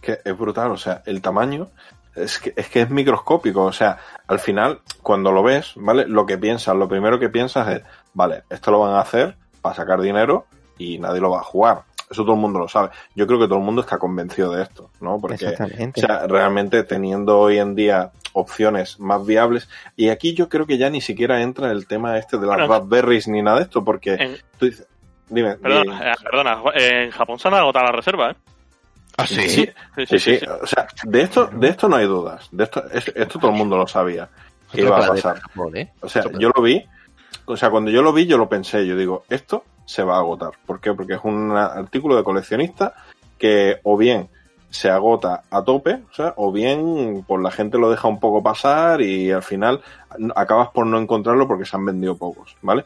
que 0.00 0.20
es 0.24 0.38
brutal, 0.38 0.70
o 0.70 0.76
sea, 0.76 1.02
el 1.06 1.20
tamaño 1.20 1.68
es 2.14 2.38
que, 2.38 2.52
es 2.56 2.68
que 2.68 2.82
es 2.82 2.90
microscópico, 2.90 3.64
o 3.64 3.72
sea, 3.72 3.98
al 4.26 4.38
final, 4.38 4.80
cuando 5.02 5.30
lo 5.30 5.42
ves, 5.42 5.72
¿vale? 5.76 6.06
Lo 6.06 6.26
que 6.26 6.38
piensas, 6.38 6.74
lo 6.74 6.88
primero 6.88 7.18
que 7.18 7.28
piensas 7.28 7.68
es, 7.68 7.82
vale, 8.14 8.42
esto 8.50 8.70
lo 8.70 8.80
van 8.80 8.94
a 8.94 9.00
hacer 9.00 9.36
para 9.60 9.74
sacar 9.74 10.00
dinero 10.00 10.46
y 10.78 10.98
nadie 10.98 11.20
lo 11.20 11.30
va 11.30 11.40
a 11.40 11.44
jugar. 11.44 11.82
Eso 12.10 12.22
todo 12.22 12.34
el 12.34 12.40
mundo 12.40 12.58
lo 12.58 12.68
sabe. 12.68 12.90
Yo 13.14 13.26
creo 13.26 13.38
que 13.38 13.46
todo 13.46 13.58
el 13.58 13.64
mundo 13.64 13.82
está 13.82 13.98
convencido 13.98 14.52
de 14.52 14.62
esto, 14.62 14.90
¿no? 15.00 15.18
Porque, 15.20 15.46
Exactamente. 15.46 16.00
o 16.02 16.06
sea, 16.06 16.26
realmente 16.26 16.82
teniendo 16.84 17.38
hoy 17.38 17.58
en 17.58 17.74
día 17.74 18.12
opciones 18.32 18.98
más 19.00 19.24
viables, 19.26 19.68
y 19.96 20.08
aquí 20.08 20.32
yo 20.34 20.48
creo 20.48 20.66
que 20.66 20.78
ya 20.78 20.88
ni 20.90 21.00
siquiera 21.00 21.42
entra 21.42 21.70
el 21.70 21.86
tema 21.86 22.16
este 22.18 22.38
de 22.38 22.46
las 22.46 22.56
Bueno. 22.56 22.72
Raspberries 22.74 23.28
ni 23.28 23.42
nada 23.42 23.58
de 23.58 23.64
esto, 23.64 23.84
porque 23.84 24.14
En- 24.14 24.36
tú 24.58 24.66
dices, 24.66 24.86
dime, 25.28 25.56
di- 25.56 25.62
Perdona, 25.62 26.12
eh, 26.12 26.14
perdona, 26.22 26.62
en 26.74 27.10
Japón 27.10 27.38
se 27.38 27.48
han 27.48 27.54
agotado 27.54 27.86
la 27.86 27.92
reserva, 27.92 28.30
¿eh? 28.30 28.36
¿Ah, 29.16 29.26
sí, 29.26 29.48
sí? 29.48 29.68
Sí, 29.96 30.06
Sí, 30.06 30.18
sí, 30.18 30.40
o 30.62 30.66
sea, 30.66 30.86
de 31.04 31.22
esto, 31.22 31.46
de 31.52 31.68
esto 31.68 31.88
no 31.88 31.96
hay 31.96 32.06
dudas. 32.06 32.48
De 32.52 32.64
esto, 32.64 32.84
es- 32.92 33.12
esto 33.16 33.38
todo 33.40 33.50
el 33.50 33.56
mundo 33.56 33.76
lo 33.76 33.86
sabía 33.88 34.28
que 34.72 34.82
iba 34.82 34.96
a 34.96 35.08
pasar. 35.08 35.40
¿eh? 35.74 35.90
O 36.00 36.08
sea, 36.08 36.22
yo 36.38 36.50
lo 36.54 36.62
vi, 36.62 36.84
o 37.44 37.56
sea, 37.56 37.68
cuando 37.70 37.90
yo 37.90 38.00
lo 38.00 38.12
vi, 38.12 38.26
yo 38.26 38.38
lo 38.38 38.48
pensé, 38.48 38.86
yo 38.86 38.96
digo, 38.96 39.24
esto 39.28 39.64
se 39.88 40.02
va 40.02 40.16
a 40.16 40.18
agotar. 40.18 40.50
¿Por 40.66 40.80
qué? 40.80 40.92
Porque 40.92 41.14
es 41.14 41.20
un 41.24 41.50
artículo 41.52 42.14
de 42.14 42.22
coleccionista 42.22 42.92
que 43.38 43.80
o 43.84 43.96
bien 43.96 44.28
se 44.68 44.90
agota 44.90 45.44
a 45.50 45.64
tope, 45.64 46.02
o 46.10 46.12
sea, 46.12 46.34
o 46.36 46.52
bien 46.52 47.24
pues 47.26 47.42
la 47.42 47.50
gente 47.50 47.78
lo 47.78 47.90
deja 47.90 48.06
un 48.06 48.20
poco 48.20 48.42
pasar 48.42 49.00
y 49.00 49.30
al 49.30 49.42
final 49.42 49.80
acabas 50.36 50.68
por 50.68 50.84
no 50.84 50.98
encontrarlo 50.98 51.48
porque 51.48 51.64
se 51.64 51.74
han 51.74 51.86
vendido 51.86 52.18
pocos, 52.18 52.54
¿vale? 52.60 52.84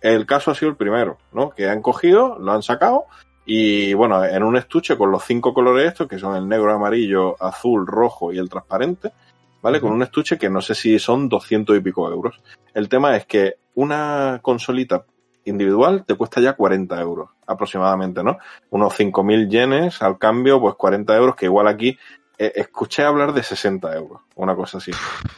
El 0.00 0.26
caso 0.26 0.52
ha 0.52 0.54
sido 0.54 0.70
el 0.70 0.76
primero, 0.76 1.18
¿no? 1.32 1.50
Que 1.50 1.68
han 1.68 1.82
cogido, 1.82 2.38
lo 2.38 2.52
han 2.52 2.62
sacado 2.62 3.06
y 3.44 3.92
bueno, 3.94 4.24
en 4.24 4.44
un 4.44 4.56
estuche 4.56 4.96
con 4.96 5.10
los 5.10 5.24
cinco 5.24 5.52
colores 5.52 5.88
estos, 5.88 6.06
que 6.06 6.20
son 6.20 6.36
el 6.36 6.48
negro, 6.48 6.72
amarillo, 6.72 7.34
azul, 7.42 7.84
rojo 7.84 8.32
y 8.32 8.38
el 8.38 8.48
transparente, 8.48 9.10
¿vale? 9.60 9.80
Con 9.80 9.90
un 9.90 10.04
estuche 10.04 10.38
que 10.38 10.48
no 10.48 10.60
sé 10.60 10.76
si 10.76 11.00
son 11.00 11.28
200 11.28 11.76
y 11.76 11.80
pico 11.80 12.08
euros. 12.08 12.40
El 12.72 12.88
tema 12.88 13.16
es 13.16 13.26
que 13.26 13.56
una 13.74 14.38
consolita 14.40 15.04
individual 15.44 16.04
te 16.04 16.14
cuesta 16.14 16.40
ya 16.40 16.54
40 16.54 17.00
euros 17.00 17.30
aproximadamente, 17.46 18.22
¿no? 18.22 18.38
Unos 18.70 18.94
5.000 18.98 19.48
yenes 19.48 20.02
al 20.02 20.18
cambio, 20.18 20.60
pues 20.60 20.74
40 20.74 21.16
euros, 21.16 21.36
que 21.36 21.46
igual 21.46 21.68
aquí 21.68 21.98
eh, 22.38 22.52
escuché 22.56 23.04
hablar 23.04 23.32
de 23.32 23.42
60 23.42 23.94
euros, 23.94 24.22
una 24.34 24.56
cosa 24.56 24.78
así. 24.78 24.90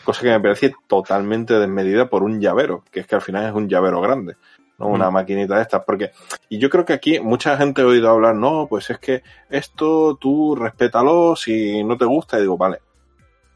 Cosa 0.05 0.23
que 0.23 0.31
me 0.31 0.41
parece 0.41 0.75
totalmente 0.87 1.59
desmedida 1.59 2.09
por 2.09 2.23
un 2.23 2.41
llavero, 2.41 2.85
que 2.91 3.01
es 3.01 3.07
que 3.07 3.17
al 3.17 3.23
final 3.23 3.45
es 3.45 3.53
un 3.53 3.69
llavero 3.69 4.01
grande, 4.01 4.37
¿no? 4.79 4.87
Una 4.87 5.11
Mm. 5.11 5.15
maquinita 5.15 5.57
de 5.57 5.63
estas, 5.63 5.85
porque, 5.85 6.13
y 6.49 6.59
yo 6.59 6.71
creo 6.71 6.85
que 6.85 6.95
aquí 6.95 7.21
mucha 7.21 7.57
gente 7.59 7.83
ha 7.83 7.87
oído 7.87 8.09
hablar, 8.09 8.35
no, 8.35 8.67
pues 8.69 8.89
es 8.91 8.99
que 8.99 9.23
esto 9.51 10.17
tú 10.17 10.55
respétalo 10.57 11.37
si 11.37 11.85
no 11.85 11.99
te 11.99 12.05
gusta, 12.07 12.39
y 12.39 12.43
digo, 12.43 12.57
vale, 12.57 12.79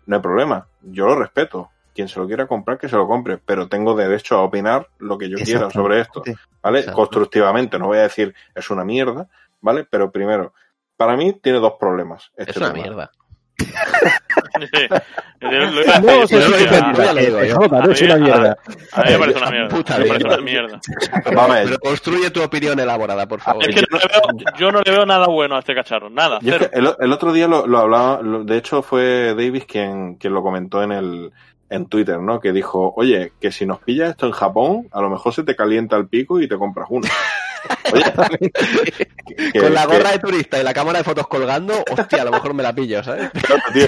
no 0.07 0.16
hay 0.16 0.22
problema, 0.22 0.66
yo 0.82 1.07
lo 1.07 1.14
respeto. 1.14 1.70
Quien 2.01 2.09
se 2.09 2.18
lo 2.18 2.26
quiera 2.26 2.46
comprar, 2.46 2.78
que 2.78 2.88
se 2.88 2.96
lo 2.96 3.07
compre, 3.07 3.36
pero 3.36 3.68
tengo 3.68 3.94
derecho 3.94 4.36
a 4.38 4.42
opinar 4.42 4.88
lo 5.01 5.18
que 5.18 5.28
yo 5.28 5.36
quiera 5.36 5.68
sobre 5.70 6.01
esto. 6.01 6.22
¿vale? 6.62 6.86
Constructivamente, 6.86 7.78
no 7.78 7.88
voy 7.88 7.98
a 7.98 8.03
decir 8.05 8.34
es 8.55 8.70
una 8.70 8.84
mierda, 8.86 9.28
¿vale? 9.61 9.84
Pero 9.90 10.11
primero, 10.11 10.55
para 10.96 11.14
mí 11.14 11.34
tiene 11.42 11.59
dos 11.59 11.74
problemas. 11.78 12.30
Este 12.38 12.53
Es 12.53 12.57
una 12.57 12.72
tema. 12.72 12.82
mierda. 12.82 13.11
No, 15.40 16.22
es 16.22 16.32
una 18.03 18.16
mierda. 18.16 18.57
A 18.92 19.03
mí 19.03 19.11
me 19.12 19.18
parece 19.18 19.38
una 19.38 19.51
mierda. 19.51 19.68
Puta 19.68 19.98
me 19.98 20.05
parece 20.07 20.40
mierda. 20.42 20.80
una 21.30 21.46
Pero 21.64 21.78
construye 21.78 22.30
tu 22.30 22.42
opinión 22.42 22.78
elaborada, 22.78 23.26
por 23.26 23.40
favor. 23.40 23.68
Es 23.68 23.74
que 23.74 23.82
no 23.90 23.98
le 23.98 24.07
veo- 24.07 24.55
yo 24.59 24.70
no 24.72 24.80
le 24.82 24.90
veo 24.90 25.07
nada 25.07 25.26
bueno 25.28 25.57
a 25.57 25.61
este 25.61 25.74
cacharro. 25.74 26.11
Nada. 26.11 26.38
es 26.42 26.59
que 26.59 26.70
el, 26.72 26.90
el 26.98 27.12
otro 27.12 27.32
día 27.32 27.48
lo, 27.48 27.66
lo 27.66 27.78
hablaba, 27.78 28.20
lo- 28.22 28.44
de 28.44 28.57
hecho 28.59 28.82
fue 28.82 29.34
Davis 29.34 29.64
quien, 29.66 30.16
quien 30.16 30.34
lo 30.34 30.42
comentó 30.42 30.82
en 30.82 30.92
el 30.92 31.32
en 31.71 31.87
Twitter, 31.87 32.18
¿no? 32.21 32.41
Que 32.41 32.53
dijo, 32.53 32.93
oye, 32.97 33.33
que 33.41 33.51
si 33.53 33.64
nos 33.64 33.79
pilla 33.79 34.09
esto 34.09 34.27
en 34.27 34.33
Japón, 34.33 34.89
a 34.93 35.01
lo 35.01 35.09
mejor 35.09 35.33
se 35.33 35.45
te 35.45 35.55
calienta 35.57 35.97
el 35.97 36.09
pico 36.09 36.41
y 36.41 36.49
te 36.49 36.57
compras 36.59 36.87
uno. 36.91 37.09
Oye, 37.93 38.05
que- 39.53 39.61
Con 39.61 39.75
la 39.75 39.87
que- 39.87 39.97
gorra 39.97 40.12
de 40.12 40.18
turista 40.18 40.61
y 40.61 40.64
la 40.64 40.73
cámara 40.73 40.99
de 40.99 41.05
fotos 41.05 41.27
colgando, 41.27 41.75
hostia, 41.91 42.23
a 42.23 42.25
lo 42.25 42.31
mejor 42.31 42.55
me 42.55 42.62
la 42.62 42.73
pillo, 42.75 43.03
¿sabes? 43.03 43.31
claro, 43.43 43.62
tío. 43.73 43.87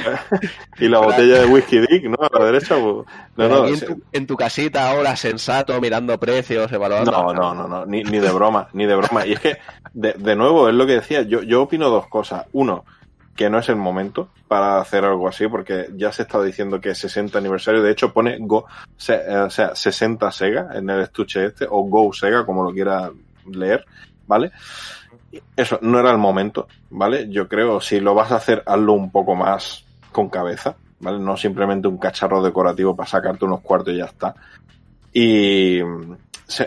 y 0.79 0.89
la 0.89 0.99
botella 0.99 1.41
de 1.41 1.47
whisky 1.47 1.79
dick, 1.81 2.05
¿no? 2.05 2.17
A 2.21 2.39
la 2.39 2.45
derecha, 2.47 2.75
pues, 2.77 3.07
no, 3.37 3.49
no, 3.49 3.65
tu, 3.79 4.03
en 4.13 4.27
tu 4.27 4.37
casita 4.37 4.91
ahora, 4.91 5.17
sensato, 5.17 5.81
mirando 5.81 6.19
precios, 6.19 6.71
evaluando. 6.71 7.11
No, 7.11 7.33
no, 7.33 7.55
no, 7.55 7.67
no, 7.69 7.87
ni, 7.87 8.03
ni 8.05 8.19
de 8.19 8.31
broma, 8.31 8.69
ni 8.75 8.87
de 8.87 8.95
broma. 8.95 9.27
Y 9.27 9.33
es 9.33 9.41
que, 9.41 9.57
de, 9.95 10.13
de 10.13 10.37
nuevo, 10.37 10.69
es 10.69 10.75
lo 10.75 10.87
que 10.87 10.93
decía, 10.95 11.23
yo, 11.23 11.43
yo 11.43 11.63
opino 11.63 11.89
dos 11.89 12.07
cosas. 12.09 12.47
Uno, 12.53 12.85
que 13.35 13.49
no 13.49 13.59
es 13.59 13.69
el 13.69 13.77
momento 13.77 14.29
para 14.47 14.79
hacer 14.79 15.05
algo 15.05 15.29
así, 15.29 15.49
porque 15.49 15.89
ya 15.95 16.13
se 16.13 16.23
está 16.23 16.43
diciendo 16.43 16.81
que 16.81 16.91
es 16.91 16.99
60 16.99 17.39
aniversario, 17.39 17.83
de 17.83 17.91
hecho 17.91 18.13
pone 18.13 18.37
Go, 18.41 18.67
eh, 19.09 19.37
o 19.37 19.51
sea, 19.51 19.75
60 19.75 20.31
Sega 20.31 20.69
en 20.75 20.91
el 20.91 21.01
estuche 21.01 21.47
este, 21.47 21.67
o 21.69 21.83
Go 21.85 22.13
Sega, 22.13 22.45
como 22.45 22.63
lo 22.63 22.73
quiera 22.73 23.11
leer, 23.51 23.85
¿vale? 24.27 24.53
Eso, 25.57 25.79
no 25.81 25.99
era 25.99 26.11
el 26.11 26.19
momento, 26.19 26.69
¿vale? 26.91 27.29
Yo 27.31 27.49
creo, 27.49 27.81
si 27.81 28.01
lo 28.01 28.15
vas 28.15 28.33
a 28.33 28.37
hacer, 28.37 28.63
hazlo 28.67 28.93
un 28.93 29.11
poco 29.11 29.35
más 29.35 29.85
con 30.11 30.29
cabeza, 30.29 30.77
¿vale? 31.01 31.19
No 31.19 31.37
simplemente 31.37 31.89
un 31.89 31.99
cacharro 31.99 32.43
decorativo 32.43 32.95
para 32.95 33.09
sacarte 33.09 33.47
unos 33.47 33.63
cuartos 33.63 33.95
y 33.95 33.99
ya 33.99 34.05
está. 34.05 34.35
Y, 35.15 35.81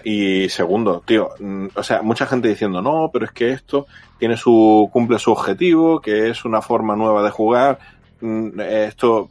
y 0.04 0.50
segundo, 0.50 1.02
tío, 1.06 1.30
mm, 1.40 1.68
o 1.76 1.84
sea, 1.84 2.02
mucha 2.02 2.26
gente 2.26 2.48
diciendo, 2.48 2.82
no, 2.82 3.10
pero 3.12 3.26
es 3.26 3.32
que 3.32 3.50
esto 3.52 3.88
tiene 4.18 4.38
su, 4.38 4.90
cumple 4.92 5.20
su 5.20 5.32
objetivo, 5.32 6.00
que 6.02 6.30
es 6.30 6.46
una 6.46 6.62
forma 6.62 6.96
nueva 6.96 7.24
de 7.24 7.30
jugar, 7.32 7.80
mm, 8.22 8.60
esto, 8.60 9.30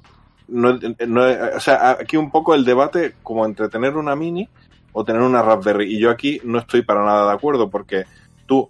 no, 0.49 0.79
no- 1.07 1.25
o 1.57 1.61
sea, 1.61 1.91
aquí 1.93 2.17
un 2.17 2.31
poco 2.31 2.55
el 2.55 2.65
debate 2.65 3.15
como 3.23 3.45
entre 3.47 3.69
tener 3.69 3.97
una 3.97 4.15
mini 4.15 4.49
o 4.93 5.05
tener 5.05 5.23
una 5.23 5.43
Raspberry, 5.43 5.95
y 5.95 5.99
yo 5.99 6.11
aquí 6.11 6.41
no 6.45 6.59
estoy 6.59 6.83
para 6.83 7.05
nada 7.05 7.27
de 7.29 7.33
acuerdo, 7.35 7.69
porque 7.71 8.05
tú, 8.47 8.69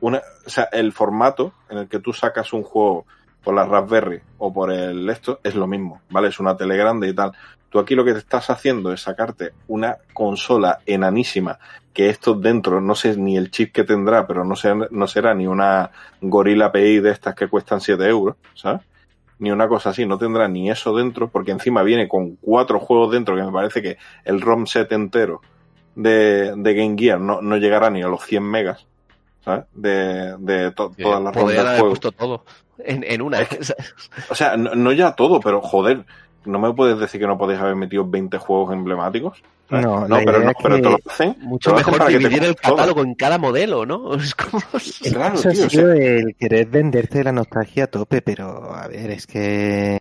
una, 0.00 0.18
o 0.46 0.50
sea, 0.50 0.68
el 0.72 0.92
formato 0.92 1.52
en 1.70 1.78
el 1.78 1.88
que 1.88 1.98
tú 1.98 2.12
sacas 2.12 2.52
un 2.52 2.62
juego 2.62 3.06
por 3.42 3.54
la 3.54 3.64
Raspberry 3.64 4.20
o 4.38 4.52
por 4.52 4.72
el 4.72 5.08
esto 5.08 5.40
es 5.42 5.54
lo 5.54 5.66
mismo, 5.66 6.00
¿vale? 6.10 6.28
Es 6.28 6.38
una 6.40 6.56
tele 6.56 6.76
grande 6.76 7.08
y 7.08 7.14
tal. 7.14 7.32
Tú 7.70 7.78
aquí 7.78 7.94
lo 7.94 8.04
que 8.04 8.12
te 8.12 8.18
estás 8.20 8.48
haciendo 8.50 8.92
es 8.92 9.02
sacarte 9.02 9.50
una 9.68 9.96
consola 10.12 10.78
enanísima, 10.86 11.58
que 11.92 12.08
esto 12.08 12.34
dentro, 12.34 12.80
no 12.80 12.94
sé 12.94 13.16
ni 13.16 13.36
el 13.36 13.50
chip 13.50 13.72
que 13.72 13.84
tendrá, 13.84 14.26
pero 14.26 14.44
no, 14.44 14.54
será, 14.56 14.86
no 14.90 15.06
será 15.06 15.34
ni 15.34 15.46
una 15.46 15.90
Gorilla 16.20 16.70
PI 16.72 17.00
de 17.00 17.10
estas 17.10 17.34
que 17.34 17.48
cuestan 17.48 17.80
7 17.80 18.04
euros, 18.08 18.36
¿sabes? 18.54 18.82
Ni 19.38 19.50
una 19.50 19.68
cosa 19.68 19.90
así, 19.90 20.06
no 20.06 20.16
tendrá 20.16 20.48
ni 20.48 20.70
eso 20.70 20.94
dentro, 20.96 21.28
porque 21.28 21.50
encima 21.50 21.82
viene 21.82 22.08
con 22.08 22.36
cuatro 22.36 22.78
juegos 22.80 23.12
dentro, 23.12 23.36
que 23.36 23.42
me 23.42 23.52
parece 23.52 23.82
que 23.82 23.98
el 24.24 24.40
ROM 24.40 24.66
set 24.66 24.92
entero 24.92 25.40
de, 25.94 26.54
de 26.56 26.74
Game 26.74 26.96
Gear 26.98 27.20
no, 27.20 27.42
no 27.42 27.56
llegará 27.56 27.90
ni 27.90 28.02
a 28.02 28.08
los 28.08 28.24
100 28.24 28.42
megas, 28.42 28.86
¿sabes? 29.44 29.64
De, 29.74 30.36
de 30.38 30.70
to- 30.72 30.92
todas 30.98 31.22
las 31.22 31.32
Podrían 31.34 31.64
del 31.66 31.74
juego. 31.74 31.88
puesto 31.90 32.12
todo 32.12 32.44
en, 32.78 33.04
en 33.04 33.20
una. 33.22 33.38
O 34.30 34.34
sea, 34.34 34.56
no, 34.56 34.74
no 34.74 34.92
ya 34.92 35.12
todo, 35.14 35.40
pero 35.40 35.60
joder, 35.60 36.04
no 36.46 36.58
me 36.58 36.72
puedes 36.72 36.98
decir 36.98 37.20
que 37.20 37.26
no 37.26 37.36
podéis 37.36 37.60
haber 37.60 37.76
metido 37.76 38.08
20 38.08 38.38
juegos 38.38 38.72
emblemáticos. 38.72 39.42
¿sabes? 39.68 39.84
No, 39.84 40.08
no 40.08 40.16
pero 40.24 40.40
no, 40.40 40.50
es 40.50 40.56
pero 40.62 40.76
te 40.76 40.82
lo 40.82 40.98
hacen. 41.06 41.36
Mucho 41.40 41.70
te 41.70 41.74
lo 41.74 41.76
hacen 41.76 41.92
mejor 41.92 41.98
para 41.98 42.10
que 42.10 42.18
te 42.18 42.28
dividir 42.28 42.44
el 42.44 42.56
catálogo 42.56 43.02
en 43.02 43.14
cada 43.14 43.38
modelo, 43.38 43.84
¿no? 43.84 44.14
Es 44.16 44.34
como... 44.34 44.62
Eso 44.74 45.20
ha 45.20 45.32
tío, 45.32 45.66
o 45.66 45.70
sido 45.70 45.94
sea, 45.94 45.94
el 45.94 46.36
querer 46.36 46.66
venderte 46.66 47.24
la 47.24 47.32
nostalgia 47.32 47.84
a 47.84 47.86
tope, 47.88 48.22
pero 48.22 48.74
a 48.74 48.86
ver, 48.88 49.10
es 49.10 49.26
que 49.26 49.98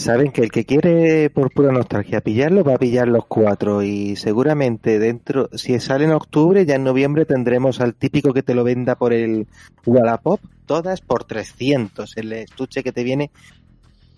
saben 0.00 0.32
que 0.32 0.42
el 0.42 0.50
que 0.50 0.64
quiere 0.64 1.30
por 1.30 1.52
pura 1.52 1.70
nostalgia 1.70 2.22
pillarlo 2.22 2.64
va 2.64 2.74
a 2.74 2.78
pillar 2.78 3.06
los 3.06 3.26
cuatro 3.26 3.82
y 3.82 4.16
seguramente 4.16 4.98
dentro, 4.98 5.50
si 5.52 5.78
sale 5.78 6.04
en 6.04 6.12
octubre, 6.12 6.64
ya 6.64 6.76
en 6.76 6.84
noviembre 6.84 7.26
tendremos 7.26 7.80
al 7.80 7.94
típico 7.94 8.32
que 8.32 8.42
te 8.42 8.54
lo 8.54 8.64
venda 8.64 8.96
por 8.96 9.12
el 9.12 9.46
Wallapop, 9.84 10.40
todas 10.66 11.00
por 11.02 11.24
300, 11.24 12.16
el 12.16 12.32
estuche 12.32 12.82
que 12.82 12.92
te 12.92 13.04
viene 13.04 13.30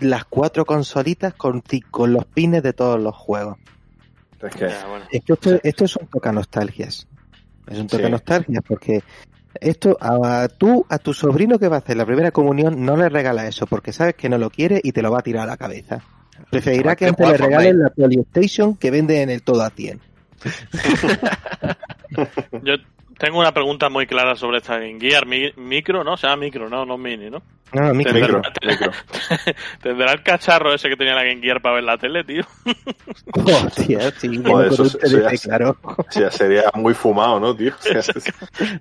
las 0.02 0.24
cuatro 0.26 0.64
consolitas 0.64 1.34
con, 1.34 1.62
con 1.90 2.12
los 2.12 2.24
pines 2.26 2.62
de 2.62 2.72
todos 2.72 3.00
los 3.00 3.14
juegos. 3.16 3.58
es 4.42 4.54
que 4.54 4.68
Ya, 4.68 4.86
bueno. 4.86 5.06
Es 5.10 5.24
que 5.24 5.32
esto, 5.32 5.60
esto 5.62 5.84
es 5.84 5.96
un 5.96 6.06
toca 6.08 6.32
nostalgias. 6.32 7.06
Es 7.66 7.78
un 7.78 7.86
toca 7.86 8.04
Sí. 8.06 8.10
nostalgias 8.10 8.62
porque 8.66 9.02
esto 9.60 9.96
a, 10.00 10.48
tú, 10.48 10.84
a 10.88 10.98
tu 10.98 11.12
sobrino 11.14 11.58
que 11.58 11.68
va 11.68 11.76
a 11.76 11.78
hacer 11.80 11.96
la 11.96 12.06
primera 12.06 12.30
comunión, 12.30 12.84
no 12.84 12.96
le 12.96 13.08
regala 13.08 13.46
eso 13.46 13.66
porque 13.66 13.92
sabes 13.92 14.14
que 14.14 14.28
no 14.28 14.38
lo 14.38 14.50
quiere 14.50 14.80
y 14.82 14.92
te 14.92 15.02
lo 15.02 15.10
va 15.10 15.18
a 15.20 15.22
tirar 15.22 15.44
a 15.44 15.46
la 15.52 15.56
cabeza. 15.56 16.00
Preferirá 16.50 16.96
que 16.96 17.06
antes 17.06 17.28
le 17.28 17.36
regalen 17.36 17.78
la 17.78 17.90
PlayStation 17.90 18.74
que 18.76 18.90
vende 18.90 19.22
en 19.22 19.30
el 19.30 19.42
todo 19.42 19.62
a 19.62 19.70
100. 19.70 20.00
Yo, 22.62 22.74
tengo 23.18 23.38
una 23.38 23.52
pregunta 23.52 23.88
muy 23.88 24.06
clara 24.06 24.34
sobre 24.36 24.58
esta 24.58 24.78
Game 24.78 24.98
Gear 25.00 25.26
Mi- 25.26 25.52
micro, 25.56 26.02
¿no? 26.04 26.16
Se 26.16 26.26
llama 26.26 26.42
micro, 26.44 26.68
no, 26.68 26.84
no 26.84 26.96
mini, 26.98 27.30
¿no? 27.30 27.42
No, 27.72 27.94
micro. 27.94 28.12
Micro, 28.12 28.42
Tendrá- 28.42 28.66
micro. 28.70 28.92
¿Tendrá 29.82 30.12
el 30.12 30.22
cacharro 30.22 30.74
ese 30.74 30.88
que 30.90 30.96
tenía 30.96 31.14
la 31.14 31.24
Game 31.24 31.40
Gear 31.40 31.62
para 31.62 31.76
ver 31.76 31.84
la 31.84 31.96
tele, 31.96 32.22
tío? 32.24 32.42
Hostia, 33.34 34.10
sí, 34.12 34.42
con 34.42 34.64
eso- 34.66 34.84
eso 34.84 35.20
ya 35.20 35.30
sé. 35.30 35.48
claro. 35.48 35.76
O 35.82 36.04
sea, 36.10 36.30
sería 36.30 36.64
muy 36.74 36.94
fumado, 36.94 37.40
¿no, 37.40 37.54
tío? 37.56 37.72
O 37.78 37.82
sea, 37.82 38.00
Ese 38.00 38.32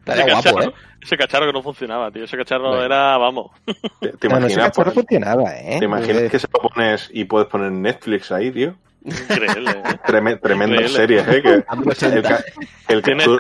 guapo, 0.05 0.25
cacharro, 0.25 0.63
¿eh? 0.63 0.73
ese 1.01 1.17
cacharro 1.17 1.45
que 1.47 1.53
no 1.53 1.63
funcionaba, 1.63 2.11
tío. 2.11 2.25
Ese 2.25 2.37
cacharro 2.37 2.69
Bueno. 2.69 2.83
era, 2.83 3.17
vamos. 3.17 3.51
¿Te, 3.99 4.09
te 4.09 4.27
No, 4.27 4.39
no, 4.39 4.45
ese 4.47 4.55
imaginas, 4.55 4.65
cacharro 4.67 4.93
pues, 4.93 5.05
funcionaba, 5.05 5.55
¿eh? 5.57 5.77
¿te 5.79 5.85
imaginas 5.85 6.31
que 6.31 6.39
se 6.39 6.47
lo 6.53 6.69
pones 6.69 7.09
y 7.13 7.23
puedes 7.25 7.47
poner 7.47 7.71
Netflix 7.71 8.31
ahí, 8.31 8.51
tío? 8.51 8.75
Increíble. 9.03 9.71
¿eh? 9.71 9.99
Treme- 10.05 10.39
tremendas 10.39 10.91
Increíble. 10.91 11.23
series, 11.23 11.27
¿eh? 11.27 11.41
Que 11.41 11.49
el, 12.13 12.21
ca- 12.21 12.43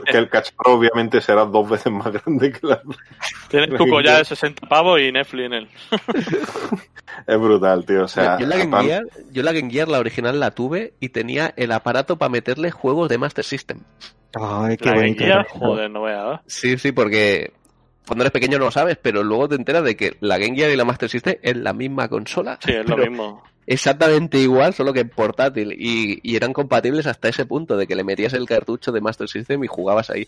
que 0.05 0.17
el 0.17 0.29
cacharro 0.29 0.73
obviamente 0.73 1.21
será 1.21 1.45
dos 1.45 1.69
veces 1.69 1.91
más 1.91 2.11
grande 2.11 2.51
que 2.51 2.59
la... 2.65 2.81
Tienes 3.49 3.69
tu 3.77 3.87
collar 3.87 4.17
de 4.19 4.25
60 4.25 4.67
pavos 4.67 4.99
y 4.99 5.11
Netflix 5.11 5.45
en 5.45 5.53
él. 5.53 5.67
Es 7.27 7.37
brutal, 7.37 7.85
tío. 7.85 8.05
O 8.05 8.07
sea, 8.07 8.39
yo, 8.39 8.47
la 8.47 8.57
Game 8.57 8.69
aparte- 8.75 8.87
Gear, 8.87 9.03
yo 9.31 9.43
la 9.43 9.51
Game 9.51 9.69
Gear, 9.69 9.87
la 9.87 9.99
original, 9.99 10.39
la 10.39 10.51
tuve 10.51 10.93
y 10.99 11.09
tenía 11.09 11.53
el 11.57 11.71
aparato 11.73 12.17
para 12.17 12.29
meterle 12.29 12.71
juegos 12.71 13.09
de 13.09 13.17
Master 13.17 13.43
System. 13.43 13.79
Ay, 14.33 14.77
qué 14.77 14.85
La 14.85 14.91
Game 14.93 15.01
bonito. 15.07 15.23
Gear, 15.25 15.45
joder, 15.49 15.91
no 15.91 16.03
veas. 16.03 16.39
¿eh? 16.39 16.43
Sí, 16.47 16.77
sí, 16.77 16.91
porque 16.93 17.51
cuando 18.07 18.23
eres 18.23 18.31
pequeño 18.31 18.57
no 18.59 18.65
lo 18.65 18.71
sabes, 18.71 18.97
pero 19.01 19.23
luego 19.23 19.49
te 19.49 19.55
enteras 19.55 19.83
de 19.83 19.95
que 19.97 20.15
la 20.21 20.37
Game 20.37 20.55
Gear 20.55 20.71
y 20.71 20.75
la 20.77 20.85
Master 20.85 21.09
System 21.09 21.35
es 21.41 21.57
la 21.57 21.73
misma 21.73 22.07
consola. 22.07 22.57
Sí, 22.63 22.71
es 22.71 22.87
lo 22.87 22.97
mismo. 22.97 23.43
Exactamente 23.67 24.37
igual, 24.39 24.73
solo 24.73 24.93
que 24.93 25.01
en 25.01 25.09
portátil. 25.09 25.73
Y, 25.77 26.19
y 26.23 26.35
eran 26.35 26.53
compatibles 26.53 27.05
hasta 27.07 27.29
ese 27.29 27.45
punto, 27.45 27.77
de 27.77 27.87
que 27.87 27.95
le 27.95 28.03
metías 28.03 28.33
el 28.33 28.47
cartucho 28.47 28.91
de 28.91 29.01
Master 29.01 29.27
System 29.29 29.63
y 29.63 29.67
jugabas 29.67 30.09
ahí. 30.09 30.27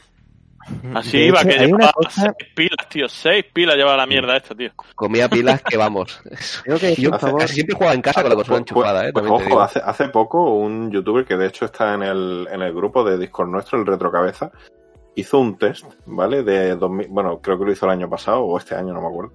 Así 0.94 1.18
De 1.18 1.26
iba, 1.26 1.42
hecho, 1.42 1.50
que 1.50 1.66
llevaba 1.66 1.92
cosa, 1.92 2.22
seis 2.38 2.52
pilas, 2.56 2.90
tío. 2.90 3.10
Seis 3.10 3.46
pilas 3.52 3.76
llevaba 3.76 3.98
la 3.98 4.06
mierda 4.06 4.38
esta, 4.38 4.56
tío. 4.56 4.72
Comía 4.96 5.28
pilas 5.28 5.62
que 5.62 5.76
vamos. 5.76 6.22
creo 6.64 6.80
que 6.80 6.96
Yo 6.96 7.12
favor, 7.20 7.42
casi 7.42 7.56
siempre 7.56 7.76
jugaba 7.76 7.94
en 7.96 8.02
casa 8.02 8.22
con 8.22 8.30
la 8.30 8.36
consola 8.38 8.60
Pues- 8.60 8.72
enchufada, 8.72 9.08
¿eh? 9.08 9.12
pues, 9.12 9.26
te 9.26 9.32
ojo, 9.32 9.44
digo. 9.44 9.62
hace, 9.62 9.80
hace 9.84 10.08
poco 10.08 10.56
un 10.56 10.90
youtuber 10.90 11.26
que 11.26 11.36
de 11.36 11.48
hecho 11.48 11.66
está 11.66 11.94
en 11.96 12.04
el, 12.04 12.48
en 12.50 12.62
el 12.62 12.74
grupo 12.74 13.04
de 13.04 13.18
Discord 13.18 13.50
nuestro, 13.50 13.78
el 13.78 13.86
Retrocabeza, 13.86 14.52
hizo 15.16 15.38
un 15.40 15.58
test, 15.58 15.86
¿vale? 16.06 16.44
De 16.44 16.78
2000, 16.78 17.08
bueno, 17.10 17.40
creo 17.42 17.60
que 17.60 17.66
lo 17.66 17.72
hizo 17.74 17.86
el 17.86 17.92
año 17.92 18.10
pasado 18.10 18.44
o 18.46 18.58
este 18.58 18.74
año, 18.74 18.94
no 18.94 19.02
me 19.02 19.08
acuerdo. 19.08 19.34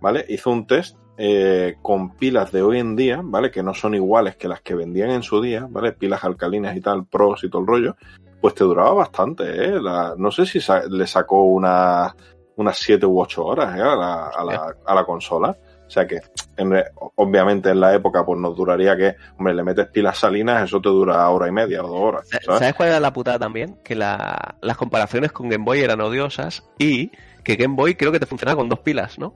¿Vale? 0.00 0.24
Hizo 0.28 0.50
un 0.50 0.66
test 0.66 0.96
eh, 1.16 1.76
con 1.82 2.14
pilas 2.14 2.52
de 2.52 2.62
hoy 2.62 2.78
en 2.78 2.94
día, 2.94 3.20
¿vale? 3.22 3.50
Que 3.50 3.62
no 3.62 3.74
son 3.74 3.94
iguales 3.94 4.36
que 4.36 4.46
las 4.48 4.60
que 4.60 4.74
vendían 4.74 5.10
en 5.10 5.22
su 5.22 5.40
día, 5.40 5.66
¿vale? 5.68 5.92
Pilas 5.92 6.22
alcalinas 6.24 6.76
y 6.76 6.80
tal, 6.80 7.06
pros 7.06 7.42
y 7.44 7.50
todo 7.50 7.62
el 7.62 7.66
rollo. 7.68 7.96
Pues 8.40 8.54
te 8.54 8.62
duraba 8.64 8.92
bastante, 8.92 9.42
¿eh? 9.44 9.80
La- 9.80 10.14
no 10.16 10.30
sé 10.30 10.46
si 10.46 10.60
sa- 10.60 10.84
le 10.88 11.06
sacó 11.06 11.42
unas 11.42 12.12
unas 12.54 12.76
7 12.76 13.06
u 13.06 13.20
8 13.20 13.44
horas 13.46 13.76
¿eh? 13.78 13.80
a, 13.82 13.94
la, 13.94 14.28
a, 14.28 14.44
la, 14.44 14.74
a 14.84 14.94
la 14.94 15.04
consola. 15.04 15.56
O 15.86 15.90
sea 15.90 16.06
que, 16.06 16.20
en 16.56 16.74
obviamente 17.14 17.70
en 17.70 17.80
la 17.80 17.94
época, 17.94 18.24
pues 18.26 18.38
nos 18.38 18.54
duraría 18.56 18.96
que, 18.96 19.14
hombre, 19.38 19.54
le 19.54 19.62
metes 19.64 19.86
pilas 19.86 20.18
salinas, 20.18 20.64
eso 20.64 20.80
te 20.80 20.88
dura 20.88 21.28
hora 21.30 21.48
y 21.48 21.52
media 21.52 21.82
o 21.84 21.88
dos 21.88 22.00
horas. 22.00 22.28
Sa- 22.28 22.38
¿sabes? 22.44 22.58
¿Sabes 22.58 22.74
cuál 22.74 22.88
era 22.90 23.00
la 23.00 23.12
putada 23.12 23.38
también? 23.38 23.76
Que 23.84 23.94
la- 23.94 24.56
las 24.60 24.76
comparaciones 24.76 25.32
con 25.32 25.48
Game 25.48 25.64
Boy 25.64 25.80
eran 25.80 26.00
odiosas 26.00 26.62
y 26.78 27.10
que 27.44 27.56
Game 27.56 27.74
Boy 27.76 27.94
creo 27.94 28.12
que 28.12 28.20
te 28.20 28.26
funcionaba 28.26 28.56
con 28.58 28.68
dos 28.68 28.80
pilas, 28.80 29.18
¿no? 29.18 29.34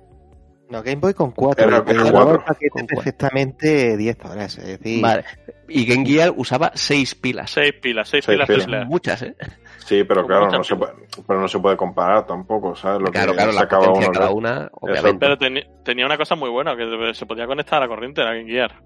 No, 0.72 0.82
Game 0.82 0.96
Boy 1.00 1.14
con 1.14 1.30
4. 1.30 1.64
Era- 1.68 1.84
Te 1.84 1.92
era 1.92 2.00
duraba 2.02 2.24
cuatro. 2.24 2.40
el 2.40 2.44
paquete 2.44 2.70
Con 2.70 2.86
perfectamente 2.86 3.96
10 3.96 4.24
horas. 4.24 4.58
Es 4.58 4.66
decir, 4.80 5.00
Vale. 5.02 5.24
Y 5.68 5.86
Game 5.86 6.04
Gear 6.04 6.32
usaba 6.36 6.72
seis 6.74 7.14
pilas. 7.14 7.50
Seis 7.50 7.72
pilas, 7.80 8.08
seis, 8.08 8.24
Seis 8.24 8.34
pilas 8.36 8.48
pilas. 8.48 8.64
triples. 8.66 8.86
Muchas, 8.88 9.22
¿eh? 9.22 9.34
Sí, 9.78 10.04
pero 10.04 10.26
claro, 10.26 10.48
no 10.50 10.62
se 10.64 10.76
puede, 10.76 10.92
pero 11.26 11.40
no 11.40 11.48
se 11.48 11.58
puede 11.58 11.76
comparar 11.76 12.26
tampoco, 12.26 12.74
¿sabes? 12.76 13.00
Lo 13.00 13.10
claro, 13.10 13.32
que 13.32 13.36
claro, 13.38 13.52
la 13.52 13.60
sacaba 13.60 13.84
potencia 13.86 14.10
uno, 14.10 14.18
cada 14.20 14.30
una, 14.32 14.70
obviamente. 14.72 15.18
Pero 15.18 15.36
teni- 15.38 15.66
tenía 15.84 16.06
una 16.06 16.16
cosa 16.16 16.34
muy 16.36 16.50
buena, 16.50 16.76
que 16.76 17.14
se 17.14 17.26
podía 17.26 17.46
conectar 17.46 17.78
a 17.78 17.86
la 17.86 17.88
corriente, 17.88 18.22
la 18.22 18.34
Game 18.34 18.48
Gear. 18.50 18.80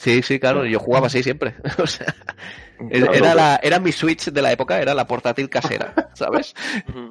Sí, 0.00 0.22
sí, 0.22 0.40
claro, 0.40 0.64
yo 0.64 0.78
jugaba 0.78 1.08
así 1.08 1.22
siempre. 1.22 1.54
o 1.78 1.86
sea, 1.86 2.06
Claro, 2.88 3.12
era, 3.12 3.34
la, 3.34 3.60
era 3.62 3.78
mi 3.78 3.92
Switch 3.92 4.30
de 4.30 4.40
la 4.40 4.52
época, 4.52 4.80
era 4.80 4.94
la 4.94 5.06
portátil 5.06 5.50
casera, 5.50 5.92
¿sabes? 6.14 6.54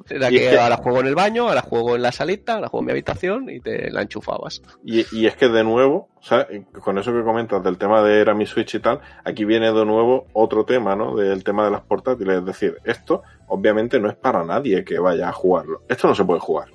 Era 0.08 0.26
es 0.26 0.32
que 0.32 0.50
que- 0.50 0.58
ahora 0.58 0.76
juego 0.78 0.98
en 0.98 1.06
el 1.06 1.14
baño, 1.14 1.48
ahora 1.48 1.62
juego 1.62 1.94
en 1.94 2.02
la 2.02 2.10
salita, 2.10 2.54
ahora 2.54 2.66
juego 2.68 2.82
en 2.82 2.86
mi 2.86 2.90
habitación 2.90 3.48
y 3.50 3.60
te 3.60 3.88
la 3.92 4.02
enchufabas. 4.02 4.62
Y, 4.84 5.06
y 5.16 5.26
es 5.26 5.36
que 5.36 5.48
de 5.48 5.62
nuevo, 5.62 6.08
¿sabes? 6.20 6.62
con 6.82 6.98
eso 6.98 7.12
que 7.12 7.22
comentas 7.22 7.62
del 7.62 7.78
tema 7.78 8.02
de 8.02 8.20
era 8.20 8.34
mi 8.34 8.46
Switch 8.46 8.74
y 8.74 8.80
tal, 8.80 8.98
aquí 9.24 9.44
viene 9.44 9.72
de 9.72 9.84
nuevo 9.84 10.26
otro 10.32 10.64
tema, 10.64 10.96
¿no? 10.96 11.14
Del 11.14 11.44
tema 11.44 11.64
de 11.64 11.70
las 11.70 11.82
portátiles. 11.82 12.38
Es 12.38 12.44
decir, 12.44 12.78
esto 12.82 13.22
obviamente 13.46 14.00
no 14.00 14.08
es 14.10 14.16
para 14.16 14.42
nadie 14.44 14.82
que 14.84 14.98
vaya 14.98 15.28
a 15.28 15.32
jugarlo. 15.32 15.84
Esto 15.88 16.08
no 16.08 16.16
se 16.16 16.24
puede 16.24 16.40
jugar. 16.40 16.66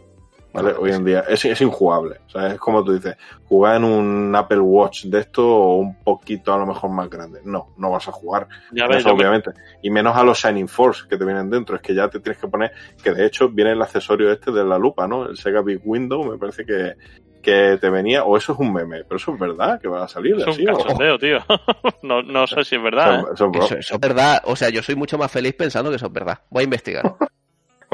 Hoy 0.79 0.91
en 0.91 1.05
día 1.05 1.23
es, 1.27 1.43
es 1.45 1.59
injugable. 1.61 2.19
O 2.27 2.29
sea, 2.29 2.47
es 2.47 2.59
como 2.59 2.83
tú 2.83 2.93
dices, 2.93 3.15
jugar 3.47 3.77
en 3.77 3.83
un 3.83 4.35
Apple 4.35 4.59
Watch 4.59 5.05
de 5.05 5.19
esto 5.19 5.45
o 5.47 5.75
un 5.77 5.95
poquito 6.03 6.53
a 6.53 6.57
lo 6.57 6.65
mejor 6.65 6.89
más 6.91 7.09
grande. 7.09 7.41
No, 7.43 7.73
no 7.77 7.91
vas 7.91 8.07
a 8.07 8.11
jugar. 8.11 8.47
Ya 8.71 8.87
ves, 8.87 8.97
Eso, 8.99 9.09
me- 9.09 9.15
obviamente. 9.15 9.51
Y 9.81 9.89
menos 9.89 10.15
a 10.15 10.23
los 10.23 10.37
Shining 10.37 10.67
Force 10.67 11.03
que 11.09 11.17
te 11.17 11.25
vienen 11.25 11.49
dentro. 11.49 11.75
Es 11.75 11.81
que 11.81 11.93
ya 11.93 12.07
te 12.09 12.19
tienes 12.19 12.39
que 12.41 12.47
poner, 12.47 12.71
que 13.03 13.11
de 13.11 13.25
hecho 13.25 13.49
viene 13.49 13.71
el 13.71 13.81
accesorio 13.81 14.31
este 14.31 14.51
de 14.51 14.63
la 14.63 14.77
lupa, 14.77 15.07
¿no? 15.07 15.25
El 15.27 15.37
Sega 15.37 15.61
Big 15.61 15.81
Window, 15.83 16.23
me 16.23 16.37
parece 16.37 16.65
que, 16.65 16.93
que 17.41 17.77
te 17.79 17.89
venía, 17.91 18.23
o 18.23 18.35
eso 18.37 18.53
es 18.53 18.59
un 18.59 18.73
meme, 18.73 19.03
pero 19.03 19.17
eso 19.17 19.33
es 19.33 19.39
verdad 19.39 19.79
que 19.79 19.87
va 19.87 20.03
a 20.03 20.07
salir 20.07 20.35
es 20.35 20.43
un 20.47 20.49
así. 20.53 20.65
o- 20.67 20.77
cachondeo, 20.77 21.19
tío. 21.19 21.37
no, 22.01 22.23
no 22.23 22.47
sé 22.47 22.63
si 22.63 22.75
es 22.75 22.81
verdad, 22.81 23.19
¿eh? 23.19 23.23
Eso 23.79 23.95
es 23.95 23.99
verdad, 23.99 24.41
o 24.45 24.55
sea, 24.55 24.69
yo 24.69 24.81
soy 24.81 24.95
mucho 24.95 25.17
más 25.17 25.31
feliz 25.31 25.53
pensando 25.53 25.89
que 25.91 25.97
eso 25.97 26.07
es 26.07 26.13
verdad. 26.13 26.39
Voy 26.49 26.61
a 26.61 26.63
investigar. 26.63 27.03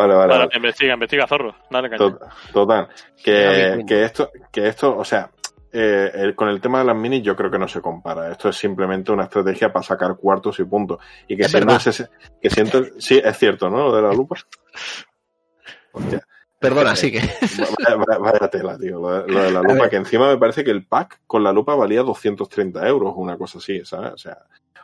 Vale, 0.01 0.13
vale, 0.15 0.33
Vale, 0.37 0.49
investiga, 0.55 0.93
investiga, 0.93 1.27
zorro. 1.27 1.55
Dale 1.69 1.89
caña. 1.89 1.97
Tot- 1.99 2.19
Total. 2.53 2.87
Que, 3.23 4.03
esto, 4.03 4.31
que 4.51 4.67
esto, 4.67 4.97
o 4.97 5.03
sea, 5.03 5.29
eh, 5.73 6.11
el- 6.13 6.35
con 6.35 6.49
el 6.49 6.59
tema 6.59 6.79
de 6.79 6.85
las 6.85 6.95
minis 6.95 7.23
yo 7.23 7.35
creo 7.35 7.49
que 7.51 7.59
no 7.59 7.67
se 7.67 7.81
compara. 7.81 8.31
Esto 8.31 8.49
es 8.49 8.55
simplemente 8.57 9.11
una 9.11 9.23
estrategia 9.25 9.71
para 9.71 9.83
sacar 9.83 10.15
cuartos 10.17 10.59
y 10.59 10.63
puntos. 10.65 10.99
Y 11.27 11.35
que 11.37 11.43
Es 11.43 11.51
siendo 11.51 11.73
verdad. 11.73 11.87
ese, 11.87 12.09
que 12.41 12.49
siento, 12.49 12.83
sí, 12.99 13.21
es 13.23 13.37
cierto, 13.37 13.69
¿no? 13.69 13.77
Lo 13.89 13.95
de 13.95 14.01
la 14.01 14.11
lupa. 14.13 14.35
Hostia. 15.93 16.25
Perdona, 16.62 16.95
sigue. 16.95 17.20
Vaya, 17.20 17.95
vaya- 17.97 18.20
vaya 18.20 18.47
tela, 18.49 18.78
tío. 18.78 18.99
Lo 18.99 19.24
de, 19.24 19.32
lo 19.34 19.43
de 19.43 19.51
la 19.51 19.62
lupa, 19.62 19.89
que 19.89 19.95
encima 19.97 20.28
me 20.30 20.38
parece 20.38 20.64
que 20.64 20.72
el 20.72 20.86
pack 20.86 21.22
con 21.28 21.43
la 21.43 21.51
lupa 21.51 21.76
valía 21.76 22.03
230 22.03 22.88
euros, 22.88 23.14
una 23.18 23.38
cosa 23.38 23.57
así, 23.57 23.84
¿sabes? 23.84 24.14
O 24.14 24.18
sea, 24.18 24.38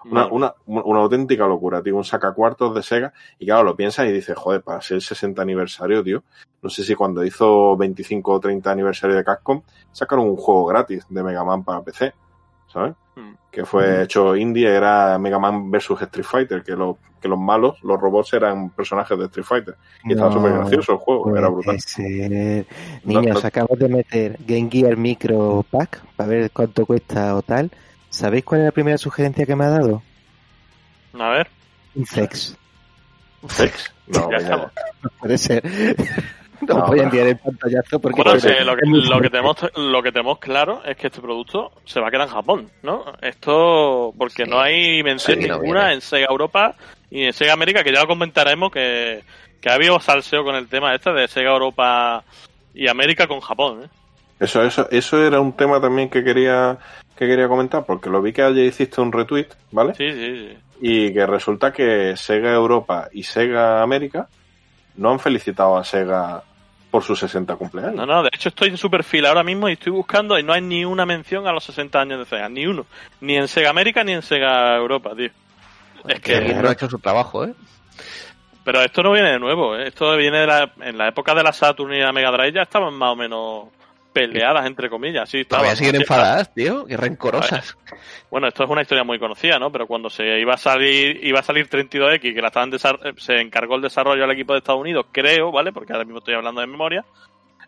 una, 0.05 0.25
una, 0.27 0.53
una 0.65 0.99
auténtica 1.01 1.45
locura, 1.47 1.81
tío. 1.83 1.95
Un 1.95 2.03
sacacuartos 2.03 2.73
de 2.73 2.81
Sega. 2.83 3.13
Y 3.39 3.45
claro, 3.45 3.63
lo 3.63 3.75
piensas 3.75 4.07
y 4.07 4.11
dices, 4.11 4.35
joder, 4.37 4.61
para 4.63 4.81
ser 4.81 4.95
el 4.95 5.01
60 5.01 5.41
aniversario, 5.41 6.03
tío. 6.03 6.23
No 6.61 6.69
sé 6.69 6.83
si 6.83 6.95
cuando 6.95 7.23
hizo 7.23 7.77
25 7.77 8.33
o 8.33 8.39
30 8.39 8.71
aniversario 8.71 9.15
de 9.15 9.23
Capcom, 9.23 9.61
sacaron 9.91 10.25
un 10.27 10.35
juego 10.35 10.65
gratis 10.65 11.05
de 11.09 11.23
Mega 11.23 11.43
Man 11.43 11.63
para 11.63 11.81
PC, 11.83 12.13
¿sabes? 12.77 12.93
Mm. 13.15 13.33
Que 13.51 13.65
fue 13.65 14.03
hecho 14.03 14.35
indie, 14.35 14.67
era 14.69 15.17
Mega 15.17 15.39
Man 15.39 15.71
vs 15.71 15.89
Street 16.01 16.25
Fighter, 16.25 16.63
que, 16.63 16.73
lo- 16.73 16.99
que 17.19 17.27
los 17.27 17.39
malos, 17.39 17.81
los 17.83 17.99
robots 17.99 18.33
eran 18.33 18.69
personajes 18.69 19.17
de 19.17 19.25
Street 19.25 19.45
Fighter. 19.45 19.75
Y 20.03 20.11
estaba 20.11 20.31
súper 20.31 20.53
gracioso 20.53 20.91
el 20.91 20.97
juego, 20.99 21.35
era 21.35 21.47
brutal. 21.47 21.65
puede 21.65 21.79
ser. 21.79 22.65
Niños, 23.03 23.41
no. 23.41 23.47
acabamos 23.47 23.79
de 23.79 23.89
meter 23.89 24.37
Game 24.45 24.69
Gear 24.71 24.95
Micro 24.97 25.65
Pack 25.71 26.01
para 26.15 26.29
ver 26.29 26.51
cuánto 26.51 26.85
cuesta 26.85 27.35
o 27.35 27.41
tal. 27.41 27.71
¿Sabéis 28.09 28.43
cuál 28.45 28.61
es 28.61 28.65
la 28.65 28.71
primera 28.71 28.97
sugerencia 28.97 29.45
que 29.45 29.55
me 29.55 29.65
ha 29.65 29.69
dado? 29.69 30.03
A 31.19 31.29
ver. 31.29 31.47
Un 31.95 32.05
sex. 32.05 32.55
Sex. 33.49 33.91
No 34.07 34.29
puede 35.19 35.37
ser. 35.39 35.63
No, 36.67 36.79
No, 36.79 36.85
voy 36.87 36.99
a 36.99 37.03
no. 37.03 37.07
enviar 37.09 37.27
el 37.27 37.37
pantallazo 37.37 37.99
porque 37.99 38.21
Bueno, 38.21 38.39
puede 38.39 38.41
que 38.53 38.57
ser. 38.57 38.65
lo, 38.65 38.75
que, 38.75 38.85
lo, 38.85 39.21
tenemos, 39.21 39.57
lo 39.75 40.03
que 40.03 40.11
tenemos 40.11 40.39
claro 40.39 40.81
es 40.85 40.97
que 40.97 41.07
este 41.07 41.21
producto 41.21 41.71
se 41.85 41.99
va 41.99 42.07
a 42.07 42.11
quedar 42.11 42.27
en 42.27 42.33
Japón, 42.33 42.69
¿no? 42.83 43.05
Esto, 43.21 44.13
porque 44.17 44.43
Sí. 44.45 44.49
no 44.49 44.59
hay 44.59 45.03
mención 45.03 45.39
no 45.39 45.57
ninguna 45.59 45.79
viene. 45.81 45.93
en 45.95 46.01
Sega 46.01 46.27
Europa 46.29 46.75
y 47.09 47.23
en 47.23 47.33
Sega 47.33 47.53
América, 47.53 47.83
que 47.83 47.93
ya 47.93 48.01
lo 48.01 48.07
comentaremos, 48.07 48.71
que, 48.71 49.23
que 49.61 49.69
ha 49.69 49.73
habido 49.75 49.99
salseo 49.99 50.43
con 50.43 50.55
el 50.55 50.67
tema 50.67 50.93
este 50.93 51.11
de 51.13 51.27
Sega 51.27 51.51
Europa 51.51 52.23
y 52.73 52.87
América 52.87 53.27
con 53.27 53.39
Japón, 53.39 53.83
¿eh? 53.83 53.87
Eso, 54.39 54.61
eso, 54.63 54.87
eso 54.91 55.25
era 55.25 55.39
un 55.41 55.53
tema 55.53 55.81
también 55.81 56.09
que 56.11 56.23
quería, 56.23 56.77
que 57.15 57.25
quería 57.25 57.47
comentar, 57.47 57.85
porque 57.87 58.07
lo 58.09 58.21
vi 58.21 58.33
que 58.33 58.43
ayer 58.43 58.65
hiciste 58.65 59.01
un 59.01 59.11
retweet, 59.11 59.47
¿vale? 59.71 59.95
Sí, 59.95 60.11
sí, 60.11 60.47
sí. 60.49 60.57
Y 60.79 61.11
que 61.11 61.25
resulta 61.25 61.71
que 61.73 62.15
Sega 62.15 62.53
Europa 62.53 63.07
y 63.11 63.23
Sega 63.23 63.81
América 63.81 64.27
no 64.95 65.09
han 65.09 65.19
felicitado 65.19 65.75
a 65.75 65.83
Sega 65.83 66.43
por 66.97 67.03
sus 67.03 67.19
60 67.19 67.55
cumpleaños. 67.57 67.93
No, 67.93 68.07
no, 68.07 68.23
de 68.23 68.29
hecho 68.33 68.49
estoy 68.49 68.69
en 68.69 68.77
su 68.77 68.89
perfil 68.89 69.27
ahora 69.27 69.43
mismo 69.43 69.69
y 69.69 69.73
estoy 69.73 69.91
buscando 69.91 70.39
y 70.39 70.41
no 70.41 70.51
hay 70.51 70.61
ni 70.61 70.83
una 70.83 71.05
mención 71.05 71.45
a 71.47 71.51
los 71.51 71.63
60 71.65 72.01
años 72.01 72.17
de 72.17 72.25
Sega, 72.25 72.49
ni 72.49 72.65
uno. 72.65 72.87
Ni 73.21 73.35
en 73.35 73.47
Sega 73.47 73.69
América 73.69 74.03
ni 74.03 74.13
en 74.13 74.23
Sega 74.23 74.75
Europa, 74.75 75.11
tío. 75.15 75.29
Es 76.07 76.19
Que 76.21 76.43
que... 76.43 76.53
no 76.55 76.67
ha 76.67 76.71
hecho 76.71 76.89
su 76.89 76.97
trabajo, 76.97 77.45
¿eh? 77.45 77.53
Pero 78.63 78.81
esto 78.81 79.03
no 79.03 79.11
viene 79.11 79.29
de 79.29 79.37
nuevo, 79.37 79.77
¿eh? 79.77 79.89
esto 79.89 80.17
viene 80.17 80.39
de 80.39 80.47
la, 80.47 80.71
en 80.81 80.97
la 80.97 81.07
época 81.07 81.35
de 81.35 81.43
la 81.43 81.53
Saturn 81.53 81.93
y 81.93 81.99
la 81.99 82.11
Mega 82.11 82.31
Drive 82.31 82.53
ya 82.53 82.63
estaban 82.63 82.95
más 82.95 83.11
o 83.11 83.15
menos 83.15 83.65
peleadas, 84.17 84.65
entre 84.65 84.89
comillas. 84.89 85.29
Sí, 85.29 85.45
Todavía 85.45 85.73
estaban, 85.73 85.77
siguen 85.77 85.95
¿no? 85.95 86.01
enfadadas, 86.01 86.53
tío. 86.53 86.85
Qué 86.85 86.97
rencorosas. 86.97 87.77
Bueno, 88.29 88.49
esto 88.49 88.65
es 88.65 88.69
una 88.69 88.81
historia 88.81 89.05
muy 89.05 89.19
conocida, 89.19 89.57
¿no? 89.57 89.71
Pero 89.71 89.87
cuando 89.87 90.09
se 90.09 90.41
iba 90.41 90.55
a 90.55 90.57
salir 90.57 91.25
iba 91.25 91.39
a 91.39 91.43
salir 91.43 91.69
32X, 91.69 92.19
que 92.19 92.41
la 92.41 92.47
estaban 92.47 92.71
se 93.17 93.39
encargó 93.39 93.77
el 93.77 93.81
desarrollo 93.81 94.25
al 94.25 94.31
equipo 94.31 94.51
de 94.51 94.59
Estados 94.59 94.81
Unidos, 94.81 95.05
creo, 95.13 95.49
¿vale? 95.49 95.71
Porque 95.71 95.93
ahora 95.93 96.03
mismo 96.03 96.19
estoy 96.19 96.33
hablando 96.33 96.59
de 96.59 96.67
memoria. 96.67 97.05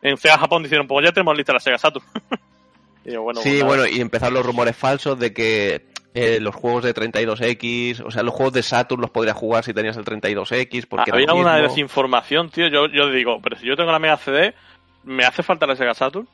En 0.01 0.17
Sega 0.17 0.37
Japón 0.37 0.63
dijeron, 0.63 0.85
pues 0.85 1.05
ya 1.05 1.13
tenemos 1.13 1.37
lista 1.37 1.53
la 1.53 1.61
Sega 1.61 1.77
Saturn. 1.77 2.05
y 3.05 3.13
yo, 3.13 3.21
bueno, 3.21 3.39
sí, 3.39 3.51
pues 3.51 3.63
bueno, 3.63 3.87
y 3.87 4.01
empezaron 4.01 4.33
los 4.33 4.45
rumores 4.45 4.75
falsos 4.75 5.17
de 5.17 5.33
que 5.33 5.85
eh, 6.13 6.39
los 6.41 6.53
juegos 6.53 6.83
de 6.83 6.93
32X, 6.93 8.03
o 8.05 8.11
sea, 8.11 8.23
los 8.23 8.33
juegos 8.33 8.53
de 8.53 8.63
Saturn 8.63 9.01
los 9.01 9.11
podrías 9.11 9.37
jugar 9.37 9.63
si 9.63 9.73
tenías 9.73 9.95
el 9.95 10.03
32X, 10.03 10.87
porque 10.89 11.11
era 11.11 11.19
había 11.19 11.33
una 11.33 11.55
desinformación, 11.55 12.49
tío. 12.49 12.67
Yo, 12.67 12.87
yo 12.87 13.09
digo, 13.09 13.39
pero 13.41 13.55
si 13.55 13.65
yo 13.65 13.77
tengo 13.77 13.93
la 13.93 13.99
Mega 13.99 14.17
CD, 14.17 14.53
¿me 15.05 15.23
hace 15.23 15.41
falta 15.41 15.65
la 15.65 15.77
Sega 15.77 15.93
Saturn? 15.93 16.27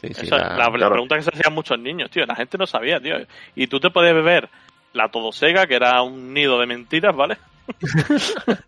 Sí, 0.00 0.08
sí, 0.14 0.26
Esa- 0.26 0.36
la- 0.36 0.48
la, 0.48 0.64
la 0.64 0.70
claro. 0.72 0.92
pregunta 0.92 1.16
que 1.16 1.22
se 1.22 1.30
hacían 1.30 1.54
muchos 1.54 1.78
niños, 1.78 2.10
tío. 2.10 2.26
La 2.26 2.34
gente 2.36 2.58
no 2.58 2.66
sabía, 2.66 3.00
tío. 3.00 3.16
Y 3.54 3.66
tú 3.66 3.80
te 3.80 3.90
podías 3.90 4.14
beber 4.14 4.48
la 4.92 5.08
Todo 5.10 5.32
Sega, 5.32 5.66
que 5.66 5.74
era 5.74 6.02
un 6.02 6.32
nido 6.34 6.58
de 6.60 6.66
mentiras, 6.66 7.14
¿vale? 7.14 7.36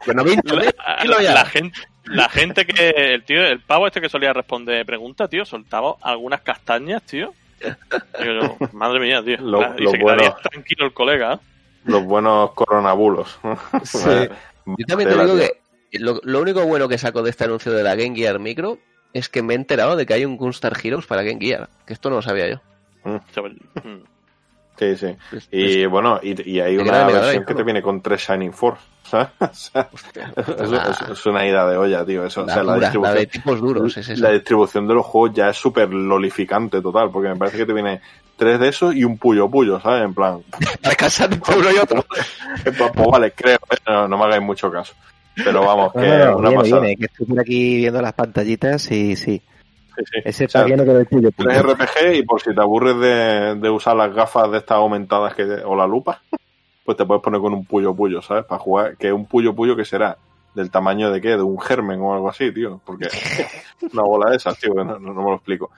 Pero 0.05 0.15
no 0.15 0.25
me 0.25 0.33
interesa, 0.33 0.73
La, 1.05 1.21
la 1.23 1.45
gente, 1.45 1.79
la 2.05 2.29
gente 2.29 2.67
que 2.67 3.15
el 3.15 3.23
tío, 3.25 3.45
el 3.45 3.61
pavo 3.61 3.87
este 3.87 4.01
que 4.01 4.09
solía 4.09 4.33
responder 4.33 4.85
preguntas, 4.85 5.31
tío, 5.31 5.45
soltaba 5.45 5.95
algunas 6.03 6.41
castañas, 6.41 7.03
tío. 7.05 7.33
Yo, 8.25 8.57
madre 8.73 9.01
mía, 9.01 9.23
tío. 9.23 9.37
Lo- 9.41 9.79
y 9.79 9.83
lo 9.83 9.91
se 9.91 9.99
quedaría 9.99 10.31
bueno. 10.31 10.49
tranquilo 10.51 10.87
el 10.87 10.93
colega. 10.93 11.35
¿eh? 11.35 11.39
Los 11.85 12.05
buenos 12.05 12.53
coronabulos. 12.53 13.39
Sí. 13.85 13.99
Yo 14.67 14.87
también 14.87 15.09
te 15.11 15.17
digo 15.17 15.37
que 15.37 15.99
lo, 15.99 16.21
lo 16.25 16.41
único 16.43 16.63
bueno 16.67 16.89
que 16.89 16.99
saco 16.99 17.23
de 17.23 17.31
este 17.31 17.45
anuncio 17.45 17.73
de 17.73 17.83
la 17.83 17.95
Game 17.95 18.15
Gear 18.15 18.39
Micro 18.39 18.79
es 19.13 19.29
que 19.29 19.43
me 19.43 19.55
he 19.55 19.57
enterado 19.57 19.97
de 19.97 20.07
que 20.07 20.15
hay 20.15 20.25
un 20.25 20.37
Gunstar 20.37 20.75
Heroes 20.83 21.07
para 21.07 21.23
Game 21.23 21.39
Gear. 21.41 21.69
Que 21.87 21.93
esto 21.93 22.11
no 22.11 22.17
lo 22.17 22.23
sabía 22.23 22.51
yo. 22.51 22.61
O 23.05 23.21
sea, 23.33 23.43
mm. 23.43 24.03
Sí, 24.79 24.97
sí. 24.97 25.17
Y 25.51 25.87
bueno, 25.87 26.21
y, 26.23 26.51
y 26.53 26.61
hay 26.61 26.77
De 26.77 26.83
una 26.85 27.05
versión 27.07 27.45
que 27.45 27.53
te 27.55 27.65
viene 27.65 27.83
con 27.83 28.01
tres 28.01 28.25
Shining 28.29 28.53
Force. 28.53 28.81
¿sabes? 29.03 29.31
O 29.41 29.47
sea, 29.53 29.89
es, 30.37 31.01
es- 31.03 31.09
es 31.11 31.27
una 31.27 31.45
ida 31.47 31.69
de 31.69 31.77
olla, 31.77 32.05
tío. 32.07 32.25
Eso, 32.25 32.43
o 32.43 32.47
la, 32.47 32.55
sea, 32.55 32.63
la, 32.63 32.75
dura, 32.75 32.81
la 32.81 32.85
distribución, 32.87 33.17
de 33.19 33.27
tipos 33.27 33.61
duros 33.61 33.97
es 33.97 34.19
la 34.21 34.31
distribución 34.31 34.87
de 34.87 34.95
los 34.95 35.05
juegos 35.05 35.35
ya 35.37 35.49
es 35.49 35.57
súper 35.57 35.93
lolificante 35.93 36.81
total, 36.81 37.11
porque 37.11 37.29
me 37.31 37.37
parece 37.37 37.57
que 37.57 37.67
te 37.67 37.73
viene 37.73 38.01
tres 38.37 38.61
de 38.61 38.69
esos 38.69 38.95
y 38.95 39.03
un 39.03 39.19
puyo 39.19 39.49
puyo, 39.51 39.81
¿sabes? 39.81 40.05
En 40.05 40.15
plan, 40.15 40.43
Para 40.83 40.95
casar 40.95 41.33
entre 41.33 41.57
uno 41.57 41.73
y 41.73 41.77
otro. 41.79 42.05
pues, 42.63 42.77
pues 42.95 43.09
vale, 43.11 43.33
creo, 43.33 43.57
¿eh? 43.71 43.77
no, 43.85 44.07
no 44.07 44.17
me 44.19 44.25
hagáis 44.27 44.43
mucho 44.43 44.71
caso. 44.71 44.95
Pero 45.45 45.61
vamos, 45.63 45.93
que 45.93 46.01
No, 46.01 46.37
una 46.39 46.49
viene, 46.51 46.55
pasada. 46.65 46.81
viene, 46.83 46.97
que 46.97 47.05
estoy 47.07 47.27
por 47.27 47.41
aquí 47.41 47.77
viendo 47.77 48.03
las 48.03 48.13
pantallitas 48.15 48.91
y 48.91 49.17
sí. 49.17 49.41
Sí, 49.97 50.05
sí. 50.13 50.21
Ese 50.25 50.45
O 50.45 50.49
sea, 50.49 50.63
con 50.65 50.73
el 50.81 51.07
tuyo. 51.09 51.31
Tres 51.37 51.57
RPG 51.63 52.15
y 52.15 52.23
por 52.23 52.41
si 52.41 52.55
te 52.55 52.61
aburres 52.61 52.99
de, 53.01 53.57
de 53.57 53.71
usar 53.71 53.97
las 53.97 54.15
gafas 54.15 54.51
de 54.51 54.59
estas 54.59 54.79
aumentadas 54.79 55.35
que 55.35 55.43
o 55.43 55.75
la 55.75 55.87
lupa, 55.87 56.23
pues 56.85 56.97
te 56.97 57.05
puedes 57.05 57.23
poner 57.23 57.41
con 57.41 57.53
un 57.53 57.65
puyo 57.65 57.95
puyo, 57.95 58.23
¿sabes? 58.23 58.45
Para 58.45 58.61
jugar, 58.61 58.97
que 58.97 59.13
un 59.13 59.27
puyo 59.27 59.55
puyo 59.55 59.75
que 59.77 59.85
será 59.85 60.17
del 60.55 60.71
tamaño 60.71 61.11
de 61.11 61.21
qué, 61.21 61.31
de 61.31 61.43
un 61.43 61.61
germen 61.61 62.01
o 62.01 62.15
algo 62.15 62.29
así, 62.29 62.53
tío, 62.53 62.81
porque 62.85 63.09
una 63.93 64.03
bola 64.03 64.31
de 64.31 64.37
esas, 64.37 64.59
tío, 64.59 64.73
que 64.75 64.85
no, 64.85 64.99
no- 64.99 65.13
no 65.13 65.23
me 65.23 65.31
lo 65.31 65.35
explico. 65.35 65.71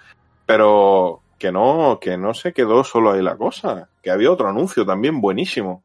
Pero 0.47 1.21
que 1.39 1.51
no, 1.53 1.99
que 2.01 2.17
no 2.17 2.35
se 2.35 2.53
quedó 2.53 2.85
solo 2.85 3.13
ahí 3.13 3.23
la 3.23 3.37
cosa, 3.37 3.89
que 4.03 4.11
había 4.11 4.31
otro 4.31 4.49
anuncio 4.49 4.85
también 4.85 5.21
buenísimo, 5.21 5.83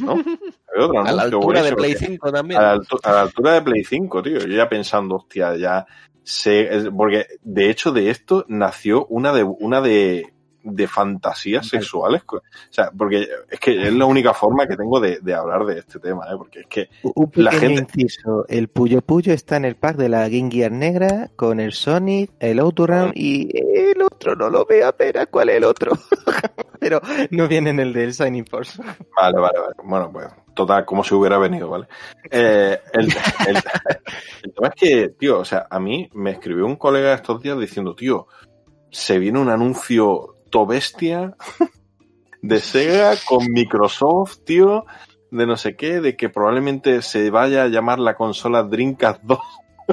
¿no? 0.00 0.12
Había 0.74 0.86
otro 0.86 1.00
A 1.04 1.12
la 1.12 1.22
altura 1.22 1.62
de 1.62 1.74
Play 1.74 1.92
que- 1.94 2.06
5 2.06 2.32
también. 2.32 2.60
a 2.60 2.76
la, 2.76 2.80
a 3.02 3.12
la 3.12 3.20
altura 3.22 3.52
de 3.54 3.62
Play 3.62 3.84
5, 3.84 4.22
tío. 4.22 4.38
Yo 4.38 4.46
ya 4.56 4.68
pensando, 4.68 5.16
hostia, 5.16 5.56
ya 5.56 5.86
sé, 6.22 6.68
porque 6.96 7.26
de 7.42 7.68
hecho 7.70 7.90
de 7.92 8.10
esto 8.10 8.44
nació 8.48 9.06
una 9.06 9.32
de 9.32 9.42
una 9.42 9.80
de, 9.80 10.32
de 10.64 10.86
fantasías 10.86 11.66
sexuales. 11.68 12.22
O 12.28 12.40
sea, 12.70 12.90
porque 12.96 13.26
es 13.50 13.60
que 13.60 13.88
es 13.88 13.92
la 13.92 14.04
única 14.04 14.32
forma 14.34 14.66
que 14.66 14.76
tengo 14.76 15.00
de, 15.00 15.18
de 15.20 15.34
hablar 15.34 15.64
de 15.66 15.78
este 15.80 15.98
tema, 15.98 16.26
¿eh? 16.26 16.34
Porque 16.36 16.60
es 16.60 16.66
que 16.66 16.88
Un 17.02 17.30
La 17.34 17.52
gente- 17.52 17.80
inciso. 17.96 18.44
El 18.48 18.68
Puyo 18.68 19.02
Puyo 19.02 19.32
está 19.32 19.56
en 19.56 19.64
el 19.64 19.76
pack 19.76 19.96
de 19.96 20.08
la 20.08 20.28
Game 20.28 20.50
Gear 20.50 20.72
negra 20.72 21.30
con 21.36 21.60
el 21.60 21.72
Sonic, 21.72 22.30
el 22.40 22.58
Outrun 22.60 23.12
y 23.14 23.48
el 23.56 24.00
otro 24.02 24.34
no 24.36 24.48
lo 24.50 24.64
veo 24.64 24.88
apenas 24.88 25.26
cuál 25.30 25.48
es 25.50 25.56
el 25.56 25.64
otro. 25.64 25.92
Pero 26.80 27.00
no 27.30 27.46
viene 27.46 27.70
en 27.70 27.78
el 27.80 27.92
del 27.92 28.12
Signing 28.12 28.46
Force. 28.46 28.80
Vale, 29.16 29.38
vale, 29.38 29.58
vale. 29.60 29.74
Bueno, 29.84 30.10
pues 30.12 30.26
total, 30.54 30.84
como 30.84 31.04
si 31.04 31.14
hubiera 31.14 31.38
venido, 31.38 31.68
¿vale? 31.70 31.86
Eh, 32.30 32.78
el, 32.92 33.06
el- 33.46 33.56
el 34.42 34.52
tema 34.52 34.68
es 34.68 34.74
que, 34.74 35.08
tío, 35.10 35.38
o 35.38 35.44
sea, 35.44 35.66
a 35.70 35.78
mí 35.78 36.08
me 36.14 36.32
escribió 36.32 36.66
un 36.66 36.76
colega 36.76 37.14
estos 37.14 37.40
días 37.40 37.58
diciendo, 37.58 37.94
tío, 37.94 38.26
se 38.90 39.18
viene 39.18 39.38
un 39.38 39.48
anuncio 39.48 40.36
bestia 40.66 41.34
de 42.42 42.60
Sega 42.60 43.14
con 43.26 43.46
Microsoft, 43.52 44.38
tío, 44.44 44.84
de 45.30 45.46
no 45.46 45.56
sé 45.56 45.76
qué, 45.76 46.00
de 46.00 46.16
que 46.16 46.28
probablemente 46.28 47.02
se 47.02 47.30
vaya 47.30 47.64
a 47.64 47.68
llamar 47.68 47.98
la 47.98 48.14
consola 48.14 48.62
Dreamcast 48.62 49.22
2. 49.22 49.38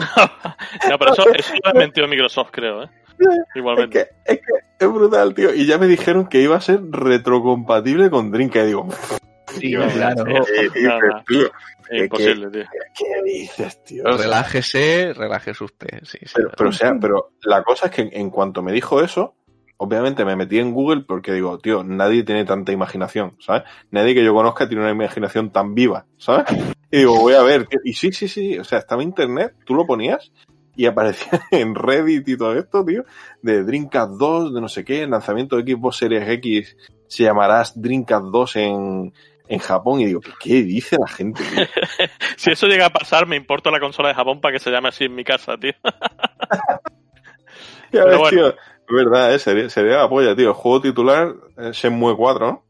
No, 0.90 0.98
pero 1.00 1.14
eso, 1.14 1.24
eso 1.34 1.54
lo 1.64 1.72
ha 1.72 1.74
mentido 1.74 2.08
Microsoft, 2.08 2.50
creo, 2.52 2.84
¿eh? 2.84 2.90
Es 3.20 3.28
Igualmente. 3.56 4.10
que, 4.26 4.34
es 4.34 4.40
que 4.40 4.86
es 4.86 4.92
brutal, 4.92 5.34
tío. 5.34 5.54
Y 5.54 5.66
ya 5.66 5.78
me 5.78 5.88
dijeron 5.88 6.28
que 6.28 6.42
iba 6.42 6.56
a 6.56 6.62
ser 6.62 6.80
retrocompatible 6.90 8.10
con 8.10 8.32
Dreamcast. 8.32 8.66
Y 8.66 8.68
digo, 8.68 8.88
Sí, 9.48 9.60
tío, 9.62 9.88
claro. 9.90 10.30
imposible, 10.30 10.70
tío. 12.52 12.66
¿Qué 12.98 13.22
dices, 13.26 13.84
tío? 13.84 14.04
Relájese, 14.06 15.12
relájese 15.14 15.64
usted. 15.64 16.00
Sí, 16.04 16.20
sí. 16.22 16.34
Pero, 16.36 16.52
pero, 16.56 16.70
o 16.70 16.74
sea, 16.74 16.94
pero 17.02 17.32
la 17.42 17.64
cosa 17.64 17.88
es 17.88 17.92
que 17.92 18.10
en 18.12 18.30
cuanto 18.30 18.62
me 18.62 18.72
dijo 18.72 19.02
eso, 19.02 19.36
obviamente 19.82 20.26
me 20.26 20.36
metí 20.36 20.60
en 20.60 20.74
Google 20.74 21.04
porque 21.08 21.34
digo, 21.34 21.58
tío, 21.58 21.84
nadie 21.84 22.24
tiene 22.24 22.44
tanta 22.44 22.72
imaginación, 22.72 23.36
¿sabes? 23.40 23.64
Nadie 23.92 24.14
que 24.14 24.24
yo 24.24 24.34
conozca 24.34 24.68
tiene 24.68 24.84
una 24.84 24.92
imaginación 24.92 25.52
tan 25.52 25.74
viva, 25.74 26.06
¿sabes? 26.18 26.46
Y 26.92 26.98
digo, 26.98 27.18
voy 27.18 27.34
a 27.34 27.44
ver, 27.44 27.66
tío. 27.66 27.80
Y 27.84 27.94
sí, 27.94 28.12
sí, 28.12 28.28
sí, 28.28 28.58
o 28.60 28.64
sea, 28.64 28.80
estaba 28.80 29.02
en 29.02 29.10
internet, 29.10 29.56
tú 29.66 29.76
lo 29.76 29.86
ponías 29.86 30.32
y 30.76 30.86
aparecía 30.86 31.42
en 31.52 31.76
Reddit 31.76 32.28
y 32.28 32.38
todo 32.38 32.58
esto, 32.58 32.84
tío, 32.84 33.06
de 33.42 33.64
Dreamcast 33.64 34.12
2, 34.20 34.54
de 34.54 34.62
no 34.62 34.68
sé 34.68 34.84
qué, 34.84 35.04
el 35.04 35.12
lanzamiento 35.12 35.56
de 35.56 35.72
Xbox 35.74 35.98
Series 35.98 36.28
X 36.28 36.78
se 37.08 37.24
llamará 37.24 37.64
Dreamcast 37.74 38.26
2 38.26 38.56
en, 38.58 39.14
en 39.48 39.60
Japón 39.60 40.02
y 40.02 40.08
digo, 40.08 40.20
¿qué 40.42 40.62
dice 40.62 40.98
la 41.00 41.08
gente, 41.08 41.42
tío? 41.44 41.66
Si 42.36 42.52
eso 42.52 42.68
llega 42.68 42.88
a 42.88 42.94
pasar, 42.94 43.28
me 43.28 43.38
importa 43.38 43.72
la 43.72 43.80
consola 43.80 44.10
de 44.10 44.16
Japón 44.16 44.42
para 44.42 44.54
que 44.54 44.60
se 44.60 44.72
llame 44.72 44.90
así 44.90 45.06
en 45.06 45.16
mi 45.16 45.24
casa, 45.24 45.58
tío. 45.58 45.74
Ya 47.92 48.04
Pero 48.04 48.06
ves, 48.06 48.18
bueno. 48.20 48.38
tío, 48.38 48.56
es 48.90 48.96
verdad, 49.06 49.34
¿eh? 49.34 49.40
sería, 49.40 49.70
sería 49.70 49.98
la 49.98 50.10
polla, 50.10 50.36
tío. 50.36 50.54
Juego 50.54 50.82
titular, 50.82 51.34
eh, 51.58 51.70
Shenmue 51.74 52.16
4, 52.16 52.48
¿no? 52.48 52.64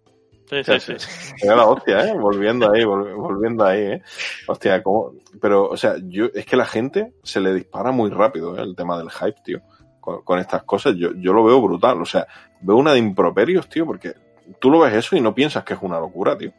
Sí, 0.50 0.64
sí, 0.64 0.80
sí. 0.80 0.94
Sería 1.38 1.56
la 1.56 1.66
hostia, 1.68 2.08
¿eh? 2.08 2.14
Volviendo 2.18 2.72
ahí, 2.72 2.82
vol- 2.82 3.14
volviendo 3.16 3.64
ahí, 3.66 3.82
¿eh? 3.82 4.02
Hostia, 4.48 4.82
¿cómo? 4.82 5.12
Pero, 5.40 5.68
o 5.70 5.78
sea, 5.78 5.94
yo, 6.02 6.26
es 6.34 6.44
que 6.46 6.56
la 6.58 6.66
gente 6.66 7.14
se 7.24 7.40
le 7.40 7.54
dispara 7.54 7.92
muy 7.92 8.10
rápido, 8.10 8.58
¿eh? 8.58 8.62
El 8.64 8.76
tema 8.76 8.98
del 8.98 9.12
hype, 9.12 9.40
tío. 9.44 9.62
Con, 10.00 10.24
con 10.24 10.40
estas 10.40 10.64
cosas, 10.64 10.96
yo, 10.98 11.10
yo 11.16 11.34
lo 11.34 11.44
veo 11.44 11.62
brutal. 11.62 12.02
O 12.02 12.06
sea, 12.06 12.26
veo 12.62 12.78
una 12.78 12.94
de 12.94 12.98
improperios, 13.00 13.70
tío, 13.70 13.86
porque 13.86 14.14
tú 14.60 14.72
lo 14.72 14.80
ves 14.80 14.94
eso 14.96 15.16
y 15.16 15.22
no 15.22 15.36
piensas 15.36 15.64
que 15.64 15.76
es 15.76 15.80
una 15.84 16.00
locura, 16.00 16.36
tío. 16.36 16.52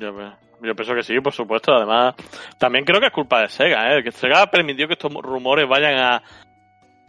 Yo, 0.00 0.12
pe- 0.16 0.32
yo 0.66 0.74
pienso 0.74 0.94
que 0.94 1.02
sí, 1.04 1.20
por 1.20 1.32
supuesto. 1.32 1.72
Además, 1.72 2.16
también 2.58 2.84
creo 2.84 2.98
que 3.00 3.06
es 3.06 3.12
culpa 3.12 3.42
de 3.42 3.48
Sega, 3.48 3.96
¿eh? 3.96 4.02
Que 4.02 4.10
Sega 4.10 4.50
permitió 4.50 4.88
que 4.88 4.94
estos 4.94 5.12
rumores 5.12 5.68
vayan 5.68 5.94
a 5.98 6.22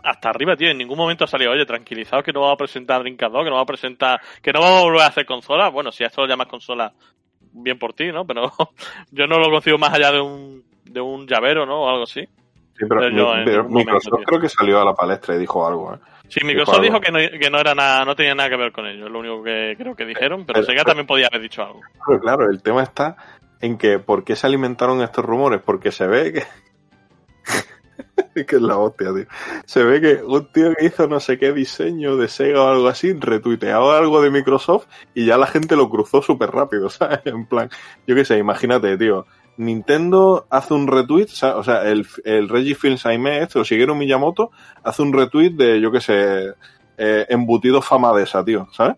hasta 0.10 0.30
arriba, 0.30 0.56
tío. 0.56 0.70
En 0.70 0.78
ningún 0.78 0.98
momento 0.98 1.24
ha 1.24 1.28
salido, 1.28 1.52
oye, 1.52 1.66
tranquilizados 1.66 2.24
que 2.24 2.34
no 2.34 2.42
vamos 2.42 2.56
a 2.56 2.58
presentar 2.58 3.04
2, 3.04 3.16
que 3.18 3.30
no 3.30 3.36
vamos 3.36 3.62
a 3.62 3.66
presentar, 3.66 4.22
que 4.42 4.52
no 4.54 4.62
vamos 4.62 4.80
a 4.82 4.84
volver 4.84 5.02
a 5.02 5.08
hacer 5.08 5.26
consolas. 5.26 5.72
Bueno, 5.72 5.92
si 5.92 6.04
a 6.04 6.08
esto 6.08 6.22
lo 6.22 6.28
llamas 6.28 6.48
consola, 6.48 6.92
bien 7.54 7.78
por 7.80 7.94
ti, 7.94 8.12
¿no? 8.12 8.26
Pero 8.26 8.52
yo 9.12 9.28
no 9.28 9.40
lo 9.40 9.50
consigo 9.50 9.78
más 9.78 9.94
allá 9.94 10.12
de 10.12 10.22
un, 10.22 10.64
de 10.86 11.02
un 11.02 11.28
llavero, 11.28 11.66
¿no? 11.66 11.84
O 11.84 11.90
algo 11.90 12.04
así. 12.04 12.22
Sí, 12.22 12.86
pero, 12.88 13.02
Pero 13.02 13.10
yo 13.18 13.32
pero 13.44 13.64
momento, 13.64 13.94
Microsoft 13.94 14.24
creo 14.26 14.40
que 14.40 14.50
salió 14.50 14.80
a 14.80 14.86
la 14.86 14.94
palestra 14.94 15.36
y 15.36 15.40
dijo 15.40 15.66
algo, 15.66 15.96
¿eh? 15.96 15.98
Sí, 16.30 16.42
Dijo 16.42 16.48
Microsoft 16.48 16.76
algo. 16.76 16.84
dijo 16.86 17.00
que 17.02 17.12
no, 17.12 17.40
que 17.40 17.50
no 17.50 17.60
era 17.60 17.74
nada, 17.74 18.06
no 18.06 18.16
tenía 18.16 18.36
nada 18.36 18.50
que 18.50 18.58
ver 18.58 18.72
con 18.72 18.86
ello, 18.86 19.06
es 19.08 19.12
lo 19.12 19.20
único 19.20 19.42
que 19.42 19.76
creo 19.78 19.96
que 19.96 20.06
dijeron, 20.06 20.46
pero 20.46 20.60
Pero- 20.60 20.66
Sega 20.68 20.84
también 20.84 21.08
podía 21.08 21.28
haber 21.28 21.42
dicho 21.42 21.64
algo. 21.64 21.82
Pero 22.06 22.20
claro, 22.20 22.50
el 22.52 22.62
tema 22.62 22.84
está 22.84 23.16
en 23.62 23.78
que 23.80 23.98
¿por 23.98 24.24
qué 24.24 24.36
se 24.36 24.46
alimentaron 24.46 25.02
estos 25.02 25.26
rumores? 25.26 25.62
Porque 25.66 25.92
se 25.92 26.06
ve 26.06 26.34
que... 26.34 26.44
que 28.34 28.56
es 28.56 28.62
la 28.62 28.78
hostia, 28.78 29.14
tío. 29.14 29.26
Se 29.66 29.84
ve 29.84 30.02
que 30.02 30.24
un 30.24 30.46
tío 30.52 30.74
que 30.76 30.86
hizo 30.86 31.08
no 31.08 31.20
sé 31.20 31.38
qué 31.38 31.54
diseño 31.54 32.18
de 32.18 32.28
Sega 32.28 32.64
o 32.64 32.70
algo 32.70 32.88
así, 32.88 33.14
retuiteaba 33.14 33.98
algo 33.98 34.22
de 34.22 34.30
Microsoft 34.30 34.88
y 35.14 35.26
ya 35.26 35.38
la 35.38 35.48
gente 35.48 35.76
lo 35.76 35.90
cruzó 35.90 36.22
súper 36.22 36.52
rápido, 36.52 36.90
¿sabes? 36.90 37.20
En 37.26 37.46
plan, 37.46 37.70
yo 38.06 38.16
qué 38.16 38.26
sé, 38.26 38.38
imagínate, 38.38 38.98
tío. 38.98 39.26
Nintendo 39.58 40.46
hace 40.52 40.76
un 40.76 40.88
retweet, 40.88 41.30
o 41.56 41.64
sea, 41.64 41.90
el, 41.90 42.06
el 42.26 42.48
Reggie 42.48 42.76
Fils-Aimé 42.76 43.42
este, 43.42 43.58
o 43.58 43.64
Shigeru 43.64 43.96
Miyamoto, 43.96 44.52
hace 44.84 45.02
un 45.02 45.14
retweet 45.14 45.52
de, 45.52 45.82
yo 45.82 45.92
qué 45.92 46.00
sé, 46.00 46.54
eh, 46.98 47.26
embutido 47.30 47.82
fama 47.82 48.16
de 48.16 48.24
esa, 48.24 48.46
tío, 48.46 48.68
¿sabes? 48.72 48.98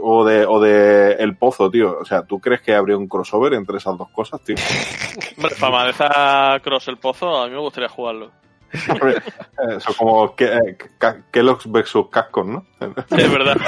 O 0.00 0.24
de, 0.24 0.46
o 0.46 0.60
de 0.60 1.12
El 1.14 1.36
Pozo, 1.36 1.70
tío. 1.70 1.98
O 2.00 2.04
sea, 2.04 2.22
¿tú 2.22 2.38
crees 2.40 2.60
que 2.62 2.74
habría 2.74 2.96
un 2.96 3.08
crossover 3.08 3.54
entre 3.54 3.78
esas 3.78 3.96
dos 3.98 4.08
cosas, 4.10 4.40
tío? 4.42 4.56
Hombre, 5.36 5.54
fama 5.56 5.84
de 5.84 5.90
esa 5.90 6.60
Cross 6.62 6.88
el 6.88 6.98
Pozo, 6.98 7.36
a 7.42 7.46
mí 7.48 7.52
me 7.54 7.60
gustaría 7.60 7.88
jugarlo. 7.88 8.30
Eso 8.72 9.90
es 9.90 9.96
como 9.98 10.34
que, 10.34 10.44
eh, 10.46 10.78
Ca- 10.96 11.24
Kellogg's 11.30 11.70
versus 11.70 12.08
Cascos, 12.08 12.46
¿no? 12.46 12.64
Es 13.10 13.30
verdad. 13.30 13.56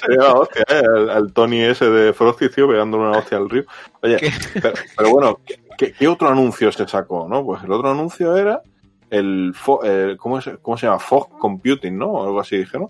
Sería 0.00 0.18
la 0.22 0.34
hostia, 0.34 0.62
¿eh? 0.68 0.82
El, 0.82 1.08
el 1.10 1.32
Tony 1.32 1.60
ese 1.60 1.88
de 1.88 2.12
Frosty, 2.12 2.48
tío, 2.48 2.68
pegándole 2.68 3.04
una 3.08 3.18
hostia 3.18 3.38
al 3.38 3.48
río. 3.48 3.64
Oye, 4.02 4.18
pero, 4.60 4.74
pero 4.96 5.10
bueno, 5.10 5.38
¿qué- 5.46 5.60
¿qué, 5.78 5.92
qué 5.92 6.08
otro 6.08 6.28
anuncio 6.28 6.70
se 6.72 6.86
sacó, 6.88 7.26
no? 7.28 7.44
Pues 7.44 7.62
el 7.64 7.72
otro 7.72 7.90
anuncio 7.90 8.36
era 8.36 8.60
el, 9.10 9.52
Fo- 9.54 9.84
el- 9.84 10.16
¿cómo, 10.16 10.38
es- 10.38 10.50
¿cómo 10.62 10.76
se 10.76 10.86
llama? 10.86 10.98
Fog 10.98 11.38
Computing, 11.38 11.96
¿no? 11.96 12.10
O 12.12 12.24
algo 12.24 12.40
así 12.40 12.56
dijeron. 12.58 12.88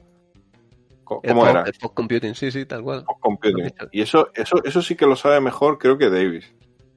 El 1.22 1.32
¿Cómo 1.32 1.44
fog- 1.44 1.50
era? 1.50 1.62
El 1.62 1.74
fog 1.74 1.92
computing, 1.94 2.34
sí, 2.34 2.50
sí, 2.50 2.64
tal 2.64 2.82
cual. 2.82 3.04
Fog 3.04 3.20
Computing. 3.20 3.70
Y 3.92 4.00
eso, 4.00 4.30
eso, 4.34 4.56
eso 4.64 4.80
sí 4.80 4.96
que 4.96 5.06
lo 5.06 5.16
sabe 5.16 5.38
mejor, 5.40 5.78
creo 5.78 5.98
que 5.98 6.08
Davis, 6.08 6.50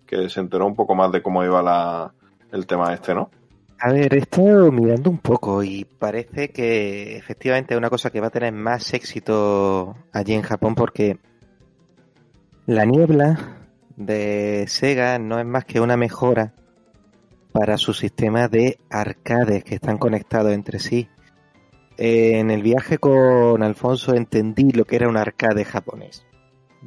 que 0.05 0.29
se 0.29 0.39
enteró 0.39 0.65
un 0.65 0.75
poco 0.75 0.95
más 0.95 1.11
de 1.11 1.21
cómo 1.21 1.43
iba 1.43 1.61
la, 1.61 2.13
el 2.53 2.65
tema 2.65 2.93
este, 2.93 3.13
¿no? 3.13 3.29
A 3.79 3.91
ver, 3.91 4.13
he 4.15 4.19
estado 4.19 4.71
mirando 4.71 5.09
un 5.09 5.17
poco 5.19 5.61
y 5.61 5.83
parece 5.85 6.49
que 6.49 7.15
efectivamente 7.17 7.73
es 7.73 7.77
una 7.77 7.89
cosa 7.91 8.09
que 8.09 8.21
va 8.21 8.27
a 8.27 8.31
tener 8.31 8.51
más 8.53 8.93
éxito 8.93 9.95
allí 10.13 10.33
en 10.33 10.41
Japón 10.41 10.73
porque 10.73 11.19
la 12.65 12.85
niebla 12.85 13.57
de 13.97 14.65
Sega 14.67 15.19
no 15.19 15.37
es 15.39 15.45
más 15.45 15.65
que 15.65 15.79
una 15.79 15.95
mejora 15.97 16.53
para 17.57 17.79
su 17.79 17.91
sistema 17.91 18.47
de 18.47 18.77
arcades 18.87 19.63
que 19.63 19.75
están 19.75 19.97
conectados 19.97 20.53
entre 20.53 20.77
sí. 20.77 21.09
Eh, 21.97 22.37
En 22.37 22.51
el 22.51 22.61
viaje 22.61 22.99
con 22.99 23.63
Alfonso 23.63 24.13
entendí 24.13 24.71
lo 24.73 24.85
que 24.85 24.97
era 24.97 25.09
un 25.09 25.17
arcade 25.17 25.65
japonés. 25.65 26.23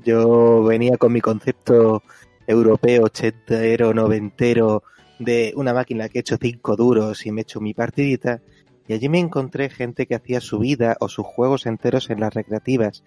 Yo 0.04 0.62
venía 0.62 0.96
con 0.96 1.12
mi 1.12 1.20
concepto 1.20 2.04
europeo, 2.46 3.06
ochentero, 3.06 3.92
noventero, 3.92 4.84
de 5.18 5.52
una 5.56 5.74
máquina 5.74 6.08
que 6.08 6.18
he 6.18 6.20
hecho 6.20 6.38
cinco 6.40 6.76
duros 6.76 7.26
y 7.26 7.32
me 7.32 7.40
he 7.40 7.42
hecho 7.42 7.60
mi 7.60 7.74
partidita. 7.74 8.40
Y 8.86 8.92
allí 8.92 9.08
me 9.08 9.18
encontré 9.18 9.70
gente 9.70 10.06
que 10.06 10.14
hacía 10.14 10.40
su 10.40 10.60
vida 10.60 10.96
o 11.00 11.08
sus 11.08 11.26
juegos 11.26 11.66
enteros 11.66 12.10
en 12.10 12.20
las 12.20 12.32
recreativas, 12.32 13.02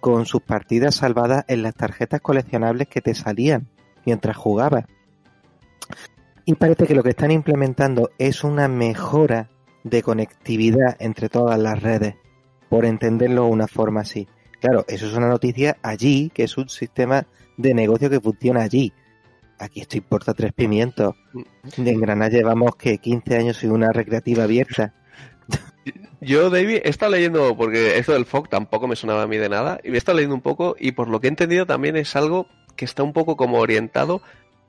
con 0.00 0.26
sus 0.26 0.42
partidas 0.42 0.96
salvadas 0.96 1.44
en 1.46 1.62
las 1.62 1.76
tarjetas 1.76 2.20
coleccionables 2.20 2.88
que 2.88 3.00
te 3.00 3.14
salían 3.14 3.68
mientras 4.04 4.36
jugabas. 4.36 4.86
Y 6.48 6.54
parece 6.54 6.86
que 6.86 6.94
lo 6.94 7.02
que 7.02 7.10
están 7.10 7.30
implementando 7.30 8.10
es 8.16 8.42
una 8.42 8.68
mejora 8.68 9.50
de 9.84 10.02
conectividad 10.02 10.96
entre 10.98 11.28
todas 11.28 11.58
las 11.58 11.82
redes, 11.82 12.14
por 12.70 12.86
entenderlo 12.86 13.44
de 13.44 13.50
una 13.50 13.68
forma 13.68 14.00
así. 14.00 14.26
Claro, 14.58 14.86
eso 14.88 15.06
es 15.08 15.12
una 15.12 15.28
noticia 15.28 15.76
allí, 15.82 16.30
que 16.32 16.44
es 16.44 16.56
un 16.56 16.70
sistema 16.70 17.26
de 17.58 17.74
negocio 17.74 18.08
que 18.08 18.18
funciona 18.18 18.62
allí. 18.62 18.94
Aquí 19.58 19.82
esto 19.82 19.98
importa 19.98 20.32
tres 20.32 20.54
pimientos. 20.54 21.16
En 21.76 22.00
Granada 22.00 22.30
llevamos 22.30 22.76
que 22.76 22.96
15 22.96 23.36
años 23.36 23.62
y 23.62 23.66
una 23.66 23.92
recreativa 23.92 24.44
abierta. 24.44 24.94
Yo, 26.22 26.48
David, 26.48 26.80
he 26.82 26.88
estado 26.88 27.12
leyendo, 27.12 27.58
porque 27.58 27.98
esto 27.98 28.14
del 28.14 28.24
fog 28.24 28.48
tampoco 28.48 28.88
me 28.88 28.96
sonaba 28.96 29.24
a 29.24 29.26
mí 29.26 29.36
de 29.36 29.50
nada, 29.50 29.80
y 29.84 29.90
me 29.90 29.96
he 29.96 29.98
estado 29.98 30.16
leyendo 30.16 30.36
un 30.36 30.40
poco, 30.40 30.76
y 30.80 30.92
por 30.92 31.10
lo 31.10 31.20
que 31.20 31.26
he 31.26 31.28
entendido 31.28 31.66
también 31.66 31.96
es 31.96 32.16
algo 32.16 32.46
que 32.74 32.86
está 32.86 33.02
un 33.02 33.12
poco 33.12 33.36
como 33.36 33.58
orientado 33.58 34.22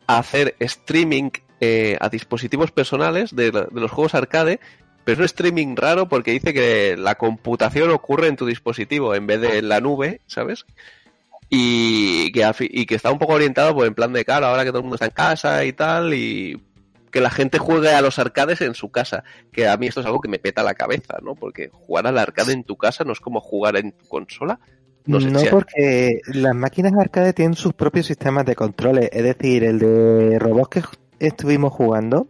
a 0.07 0.18
hacer 0.19 0.57
streaming 0.60 1.30
eh, 1.61 1.98
a 1.99 2.10
dispositivos 2.10 2.72
personales 2.72 3.36
de, 3.36 3.52
los 3.52 3.91
juegos 3.91 4.15
arcade, 4.15 4.60
pero 5.03 5.14
es 5.15 5.19
un 5.19 5.26
streaming 5.26 5.76
raro 5.76 6.07
porque 6.07 6.31
dice 6.31 6.53
que 6.53 6.95
la 6.98 7.15
computación 7.15 7.90
ocurre 7.91 8.27
en 8.27 8.36
tu 8.36 8.45
dispositivo 8.45 9.15
en 9.15 9.27
vez 9.27 9.41
de 9.41 9.57
en 9.60 9.69
la 9.69 9.81
nube, 9.81 10.22
¿sabes? 10.27 10.65
Y 11.49 12.31
que, 12.31 12.49
y 12.60 12.94
está 12.94 13.11
un 13.11 13.19
poco 13.19 13.34
orientado 13.34 13.73
pues, 13.73 13.88
en 13.88 13.95
plan 13.95 14.14
de 14.14 14.23
cara, 14.23 14.49
ahora 14.49 14.64
que 14.64 14.69
todo 14.69 14.80
el 14.80 14.84
mundo 14.84 14.95
está 14.95 15.07
en 15.07 15.11
casa 15.11 15.65
y 15.65 15.73
tal, 15.73 16.14
y 16.14 16.61
que 17.11 17.22
la 17.22 17.30
gente 17.30 17.57
juegue 17.57 17.90
a 17.90 18.02
los 18.02 18.19
arcades 18.19 18.61
en 18.61 18.76
su 18.76 18.90
casa 18.91 19.23
que 19.52 19.68
a 19.68 19.77
mí 19.77 19.88
esto 19.88 20.02
es 20.02 20.06
algo 20.06 20.22
que 20.22 20.30
me 20.30 20.40
peta 20.40 20.64
la 20.64 20.76
cabeza, 20.76 21.18
¿no? 21.23 21.36
Porque 21.36 21.69
jugar 21.73 22.07
al 22.07 22.18
arcade 22.18 22.53
en 22.53 22.64
tu 22.64 22.77
casa 22.77 23.03
no 23.03 23.14
es 23.14 23.19
como 23.19 23.41
jugar 23.41 23.77
en 23.77 23.91
tu 23.94 24.07
consola. 24.07 24.60
No 25.06 25.19
sé, 25.19 25.40
si- 25.40 25.48
porque 25.48 26.22
las 26.27 26.53
máquinas 26.56 26.94
arcade 26.94 27.34
tienen 27.34 27.56
sus 27.56 27.73
propios 27.73 28.06
sistemas 28.06 28.45
de 28.45 28.56
controles. 28.56 29.10
Es 29.11 29.23
decir, 29.23 29.64
el 29.64 29.80
de 29.80 30.38
robots 30.38 30.69
que 30.69 30.84
estuvimos 31.20 31.74
jugando, 31.74 32.28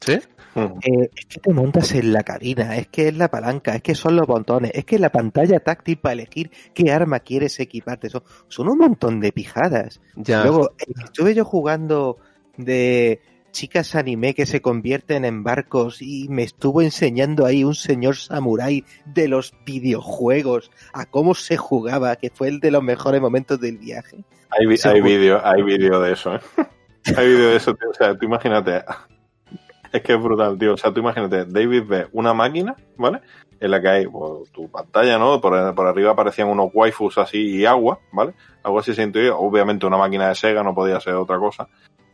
¿Sí? 0.00 0.18
Eh, 0.56 1.10
es 1.14 1.26
que 1.26 1.40
te 1.40 1.52
montas 1.52 1.92
en 1.92 2.12
la 2.12 2.22
cabina, 2.22 2.76
es 2.76 2.88
que 2.88 3.08
es 3.08 3.16
la 3.16 3.28
palanca, 3.28 3.74
es 3.74 3.82
que 3.82 3.94
son 3.94 4.16
los 4.16 4.26
botones, 4.26 4.70
es 4.74 4.84
que 4.84 4.98
la 4.98 5.10
pantalla 5.10 5.60
táctil 5.60 5.98
para 5.98 6.14
elegir 6.14 6.50
qué 6.72 6.90
arma 6.92 7.20
quieres 7.20 7.60
equiparte. 7.60 8.08
Son, 8.08 8.22
son 8.48 8.68
un 8.68 8.78
montón 8.78 9.20
de 9.20 9.32
pijadas. 9.32 10.00
Ya. 10.14 10.42
Luego, 10.42 10.70
eh, 10.78 10.92
estuve 11.04 11.34
yo 11.34 11.44
jugando 11.44 12.16
de 12.56 13.20
chicas 13.52 13.94
anime 13.94 14.34
que 14.34 14.46
se 14.46 14.62
convierten 14.62 15.24
en 15.24 15.42
barcos 15.42 16.00
y 16.00 16.28
me 16.28 16.42
estuvo 16.42 16.82
enseñando 16.82 17.44
ahí 17.44 17.64
un 17.64 17.74
señor 17.74 18.16
samurái 18.16 18.84
de 19.04 19.28
los 19.28 19.54
videojuegos 19.64 20.70
a 20.92 21.06
cómo 21.06 21.34
se 21.34 21.56
jugaba, 21.56 22.16
que 22.16 22.30
fue 22.30 22.48
el 22.48 22.60
de 22.60 22.70
los 22.70 22.82
mejores 22.82 23.20
momentos 23.20 23.60
del 23.60 23.78
viaje. 23.78 24.24
Hay, 24.50 24.66
hay 24.84 25.00
vídeo, 25.02 25.40
hay 25.44 25.62
vídeo 25.62 26.00
de 26.00 26.12
eso, 26.12 26.36
¿eh? 26.36 26.40
Hay 27.14 27.28
vídeo 27.28 27.50
de 27.50 27.56
eso, 27.56 27.74
tío. 27.74 27.90
O 27.90 27.94
sea, 27.94 28.16
tú 28.16 28.26
imagínate. 28.26 28.84
Es 29.92 30.02
que 30.02 30.14
es 30.14 30.20
brutal, 30.20 30.58
tío. 30.58 30.74
O 30.74 30.76
sea, 30.76 30.92
tú 30.92 31.00
imagínate, 31.00 31.44
David 31.44 31.84
ve 31.86 32.08
una 32.12 32.34
máquina, 32.34 32.74
¿vale? 32.96 33.20
En 33.60 33.70
la 33.70 33.80
que 33.80 33.88
hay 33.88 34.06
pues, 34.06 34.50
tu 34.50 34.68
pantalla, 34.70 35.18
¿no? 35.18 35.40
Por, 35.40 35.54
arriba 35.54 36.12
aparecían 36.12 36.48
unos 36.48 36.70
waifus 36.74 37.18
así 37.18 37.38
y 37.38 37.66
agua, 37.66 38.00
¿vale? 38.12 38.34
Algo 38.62 38.78
así 38.78 38.94
se 38.94 39.02
intuía. 39.02 39.34
Obviamente 39.34 39.86
una 39.86 39.96
máquina 39.96 40.28
de 40.28 40.34
Sega 40.34 40.62
no 40.62 40.74
podía 40.74 41.00
ser 41.00 41.14
otra 41.14 41.38
cosa, 41.38 41.68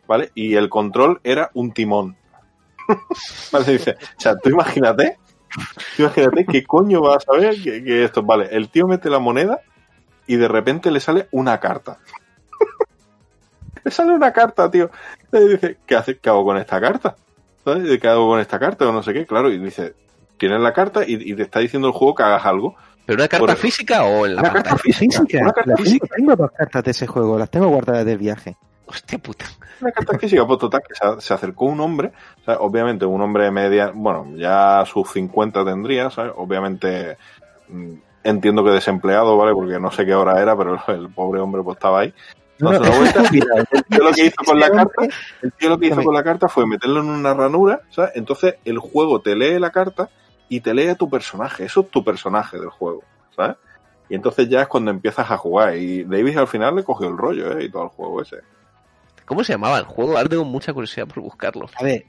¿vale? 0.06 0.31
Y 0.35 0.55
el 0.55 0.69
control 0.69 1.20
era 1.24 1.51
un 1.55 1.73
timón. 1.73 2.16
¿Vale? 3.52 3.77
O 3.77 4.20
sea, 4.20 4.36
tú 4.36 4.51
imagínate, 4.51 5.19
tú 5.97 6.02
imagínate 6.02 6.47
qué 6.47 6.64
coño 6.64 7.01
vas 7.01 7.16
a 7.16 7.32
saber 7.32 7.62
que, 7.62 7.82
que 7.82 8.05
esto, 8.05 8.23
vale, 8.23 8.48
el 8.51 8.69
tío 8.69 8.86
mete 8.86 9.09
la 9.09 9.19
moneda 9.19 9.60
y 10.27 10.36
de 10.36 10.48
repente 10.48 10.90
le 10.90 11.01
sale 11.01 11.28
una 11.31 11.59
carta. 11.60 11.98
le 13.84 13.90
sale 13.90 14.12
una 14.12 14.32
carta, 14.32 14.70
tío. 14.70 14.90
Y 15.32 15.48
dice, 15.48 15.78
¿qué, 15.86 15.96
hace, 15.96 16.18
¿qué 16.18 16.28
hago 16.30 16.44
con 16.44 16.56
esta 16.59 16.80
carta? 16.80 17.16
¿Sabes? 17.64 17.98
¿Qué 18.00 18.09
hago 18.09 18.28
con 18.28 18.40
esta 18.40 18.59
carta? 18.59 18.88
O 18.88 18.92
no 18.92 19.02
sé 19.02 19.12
qué. 19.12 19.26
Claro, 19.26 19.50
y 19.50 19.59
dice, 19.59 19.94
tienes 20.36 20.60
la 20.60 20.72
carta 20.72 21.02
y, 21.06 21.14
y 21.14 21.34
te 21.34 21.42
está 21.42 21.60
diciendo 21.60 21.88
el 21.88 21.94
juego 21.94 22.14
que 22.14 22.22
hagas 22.24 22.44
algo. 22.44 22.74
¿Pero 23.06 23.16
una 23.20 23.28
carta 23.28 23.46
Por- 23.46 23.56
física 23.56 24.04
o 24.04 24.26
en 24.26 24.36
la 24.36 24.42
Una 24.42 24.52
carta 24.52 24.76
física. 24.78 25.20
Física, 25.22 25.38
Una 25.42 25.52
carta 25.52 25.76
física. 25.76 26.06
tengo 26.16 26.36
dos 26.36 26.50
cartas 26.52 26.84
de 26.84 26.90
ese 26.92 27.06
juego, 27.06 27.38
las 27.38 27.50
tengo 27.50 27.68
guardadas 27.68 28.04
del 28.06 28.18
viaje. 28.18 28.56
Hostia 28.86 29.18
puta. 29.18 29.46
Una 29.80 29.90
carta 29.90 30.18
física, 30.18 30.46
pues 30.46 30.59
total, 30.60 30.82
que 30.86 30.94
se, 30.94 31.20
se 31.20 31.34
acercó 31.34 31.64
un 31.64 31.80
hombre, 31.80 32.12
o 32.42 32.44
sea, 32.44 32.56
obviamente 32.59 33.04
un 33.04 33.20
hombre 33.22 33.50
media, 33.50 33.90
bueno, 33.94 34.26
ya 34.36 34.84
sus 34.86 35.10
50 35.10 35.64
tendría, 35.64 36.10
¿sabes? 36.10 36.32
Obviamente 36.36 37.16
mm, 37.68 37.92
entiendo 38.22 38.62
que 38.62 38.70
desempleado, 38.70 39.36
¿vale? 39.36 39.52
Porque 39.54 39.80
no 39.80 39.90
sé 39.90 40.04
qué 40.04 40.14
hora 40.14 40.40
era, 40.40 40.56
pero 40.56 40.80
el 40.88 41.09
pobre 41.10 41.40
hombre 41.40 41.62
pues 41.62 41.76
estaba 41.76 42.00
ahí. 42.00 42.14
No, 42.58 42.70
vuelta. 42.70 43.22
El 43.22 43.84
tío 43.84 44.04
lo 44.04 44.12
que 44.12 44.26
hizo 44.26 44.36
con 44.44 44.60
la 44.60 44.70
carta, 44.70 45.02
el 45.42 45.52
tío 45.52 45.68
lo 45.68 45.78
que 45.78 45.86
hizo 45.86 46.02
con 46.02 46.14
la 46.14 46.22
carta 46.22 46.48
fue 46.48 46.66
meterlo 46.66 47.00
en 47.00 47.08
una 47.08 47.34
ranura, 47.34 47.80
¿sabes? 47.90 48.12
Entonces 48.14 48.56
el 48.64 48.78
juego 48.78 49.20
te 49.20 49.34
lee 49.34 49.58
la 49.58 49.70
carta 49.70 50.08
y 50.48 50.60
te 50.60 50.72
lee 50.74 50.88
a 50.88 50.94
tu 50.94 51.08
personaje, 51.10 51.64
eso 51.64 51.80
es 51.80 51.90
tu 51.90 52.04
personaje 52.04 52.58
del 52.60 52.68
juego, 52.68 53.02
¿sabes? 53.34 53.56
Y 54.08 54.14
entonces 54.14 54.48
ya 54.48 54.60
es 54.62 54.68
cuando 54.68 54.90
empiezas 54.90 55.30
a 55.30 55.36
jugar. 55.38 55.76
Y 55.76 56.04
Davis 56.04 56.36
al 56.36 56.46
final 56.46 56.76
le 56.76 56.84
cogió 56.84 57.08
el 57.08 57.16
rollo, 57.16 57.58
¿eh? 57.58 57.64
Y 57.64 57.70
todo 57.70 57.84
el 57.84 57.88
juego 57.88 58.20
ese. 58.22 58.36
¿Cómo 59.24 59.42
se 59.42 59.54
llamaba 59.54 59.78
el 59.78 59.84
juego? 59.84 60.16
Ahora 60.16 60.28
tengo 60.28 60.44
mucha 60.44 60.72
curiosidad 60.72 61.06
por 61.06 61.20
buscarlo. 61.22 61.66
A 61.78 61.82
ver, 61.82 62.04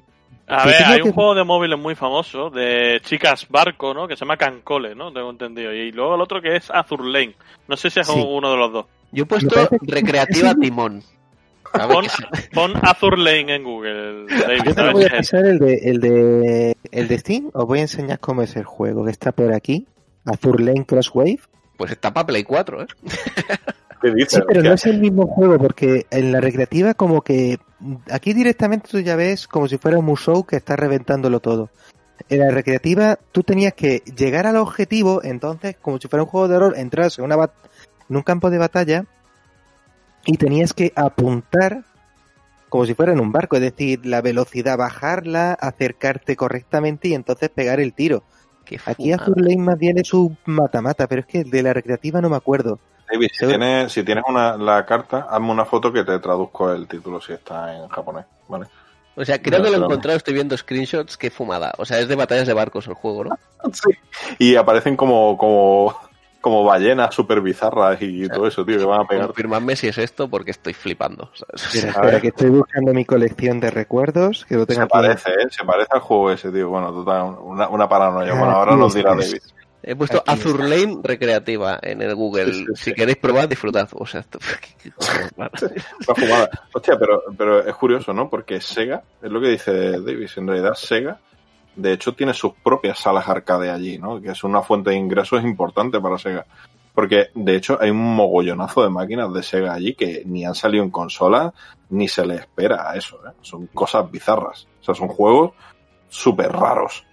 A 0.47 0.65
ver, 0.65 0.83
hay 0.83 1.01
un 1.01 1.13
juego 1.13 1.33
de 1.35 1.43
móviles 1.45 1.79
muy 1.79 1.95
famoso 1.95 2.49
de 2.49 2.99
chicas 3.05 3.47
barco, 3.49 3.93
¿no? 3.93 4.07
Que 4.07 4.15
se 4.17 4.21
llama 4.25 4.35
Cancole, 4.35 4.93
¿no? 4.93 5.13
Tengo 5.13 5.29
entendido. 5.29 5.71
Y 5.73 5.91
luego 5.93 6.15
el 6.15 6.21
otro 6.21 6.41
que 6.41 6.57
es 6.57 6.69
Azur 6.69 7.05
Lane. 7.05 7.35
No 7.69 7.77
sé 7.77 7.89
si 7.89 8.01
es 8.01 8.07
Sí. 8.07 8.21
uno 8.27 8.51
de 8.51 8.57
los 8.57 8.73
dos. 8.73 8.85
Yo 9.13 9.23
he 9.23 9.25
puesto 9.25 9.55
Recreativa. 9.81 10.53
Timón. 10.55 11.01
Pon, 11.71 12.05
pon 12.53 12.73
Azur 12.83 13.17
Lane 13.17 13.55
en 13.55 13.63
Google, 13.63 14.25
David. 14.27 14.61
yo 14.63 14.75
te 14.75 14.91
voy 14.91 15.05
a 15.05 15.09
pasar 15.09 15.45
el 15.45 15.57
de, 15.57 15.73
el 15.85 15.99
de 15.99 16.77
el 16.91 17.07
de 17.07 17.17
Steam, 17.17 17.49
os 17.51 17.65
voy 17.65 17.79
a 17.79 17.81
enseñar 17.83 18.19
cómo 18.19 18.43
es 18.43 18.55
el 18.55 18.63
juego, 18.63 19.03
que 19.05 19.09
está 19.11 19.31
por 19.31 19.51
aquí, 19.53 19.87
Azur 20.23 20.61
Lane 20.61 20.85
Crosswave. 20.85 21.39
Pues 21.77 21.89
está 21.91 22.13
para 22.13 22.27
Play 22.27 22.43
4, 22.43 22.83
¿eh? 22.83 22.87
Sí, 24.27 24.39
pero 24.47 24.61
no 24.61 24.73
es 24.73 24.85
el 24.85 24.99
mismo 24.99 25.25
juego, 25.27 25.57
porque 25.57 26.05
en 26.11 26.31
la 26.31 26.41
recreativa 26.41 26.93
como 26.93 27.21
que 27.21 27.57
aquí 28.11 28.33
directamente 28.33 28.89
tú 28.91 28.99
ya 28.99 29.15
ves 29.15 29.47
como 29.47 29.67
si 29.67 29.77
fuera 29.77 29.97
un 29.97 30.05
Musou 30.05 30.43
que 30.45 30.57
está 30.57 30.75
reventándolo 30.75 31.39
todo. 31.39 31.69
En 32.29 32.39
la 32.39 32.51
recreativa 32.51 33.17
tú 33.31 33.41
tenías 33.43 33.73
que 33.73 34.03
llegar 34.15 34.45
al 34.45 34.57
objetivo, 34.57 35.21
entonces 35.23 35.75
como 35.81 35.97
si 35.99 36.07
fuera 36.07 36.23
un 36.23 36.29
juego 36.29 36.47
de 36.49 36.57
horror, 36.57 36.73
entras 36.77 37.17
en, 37.17 37.25
una 37.25 37.35
bat- 37.37 37.53
en 38.13 38.17
un 38.17 38.23
campo 38.23 38.51
de 38.51 38.59
batalla 38.59 39.05
y 40.25 40.37
tenías 40.37 40.73
que 40.73 40.93
apuntar 40.95 41.83
como 42.69 42.85
si 42.85 42.93
fuera 42.93 43.11
en 43.11 43.19
un 43.19 43.31
barco, 43.31 43.55
es 43.55 43.61
decir, 43.61 44.05
la 44.05 44.21
velocidad 44.21 44.77
bajarla, 44.77 45.53
acercarte 45.53 46.35
correctamente 46.35 47.07
y 47.07 47.13
entonces 47.13 47.49
pegar 47.49 47.79
el 47.79 47.93
tiro. 47.93 48.23
Qué 48.65 48.79
Aquí. 48.85 49.11
Azur 49.11 49.39
Lane 49.39 49.57
más 49.57 49.77
bien 49.77 49.99
es 49.99 50.13
un 50.13 50.37
mata-mata, 50.45 51.07
pero 51.07 51.21
es 51.21 51.27
que 51.27 51.43
de 51.43 51.61
la 51.61 51.73
recreativa 51.73 52.21
no 52.21 52.29
me 52.29 52.35
acuerdo. 52.35 52.79
David, 53.11 53.27
si 53.31 53.45
tienes, 53.45 53.91
si 53.91 54.03
tienes 54.03 54.23
una, 54.27 54.57
la 54.57 54.85
carta, 54.85 55.27
hazme 55.29 55.51
una 55.51 55.65
foto 55.65 55.91
que 55.91 56.03
te 56.03 56.17
traduzco 56.19 56.71
el 56.71 56.87
título 56.87 57.21
si 57.21 57.33
está 57.33 57.75
en 57.75 57.87
japonés, 57.89 58.25
¿vale? 58.47 58.67
O 59.15 59.23
sea, 59.23 59.39
creo 59.39 59.59
No, 59.59 59.65
que 59.65 59.71
lo 59.71 59.77
he 59.77 59.85
encontrado, 59.85 60.17
estoy 60.17 60.33
viendo 60.33 60.57
screenshots, 60.57 61.17
qué 61.17 61.29
fumada. 61.29 61.73
O 61.77 61.85
sea, 61.85 61.99
es 61.99 62.07
de 62.07 62.15
batallas 62.15 62.47
de 62.47 62.53
barcos 62.53 62.87
el 62.87 62.93
juego, 62.95 63.25
¿no? 63.25 63.37
Sí. 63.73 63.91
Y 64.39 64.55
aparecen 64.55 64.95
como, 64.95 65.37
como, 65.37 65.95
como 66.43 66.65
ballenas 66.65 67.15
super 67.15 67.39
bizarras 67.39 67.97
y 68.01 68.27
todo 68.27 68.45
eso, 68.47 68.65
tío, 68.65 68.77
que 68.77 68.83
van 68.83 68.99
a 68.99 69.07
pegar. 69.07 69.27
Confirmadme 69.27 69.77
si 69.77 69.87
es 69.87 69.97
esto 69.97 70.27
porque 70.29 70.51
estoy 70.51 70.73
flipando. 70.73 71.31
¿sabes? 71.33 71.65
O 71.65 71.69
sea, 71.69 71.81
Mira, 71.85 71.93
A 71.93 72.01
ver. 72.01 72.05
espera, 72.15 72.21
que 72.21 72.27
estoy 72.27 72.49
buscando 72.49 72.93
mi 72.93 73.05
colección 73.05 73.61
de 73.61 73.71
recuerdos, 73.71 74.43
que 74.45 74.55
lo 74.55 74.65
tengo 74.65 74.81
Se 74.81 74.83
aquí. 74.83 74.91
parece, 74.91 75.29
¿eh? 75.31 75.47
Se 75.49 75.63
parece 75.63 75.87
al 75.91 76.01
juego 76.01 76.31
ese, 76.31 76.51
tío. 76.51 76.67
Bueno, 76.69 76.91
total, 76.91 77.37
una, 77.41 77.69
una 77.69 77.87
paranoia. 77.87 78.33
Bueno, 78.33 78.51
ahora 78.51 78.75
nos 78.75 78.93
dirá. 78.93 79.11
David. 79.11 79.41
he 79.81 79.95
puesto 79.95 80.17
Aquí 80.27 80.41
Azur 80.41 80.59
Lane 80.59 80.99
recreativa 81.01 81.79
en 81.81 82.01
el 82.01 82.13
Google. 82.13 82.51
Sí, 82.53 82.59
sí, 82.59 82.65
si 82.75 82.83
sí. 82.83 82.93
queréis 82.93 83.17
probar, 83.17 83.47
disfrutad. 83.47 83.87
O 83.93 84.05
sea, 84.05 84.19
esto... 84.19 84.37
Hostia, 86.73 86.97
pero, 86.99 87.23
pero 87.37 87.65
es 87.65 87.75
curioso, 87.75 88.13
¿no? 88.13 88.29
Porque 88.29 88.59
Sega, 88.59 89.01
es 89.21 89.31
lo 89.31 89.39
que 89.39 89.47
dice 89.47 89.71
Davis, 90.01 90.37
en 90.37 90.47
realidad 90.47 90.73
Sega, 90.75 91.19
de 91.75 91.93
hecho, 91.93 92.13
tiene 92.13 92.33
sus 92.33 92.53
propias 92.53 92.99
salas 92.99 93.27
arcade 93.27 93.69
allí, 93.69 93.97
¿no? 93.97 94.21
Que 94.21 94.31
es 94.31 94.43
una 94.43 94.61
fuente 94.61 94.91
de 94.91 94.97
ingresos 94.97 95.43
importante 95.43 95.99
para 95.99 96.17
Sega. 96.17 96.45
Porque, 96.93 97.29
de 97.33 97.55
hecho, 97.55 97.77
hay 97.81 97.89
un 97.89 98.15
mogollonazo 98.15 98.83
de 98.83 98.89
máquinas 98.89 99.33
de 99.33 99.43
Sega 99.43 99.73
allí 99.73 99.95
que 99.95 100.23
ni 100.25 100.45
han 100.45 100.55
salido 100.55 100.83
en 100.83 100.91
consola, 100.91 101.53
ni 101.89 102.07
se 102.07 102.25
le 102.25 102.35
espera 102.35 102.89
a 102.89 102.95
eso, 102.95 103.17
¿eh? 103.27 103.31
Son 103.41 103.67
cosas 103.67 104.09
bizarras. 104.11 104.67
O 104.81 104.83
sea, 104.83 104.95
son 104.95 105.07
juegos 105.07 105.51
súper 106.09 106.51
raros. 106.51 107.05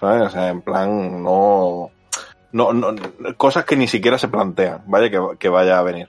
¿Sabes? 0.00 0.26
O 0.26 0.30
sea, 0.30 0.48
en 0.48 0.60
plan, 0.62 1.22
no, 1.22 1.90
no, 2.52 2.72
no, 2.72 2.94
cosas 3.36 3.64
que 3.64 3.76
ni 3.76 3.86
siquiera 3.86 4.18
se 4.18 4.28
plantean, 4.28 4.82
vaya 4.86 5.10
que, 5.10 5.20
que 5.38 5.48
vaya 5.48 5.78
a 5.78 5.82
venir. 5.82 6.08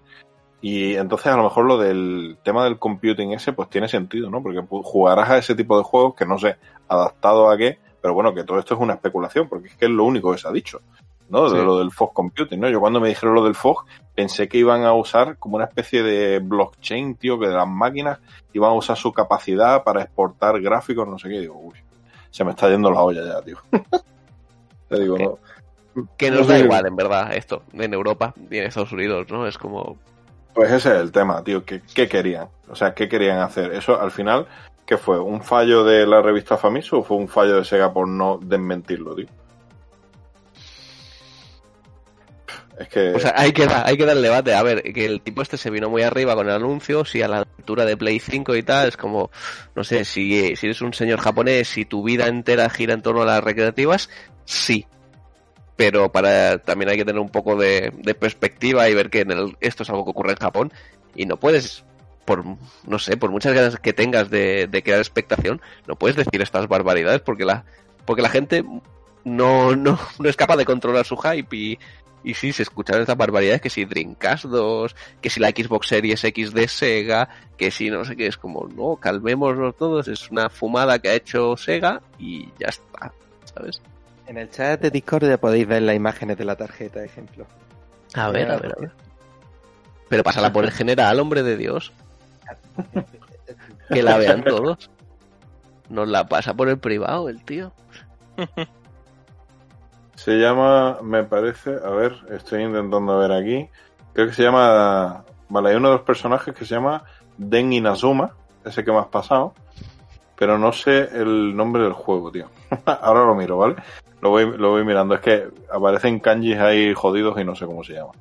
Y 0.61 0.95
entonces 0.95 1.27
a 1.27 1.37
lo 1.37 1.43
mejor 1.43 1.65
lo 1.65 1.77
del 1.77 2.37
tema 2.43 2.63
del 2.63 2.79
computing 2.79 3.31
ese 3.33 3.53
pues 3.53 3.69
tiene 3.69 3.87
sentido, 3.87 4.29
¿no? 4.29 4.41
Porque 4.41 4.61
jugarás 4.67 5.29
a 5.29 5.37
ese 5.37 5.55
tipo 5.55 5.77
de 5.77 5.83
juegos 5.83 6.15
que 6.15 6.25
no 6.25 6.39
sé, 6.39 6.57
adaptado 6.87 7.49
a 7.49 7.57
qué, 7.57 7.79
pero 8.01 8.13
bueno, 8.13 8.33
que 8.33 8.43
todo 8.43 8.59
esto 8.59 8.73
es 8.75 8.79
una 8.79 8.93
especulación, 8.93 9.47
porque 9.49 9.67
es 9.69 9.75
que 9.75 9.85
es 9.85 9.91
lo 9.91 10.03
único 10.03 10.31
que 10.31 10.37
se 10.37 10.47
ha 10.47 10.51
dicho, 10.51 10.81
¿no? 11.29 11.49
De 11.49 11.59
Sí. 11.59 11.65
lo 11.65 11.79
del 11.79 11.91
fog 11.91 12.13
computing, 12.13 12.59
¿no? 12.59 12.69
Yo 12.69 12.79
cuando 12.79 12.99
me 12.99 13.09
dijeron 13.09 13.35
lo 13.35 13.43
del 13.43 13.55
fog, 13.55 13.85
pensé 14.15 14.47
que 14.47 14.57
iban 14.57 14.83
a 14.83 14.93
usar 14.93 15.37
como 15.37 15.55
una 15.57 15.65
especie 15.65 16.03
de 16.03 16.39
blockchain, 16.39 17.15
tío, 17.15 17.39
que 17.39 17.47
de 17.47 17.55
las 17.55 17.67
máquinas 17.67 18.19
iban 18.53 18.71
a 18.71 18.73
usar 18.73 18.97
su 18.97 19.11
capacidad 19.13 19.83
para 19.83 20.01
exportar 20.03 20.59
gráficos, 20.61 21.07
no 21.07 21.17
sé 21.19 21.29
qué, 21.29 21.35
y 21.35 21.39
digo, 21.41 21.59
uy, 21.59 21.75
se 22.29 22.43
me 22.43 22.51
está 22.51 22.69
yendo 22.69 22.91
la 22.91 23.01
olla 23.01 23.23
ya, 23.25 23.41
tío. 23.41 23.57
Te 24.89 24.99
digo, 24.99 25.17
no. 25.17 25.37
Que 26.15 26.29
No 26.29 26.37
nos 26.37 26.47
da 26.47 26.59
igual, 26.59 26.85
en 26.85 26.95
verdad, 26.95 27.33
esto. 27.33 27.63
En 27.73 27.93
Europa 27.93 28.33
y 28.51 28.57
en 28.59 28.65
Estados 28.65 28.91
Unidos, 28.91 29.27
¿no? 29.29 29.47
Es 29.47 29.57
como... 29.57 29.97
Pues 30.53 30.71
ese 30.71 30.89
es 30.95 31.01
el 31.01 31.11
tema, 31.11 31.43
tío. 31.43 31.65
¿Qué, 31.65 31.81
qué 31.93 32.07
querían? 32.07 32.47
O 32.69 32.75
sea, 32.75 32.93
¿qué 32.93 33.07
querían 33.09 33.39
hacer? 33.39 33.73
Eso 33.73 33.99
al 33.99 34.11
final, 34.11 34.47
¿qué 34.87 34.97
fue? 34.97 35.19
¿Un 35.19 35.43
fallo 35.43 35.83
de 35.83 36.07
la 36.07 36.21
revista 36.23 36.57
Famitsu 36.57 36.97
o 36.97 37.03
fue 37.03 37.17
un 37.17 37.27
fallo 37.27 37.57
de 37.57 37.65
Sega 37.65 37.93
por 37.93 38.07
no 38.07 38.39
desmentirlo, 38.41 39.13
tío? 39.13 39.27
Es 42.79 42.87
que. 42.89 43.09
O 43.15 43.19
sea, 43.19 43.33
hay 43.35 43.51
que, 43.53 43.65
dar, 43.65 43.87
hay 43.87 43.97
que 43.97 44.05
dar 44.05 44.15
el 44.15 44.21
debate. 44.23 44.53
A 44.53 44.61
ver, 44.63 44.83
que 44.93 45.05
el 45.05 45.21
tipo 45.21 45.41
este 45.41 45.57
se 45.57 45.69
vino 45.71 45.89
muy 45.89 46.03
arriba 46.03 46.35
con 46.35 46.47
el 46.47 46.55
anuncio, 46.55 47.05
si 47.05 47.21
a 47.21 47.27
la 47.27 47.39
altura 47.39 47.85
de 47.85 47.97
Play 47.97 48.19
5 48.19 48.55
y 48.55 48.63
tal, 48.63 48.87
es 48.87 48.97
como, 48.97 49.31
no 49.75 49.83
sé, 49.83 50.05
si, 50.05 50.55
si 50.55 50.67
eres 50.67 50.81
un 50.81 50.93
señor 50.93 51.19
japonés, 51.19 51.67
si 51.69 51.85
tu 51.85 52.03
vida 52.03 52.27
entera 52.27 52.69
gira 52.69 52.93
en 52.93 53.01
torno 53.01 53.23
a 53.23 53.25
las 53.25 53.43
recreativas, 53.43 54.09
sí. 54.45 54.85
Pero 55.75 56.11
para 56.11 56.59
también 56.59 56.89
hay 56.89 56.97
que 56.97 57.05
tener 57.05 57.19
un 57.21 57.29
poco 57.29 57.55
de, 57.55 57.91
de 57.97 58.15
perspectiva 58.15 58.87
y 58.89 58.93
ver 58.95 59.09
que 59.09 59.21
en 59.21 59.31
el- 59.31 59.57
esto 59.59 59.83
es 59.83 59.89
algo 59.89 60.03
que 60.05 60.11
ocurre 60.11 60.31
en 60.31 60.37
Japón 60.37 60.73
y 61.15 61.25
no 61.25 61.37
puedes, 61.37 61.83
por, 62.27 62.43
no 62.85 62.99
sé, 62.99 63.15
por 63.15 63.31
muchas 63.31 63.53
ganas 63.53 63.79
que 63.79 63.93
tengas 63.93 64.29
de, 64.29 64.67
de 64.67 64.83
crear 64.83 64.99
expectación, 64.99 65.61
no 65.87 65.95
puedes 65.95 66.17
decir 66.17 66.41
estas 66.41 66.67
barbaridades 66.67 67.21
porque 67.21 67.45
la, 67.45 67.63
porque 68.03 68.21
la 68.21 68.27
gente 68.27 68.65
no, 69.23 69.77
no, 69.77 69.97
no 70.19 70.29
es 70.29 70.35
capaz 70.35 70.57
de 70.57 70.65
controlar 70.65 71.05
su 71.05 71.15
hype 71.15 71.55
y, 71.55 71.79
y 72.25 72.33
sí, 72.33 72.51
se 72.51 72.63
escucharon 72.63 73.01
estas 73.01 73.15
barbaridades, 73.15 73.61
que 73.61 73.69
si 73.69 73.85
Dreamcast 73.85 74.43
2, 74.43 74.93
que 75.21 75.29
si 75.29 75.39
la 75.39 75.51
Xbox 75.51 75.87
Series 75.87 76.21
X 76.21 76.53
de 76.53 76.67
Sega, 76.67 77.29
que 77.55 77.71
si 77.71 77.89
no 77.89 78.03
sé 78.03 78.17
qué, 78.17 78.27
es 78.27 78.35
como, 78.35 78.67
no, 78.67 78.97
calmémonos 78.97 79.77
todos, 79.77 80.09
es 80.09 80.29
una 80.29 80.49
fumada 80.49 80.99
que 80.99 81.07
ha 81.07 81.13
hecho 81.13 81.55
Sega 81.55 82.01
y 82.19 82.49
ya 82.59 82.67
está, 82.67 83.13
¿sabes? 83.45 83.81
En 84.27 84.37
el 84.37 84.51
chat 84.51 84.81
de 84.81 84.91
Discord 84.91 85.29
ya 85.29 85.37
podéis 85.37 85.65
ver 85.65 85.81
las 85.83 85.95
imágenes 85.95 86.37
de 86.37 86.43
la 86.43 86.57
tarjeta, 86.57 87.01
ejemplo. 87.05 87.47
A 88.15 88.29
ver, 88.31 88.51
a 88.51 88.57
ver, 88.57 88.73
a 88.77 88.81
ver. 88.81 88.91
Pero 90.09 90.23
pásala 90.23 90.51
por 90.51 90.65
el 90.65 90.71
general, 90.71 91.21
hombre 91.21 91.41
de 91.43 91.55
Dios. 91.55 91.93
Que 93.89 94.03
la 94.03 94.17
vean 94.17 94.43
todos. 94.43 94.89
Nos 95.89 96.07
la 96.07 96.27
pasa 96.27 96.53
por 96.53 96.69
el 96.69 96.79
privado, 96.79 97.29
el 97.29 97.43
tío. 97.43 97.71
Se 100.15 100.33
llama, 100.33 100.99
me 101.01 101.23
parece, 101.23 101.69
a 101.71 101.89
ver, 101.89 102.13
estoy 102.31 102.63
intentando 102.63 103.17
ver 103.17 103.31
aquí. 103.31 103.69
Creo 104.13 104.27
que 104.27 104.33
se 104.33 104.43
llama. 104.43 105.23
Vale, 105.49 105.69
hay 105.69 105.75
uno 105.75 105.89
de 105.89 105.95
los 105.95 106.03
personajes 106.05 106.53
que 106.53 106.65
se 106.65 106.75
llama 106.75 107.03
Den 107.37 107.71
Inazuma, 107.71 108.33
ese 108.65 108.83
que 108.83 108.91
me 108.91 108.97
has 108.97 109.07
pasado. 109.07 109.53
Pero 110.35 110.57
no 110.57 110.73
sé 110.73 111.09
el 111.13 111.55
nombre 111.55 111.83
del 111.83 111.93
juego, 111.93 112.31
tío. 112.31 112.49
Ahora 112.85 113.25
lo 113.25 113.35
miro, 113.35 113.57
¿vale? 113.57 113.75
Lo 114.21 114.31
voy, 114.31 114.57
lo 114.57 114.71
voy 114.71 114.83
mirando. 114.83 115.15
Es 115.15 115.21
que 115.21 115.47
aparecen 115.71 116.19
kanjis 116.19 116.57
ahí 116.57 116.93
jodidos 116.93 117.39
y 117.39 117.45
no 117.45 117.55
sé 117.55 117.65
cómo 117.65 117.83
se 117.83 117.93
llama. 117.93 118.11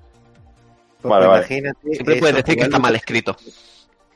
Pues 1.00 1.10
Vale, 1.10 1.26
vale. 1.26 1.38
imagínate 1.40 1.94
Siempre 1.94 2.16
puedes 2.16 2.36
decir 2.36 2.56
que 2.56 2.64
está 2.64 2.78
mal 2.78 2.94
escrito. 2.94 3.36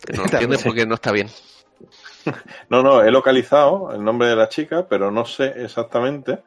Que 0.05 0.13
no 0.15 0.25
lo 0.25 0.25
entiendes 0.33 0.63
porque 0.63 0.87
no 0.87 0.95
está 0.95 1.13
bien. 1.13 1.29
No, 2.69 2.83
no, 2.83 3.03
he 3.03 3.11
localizado 3.11 3.93
el 3.95 4.05
nombre 4.05 4.29
de 4.29 4.37
la 4.37 4.49
chica, 4.49 4.87
pero 4.89 5.11
no 5.11 5.25
sé 5.25 5.53
exactamente 5.57 6.39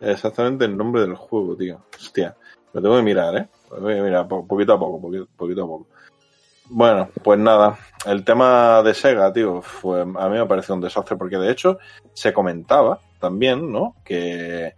exactamente 0.00 0.64
el 0.64 0.76
nombre 0.76 1.00
del 1.02 1.14
juego, 1.16 1.56
tío. 1.56 1.80
Hostia, 1.96 2.36
lo 2.72 2.80
tengo 2.80 2.96
que 2.96 3.02
mirar, 3.02 3.36
¿eh? 3.36 3.48
Lo 3.70 3.76
tengo 3.78 3.88
que 3.88 4.02
mirar 4.02 4.28
po- 4.28 4.46
poquito 4.46 4.74
a 4.74 4.78
poco, 4.78 5.00
poquito, 5.00 5.26
poquito 5.36 5.64
a 5.64 5.66
poco. 5.66 5.86
Bueno, 6.70 7.08
pues 7.24 7.38
nada, 7.40 7.78
el 8.06 8.24
tema 8.24 8.82
de 8.82 8.94
Sega, 8.94 9.32
tío, 9.32 9.60
fue, 9.62 10.02
a 10.02 10.04
mí 10.28 10.38
me 10.38 10.46
pareció 10.46 10.74
un 10.74 10.80
desastre 10.82 11.16
porque 11.16 11.36
de 11.38 11.50
hecho 11.50 11.78
se 12.12 12.32
comentaba 12.32 13.00
también, 13.18 13.72
¿no? 13.72 13.96
Que, 14.04 14.74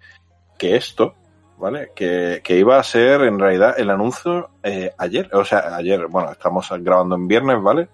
que 0.57 0.77
esto, 0.77 1.17
¿vale? 1.61 1.91
Que, 1.95 2.41
que 2.43 2.57
iba 2.57 2.78
a 2.78 2.82
ser 2.82 3.20
en 3.23 3.39
realidad 3.39 3.78
el 3.78 3.91
anuncio 3.91 4.51
eh, 4.62 4.91
ayer, 4.99 5.28
o 5.32 5.45
sea, 5.45 5.77
ayer, 5.77 6.07
bueno, 6.09 6.32
estamos 6.32 6.69
grabando 6.81 7.15
en 7.15 7.28
viernes, 7.28 7.62
¿vale? 7.62 7.89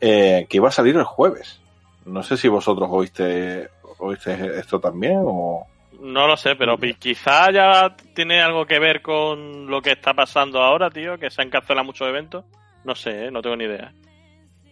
Eh, 0.00 0.46
que 0.48 0.56
iba 0.56 0.68
a 0.68 0.72
salir 0.72 0.96
el 0.96 1.04
jueves. 1.04 1.60
No 2.06 2.22
sé 2.22 2.36
si 2.36 2.48
vosotros 2.48 2.88
oíste, 2.90 3.68
oíste 3.98 4.58
esto 4.58 4.80
también 4.80 5.18
o... 5.24 5.66
No 6.00 6.26
lo 6.26 6.36
sé, 6.36 6.56
pero 6.56 6.76
quizá 6.78 7.52
ya 7.52 7.94
tiene 8.14 8.40
algo 8.40 8.66
que 8.66 8.80
ver 8.80 9.02
con 9.02 9.66
lo 9.66 9.80
que 9.82 9.92
está 9.92 10.14
pasando 10.14 10.60
ahora, 10.60 10.90
tío, 10.90 11.18
que 11.18 11.30
se 11.30 11.42
han 11.42 11.50
cancelado 11.50 11.84
muchos 11.84 12.08
eventos. 12.08 12.44
No 12.84 12.94
sé, 12.94 13.26
¿eh? 13.26 13.30
no 13.30 13.42
tengo 13.42 13.56
ni 13.56 13.64
idea. 13.64 13.92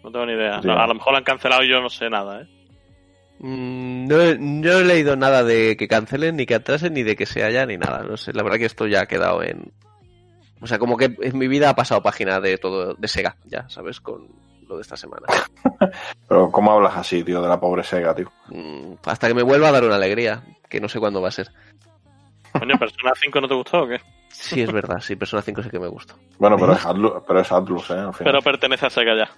No 0.03 0.11
tengo 0.11 0.27
ni 0.27 0.33
idea. 0.33 0.61
Sí. 0.61 0.67
No, 0.67 0.79
a 0.79 0.87
lo 0.87 0.95
mejor 0.95 1.13
lo 1.13 1.19
han 1.19 1.25
cancelado 1.25 1.63
y 1.63 1.71
yo 1.71 1.81
no 1.81 1.89
sé 1.89 2.11
nada, 2.11 2.43
¿eh? 2.43 2.60
Mm, 3.41 4.07
No, 4.07 4.21
he- 4.21 4.39
no 4.39 4.73
he 4.73 4.85
leído 4.85 5.17
nada 5.17 5.43
de 5.45 5.77
que 5.77 5.89
cancelen, 5.89 6.37
ni 6.37 6.47
que 6.47 6.55
atrasen, 6.55 6.95
ni 6.95 7.03
de 7.03 7.17
que 7.17 7.27
se 7.27 7.43
haya, 7.43 7.67
ni 7.67 7.77
nada. 7.79 8.03
No 8.03 8.17
sé, 8.17 8.33
la 8.33 8.43
verdad 8.43 8.59
que 8.59 8.67
esto 8.67 8.87
ya 8.87 9.03
ha 9.03 9.07
quedado 9.07 9.43
en... 9.43 9.73
O 10.61 10.67
sea, 10.67 10.79
como 10.79 10.97
que 10.99 11.17
en 11.21 11.39
mi 11.39 11.49
vida 11.49 11.71
ha 11.71 11.75
pasado 11.75 12.03
página 12.03 12.39
de 12.41 12.59
todo, 12.59 12.93
de 12.95 13.09
Sega, 13.09 13.37
ya, 13.47 13.67
¿sabes? 13.71 13.99
Con 14.01 14.29
lo 14.69 14.77
de 14.77 14.83
esta 14.83 14.97
semana. 14.97 15.27
Pero 16.29 16.51
¿cómo 16.51 16.71
hablas 16.73 16.97
así, 16.97 17.25
tío, 17.25 17.41
de 17.41 17.49
la 17.49 17.59
pobre 17.59 17.83
Sega, 17.83 18.15
tío? 18.15 18.31
Mm, 18.49 18.93
Hasta 19.07 19.27
que 19.29 19.35
me 19.35 19.43
vuelva 19.43 19.69
a 19.69 19.73
dar 19.73 19.85
una 19.85 19.95
alegría, 19.97 20.43
que 20.69 20.81
no 20.81 20.89
sé 20.89 21.01
cuándo 21.01 21.23
va 21.23 21.29
a 21.29 21.33
ser. 21.33 21.51
Coño, 22.53 22.79
Persona 22.79 23.13
5 23.17 23.41
no 23.41 23.49
te 23.49 23.55
gustó 23.55 23.83
o 23.85 23.89
qué? 23.89 24.01
Sí, 24.41 24.63
es 24.63 24.73
verdad, 24.73 25.01
sí, 25.01 25.17
Persona 25.17 25.43
5 25.43 25.65
sí 25.65 25.69
que 25.69 25.79
me 25.79 25.89
gusta. 25.89 26.15
Bueno, 26.39 26.57
pero 26.57 26.73
es 26.73 26.87
Atlus, 26.87 27.13
pero 27.27 27.41
es 27.41 27.53
Atlus, 27.53 27.91
¿eh? 27.91 27.95
Al 27.95 28.15
final. 28.15 28.33
Pero 28.33 28.41
pertenece 28.41 28.87
a 28.87 28.91
Sega 28.91 29.15
ya. 29.15 29.31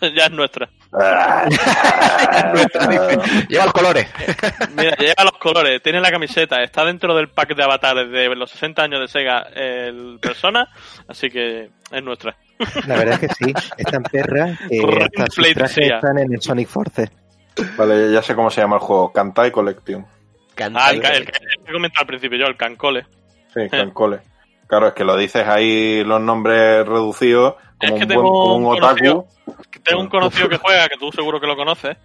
ya 0.16 0.24
es 0.24 0.32
nuestra. 0.32 0.68
Lleva 3.48 3.64
los 3.64 3.72
colores. 3.72 4.08
Mira, 4.76 4.96
lleva 4.96 5.24
los 5.24 5.38
colores, 5.38 5.80
tiene 5.80 6.00
la 6.00 6.10
camiseta, 6.10 6.60
está 6.62 6.84
dentro 6.84 7.14
del 7.14 7.28
pack 7.28 7.54
de 7.54 7.62
avatares 7.62 8.10
de 8.10 8.34
los 8.34 8.50
60 8.50 8.82
años 8.82 9.00
de 9.00 9.06
Sega 9.06 9.42
el 9.54 10.18
Persona, 10.20 10.68
así 11.06 11.30
que 11.30 11.70
es 11.92 12.02
nuestra. 12.02 12.36
La 12.88 12.96
verdad 12.96 13.22
es 13.22 13.28
que 13.28 13.46
sí, 13.46 13.54
es 13.76 13.86
tan 13.86 14.02
perra 14.02 14.58
que 14.68 15.04
hasta 15.04 15.26
sus 15.30 15.54
trajes 15.54 15.78
están 15.78 16.18
en 16.18 16.32
el 16.32 16.42
Sonic 16.42 16.66
Force. 16.66 17.08
Vale, 17.76 18.10
ya 18.12 18.22
sé 18.22 18.34
cómo 18.34 18.50
se 18.50 18.60
llama 18.60 18.74
el 18.76 18.82
juego. 18.82 19.12
Kantai 19.12 19.52
Collection. 19.52 20.04
Ah, 20.74 20.90
el, 20.90 21.00
que 21.00 21.32
he 21.66 21.72
comentado 21.72 22.02
al 22.02 22.06
principio 22.06 22.38
yo, 22.38 22.46
el 22.46 22.56
Cancole. 22.56 23.06
Sí, 23.54 23.68
Cancole. 23.70 24.20
Claro, 24.68 24.88
es 24.88 24.92
que 24.94 25.04
lo 25.04 25.16
dices 25.16 25.46
ahí 25.48 26.04
los 26.04 26.20
nombres 26.20 26.86
reducidos 26.86 27.54
como, 27.80 27.96
Es 27.96 27.98
que 27.98 28.04
un, 28.04 28.08
buen, 28.08 28.08
tengo 28.08 28.22
como 28.22 28.56
un 28.56 28.64
un 28.66 28.76
otaku. 28.76 29.26
Tengo 29.82 30.00
un 30.02 30.08
conocido 30.08 30.48
que 30.48 30.58
juega, 30.58 30.88
que 30.88 30.96
tú 30.98 31.10
seguro 31.10 31.40
que 31.40 31.46
lo 31.46 31.56
conoces, 31.56 31.96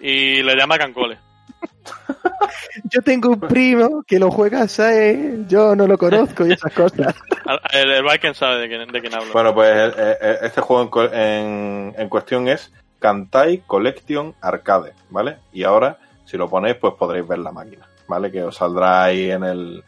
y 0.00 0.42
le 0.42 0.56
llama 0.56 0.78
Cancole. 0.78 1.18
Yo 2.92 3.00
tengo 3.02 3.30
un 3.30 3.40
primo 3.40 4.02
que 4.06 4.18
lo 4.18 4.30
juega 4.30 4.66
SAE, 4.68 5.44
yo 5.48 5.74
no 5.74 5.86
lo 5.86 5.96
conozco 5.96 6.46
y 6.46 6.52
esas 6.52 6.72
cosas. 6.72 7.14
El, 7.72 7.90
el 7.92 8.02
Viking 8.02 8.34
sabe 8.34 8.58
de 8.58 8.68
quién, 8.68 8.88
de 8.92 9.00
quién 9.00 9.14
hablo. 9.14 9.32
Bueno, 9.32 9.54
pues 9.54 9.94
este 10.42 10.60
juego 10.60 11.04
en- 11.12 11.94
en 11.96 12.08
cuestión 12.08 12.48
es 12.48 12.72
Kantai 12.98 13.58
Collection 13.66 14.34
Arcade, 14.40 14.92
¿vale? 15.10 15.36
Y 15.52 15.62
ahora, 15.64 15.96
si 16.24 16.36
lo 16.36 16.48
ponéis, 16.48 16.76
pues 16.76 16.94
podréis 16.98 17.26
ver 17.26 17.38
la 17.38 17.52
máquina, 17.52 17.88
¿vale? 18.08 18.30
Que 18.32 18.42
os 18.42 18.56
saldrá 18.56 19.04
ahí 19.04 19.30
en 19.30 19.44
el, 19.44 19.84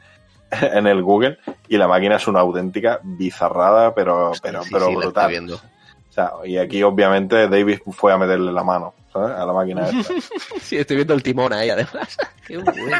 en 0.62 0.86
el 0.86 1.02
Google 1.02 1.38
y 1.68 1.76
la 1.76 1.88
máquina 1.88 2.16
es 2.16 2.26
una 2.28 2.40
auténtica 2.40 3.00
bizarrada, 3.02 3.94
pero, 3.94 4.32
pero, 4.42 4.62
Sí, 4.62 4.70
pero 4.72 4.86
sí, 4.86 4.96
brutal. 4.96 5.30
viendo. 5.30 5.56
O 5.56 6.12
sea, 6.12 6.32
y 6.44 6.56
aquí 6.58 6.82
obviamente 6.82 7.48
David 7.48 7.78
fue 7.92 8.12
a 8.12 8.18
meterle 8.18 8.50
la 8.52 8.64
mano, 8.64 8.94
¿sabes? 9.12 9.36
A 9.36 9.44
la 9.44 9.52
máquina 9.52 9.88
esta. 9.88 10.14
Sí, 10.60 10.76
estoy 10.76 10.96
viendo 10.96 11.14
el 11.14 11.22
timón 11.22 11.52
ahí, 11.52 11.70
además. 11.70 12.16
Qué 12.46 12.56
bueno. 12.58 12.98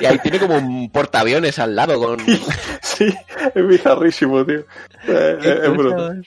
Y 0.00 0.04
ahí 0.04 0.18
tiene 0.20 0.38
como 0.38 0.56
un 0.56 0.90
portaaviones 0.90 1.58
al 1.58 1.74
lado 1.76 1.98
con... 2.00 2.18
Sí, 2.82 3.12
es 3.54 3.66
bizarrísimo, 3.68 4.44
tío. 4.46 4.60
Eh, 5.06 5.38
Qué 5.42 5.50
Es, 5.52 5.58
es 5.64 5.76
brutal. 5.76 6.24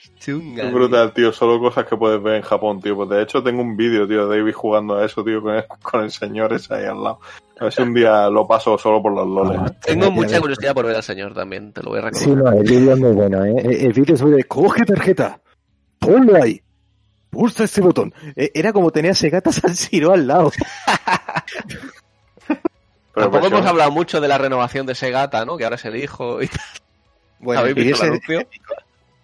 Es 0.56 0.72
brutal, 0.72 1.12
tío. 1.12 1.32
Solo 1.32 1.58
cosas 1.58 1.84
que 1.86 1.96
puedes 1.96 2.22
ver 2.22 2.36
en 2.36 2.42
Japón, 2.42 2.80
tío. 2.80 2.94
Pues 2.94 3.08
de 3.08 3.22
hecho 3.22 3.42
tengo 3.42 3.62
un 3.62 3.76
vídeo, 3.76 4.06
tío, 4.06 4.28
de 4.28 4.38
David 4.38 4.52
jugando 4.54 4.96
a 4.96 5.04
eso, 5.04 5.24
tío, 5.24 5.42
con 5.42 5.54
el, 5.56 5.64
con 5.82 6.04
el 6.04 6.10
señor 6.12 6.52
ese 6.52 6.74
ahí 6.74 6.84
al 6.84 7.02
lado. 7.02 7.18
A 7.58 7.64
ver 7.64 7.72
si 7.72 7.82
un 7.82 7.92
día 7.92 8.28
lo 8.30 8.46
paso 8.46 8.78
solo 8.78 9.02
por 9.02 9.12
los 9.12 9.26
loles. 9.26 9.60
¿eh? 9.70 9.74
Tengo 9.84 10.10
mucha 10.12 10.40
curiosidad 10.40 10.72
por 10.74 10.86
ver 10.86 10.96
al 10.96 11.02
señor 11.02 11.34
también, 11.34 11.72
te 11.72 11.82
lo 11.82 11.90
voy 11.90 11.98
a 12.00 12.10
Sí, 12.12 12.26
recomendar. 12.26 12.54
no, 12.54 12.60
el 12.60 12.68
vídeo 12.70 12.92
es 12.92 12.98
muy 13.00 13.12
bueno, 13.12 13.44
¿eh? 13.44 13.54
El 13.84 13.92
vídeo 13.92 14.14
es 14.14 14.22
muy 14.22 14.32
de, 14.32 14.44
coge 14.44 14.84
tarjeta, 14.84 15.40
ponlo 15.98 16.40
ahí, 16.42 16.62
pulsa 17.30 17.64
este 17.64 17.80
botón. 17.80 18.14
Eh, 18.36 18.50
Era 18.54 18.72
como 18.72 18.90
tener 18.92 19.10
a 19.10 19.14
Segata 19.14 19.50
San 19.52 19.74
Siro 19.74 20.12
al 20.12 20.26
lado. 20.26 20.52
Pero 23.14 23.26
Tampoco 23.26 23.42
versión- 23.44 23.58
hemos 23.58 23.66
hablado 23.70 23.90
mucho 23.90 24.20
de 24.20 24.28
la 24.28 24.38
renovación 24.38 24.86
de 24.86 24.94
Segata, 24.94 25.44
¿no? 25.44 25.56
Que 25.56 25.64
ahora 25.64 25.76
es 25.76 25.84
el 25.84 25.96
hijo 25.96 26.40
y 26.42 26.46
tal. 26.48 26.60
Bueno, 27.38 27.60
¿Habéis 27.62 27.74
visto 27.76 27.88
el 27.90 27.94
ese- 27.94 28.06
anuncio? 28.06 28.48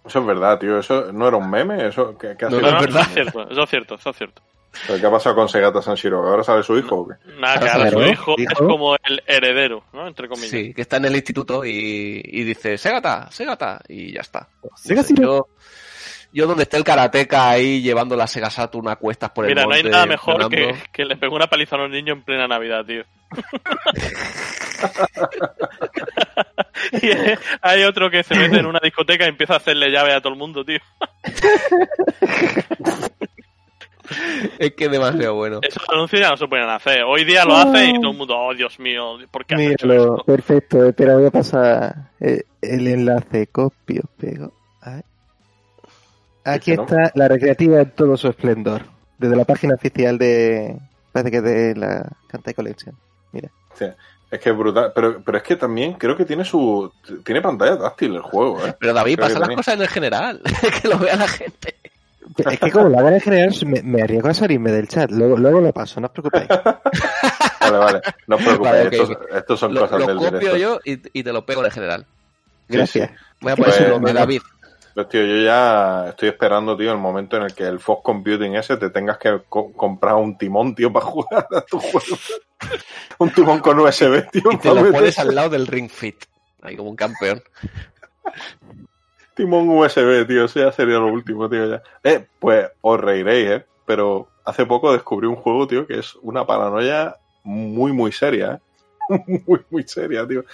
Eso 0.06 0.18
es 0.20 0.26
verdad, 0.26 0.58
tío. 0.58 0.78
Eso 0.78 1.12
no 1.12 1.28
era 1.28 1.36
un 1.36 1.50
meme. 1.50 1.86
Eso, 1.88 2.16
¿qué, 2.16 2.34
qué 2.38 2.44
ha 2.46 2.48
No, 2.48 2.58
sido? 2.58 2.70
No, 2.70 2.78
no, 2.78 2.80
es 2.80 2.86
verdad. 2.86 3.00
eso 3.02 3.08
es 3.08 3.14
cierto, 3.14 3.50
eso 3.50 3.62
es 3.62 3.70
cierto, 3.70 3.94
eso 3.96 4.10
es 4.10 4.16
cierto. 4.16 4.42
¿Pero 4.86 5.00
¿Qué 5.00 5.06
ha 5.06 5.10
pasado 5.10 5.34
con 5.36 5.48
Segata 5.48 5.80
Sanshiro? 5.80 6.22
¿Que 6.22 6.28
ahora 6.28 6.44
sale 6.44 6.62
su 6.62 6.76
hijo 6.78 6.96
o 6.96 7.08
qué? 7.08 7.14
Nada, 7.40 7.58
que 7.60 7.68
Ah, 7.68 7.72
ahora 7.74 7.90
su 7.90 8.02
hijo 8.02 8.34
es 8.38 8.54
como 8.58 8.94
el 8.94 9.22
heredero, 9.26 9.82
¿no? 9.92 10.06
Entre 10.06 10.28
comillas. 10.28 10.50
Sí, 10.50 10.74
que 10.74 10.82
está 10.82 10.98
en 10.98 11.06
el 11.06 11.16
instituto 11.16 11.64
y, 11.64 12.20
y 12.24 12.44
dice, 12.44 12.76
Segata, 12.76 13.30
Segata, 13.30 13.80
y 13.88 14.12
ya 14.12 14.20
está. 14.20 14.48
Sega 14.76 15.00
No 15.00 15.06
sé, 15.06 15.14
Siro. 15.14 15.22
yo, 15.22 15.48
yo 16.32 16.46
donde 16.46 16.64
esté 16.64 16.76
el 16.76 16.84
karateca 16.84 17.48
ahí 17.48 17.80
llevando 17.80 18.16
la 18.16 18.26
Sega 18.26 18.50
Saturn 18.50 18.88
a 18.88 18.96
cuestas 18.96 19.30
por 19.30 19.46
el 19.46 19.52
Mira, 19.52 19.64
no 19.64 19.72
hay 19.72 19.82
nada 19.82 20.04
mejor 20.06 20.48
que, 20.50 20.74
que 20.92 21.04
le 21.06 21.16
pegue 21.16 21.34
una 21.34 21.46
paliza 21.46 21.76
a 21.76 21.78
los 21.78 21.90
niños 21.90 22.18
en 22.18 22.22
plena 22.24 22.46
Navidad, 22.46 22.84
tío. 22.84 23.02
y 27.02 27.10
hay 27.62 27.84
otro 27.84 28.10
que 28.10 28.22
se 28.22 28.34
mete 28.34 28.58
en 28.58 28.66
una 28.66 28.80
discoteca 28.82 29.24
y 29.24 29.28
empieza 29.28 29.54
a 29.54 29.58
hacerle 29.58 29.90
llave 29.90 30.12
a 30.14 30.20
todo 30.20 30.32
el 30.32 30.38
mundo, 30.38 30.64
tío. 30.64 30.78
Es 34.60 34.72
que 34.74 34.84
es 34.84 34.90
demasiado 34.90 35.34
bueno. 35.34 35.58
Esos 35.62 35.82
anuncios 35.88 36.22
ya 36.22 36.30
no 36.30 36.36
se 36.36 36.46
pueden 36.46 36.68
hacer. 36.68 37.02
Hoy 37.02 37.24
día 37.24 37.44
lo 37.44 37.56
hacen 37.56 37.96
y 37.96 38.00
todo 38.00 38.12
el 38.12 38.16
mundo, 38.16 38.38
oh 38.38 38.54
Dios 38.54 38.78
mío, 38.78 39.18
¿por 39.32 39.44
qué 39.44 39.56
has 39.56 39.60
hecho 39.60 39.86
Míralo, 39.86 40.16
esto? 40.18 40.24
perfecto. 40.24 40.84
Espera, 40.86 41.16
voy 41.16 41.26
a 41.26 41.30
pasar 41.32 42.10
eh, 42.20 42.42
el 42.62 42.86
enlace. 42.86 43.48
Copio, 43.48 44.02
pego. 44.16 44.52
Ahí. 44.80 45.00
Aquí 46.44 46.70
Es 46.70 46.74
que 46.76 46.76
no. 46.76 46.82
está 46.84 47.10
la 47.16 47.26
recreativa 47.28 47.80
en 47.80 47.90
todo 47.90 48.16
su 48.16 48.28
esplendor. 48.28 48.82
Desde 49.18 49.34
la 49.34 49.44
página 49.44 49.74
oficial 49.74 50.16
de. 50.18 50.78
Parece 51.10 51.30
que 51.32 51.40
de 51.40 51.74
la 51.74 52.08
Kantai 52.28 52.54
Collection. 52.54 52.94
Es 54.30 54.40
que 54.40 54.50
es 54.50 54.56
brutal. 54.56 54.92
Pero, 54.94 55.22
pero 55.24 55.38
es 55.38 55.44
que 55.44 55.56
también 55.56 55.94
creo 55.94 56.16
que 56.16 56.24
tiene 56.24 56.44
su. 56.44 56.92
Tiene 57.24 57.40
pantalla 57.40 57.78
táctil 57.78 58.16
el 58.16 58.22
juego, 58.22 58.64
¿eh? 58.66 58.74
Pero 58.78 58.92
David, 58.92 59.14
Creo 59.16 59.28
que 59.28 59.32
pasa 59.34 59.38
las 59.38 59.48
tenía. 59.48 59.56
cosas 59.56 59.74
en 59.74 59.80
el 59.82 59.88
general, 59.88 60.40
que 60.82 60.88
lo 60.88 60.98
vea 60.98 61.16
la 61.16 61.28
gente. 61.28 61.76
Es 62.38 62.58
que 62.58 62.70
como 62.72 62.88
lo 62.88 62.98
hagan 62.98 63.14
en 63.14 63.20
general, 63.20 63.54
me, 63.66 63.82
me 63.82 64.02
arriesgo 64.02 64.28
a 64.28 64.34
salirme 64.34 64.72
del 64.72 64.88
chat. 64.88 65.10
Luego, 65.12 65.36
luego 65.36 65.60
lo 65.60 65.72
paso, 65.72 66.00
no 66.00 66.08
os 66.08 66.12
preocupéis. 66.12 66.48
Vale, 67.60 67.78
vale. 67.78 68.00
No 68.28 68.36
os 68.36 68.42
preocupéis. 68.42 68.72
Vale, 68.74 68.82
estos, 68.96 69.10
ok. 69.10 69.22
estos 69.34 69.58
son 69.60 69.74
Lo, 69.74 69.80
cosas 69.80 69.98
lo 70.00 70.06
del 70.06 70.16
copio 70.18 70.38
directo. 70.38 70.56
yo 70.56 70.80
y, 70.84 71.18
y 71.18 71.22
te 71.24 71.32
lo 71.32 71.44
pego 71.44 71.60
en 71.62 71.66
el 71.66 71.72
general. 71.72 72.06
Gracias. 72.68 73.10
Voy 73.40 73.52
a 73.52 73.56
poner 73.56 73.72
Pues, 73.74 73.84
su 73.84 73.90
nombre. 73.90 74.12
David. 74.12 74.42
Pues, 74.97 75.10
tío, 75.10 75.27
yo 75.27 75.36
ya 75.44 76.06
estoy 76.09 76.31
esperando, 76.31 76.74
tío, 76.74 76.90
el 76.90 76.97
momento 76.97 77.36
en 77.36 77.43
el 77.43 77.55
que 77.55 77.64
el 77.64 77.81
Fox 77.81 78.01
Computing 78.02 78.56
ese 78.56 78.78
te 78.78 78.89
tengas 78.89 79.18
que 79.18 79.43
co- 79.47 79.70
comprar 79.74 80.14
un 80.14 80.39
timón, 80.39 80.74
tío, 80.74 80.90
para 80.90 81.05
jugar 81.05 81.47
a 81.55 81.60
tu 81.60 81.78
juego. 81.78 82.16
un 83.18 83.28
timón 83.31 83.59
con 83.59 83.78
USB, 83.78 84.31
tío. 84.31 84.51
Y 84.51 84.56
te 84.56 84.73
lo 84.74 84.90
pones 84.90 85.18
al 85.18 85.35
lado 85.35 85.51
del 85.51 85.66
Ring 85.66 85.90
Fit. 85.90 86.24
Ahí 86.62 86.77
como 86.78 86.89
un 86.89 86.97
campeón. 86.97 87.43
Timón 89.35 89.68
USB, 89.68 90.27
tío, 90.27 90.47
eso 90.47 90.60
ya 90.60 90.73
sería 90.73 90.94
lo 90.97 91.09
último, 91.09 91.47
tío, 91.51 91.68
ya. 91.68 91.82
Eh, 92.02 92.27
pues 92.39 92.66
os 92.81 92.98
reiréis, 92.98 93.51
eh, 93.51 93.66
pero 93.85 94.28
hace 94.47 94.64
poco 94.64 94.94
descubrí 94.94 95.27
un 95.27 95.36
juego, 95.36 95.66
tío, 95.66 95.86
que 95.86 95.98
es 95.98 96.14
una 96.23 96.47
paranoia 96.47 97.16
muy, 97.44 97.93
muy 97.93 98.12
seria, 98.12 98.55
eh. 98.55 98.60
Muy, 99.47 99.60
muy 99.70 99.82
seria, 99.85 100.27
tío. 100.27 100.44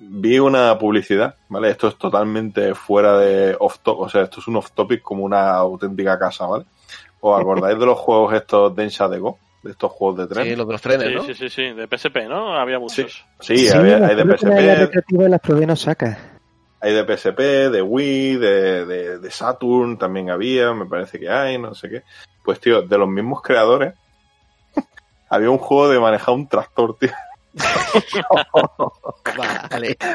Vi 0.00 0.38
una 0.38 0.78
publicidad, 0.78 1.34
¿vale? 1.48 1.70
Esto 1.70 1.88
es 1.88 1.96
totalmente 1.96 2.74
fuera 2.74 3.18
de 3.18 3.56
off 3.58 3.78
topic, 3.80 4.00
o 4.02 4.08
sea, 4.08 4.22
esto 4.22 4.40
es 4.40 4.46
un 4.48 4.56
off 4.56 4.70
topic 4.72 5.02
como 5.02 5.24
una 5.24 5.50
auténtica 5.56 6.18
casa, 6.18 6.46
¿vale? 6.46 6.64
¿Os 7.20 7.40
acordáis 7.40 7.78
de 7.78 7.84
los 7.86 7.98
juegos 7.98 8.32
estos 8.34 8.74
Densha 8.76 9.08
de 9.08 9.18
Go? 9.18 9.38
De 9.64 9.72
estos 9.72 9.90
juegos 9.90 10.18
de 10.18 10.26
tren. 10.28 10.44
Sí, 10.46 10.54
los 10.56 10.66
de 10.68 10.72
los 10.72 10.80
trenes, 10.80 11.08
Sí, 11.08 11.14
¿no? 11.14 11.22
sí, 11.24 11.34
sí, 11.34 11.48
sí, 11.50 11.62
de 11.72 11.88
PSP, 11.88 12.28
¿no? 12.28 12.54
Había 12.54 12.78
muchos. 12.78 13.24
Sí, 13.40 13.68
había- 13.68 13.96
hay 14.06 14.14
de 14.14 14.22
PSP, 14.24 14.46
en 15.24 15.30
las 15.32 15.40
probé 15.40 15.64
en 15.64 15.70
Osaka. 15.70 16.18
hay 16.80 16.92
de 16.94 17.04
PSP, 17.16 17.40
de 17.70 17.82
Wii, 17.82 18.36
de, 18.36 18.86
de, 18.86 19.18
de 19.18 19.30
Saturn 19.32 19.98
también 19.98 20.30
había, 20.30 20.72
me 20.74 20.86
parece 20.86 21.18
que 21.18 21.28
hay, 21.28 21.58
no 21.58 21.74
sé 21.74 21.88
qué. 21.90 22.02
Pues, 22.44 22.60
tío, 22.60 22.82
de 22.82 22.98
los 22.98 23.08
mismos 23.08 23.42
creadores, 23.42 23.94
había 25.28 25.50
un 25.50 25.58
juego 25.58 25.88
de 25.88 25.98
manejar 25.98 26.34
un 26.36 26.46
tractor, 26.48 26.96
tío. 26.98 27.10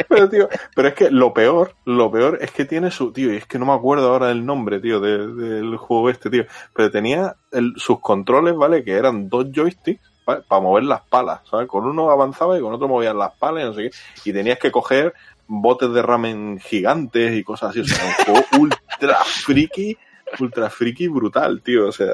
Pero, 0.10 0.30
tío, 0.30 0.50
pero 0.76 0.88
es 0.90 0.94
que 0.94 1.10
lo 1.12 1.34
peor, 1.34 1.74
lo 1.86 2.12
peor 2.12 2.38
es 2.42 2.52
que 2.52 2.66
tiene 2.66 2.92
su, 2.92 3.12
tío, 3.12 3.34
y 3.34 3.38
es 3.38 3.46
que 3.46 3.60
no 3.60 3.66
me 3.66 3.74
acuerdo 3.74 4.10
ahora 4.12 4.28
del 4.28 4.46
nombre, 4.46 4.80
tío, 4.80 5.00
de- 5.00 5.28
del 5.28 5.78
juego 5.78 6.10
este, 6.10 6.30
tío. 6.30 6.46
Pero 6.74 6.92
tenía 6.92 7.36
el- 7.52 7.74
sus 7.78 8.00
controles, 8.00 8.56
¿vale? 8.56 8.84
Que 8.84 8.94
eran 8.94 9.30
dos 9.30 9.48
joysticks, 9.54 10.02
¿vale? 10.26 10.42
Para 10.48 10.62
mover 10.62 10.84
las 10.84 11.02
palas, 11.02 11.42
¿sabes? 11.50 11.68
Con 11.68 11.86
uno 11.86 12.10
avanzaba 12.10 12.58
y 12.58 12.62
con 12.62 12.74
otro 12.74 12.88
movían 12.88 13.18
las 13.18 13.32
palas 13.38 13.76
y. 13.78 13.90
Y 14.30 14.34
tenías 14.34 14.60
que 14.60 14.72
coger 14.72 15.14
botes 15.48 15.92
de 15.94 16.02
ramen 16.02 16.60
gigantes 16.60 17.34
y 17.34 17.44
cosas 17.44 17.72
así. 17.72 17.82
O 17.82 17.86
sea, 17.86 18.04
un 18.06 18.26
juego 18.26 18.46
ultra 18.60 19.18
friki, 19.26 19.98
ultra 20.40 20.70
friki 20.70 21.08
brutal, 21.08 21.62
tío. 21.62 21.88
O 21.88 21.92
sea, 21.92 22.08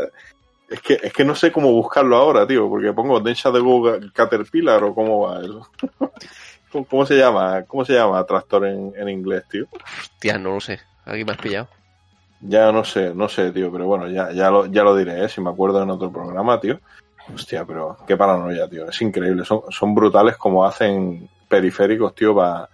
es 0.69 0.81
que, 0.81 0.99
es 1.01 1.13
que 1.13 1.25
no 1.25 1.35
sé 1.35 1.51
cómo 1.51 1.71
buscarlo 1.71 2.15
ahora, 2.15 2.45
tío, 2.45 2.69
porque 2.69 2.93
pongo 2.93 3.19
Densha 3.19 3.51
de 3.51 3.59
Go 3.59 3.97
Caterpillar 4.13 4.83
o 4.83 4.93
cómo 4.93 5.21
va 5.21 5.41
eso. 5.41 5.69
¿Cómo, 6.87 7.03
se 7.05 7.15
llama? 7.17 7.63
¿Cómo 7.63 7.83
se 7.83 7.93
llama 7.93 8.23
tractor 8.25 8.67
en, 8.67 8.93
en 8.95 9.09
inglés, 9.09 9.43
tío? 9.49 9.65
Hostia, 9.99 10.37
no 10.37 10.53
lo 10.53 10.59
sé. 10.59 10.79
Aquí 11.03 11.25
me 11.25 11.31
has 11.31 11.39
pillado. 11.39 11.67
Ya 12.41 12.71
no 12.71 12.85
sé, 12.85 13.13
no 13.15 13.27
sé, 13.27 13.51
tío, 13.51 13.71
pero 13.71 13.87
bueno, 13.87 14.07
ya, 14.07 14.31
ya, 14.31 14.51
lo, 14.51 14.67
ya 14.67 14.83
lo 14.83 14.95
diré, 14.95 15.25
¿eh? 15.25 15.29
si 15.29 15.41
me 15.41 15.49
acuerdo 15.49 15.81
en 15.81 15.89
otro 15.89 16.11
programa, 16.11 16.59
tío. 16.59 16.79
Hostia, 17.33 17.65
pero 17.65 17.97
qué 18.07 18.15
paranoia, 18.15 18.67
tío. 18.67 18.87
Es 18.87 19.01
increíble. 19.01 19.43
Son, 19.45 19.61
son 19.69 19.95
brutales 19.95 20.37
como 20.37 20.63
hacen 20.63 21.27
periféricos, 21.47 22.13
tío, 22.13 22.35
para 22.35 22.69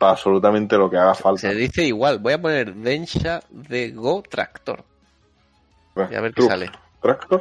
absolutamente 0.00 0.76
lo 0.76 0.90
que 0.90 0.98
haga 0.98 1.14
falta. 1.14 1.40
Se 1.40 1.54
dice 1.54 1.84
igual. 1.84 2.18
Voy 2.18 2.32
a 2.32 2.40
poner 2.40 2.74
Densha 2.74 3.40
de 3.50 3.90
Go 3.92 4.22
Tractor. 4.22 4.84
Y 6.10 6.14
a 6.14 6.20
ver 6.20 6.34
qué 6.34 6.42
sale. 6.42 6.70
¿Tractor? 7.00 7.40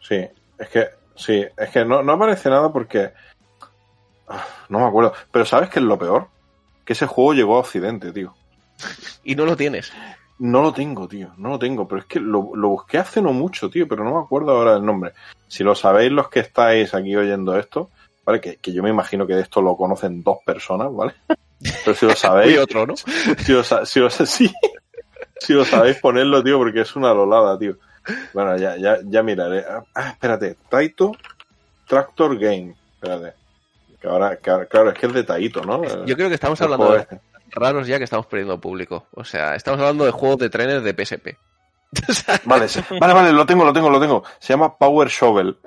Sí, 0.00 0.26
es 0.58 0.68
que, 0.68 0.88
sí, 1.16 1.44
es 1.56 1.70
que 1.70 1.84
no, 1.84 2.02
no 2.02 2.12
aparece 2.12 2.50
nada 2.50 2.72
porque. 2.72 3.12
ah, 4.28 4.44
No 4.68 4.80
me 4.80 4.86
acuerdo. 4.86 5.12
Pero 5.30 5.44
¿sabes 5.44 5.70
qué 5.70 5.78
es 5.78 5.84
lo 5.84 5.98
peor? 5.98 6.28
Que 6.84 6.92
ese 6.94 7.06
juego 7.06 7.32
llegó 7.34 7.56
a 7.56 7.60
Occidente, 7.60 8.12
tío. 8.12 8.34
Y 9.24 9.36
no 9.36 9.44
lo 9.46 9.56
tienes. 9.56 9.92
No 10.40 10.62
lo 10.62 10.72
tengo, 10.72 11.06
tío, 11.06 11.32
no 11.36 11.50
lo 11.50 11.58
tengo, 11.60 11.86
pero 11.86 12.00
es 12.00 12.06
que 12.06 12.18
lo, 12.18 12.50
lo 12.56 12.70
busqué 12.70 12.98
hace 12.98 13.22
no 13.22 13.32
mucho, 13.32 13.70
tío, 13.70 13.86
pero 13.86 14.02
no 14.02 14.14
me 14.14 14.20
acuerdo 14.24 14.50
ahora 14.50 14.74
del 14.74 14.84
nombre. 14.84 15.12
Si 15.46 15.62
lo 15.62 15.76
sabéis 15.76 16.10
los 16.10 16.28
que 16.28 16.40
estáis 16.40 16.92
aquí 16.94 17.14
oyendo 17.14 17.56
esto, 17.56 17.90
¿vale? 18.24 18.40
Que, 18.40 18.56
que 18.56 18.72
yo 18.72 18.82
me 18.82 18.90
imagino 18.90 19.24
que 19.24 19.34
de 19.34 19.42
esto 19.42 19.62
lo 19.62 19.76
conocen 19.76 20.24
dos 20.24 20.38
personas, 20.44 20.92
¿vale? 20.92 21.14
Pero 21.84 21.94
si 21.94 22.06
lo 22.06 22.12
Y 22.12 22.16
sabéis, 22.16 22.58
otro, 22.58 22.86
¿no? 22.86 22.96
si 22.96 23.52
lo, 23.52 23.62
sa- 23.62 23.86
si 23.86 24.00
sí, 24.26 24.52
si 25.38 25.52
lo 25.52 25.64
sabéis 25.64 25.98
ponerlo, 25.98 26.42
tío, 26.42 26.58
porque 26.58 26.80
es 26.80 26.96
una 26.96 27.14
lolada, 27.14 27.56
tío. 27.56 27.76
Bueno, 28.32 28.56
ya, 28.56 28.76
ya, 28.76 28.98
ya 29.04 29.22
miraré. 29.22 29.64
Ah, 29.94 30.08
espérate, 30.10 30.56
Taito 30.68 31.12
Tractor 31.86 32.38
Game, 32.38 32.74
espérate. 32.94 33.34
Que 34.00 34.08
ahora, 34.08 34.36
que 34.36 34.50
ahora- 34.50 34.66
claro, 34.66 34.90
es 34.90 34.98
que 34.98 35.06
es 35.06 35.12
de 35.12 35.24
Taito, 35.24 35.62
¿no? 35.64 36.04
Yo 36.06 36.16
creo 36.16 36.28
que 36.28 36.34
estamos 36.34 36.60
El 36.60 36.64
hablando 36.64 36.92
de 36.92 37.00
este. 37.00 37.20
raros 37.50 37.86
ya 37.86 37.98
que 37.98 38.04
estamos 38.04 38.26
perdiendo 38.26 38.60
público. 38.60 39.06
O 39.14 39.24
sea, 39.24 39.54
estamos 39.54 39.78
hablando 39.80 40.04
de 40.04 40.10
juegos 40.10 40.38
de 40.38 40.50
trenes 40.50 40.82
de 40.82 40.92
PSP. 40.92 41.36
Vale, 42.46 42.66
vale, 43.00 43.12
vale, 43.12 43.32
lo 43.32 43.44
tengo, 43.44 43.64
lo 43.66 43.72
tengo, 43.74 43.90
lo 43.90 44.00
tengo. 44.00 44.24
Se 44.38 44.54
llama 44.54 44.76
Power 44.76 45.08
Shovel. 45.08 45.58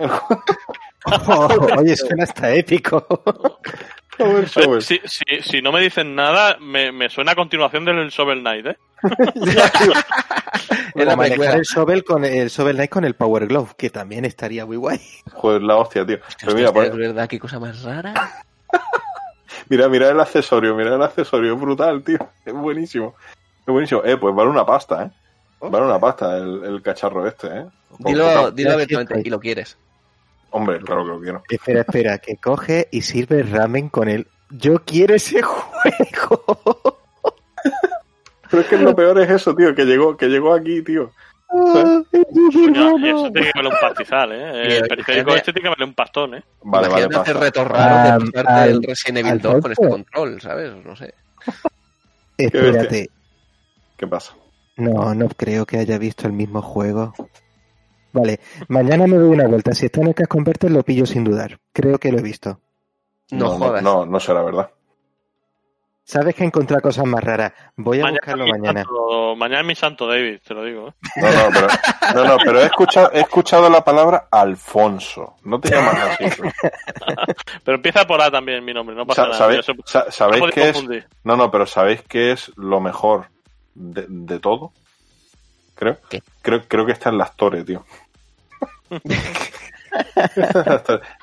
Oh, 1.27 1.47
oye, 1.77 1.95
suena 1.95 2.23
hasta 2.23 2.51
épico. 2.55 3.05
Shovel. 4.47 4.81
Si, 4.81 4.99
si, 5.05 5.23
si 5.41 5.61
no 5.61 5.71
me 5.71 5.81
dicen 5.81 6.15
nada, 6.15 6.57
me, 6.59 6.91
me 6.91 7.09
suena 7.09 7.33
a 7.33 7.35
continuación 7.35 7.85
del 7.85 8.09
Shovel 8.09 8.41
Knight, 8.41 8.65
¿eh? 8.67 8.77
El 10.95 11.61
Shovel 11.63 12.03
con 12.03 12.23
el 12.23 12.49
Shovel 12.49 12.75
Knight 12.75 12.89
con 12.89 13.03
el 13.03 13.15
Power 13.15 13.47
Glove, 13.47 13.71
que 13.77 13.89
también 13.89 14.25
estaría 14.25 14.65
muy 14.65 14.77
guay. 14.77 15.01
Joder, 15.33 15.61
la 15.61 15.75
hostia, 15.75 16.05
tío. 16.05 16.17
Pero 16.17 16.27
Hostia, 16.29 16.55
mira, 16.55 16.71
pues, 16.71 16.89
es 16.89 16.95
verdad, 16.95 17.27
qué 17.27 17.39
cosa 17.39 17.59
más 17.59 17.83
rara. 17.83 18.13
mira, 19.69 19.89
mira 19.89 20.09
el 20.09 20.19
accesorio, 20.19 20.75
mira 20.75 20.95
el 20.95 21.01
accesorio, 21.01 21.53
es 21.53 21.59
brutal, 21.59 22.03
tío. 22.03 22.19
Es 22.45 22.53
buenísimo. 22.53 23.15
Es 23.59 23.67
buenísimo. 23.67 24.01
Eh, 24.05 24.17
pues 24.17 24.33
vale 24.33 24.49
una 24.49 24.65
pasta, 24.65 25.03
¿eh? 25.03 25.11
Vale 25.59 25.85
una 25.85 25.99
pasta 25.99 26.37
el, 26.37 26.63
el 26.63 26.81
cacharro 26.81 27.27
este, 27.27 27.47
¿eh? 27.47 27.65
Por 27.89 28.07
Dilo, 28.07 28.51
dilo 28.51 28.73
abiertamente 28.73 29.21
y 29.23 29.29
lo 29.29 29.39
quieres. 29.39 29.77
Hombre, 30.51 30.79
claro 30.79 31.03
que 31.03 31.09
lo 31.09 31.19
quiero. 31.19 31.43
Espera, 31.49 31.81
espera, 31.81 32.17
que 32.19 32.37
coge 32.37 32.87
y 32.91 33.01
sirve 33.01 33.43
ramen 33.43 33.89
con 33.89 34.07
él. 34.07 34.27
Yo 34.49 34.79
quiero 34.85 35.15
ese 35.15 35.41
juego. 35.41 36.99
Pero 38.49 38.61
es 38.61 38.67
que 38.69 38.77
lo 38.77 38.95
peor 38.95 39.19
es 39.19 39.29
eso, 39.29 39.55
tío, 39.55 39.73
que 39.75 39.85
llegó, 39.85 40.15
que 40.15 40.27
llegó 40.27 40.53
aquí, 40.53 40.81
tío. 40.83 41.11
Coño, 41.47 42.05
y 42.99 43.09
eso 43.09 43.31
tiene 43.31 43.51
que 43.51 43.59
valer 43.59 43.71
un 43.73 43.79
pastizal, 43.79 44.31
¿eh? 44.31 44.49
El 44.65 44.71
el- 44.71 44.87
periférico 44.87 45.31
el- 45.31 45.37
este 45.37 45.53
tiene 45.53 45.63
que 45.63 45.69
valer 45.75 45.87
un 45.87 45.93
pastón, 45.93 46.35
¿eh? 46.35 46.43
Vale, 46.63 46.87
vale, 46.87 47.05
Imagínate 47.05 47.15
pasta. 47.33 47.39
retos 47.45 47.67
raros 47.67 48.03
de 48.03 48.09
Ah, 48.09 48.17
pasarte 48.19 48.51
al- 48.61 48.69
el 48.69 48.83
Resident 48.83 49.17
Evil 49.19 49.41
2 49.41 49.61
con 49.61 49.71
este 49.71 49.89
control, 49.89 50.41
¿sabes? 50.41 50.85
No 50.85 50.95
sé. 50.95 51.13
Espérate. 52.37 53.09
¿Qué 53.97 54.07
pasa? 54.07 54.33
No, 54.77 55.13
no 55.15 55.29
creo 55.29 55.65
que 55.65 55.77
haya 55.77 55.97
visto 55.97 56.27
el 56.27 56.33
mismo 56.33 56.61
juego. 56.61 57.13
Vale, 58.15 58.39
mañana 58.69 59.05
me 59.07 59.17
doy 59.17 59.27
una 59.29 59.45
vuelta. 59.47 59.73
Si 59.73 59.85
está 59.87 59.99
en 60.01 60.07
el 60.07 60.15
Cash 60.15 60.27
Converter 60.27 60.71
lo 60.71 60.83
pillo 60.83 61.05
sin 61.05 61.23
dudar. 61.25 61.59
Creo 61.73 61.97
que 61.99 62.11
lo 62.11 62.19
he 62.19 62.23
visto. 62.23 62.59
No, 63.31 63.49
jodas. 63.49 63.83
No, 63.83 64.05
no 64.05 64.19
será 64.21 64.41
verdad. 64.41 64.69
Sabes 66.07 66.35
que 66.35 66.43
he 66.43 66.47
encontrado 66.47 66.81
cosas 66.83 67.03
más 67.05 67.23
raras. 67.23 67.51
Voy 67.75 67.99
a 67.99 68.03
Mañana, 68.03 68.19
buscarlo 68.21 68.45
mañana. 68.47 68.83
santo- 68.83 69.35
mañana 69.35 69.61
es 69.61 69.65
mi 69.67 69.75
santo 69.75 70.07
David, 70.07 70.37
te 70.47 70.53
lo 70.53 70.63
digo. 70.63 70.89
¿eh? 70.89 70.93
No, 71.17 71.31
no, 71.31 71.49
pero, 71.51 71.67
no, 72.13 72.23
no, 72.25 72.37
pero 72.45 72.61
he 72.61 72.65
escuchado, 72.65 73.09
he 73.11 73.21
escuchado 73.21 73.69
la 73.71 73.83
palabra 73.83 74.27
Alfonso. 74.31 75.35
No 75.43 75.59
te 75.59 75.71
llamas 75.71 75.95
así. 76.19 76.25
Pero 77.65 77.75
empieza 77.77 78.05
por 78.05 78.21
A 78.21 78.29
también 78.29 78.63
mi 78.63 78.71
nombre, 78.73 78.95
no 78.95 79.05
pasa 79.07 79.23
Sa- 79.23 79.27
nada. 79.29 79.37
¿Sabéis, 79.39 79.65
sa- 80.11 80.27
no 80.29 80.47
qué 80.49 80.69
es? 80.69 80.83
No, 81.23 81.35
no, 81.35 81.49
pero 81.49 81.65
¿sabéis 81.65 82.03
qué 82.03 82.31
es 82.31 82.51
lo 82.55 82.79
mejor 82.79 83.25
de, 83.73 84.05
de 84.07 84.39
todo? 84.39 84.71
Creo. 85.73 85.97
¿Qué? 86.09 86.21
Creo, 86.43 86.61
creo 86.67 86.85
que 86.85 86.91
está 86.91 87.09
en 87.09 87.17
las 87.17 87.35
Torres, 87.35 87.65
tío. 87.65 87.83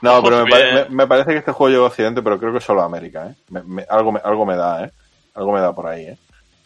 No, 0.02 0.22
pero 0.22 0.44
me, 0.44 0.50
pare- 0.50 0.72
me- 0.84 0.88
me 0.94 1.06
parece 1.06 1.30
que 1.32 1.38
este 1.38 1.52
juego 1.52 1.70
llegó 1.72 1.84
a 1.84 1.88
Occidente, 1.88 2.22
pero 2.22 2.38
creo 2.38 2.52
que 2.52 2.60
solo 2.60 2.82
a 2.82 2.86
América, 2.86 3.28
¿eh? 3.28 3.34
Me- 3.50 3.62
me- 3.62 3.86
algo, 3.88 4.12
me, 4.12 4.20
algo 4.24 4.46
me 4.46 4.56
da, 4.56 4.84
¿eh? 4.84 4.90
Algo 5.34 5.52
me 5.52 5.60
da 5.60 5.74
por 5.74 5.86
ahí, 5.86 6.06
¿eh? 6.06 6.18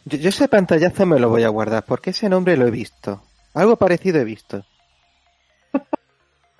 Yo, 0.05 0.19
yo 0.19 0.29
ese 0.29 0.49
pantallazo 0.49 1.07
me 1.07 1.19
lo 1.19 1.29
voy 1.29 1.43
a 1.45 1.49
guardar 1.49 1.85
porque 1.85 2.11
ese 2.11 2.29
nombre 2.29 2.57
lo 2.57 2.67
he 2.67 2.71
visto. 2.71 3.23
Algo 3.55 3.77
parecido 3.77 4.21
he 4.21 4.25
visto. 4.25 4.63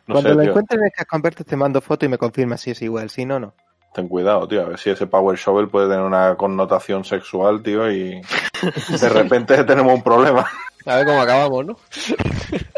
No 0.09 0.15
Cuando 0.15 0.31
sé, 0.31 0.35
lo 0.37 0.41
tío. 0.43 0.51
encuentre 0.51 0.79
en 0.79 0.85
el 0.85 0.93
Cash 0.93 1.07
Converter 1.07 1.45
te 1.47 1.57
mando 1.57 1.81
foto 1.81 2.07
y 2.07 2.09
me 2.09 2.19
confirma 2.19 2.57
si 2.57 2.71
es 2.71 2.81
igual. 2.83 3.11
Si 3.11 3.25
no, 3.25 3.41
no. 3.41 3.55
Ten 3.93 4.09
cuidado, 4.09 4.47
tío. 4.47 4.63
A 4.63 4.69
ver 4.69 4.79
si 4.79 4.91
ese 4.91 5.07
Power 5.07 5.37
Shovel 5.37 5.69
puede 5.69 5.89
tener 5.89 6.05
una 6.05 6.37
connotación 6.37 7.05
sexual, 7.05 7.63
tío, 7.63 7.91
y 7.91 8.21
de 9.01 9.09
repente 9.09 9.65
tenemos 9.65 9.93
un 9.95 10.03
problema. 10.03 10.49
A 10.85 10.97
ver 10.97 11.07
cómo 11.07 11.21
acabamos, 11.21 11.67
¿no? 11.67 11.77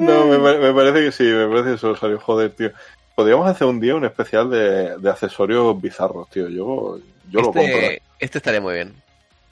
No, 0.00 0.26
me, 0.26 0.38
me 0.58 0.72
parece 0.72 1.04
que 1.04 1.12
sí, 1.12 1.24
me 1.24 1.46
parece 1.46 1.68
que 1.70 1.74
eso 1.74 1.96
salió 1.96 2.18
joder, 2.20 2.50
tío. 2.52 2.70
Podríamos 3.14 3.48
hacer 3.48 3.66
un 3.66 3.80
día 3.80 3.94
un 3.94 4.04
especial 4.04 4.48
de, 4.50 4.96
de 4.98 5.10
accesorios 5.10 5.80
bizarros, 5.80 6.28
tío. 6.30 6.48
Yo, 6.48 6.98
yo 7.30 7.40
lo 7.40 7.44
compro. 7.52 7.62
¿eh? 7.62 7.94
Este, 7.94 8.02
este 8.20 8.38
estaría 8.38 8.60
muy 8.60 8.74
bien. 8.74 8.94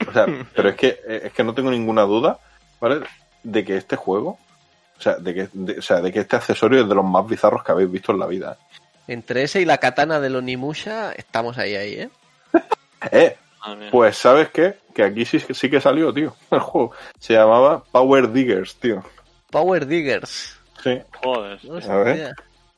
O 0.07 0.11
sea, 0.11 0.25
pero 0.55 0.69
es 0.69 0.75
que, 0.75 0.87
eh, 1.07 1.21
es 1.25 1.33
que 1.33 1.43
no 1.43 1.53
tengo 1.53 1.69
ninguna 1.71 2.03
duda, 2.03 2.39
¿vale? 2.79 3.01
De 3.43 3.63
que 3.65 3.77
este 3.77 3.95
juego, 3.95 4.39
o 4.97 5.01
sea, 5.01 5.15
de 5.17 5.33
que, 5.33 5.49
de- 5.53 5.79
o 5.79 5.81
sea, 5.81 6.01
de 6.01 6.11
que 6.11 6.19
este 6.21 6.35
accesorio 6.37 6.81
es 6.81 6.89
de 6.89 6.95
los 6.95 7.05
más 7.05 7.27
bizarros 7.27 7.63
que 7.63 7.71
habéis 7.71 7.91
visto 7.91 8.11
en 8.11 8.19
la 8.19 8.25
vida. 8.27 8.57
Entre 9.07 9.43
ese 9.43 9.61
y 9.61 9.65
la 9.65 9.77
katana 9.79 10.19
de 10.19 10.35
Onimusha, 10.35 11.11
estamos 11.13 11.57
ahí, 11.57 11.75
ahí, 11.75 11.93
¿eh? 11.93 12.09
Eh, 13.11 13.35
mía. 13.77 13.89
pues 13.91 14.17
¿sabes 14.17 14.49
qué? 14.49 14.75
Que 14.93 15.03
aquí 15.03 15.25
sí, 15.25 15.39
sí 15.39 15.69
que 15.69 15.79
salió, 15.81 16.13
tío. 16.13 16.35
El 16.51 16.59
juego 16.59 16.91
se 17.19 17.33
llamaba 17.33 17.83
Power 17.91 18.31
Diggers, 18.31 18.75
tío. 18.77 19.03
Power 19.51 19.85
Diggers. 19.85 20.57
Sí. 20.83 20.99
Joder. 21.23 21.59
No 21.65 21.75
A 21.77 21.97
ver. 22.03 22.33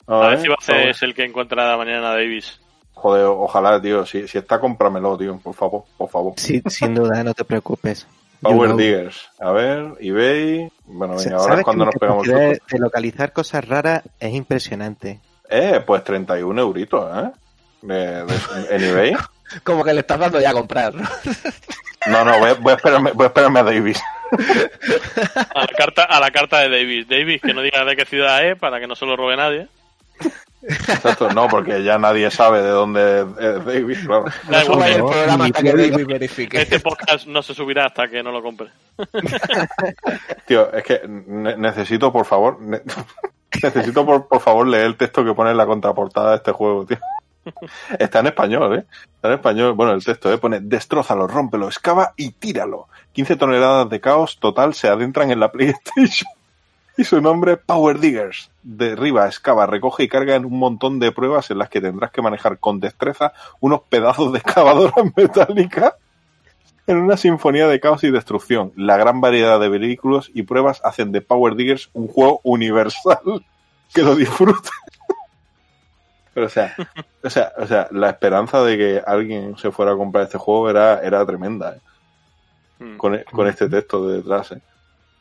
A 0.06 0.28
ver 0.28 0.40
si 0.40 0.48
va 0.48 0.56
a 0.58 0.64
ser 0.64 0.88
es 0.88 1.02
el 1.02 1.14
que 1.14 1.24
encuentra 1.24 1.76
mañana 1.76 2.10
Davis. 2.10 2.60
Joder, 2.94 3.24
ojalá, 3.26 3.80
tío. 3.80 4.04
Si, 4.04 4.26
si 4.28 4.38
está, 4.38 4.58
cómpramelo, 4.60 5.16
tío. 5.16 5.38
Por 5.38 5.54
favor, 5.54 5.84
por 5.96 6.08
favor. 6.08 6.34
Sí, 6.36 6.62
sin 6.68 6.94
duda, 6.94 7.22
no 7.24 7.34
te 7.34 7.44
preocupes. 7.44 8.06
Power 8.40 8.58
You 8.58 8.64
know. 8.66 8.76
Diggers. 8.76 9.30
A 9.40 9.52
ver, 9.52 9.92
eBay. 10.00 10.68
Bueno, 10.84 11.16
venga, 11.16 11.36
ahora 11.36 11.42
¿Sabes 11.44 11.58
es 11.60 11.64
cuando 11.64 11.84
nos 11.86 11.94
pegamos 11.94 12.26
de 12.26 12.60
localizar 12.78 13.32
cosas 13.32 13.66
raras 13.68 14.02
es 14.18 14.34
impresionante. 14.34 15.20
Eh, 15.48 15.82
pues 15.86 16.02
31 16.02 16.60
euritos, 16.60 17.08
¿eh? 17.18 17.30
De- 17.82 18.24
de- 18.24 18.76
en 18.76 18.84
eBay. 18.84 19.16
Como 19.64 19.84
que 19.84 19.92
le 19.92 20.00
estás 20.00 20.18
dando 20.18 20.40
ya 20.40 20.50
a 20.50 20.54
comprar, 20.54 20.94
¿no? 20.94 21.08
No, 22.08 22.24
no, 22.24 22.38
voy 22.38 22.50
a, 22.50 22.54
voy 22.54 22.72
a 22.72 22.76
esperarme, 22.76 23.12
voy 23.12 23.24
a 23.24 23.28
esperarme 23.28 23.60
a 23.60 23.62
Davis. 23.62 24.00
A 25.54 25.60
la 25.60 25.66
carta, 25.76 26.04
a 26.04 26.18
la 26.20 26.30
carta 26.30 26.58
de 26.60 26.68
Davis. 26.70 27.06
Davis, 27.08 27.40
que 27.42 27.54
no 27.54 27.60
diga 27.62 27.84
de 27.84 27.94
qué 27.96 28.04
ciudad 28.04 28.44
es 28.44 28.58
para 28.58 28.80
que 28.80 28.86
no 28.86 28.96
se 28.96 29.06
lo 29.06 29.16
robe 29.16 29.36
nadie. 29.36 29.68
Exacto, 30.64 31.28
no, 31.30 31.48
porque 31.48 31.82
ya 31.82 31.98
nadie 31.98 32.30
sabe 32.30 32.62
de 32.62 32.68
dónde 32.68 33.20
es 33.38 33.64
Davis, 33.64 33.98
claro. 34.06 34.24
Da 34.48 34.60
No 34.60 34.64
suba 34.64 34.74
igual, 34.88 34.92
el 34.92 34.98
no, 34.98 35.06
programa 35.10 35.44
ni 35.44 35.50
hasta 35.50 35.62
que 35.62 36.04
verifique. 36.04 36.62
Este 36.62 36.78
podcast 36.80 37.26
no 37.26 37.42
se 37.42 37.52
subirá 37.54 37.86
hasta 37.86 38.08
que 38.08 38.22
no 38.22 38.30
lo 38.30 38.42
compre. 38.42 38.68
Tío, 40.46 40.72
es 40.72 40.84
que 40.84 41.00
ne- 41.06 41.56
necesito, 41.56 42.12
por 42.12 42.26
favor, 42.26 42.60
ne- 42.60 42.82
necesito, 43.62 44.04
por, 44.06 44.28
por 44.28 44.40
favor, 44.40 44.66
leer 44.66 44.86
el 44.86 44.96
texto 44.96 45.24
que 45.24 45.34
pone 45.34 45.50
en 45.50 45.56
la 45.56 45.66
contraportada 45.66 46.30
de 46.30 46.36
este 46.36 46.52
juego, 46.52 46.86
tío. 46.86 46.98
Está 47.98 48.20
en 48.20 48.26
español, 48.26 48.78
¿eh? 48.78 48.84
Está 49.16 49.28
en 49.28 49.34
español. 49.34 49.72
Bueno, 49.74 49.92
el 49.92 50.04
texto, 50.04 50.32
¿eh? 50.32 50.38
Pone, 50.38 50.60
destrózalo, 50.60 51.26
rómpelo, 51.26 51.66
excava 51.66 52.14
y 52.16 52.30
tíralo. 52.32 52.88
15 53.12 53.36
toneladas 53.36 53.88
de 53.90 54.00
caos 54.00 54.38
total 54.38 54.74
se 54.74 54.88
adentran 54.88 55.30
en 55.30 55.40
la 55.40 55.50
PlayStation. 55.50 56.28
Y 56.94 57.04
su 57.04 57.22
nombre, 57.22 57.56
Power 57.56 57.98
Diggers. 58.00 58.50
Derriba, 58.62 59.26
excava, 59.26 59.64
recoge 59.64 60.02
y 60.02 60.08
carga 60.08 60.34
en 60.34 60.44
un 60.44 60.58
montón 60.58 60.98
de 60.98 61.10
pruebas 61.10 61.50
en 61.50 61.56
las 61.56 61.70
que 61.70 61.80
tendrás 61.80 62.10
que 62.10 62.20
manejar 62.20 62.58
con 62.58 62.80
destreza 62.80 63.32
unos 63.60 63.80
pedazos 63.88 64.30
de 64.30 64.40
excavadoras 64.40 64.92
metálicas 65.16 65.94
en 66.86 66.98
una 66.98 67.16
sinfonía 67.16 67.66
de 67.66 67.80
caos 67.80 68.04
y 68.04 68.10
destrucción. 68.10 68.72
La 68.76 68.98
gran 68.98 69.22
variedad 69.22 69.58
de 69.58 69.70
vehículos 69.70 70.30
y 70.34 70.42
pruebas 70.42 70.82
hacen 70.84 71.12
de 71.12 71.22
Power 71.22 71.54
Diggers 71.54 71.88
un 71.94 72.08
juego 72.08 72.40
universal. 72.44 73.42
Que 73.94 74.02
lo 74.02 74.14
disfrutes. 74.14 74.70
Pero, 76.34 76.46
o 76.46 76.48
sea, 76.48 76.74
o 77.22 77.28
sea, 77.30 77.52
o 77.58 77.66
sea, 77.66 77.88
la 77.90 78.10
esperanza 78.10 78.62
de 78.64 78.78
que 78.78 79.02
alguien 79.06 79.56
se 79.58 79.70
fuera 79.70 79.92
a 79.92 79.96
comprar 79.96 80.24
este 80.24 80.38
juego 80.38 80.70
era, 80.70 81.00
era 81.02 81.24
tremenda, 81.26 81.76
¿eh? 81.76 81.80
Mm. 82.84 82.96
con, 82.96 83.18
con 83.30 83.46
este 83.48 83.68
texto 83.68 84.08
de 84.08 84.16
detrás, 84.16 84.52
¿eh? 84.52 84.60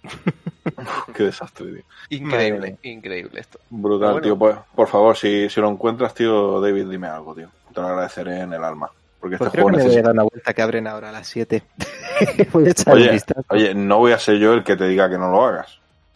Qué 1.15 1.23
desastre, 1.23 1.65
tío. 1.73 1.83
Increíble, 2.09 2.77
increíble 2.83 3.39
esto. 3.39 3.59
Brutal, 3.69 4.13
Bueno. 4.13 4.23
tío. 4.23 4.37
Pues, 4.37 4.55
por 4.73 4.87
favor, 4.87 5.15
si, 5.17 5.49
si 5.49 5.59
lo 5.61 5.69
encuentras, 5.69 6.13
tío, 6.13 6.59
David, 6.61 6.87
dime 6.87 7.07
algo, 7.07 7.35
tío. 7.35 7.49
Te 7.73 7.81
lo 7.81 7.87
agradeceré 7.87 8.39
en 8.41 8.53
el 8.53 8.63
alma. 8.63 8.89
Porque 9.19 9.35
este 9.35 9.45
Pues 9.45 9.51
creo 9.51 9.63
juego 9.65 9.77
que 9.77 9.83
me 9.83 9.83
voy 9.83 9.91
a 9.91 10.01
necesita... 10.01 10.07
dar 10.07 10.13
una 10.13 10.23
vuelta 10.23 10.53
que 10.53 10.61
abren 10.63 10.87
ahora 10.87 11.09
a 11.09 11.11
las 11.11 11.27
7. 11.27 11.63
voy 12.51 12.67
a 12.67 12.71
echar 12.71 12.95
un 12.95 13.01
Oye, 13.01 13.21
oye, 13.49 13.75
no 13.75 13.97
voy 13.99 14.13
a 14.13 14.17
ser 14.19 14.37
yo 14.37 14.53
el 14.53 14.63
que 14.63 14.75
te 14.75 14.87
diga 14.87 15.09
que 15.09 15.17
no 15.19 15.29
lo 15.29 15.45
hagas. 15.45 15.79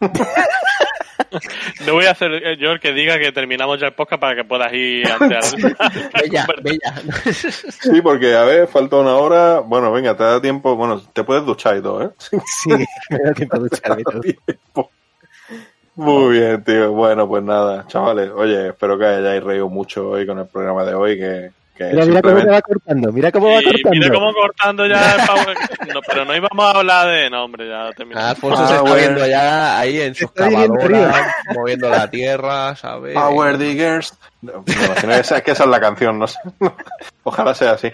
No 1.86 1.94
voy 1.94 2.06
a 2.06 2.12
hacer 2.12 2.32
eh, 2.32 2.56
yo 2.56 2.72
el 2.72 2.80
que 2.80 2.92
diga 2.92 3.18
que 3.18 3.32
terminamos 3.32 3.80
ya 3.80 3.86
el 3.86 3.94
podcast 3.94 4.20
para 4.20 4.36
que 4.36 4.44
puedas 4.44 4.72
ir 4.72 5.06
antes 5.10 5.54
Bella, 6.14 6.46
bella. 6.62 6.94
Sí, 7.32 8.00
porque, 8.02 8.34
a 8.34 8.44
ver, 8.44 8.68
falta 8.68 8.96
una 8.96 9.16
hora. 9.16 9.60
Bueno, 9.60 9.92
venga, 9.92 10.16
te 10.16 10.24
da 10.24 10.40
tiempo. 10.40 10.76
Bueno, 10.76 11.00
te 11.12 11.24
puedes 11.24 11.44
duchar 11.44 11.76
y 11.76 11.82
todo, 11.82 12.02
¿eh? 12.02 12.10
Sí, 12.18 12.70
me 13.10 13.18
da 13.18 13.32
tiempo 13.32 13.58
de 13.58 13.68
ducharme 13.68 14.00
y 14.00 14.04
todo. 14.04 14.20
Tiempo. 14.20 14.90
Muy 15.96 16.38
bien, 16.38 16.62
tío. 16.62 16.92
Bueno, 16.92 17.26
pues 17.26 17.42
nada, 17.42 17.86
chavales. 17.86 18.30
Oye, 18.30 18.68
espero 18.68 18.98
que 18.98 19.06
hayáis 19.06 19.42
reído 19.42 19.68
mucho 19.70 20.10
hoy 20.10 20.26
con 20.26 20.38
el 20.38 20.46
programa 20.46 20.84
de 20.84 20.94
hoy. 20.94 21.16
Que, 21.18 21.52
que 21.76 21.84
Mira, 21.84 22.06
mira 22.06 22.22
cómo 22.22 22.46
va 22.46 22.62
cortando, 22.62 23.12
mira 23.12 23.32
cómo 23.32 23.46
va 23.48 23.62
cortando. 23.62 23.90
mira 23.90 24.10
cómo 24.10 24.32
cortando 24.32 24.86
ya 24.86 25.14
el 25.16 25.26
Power... 25.26 25.56
No, 25.94 26.00
pero 26.06 26.24
no 26.24 26.36
íbamos 26.36 26.64
a 26.64 26.78
hablar 26.78 27.08
de... 27.08 27.30
No, 27.30 27.44
hombre, 27.44 27.68
ya 27.68 27.90
terminamos. 27.92 28.26
Ah, 28.26 28.30
Alfonso 28.30 28.62
Ah, 28.62 28.68
se 28.68 28.74
está 28.76 28.94
viendo 28.94 29.26
ya 29.26 29.78
ahí 29.78 30.00
en 30.00 30.14
sus 30.14 30.30
cavadoras, 30.32 31.34
moviendo 31.54 31.88
la 31.88 32.10
tierra, 32.10 32.74
¿sabes? 32.76 33.14
Power 33.14 33.58
Diggers. 33.58 34.18
No, 34.42 34.64
me 34.66 34.72
imagino 34.72 35.12
que 35.12 35.20
esa, 35.20 35.40
que 35.42 35.50
esa 35.52 35.64
es 35.64 35.70
la 35.70 35.80
canción, 35.80 36.18
no 36.18 36.26
sé. 36.26 36.38
Ojalá 37.24 37.54
sea 37.54 37.72
así. 37.72 37.92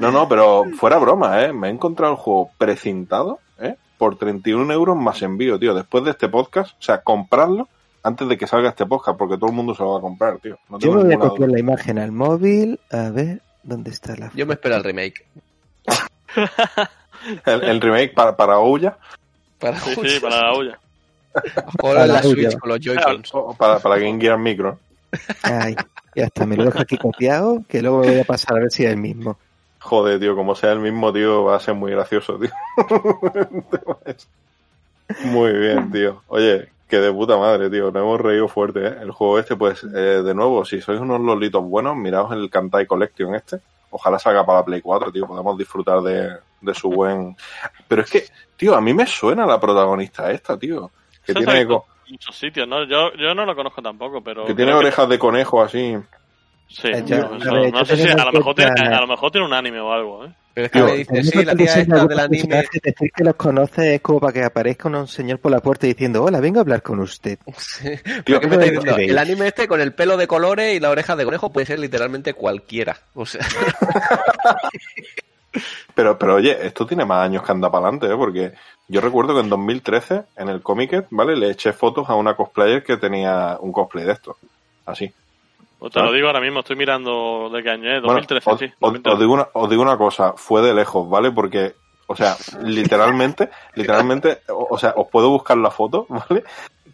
No, 0.00 0.10
no, 0.10 0.28
pero 0.28 0.64
fuera 0.78 0.98
broma, 0.98 1.42
¿eh? 1.42 1.52
Me 1.52 1.68
he 1.68 1.70
encontrado 1.70 2.12
el 2.12 2.18
juego 2.18 2.50
precintado, 2.58 3.38
¿eh? 3.60 3.76
Por 3.98 4.16
31 4.18 4.72
euros 4.72 4.96
más 4.96 5.22
envío, 5.22 5.58
tío. 5.58 5.74
Después 5.74 6.04
de 6.04 6.10
este 6.10 6.28
podcast, 6.28 6.72
o 6.72 6.82
sea, 6.82 7.02
comprarlo 7.02 7.68
antes 8.04 8.28
de 8.28 8.38
que 8.38 8.46
salga 8.46 8.68
este 8.68 8.86
podcast, 8.86 9.18
porque 9.18 9.36
todo 9.36 9.50
el 9.50 9.56
mundo 9.56 9.74
se 9.74 9.82
lo 9.82 9.92
va 9.92 9.98
a 9.98 10.02
comprar, 10.02 10.38
tío. 10.38 10.56
No 10.68 10.78
Yo 10.78 10.92
me 10.92 11.04
voy 11.04 11.14
a 11.14 11.18
copiar 11.18 11.50
la 11.50 11.58
imagen 11.58 11.98
al 11.98 12.12
móvil. 12.12 12.78
A 12.92 13.08
ver, 13.10 13.40
¿dónde 13.62 13.90
está 13.90 14.14
la 14.14 14.30
Yo 14.34 14.46
me 14.46 14.54
espero 14.54 14.76
al 14.76 14.84
remake. 14.84 15.26
El, 17.46 17.62
el 17.64 17.80
remake 17.80 18.12
para, 18.12 18.36
para 18.36 18.58
Ouya 18.58 18.98
Para, 19.58 19.78
Sí, 19.80 19.94
sí, 19.94 20.20
para 20.20 20.42
la 20.42 20.52
olla. 20.52 20.78
jugar 21.80 22.02
en 22.02 22.08
la 22.08 22.14
Para 22.14 22.22
Switch 22.22 22.44
Ouya. 22.46 22.58
con 22.58 22.68
los 22.68 22.80
Joy-Cons. 22.80 23.32
para, 23.56 23.78
para 23.78 23.96
Game 23.98 24.20
Gear 24.20 24.38
Micro. 24.38 24.78
Ay, 25.42 25.74
ya 26.14 26.24
está, 26.24 26.44
me 26.44 26.56
lo 26.56 26.64
dejo 26.64 26.80
aquí 26.80 26.98
copiado, 26.98 27.62
que 27.66 27.80
luego 27.80 28.00
me 28.00 28.08
voy 28.10 28.20
a 28.20 28.24
pasar 28.24 28.58
a 28.58 28.60
ver 28.60 28.70
si 28.70 28.84
es 28.84 28.90
el 28.90 28.98
mismo. 28.98 29.38
Joder, 29.78 30.20
tío, 30.20 30.36
como 30.36 30.54
sea 30.54 30.72
el 30.72 30.80
mismo, 30.80 31.12
tío, 31.14 31.44
va 31.44 31.56
a 31.56 31.60
ser 31.60 31.74
muy 31.74 31.92
gracioso, 31.92 32.38
tío. 32.38 32.50
muy 35.24 35.52
bien, 35.52 35.90
tío. 35.90 36.22
Oye, 36.28 36.68
que 36.88 36.98
de 36.98 37.12
puta 37.12 37.36
madre, 37.36 37.70
tío. 37.70 37.90
Nos 37.90 38.02
hemos 38.02 38.20
reído 38.20 38.48
fuerte, 38.48 38.86
¿eh? 38.86 38.96
El 39.00 39.10
juego 39.10 39.38
este, 39.38 39.56
pues, 39.56 39.84
eh, 39.84 40.22
de 40.22 40.34
nuevo, 40.34 40.64
si 40.64 40.80
sois 40.80 41.00
unos 41.00 41.20
lolitos 41.20 41.62
buenos, 41.62 41.96
miraos 41.96 42.32
el 42.32 42.50
Kantai 42.50 42.86
Collection 42.86 43.34
este. 43.34 43.60
Ojalá 43.90 44.18
salga 44.18 44.44
para 44.44 44.58
la 44.60 44.64
Play 44.64 44.80
4, 44.80 45.12
tío. 45.12 45.26
Podemos 45.26 45.56
disfrutar 45.56 46.00
de, 46.00 46.36
de 46.60 46.74
su 46.74 46.90
buen... 46.90 47.36
Pero 47.86 48.02
es 48.02 48.10
que, 48.10 48.24
tío, 48.56 48.74
a 48.74 48.80
mí 48.80 48.92
me 48.92 49.06
suena 49.06 49.46
la 49.46 49.60
protagonista 49.60 50.32
esta, 50.32 50.58
tío. 50.58 50.90
Que 51.24 51.32
Eso 51.32 51.40
tiene, 51.40 51.66
muchos 52.08 52.36
sitios, 52.36 52.66
¿no? 52.66 52.84
Yo, 52.84 53.12
yo 53.14 53.34
no 53.34 53.46
lo 53.46 53.54
conozco 53.54 53.80
tampoco, 53.82 54.20
pero... 54.22 54.46
que 54.46 54.54
tiene 54.54 54.74
orejas 54.74 55.08
de 55.08 55.18
conejo 55.18 55.62
así. 55.62 55.96
Sí, 56.76 56.88
Eh, 56.88 57.04
yo- 57.06 57.28
no, 57.38 57.72
ver, 57.72 57.86
sé 57.86 57.96
si 57.96 58.08
a 58.08 58.16
lo, 58.16 58.32
mejor 58.32 58.54
tiene, 58.56 58.72
cuenta- 58.74 58.96
a 58.96 59.00
lo 59.00 59.06
mejor 59.06 59.30
tiene 59.30 59.46
un 59.46 59.52
anime 59.54 59.78
o 59.80 59.92
algo, 59.92 60.24
¿eh? 60.24 60.32
Pero 60.54 60.66
es 60.66 60.72
que 60.72 60.82
me 60.82 60.96
dice, 60.96 61.22
sí, 61.22 61.44
la 61.44 61.54
tía 61.54 61.66
esta 61.74 62.04
del 62.06 62.18
anime. 62.18 62.64
Decir 62.82 63.10
que 63.14 63.22
los 63.24 63.34
conoces 63.36 63.84
es 63.86 64.00
como 64.00 64.18
para 64.20 64.32
que 64.32 64.42
aparezca 64.44 64.88
un 64.88 65.06
señor 65.06 65.38
por 65.38 65.52
la 65.52 65.60
puerta 65.60 65.86
diciendo, 65.86 66.24
hola, 66.24 66.40
vengo 66.40 66.58
a 66.58 66.62
hablar 66.62 66.82
con 66.82 66.98
usted. 66.98 67.38
Sí. 67.56 67.90
Tío, 68.24 68.40
Pero 68.40 68.40
¿qué 68.40 68.46
me 68.48 68.54
está 68.56 68.64
diciendo? 68.66 68.96
veis? 68.96 69.10
El 69.10 69.18
anime 69.18 69.46
este 69.48 69.68
con 69.68 69.80
el 69.80 69.92
pelo 69.94 70.16
de 70.16 70.26
colores 70.26 70.74
y 70.74 70.80
la 70.80 70.90
oreja 70.90 71.14
de 71.14 71.24
conejo 71.24 71.52
puede 71.52 71.66
ser 71.66 71.78
literalmente 71.78 72.34
cualquiera. 72.34 72.96
O 73.14 73.24
sea, 73.24 73.40
Pero, 75.94 76.18
pero 76.18 76.34
oye, 76.34 76.66
esto 76.66 76.84
tiene 76.86 77.04
más 77.04 77.24
años 77.24 77.44
que 77.44 77.52
anda 77.52 77.70
para 77.70 77.84
adelante, 77.86 78.06
¿eh? 78.12 78.16
Porque 78.16 78.52
yo 78.88 79.00
recuerdo 79.00 79.34
que 79.34 79.40
en 79.40 79.48
2013, 79.48 80.22
en 80.36 80.48
el 80.48 80.60
Comic, 80.62 81.06
¿vale? 81.10 81.36
Le 81.36 81.50
eché 81.50 81.72
fotos 81.72 82.08
a 82.10 82.16
una 82.16 82.34
cosplayer 82.34 82.82
que 82.82 82.96
tenía 82.96 83.56
un 83.60 83.70
cosplay 83.70 84.04
de 84.04 84.12
esto. 84.12 84.36
Así. 84.86 85.12
Pues 85.84 85.92
te 85.92 86.00
Ah. 86.00 86.04
lo 86.04 86.12
digo 86.12 86.28
ahora 86.28 86.40
mismo, 86.40 86.60
estoy 86.60 86.76
mirando 86.76 87.50
de 87.52 87.62
qué 87.62 87.68
año 87.68 87.90
es, 87.90 88.00
Bueno, 88.00 88.14
2013, 88.14 88.50
os, 88.50 88.58
sí. 88.58 88.64
os- 88.64 88.72
2013. 88.80 89.12
os 89.14 89.20
digo 89.20 89.32
una, 89.34 89.48
os 89.52 89.68
digo 89.68 89.82
una 89.82 89.98
cosa, 89.98 90.32
fue 90.34 90.62
de 90.62 90.72
lejos, 90.72 91.06
¿vale? 91.10 91.30
Porque, 91.30 91.74
o 92.06 92.16
sea, 92.16 92.38
literalmente, 92.62 93.50
literalmente, 93.74 94.40
o, 94.48 94.66
o 94.70 94.78
sea, 94.78 94.94
os 94.96 95.08
puedo 95.08 95.28
buscar 95.28 95.58
la 95.58 95.70
foto, 95.70 96.06
¿vale? 96.08 96.42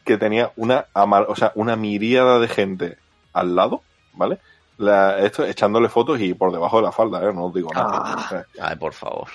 Que 0.05 0.17
tenía 0.17 0.51
una, 0.57 0.87
o 0.93 1.37
sea, 1.37 1.53
una 1.55 1.77
miríada 1.77 2.41
de 2.41 2.49
gente 2.49 2.99
al 3.33 3.55
lado, 3.55 3.83
¿vale? 4.15 4.39
La, 4.79 5.21
esto, 5.21 5.45
echándole 5.45 5.89
fotos 5.89 6.21
y 6.21 6.35
por 6.35 6.51
debajo 6.51 6.79
de 6.79 6.83
la 6.83 6.91
falda, 6.91 7.23
¿eh? 7.23 7.33
No 7.33 7.45
os 7.45 7.55
digo 7.55 7.71
nada. 7.73 7.91
Ah. 7.93 8.45
O 8.59 8.62
ay, 8.65 8.75
por 8.75 8.93
favor. 8.93 9.29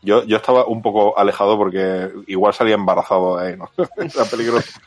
Yo, 0.00 0.24
yo 0.24 0.38
estaba 0.38 0.64
un 0.64 0.80
poco 0.80 1.18
alejado 1.18 1.58
porque 1.58 2.10
igual 2.26 2.54
salía 2.54 2.74
embarazado 2.76 3.36
de 3.36 3.48
ahí, 3.48 3.56
¿no? 3.58 3.68
Era 3.98 4.24
peligroso. 4.30 4.80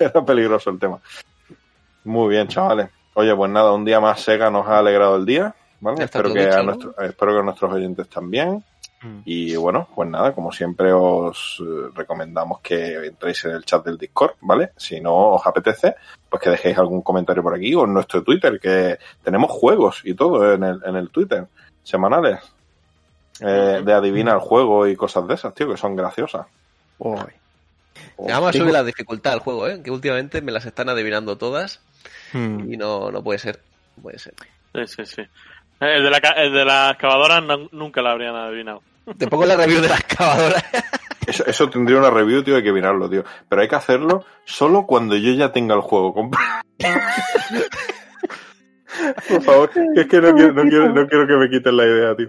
Era 0.00 0.24
peligroso 0.24 0.70
el 0.70 0.80
tema. 0.80 0.98
Muy 2.02 2.30
bien, 2.30 2.48
chavales. 2.48 2.90
Oye, 3.14 3.34
pues 3.34 3.50
nada, 3.50 3.72
un 3.72 3.84
día 3.84 4.00
más 4.00 4.20
Sega 4.20 4.50
nos 4.50 4.66
ha 4.66 4.78
alegrado 4.78 5.16
el 5.16 5.24
día, 5.26 5.54
¿vale? 5.80 6.04
Espero 6.04 6.32
que, 6.32 6.46
dicho, 6.46 6.54
a 6.58 6.62
¿no? 6.62 6.64
nuestro- 6.64 6.98
espero 7.00 7.32
que 7.32 7.38
a 7.38 7.42
nuestros 7.42 7.72
oyentes 7.72 8.08
también. 8.08 8.64
Mm. 9.02 9.20
Y 9.24 9.54
bueno, 9.56 9.86
pues 9.94 10.08
nada, 10.08 10.32
como 10.32 10.50
siempre 10.50 10.92
os 10.92 11.60
eh, 11.60 11.90
recomendamos 11.94 12.60
que 12.60 13.06
entréis 13.06 13.44
en 13.44 13.52
el 13.52 13.64
chat 13.64 13.84
del 13.84 13.98
Discord, 13.98 14.32
¿vale? 14.40 14.70
Si 14.76 15.00
no 15.00 15.14
os 15.34 15.46
apetece, 15.46 15.94
pues 16.28 16.42
que 16.42 16.50
dejéis 16.50 16.78
algún 16.78 17.02
comentario 17.02 17.42
por 17.42 17.54
aquí 17.54 17.74
o 17.74 17.84
en 17.84 17.92
nuestro 17.94 18.22
Twitter, 18.22 18.58
que 18.58 18.98
tenemos 19.22 19.50
juegos 19.50 20.00
y 20.04 20.14
todo 20.14 20.52
en 20.54 20.64
el, 20.64 20.80
en 20.84 20.96
el 20.96 21.10
Twitter, 21.10 21.46
semanales. 21.82 22.40
eh, 23.40 23.82
de 23.84 23.92
adivinar 23.92 24.36
el 24.36 24.40
juego 24.40 24.86
y 24.86 24.94
cosas 24.96 25.26
de 25.28 25.34
esas, 25.34 25.52
tío, 25.54 25.68
que 25.68 25.76
son 25.76 25.96
graciosas. 25.96 26.46
Uy. 26.98 27.18
Vamos 28.16 28.50
a 28.50 28.52
subir 28.52 28.72
la 28.72 28.84
dificultad 28.84 29.32
al 29.34 29.40
juego, 29.40 29.66
¿eh? 29.68 29.82
Que 29.82 29.90
últimamente 29.90 30.40
me 30.40 30.52
las 30.52 30.64
están 30.66 30.88
adivinando 30.88 31.36
todas 31.36 31.80
Hmm. 32.34 32.72
y 32.72 32.76
no, 32.76 33.10
no 33.10 33.22
puede 33.22 33.38
ser. 33.38 33.60
No 33.96 34.02
puede 34.02 34.18
ser. 34.18 34.34
Sí, 34.74 34.86
sí, 34.86 35.06
sí. 35.06 35.22
El 35.80 36.02
de 36.02 36.10
la, 36.10 36.18
el 36.18 36.52
de 36.52 36.64
la 36.64 36.90
excavadora 36.90 37.40
no- 37.40 37.68
nunca 37.72 38.02
la 38.02 38.10
habrían 38.12 38.34
adivinado. 38.36 38.82
Te 39.18 39.26
pongo 39.28 39.44
la 39.46 39.56
review 39.56 39.80
de 39.80 39.88
la 39.88 39.96
excavadora. 39.96 40.62
Eso, 41.26 41.42
eso 41.46 41.70
tendría 41.70 41.96
una 41.96 42.10
review, 42.10 42.42
tío, 42.44 42.54
hay 42.56 42.62
que 42.62 42.70
mirarlo, 42.70 43.08
tío. 43.08 43.24
Pero 43.48 43.62
hay 43.62 43.66
que 43.66 43.76
hacerlo 43.76 44.26
solo 44.44 44.84
cuando 44.84 45.16
yo 45.16 45.32
ya 45.32 45.52
tenga 45.52 45.74
el 45.74 45.80
juego 45.80 46.12
comprado. 46.12 46.60
Por 49.28 49.42
favor, 49.42 49.70
que 49.70 50.00
es 50.02 50.06
que 50.06 50.20
no 50.20 50.34
quiero, 50.34 50.52
no 50.52 50.62
quiero, 50.62 50.88
no 50.92 51.06
quiero 51.06 51.26
que 51.26 51.32
me 51.34 51.48
quiten 51.48 51.76
la 51.78 51.84
idea, 51.84 52.14
tío. 52.14 52.28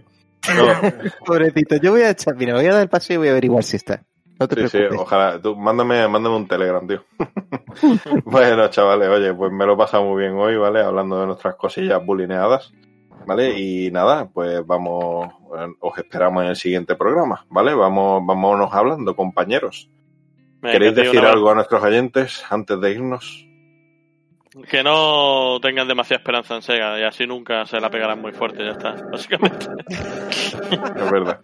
No, 0.56 1.11
Pobrecito, 1.26 1.76
yo 1.76 1.91
voy 1.91 2.02
a 2.03 2.11
echar, 2.11 2.36
mira, 2.36 2.53
voy 2.53 2.65
a 2.68 2.73
dar 2.73 2.82
el 2.84 2.88
paseo 2.90 3.15
y 3.15 3.18
voy 3.18 3.27
a 3.27 3.32
averiguar 3.32 3.64
si 3.64 3.76
está. 3.76 4.02
No 4.39 4.47
te 4.47 4.67
sí, 4.67 4.77
sí, 4.77 4.83
ojalá. 4.97 5.41
Tú, 5.41 5.55
mándame, 5.55 6.07
mándame 6.07 6.35
un 6.35 6.47
Telegram, 6.47 6.85
tío. 6.85 7.03
bueno, 8.25 8.67
chavales, 8.69 9.07
oye, 9.09 9.33
pues 9.33 9.51
me 9.51 9.65
lo 9.65 9.73
he 9.73 9.77
pasado 9.77 10.03
muy 10.03 10.21
bien 10.23 10.33
hoy, 10.37 10.57
¿vale? 10.57 10.81
Hablando 10.81 11.19
de 11.21 11.27
nuestras 11.27 11.55
cosillas 11.55 12.05
bulineadas, 12.05 12.73
¿vale? 13.25 13.57
Y 13.57 13.91
nada, 13.91 14.27
pues 14.33 14.65
vamos, 14.67 15.29
eh, 15.57 15.67
os 15.79 15.97
esperamos 15.97 16.43
en 16.43 16.49
el 16.49 16.55
siguiente 16.57 16.95
programa, 16.95 17.45
¿vale? 17.49 17.73
Vamos, 17.73 18.21
vámonos 18.25 18.73
hablando, 18.73 19.15
compañeros. 19.15 19.89
¿Queréis 20.61 20.95
decir 20.95 21.19
una- 21.19 21.31
algo 21.31 21.51
a 21.51 21.55
nuestros 21.55 21.81
oyentes 21.83 22.43
antes 22.49 22.79
de 22.81 22.91
irnos? 22.91 23.47
Que 24.69 24.81
no 24.83 25.59
tengan 25.61 25.87
demasiada 25.87 26.19
esperanza 26.19 26.55
en 26.55 26.61
Sega 26.61 26.97
y 26.99 27.03
así 27.03 27.27
nunca 27.27 27.65
se 27.65 27.79
la 27.79 27.89
pegarán 27.89 28.21
muy 28.21 28.31
fuerte, 28.31 28.63
ya 28.63 28.71
está. 28.71 28.95
Básicamente. 29.11 29.67
Es 29.89 31.11
verdad. 31.11 31.39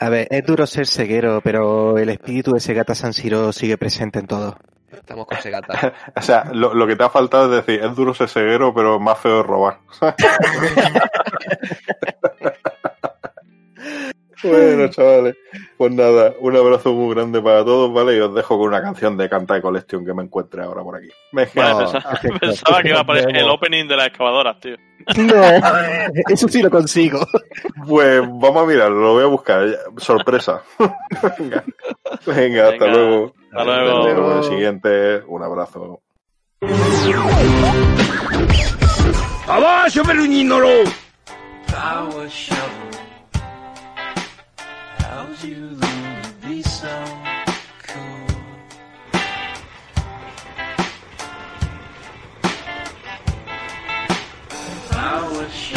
A 0.00 0.08
ver, 0.08 0.26
es 0.30 0.44
duro 0.44 0.66
ser 0.66 0.86
ceguero, 0.86 1.40
pero 1.42 1.98
el 1.98 2.08
espíritu 2.08 2.52
de 2.52 2.60
Segata 2.60 2.94
San 2.94 3.12
Siro 3.12 3.52
sigue 3.52 3.78
presente 3.78 4.18
en 4.18 4.26
todo. 4.26 4.56
Estamos 4.92 5.26
con 5.26 5.38
Segata. 5.38 5.92
O 6.16 6.22
sea, 6.22 6.44
lo, 6.52 6.74
lo 6.74 6.86
que 6.86 6.96
te 6.96 7.04
ha 7.04 7.10
faltado 7.10 7.56
es 7.56 7.64
decir, 7.64 7.82
es 7.82 7.96
duro 7.96 8.14
ser 8.14 8.28
ceguero, 8.28 8.74
pero 8.74 9.00
más 9.00 9.18
feo 9.18 9.40
es 9.40 9.46
robar. 9.46 9.78
bueno, 14.42 14.88
chavales, 14.90 15.36
pues 15.76 15.92
nada, 15.92 16.34
un 16.40 16.56
abrazo 16.56 16.92
muy 16.92 17.14
grande 17.14 17.40
para 17.40 17.64
todos, 17.64 17.92
¿vale? 17.92 18.16
Y 18.16 18.20
os 18.20 18.34
dejo 18.34 18.58
con 18.58 18.68
una 18.68 18.82
canción 18.82 19.16
de 19.16 19.28
Canta 19.28 19.54
de 19.54 19.62
Collection 19.62 20.04
que 20.04 20.14
me 20.14 20.22
encuentre 20.22 20.62
ahora 20.62 20.82
por 20.82 20.96
aquí. 20.96 21.08
Vale, 21.32 21.50
No, 21.54 21.92
pensaba, 22.40 22.82
que 22.82 22.88
iba 22.88 23.00
a 23.00 23.06
poner 23.06 23.36
el 23.36 23.48
opening 23.48 23.86
de 23.86 23.96
las 23.96 24.06
excavadoras, 24.08 24.60
tío. 24.60 24.76
No, 25.16 25.42
eso 26.28 26.48
sí 26.48 26.62
lo 26.62 26.70
consigo. 26.70 27.26
Pues 27.86 28.20
vamos 28.20 28.62
a 28.62 28.66
mirarlo, 28.66 29.00
lo 29.00 29.12
voy 29.14 29.24
a 29.24 29.26
buscar. 29.26 29.66
Sorpresa. 29.96 30.62
Venga. 31.38 31.64
Venga, 32.26 32.68
hasta 32.68 32.84
Venga, 32.84 32.98
luego. 32.98 33.34
hasta 33.52 33.64
luego. 33.64 33.96
Nos 33.98 34.06
vemos 34.06 34.32
en 34.32 34.38
el 34.38 34.44
siguiente. 34.44 35.22
Un 35.26 35.42
abrazo. 35.42 36.00
パ 41.72 42.06
How'd 45.32 45.44
you 45.44 45.56
learn 45.56 46.22
to 46.22 46.46
be 46.46 46.60
so 46.60 47.04
cool? 47.84 48.26
Power 54.90 55.48
shovel. 55.48 55.71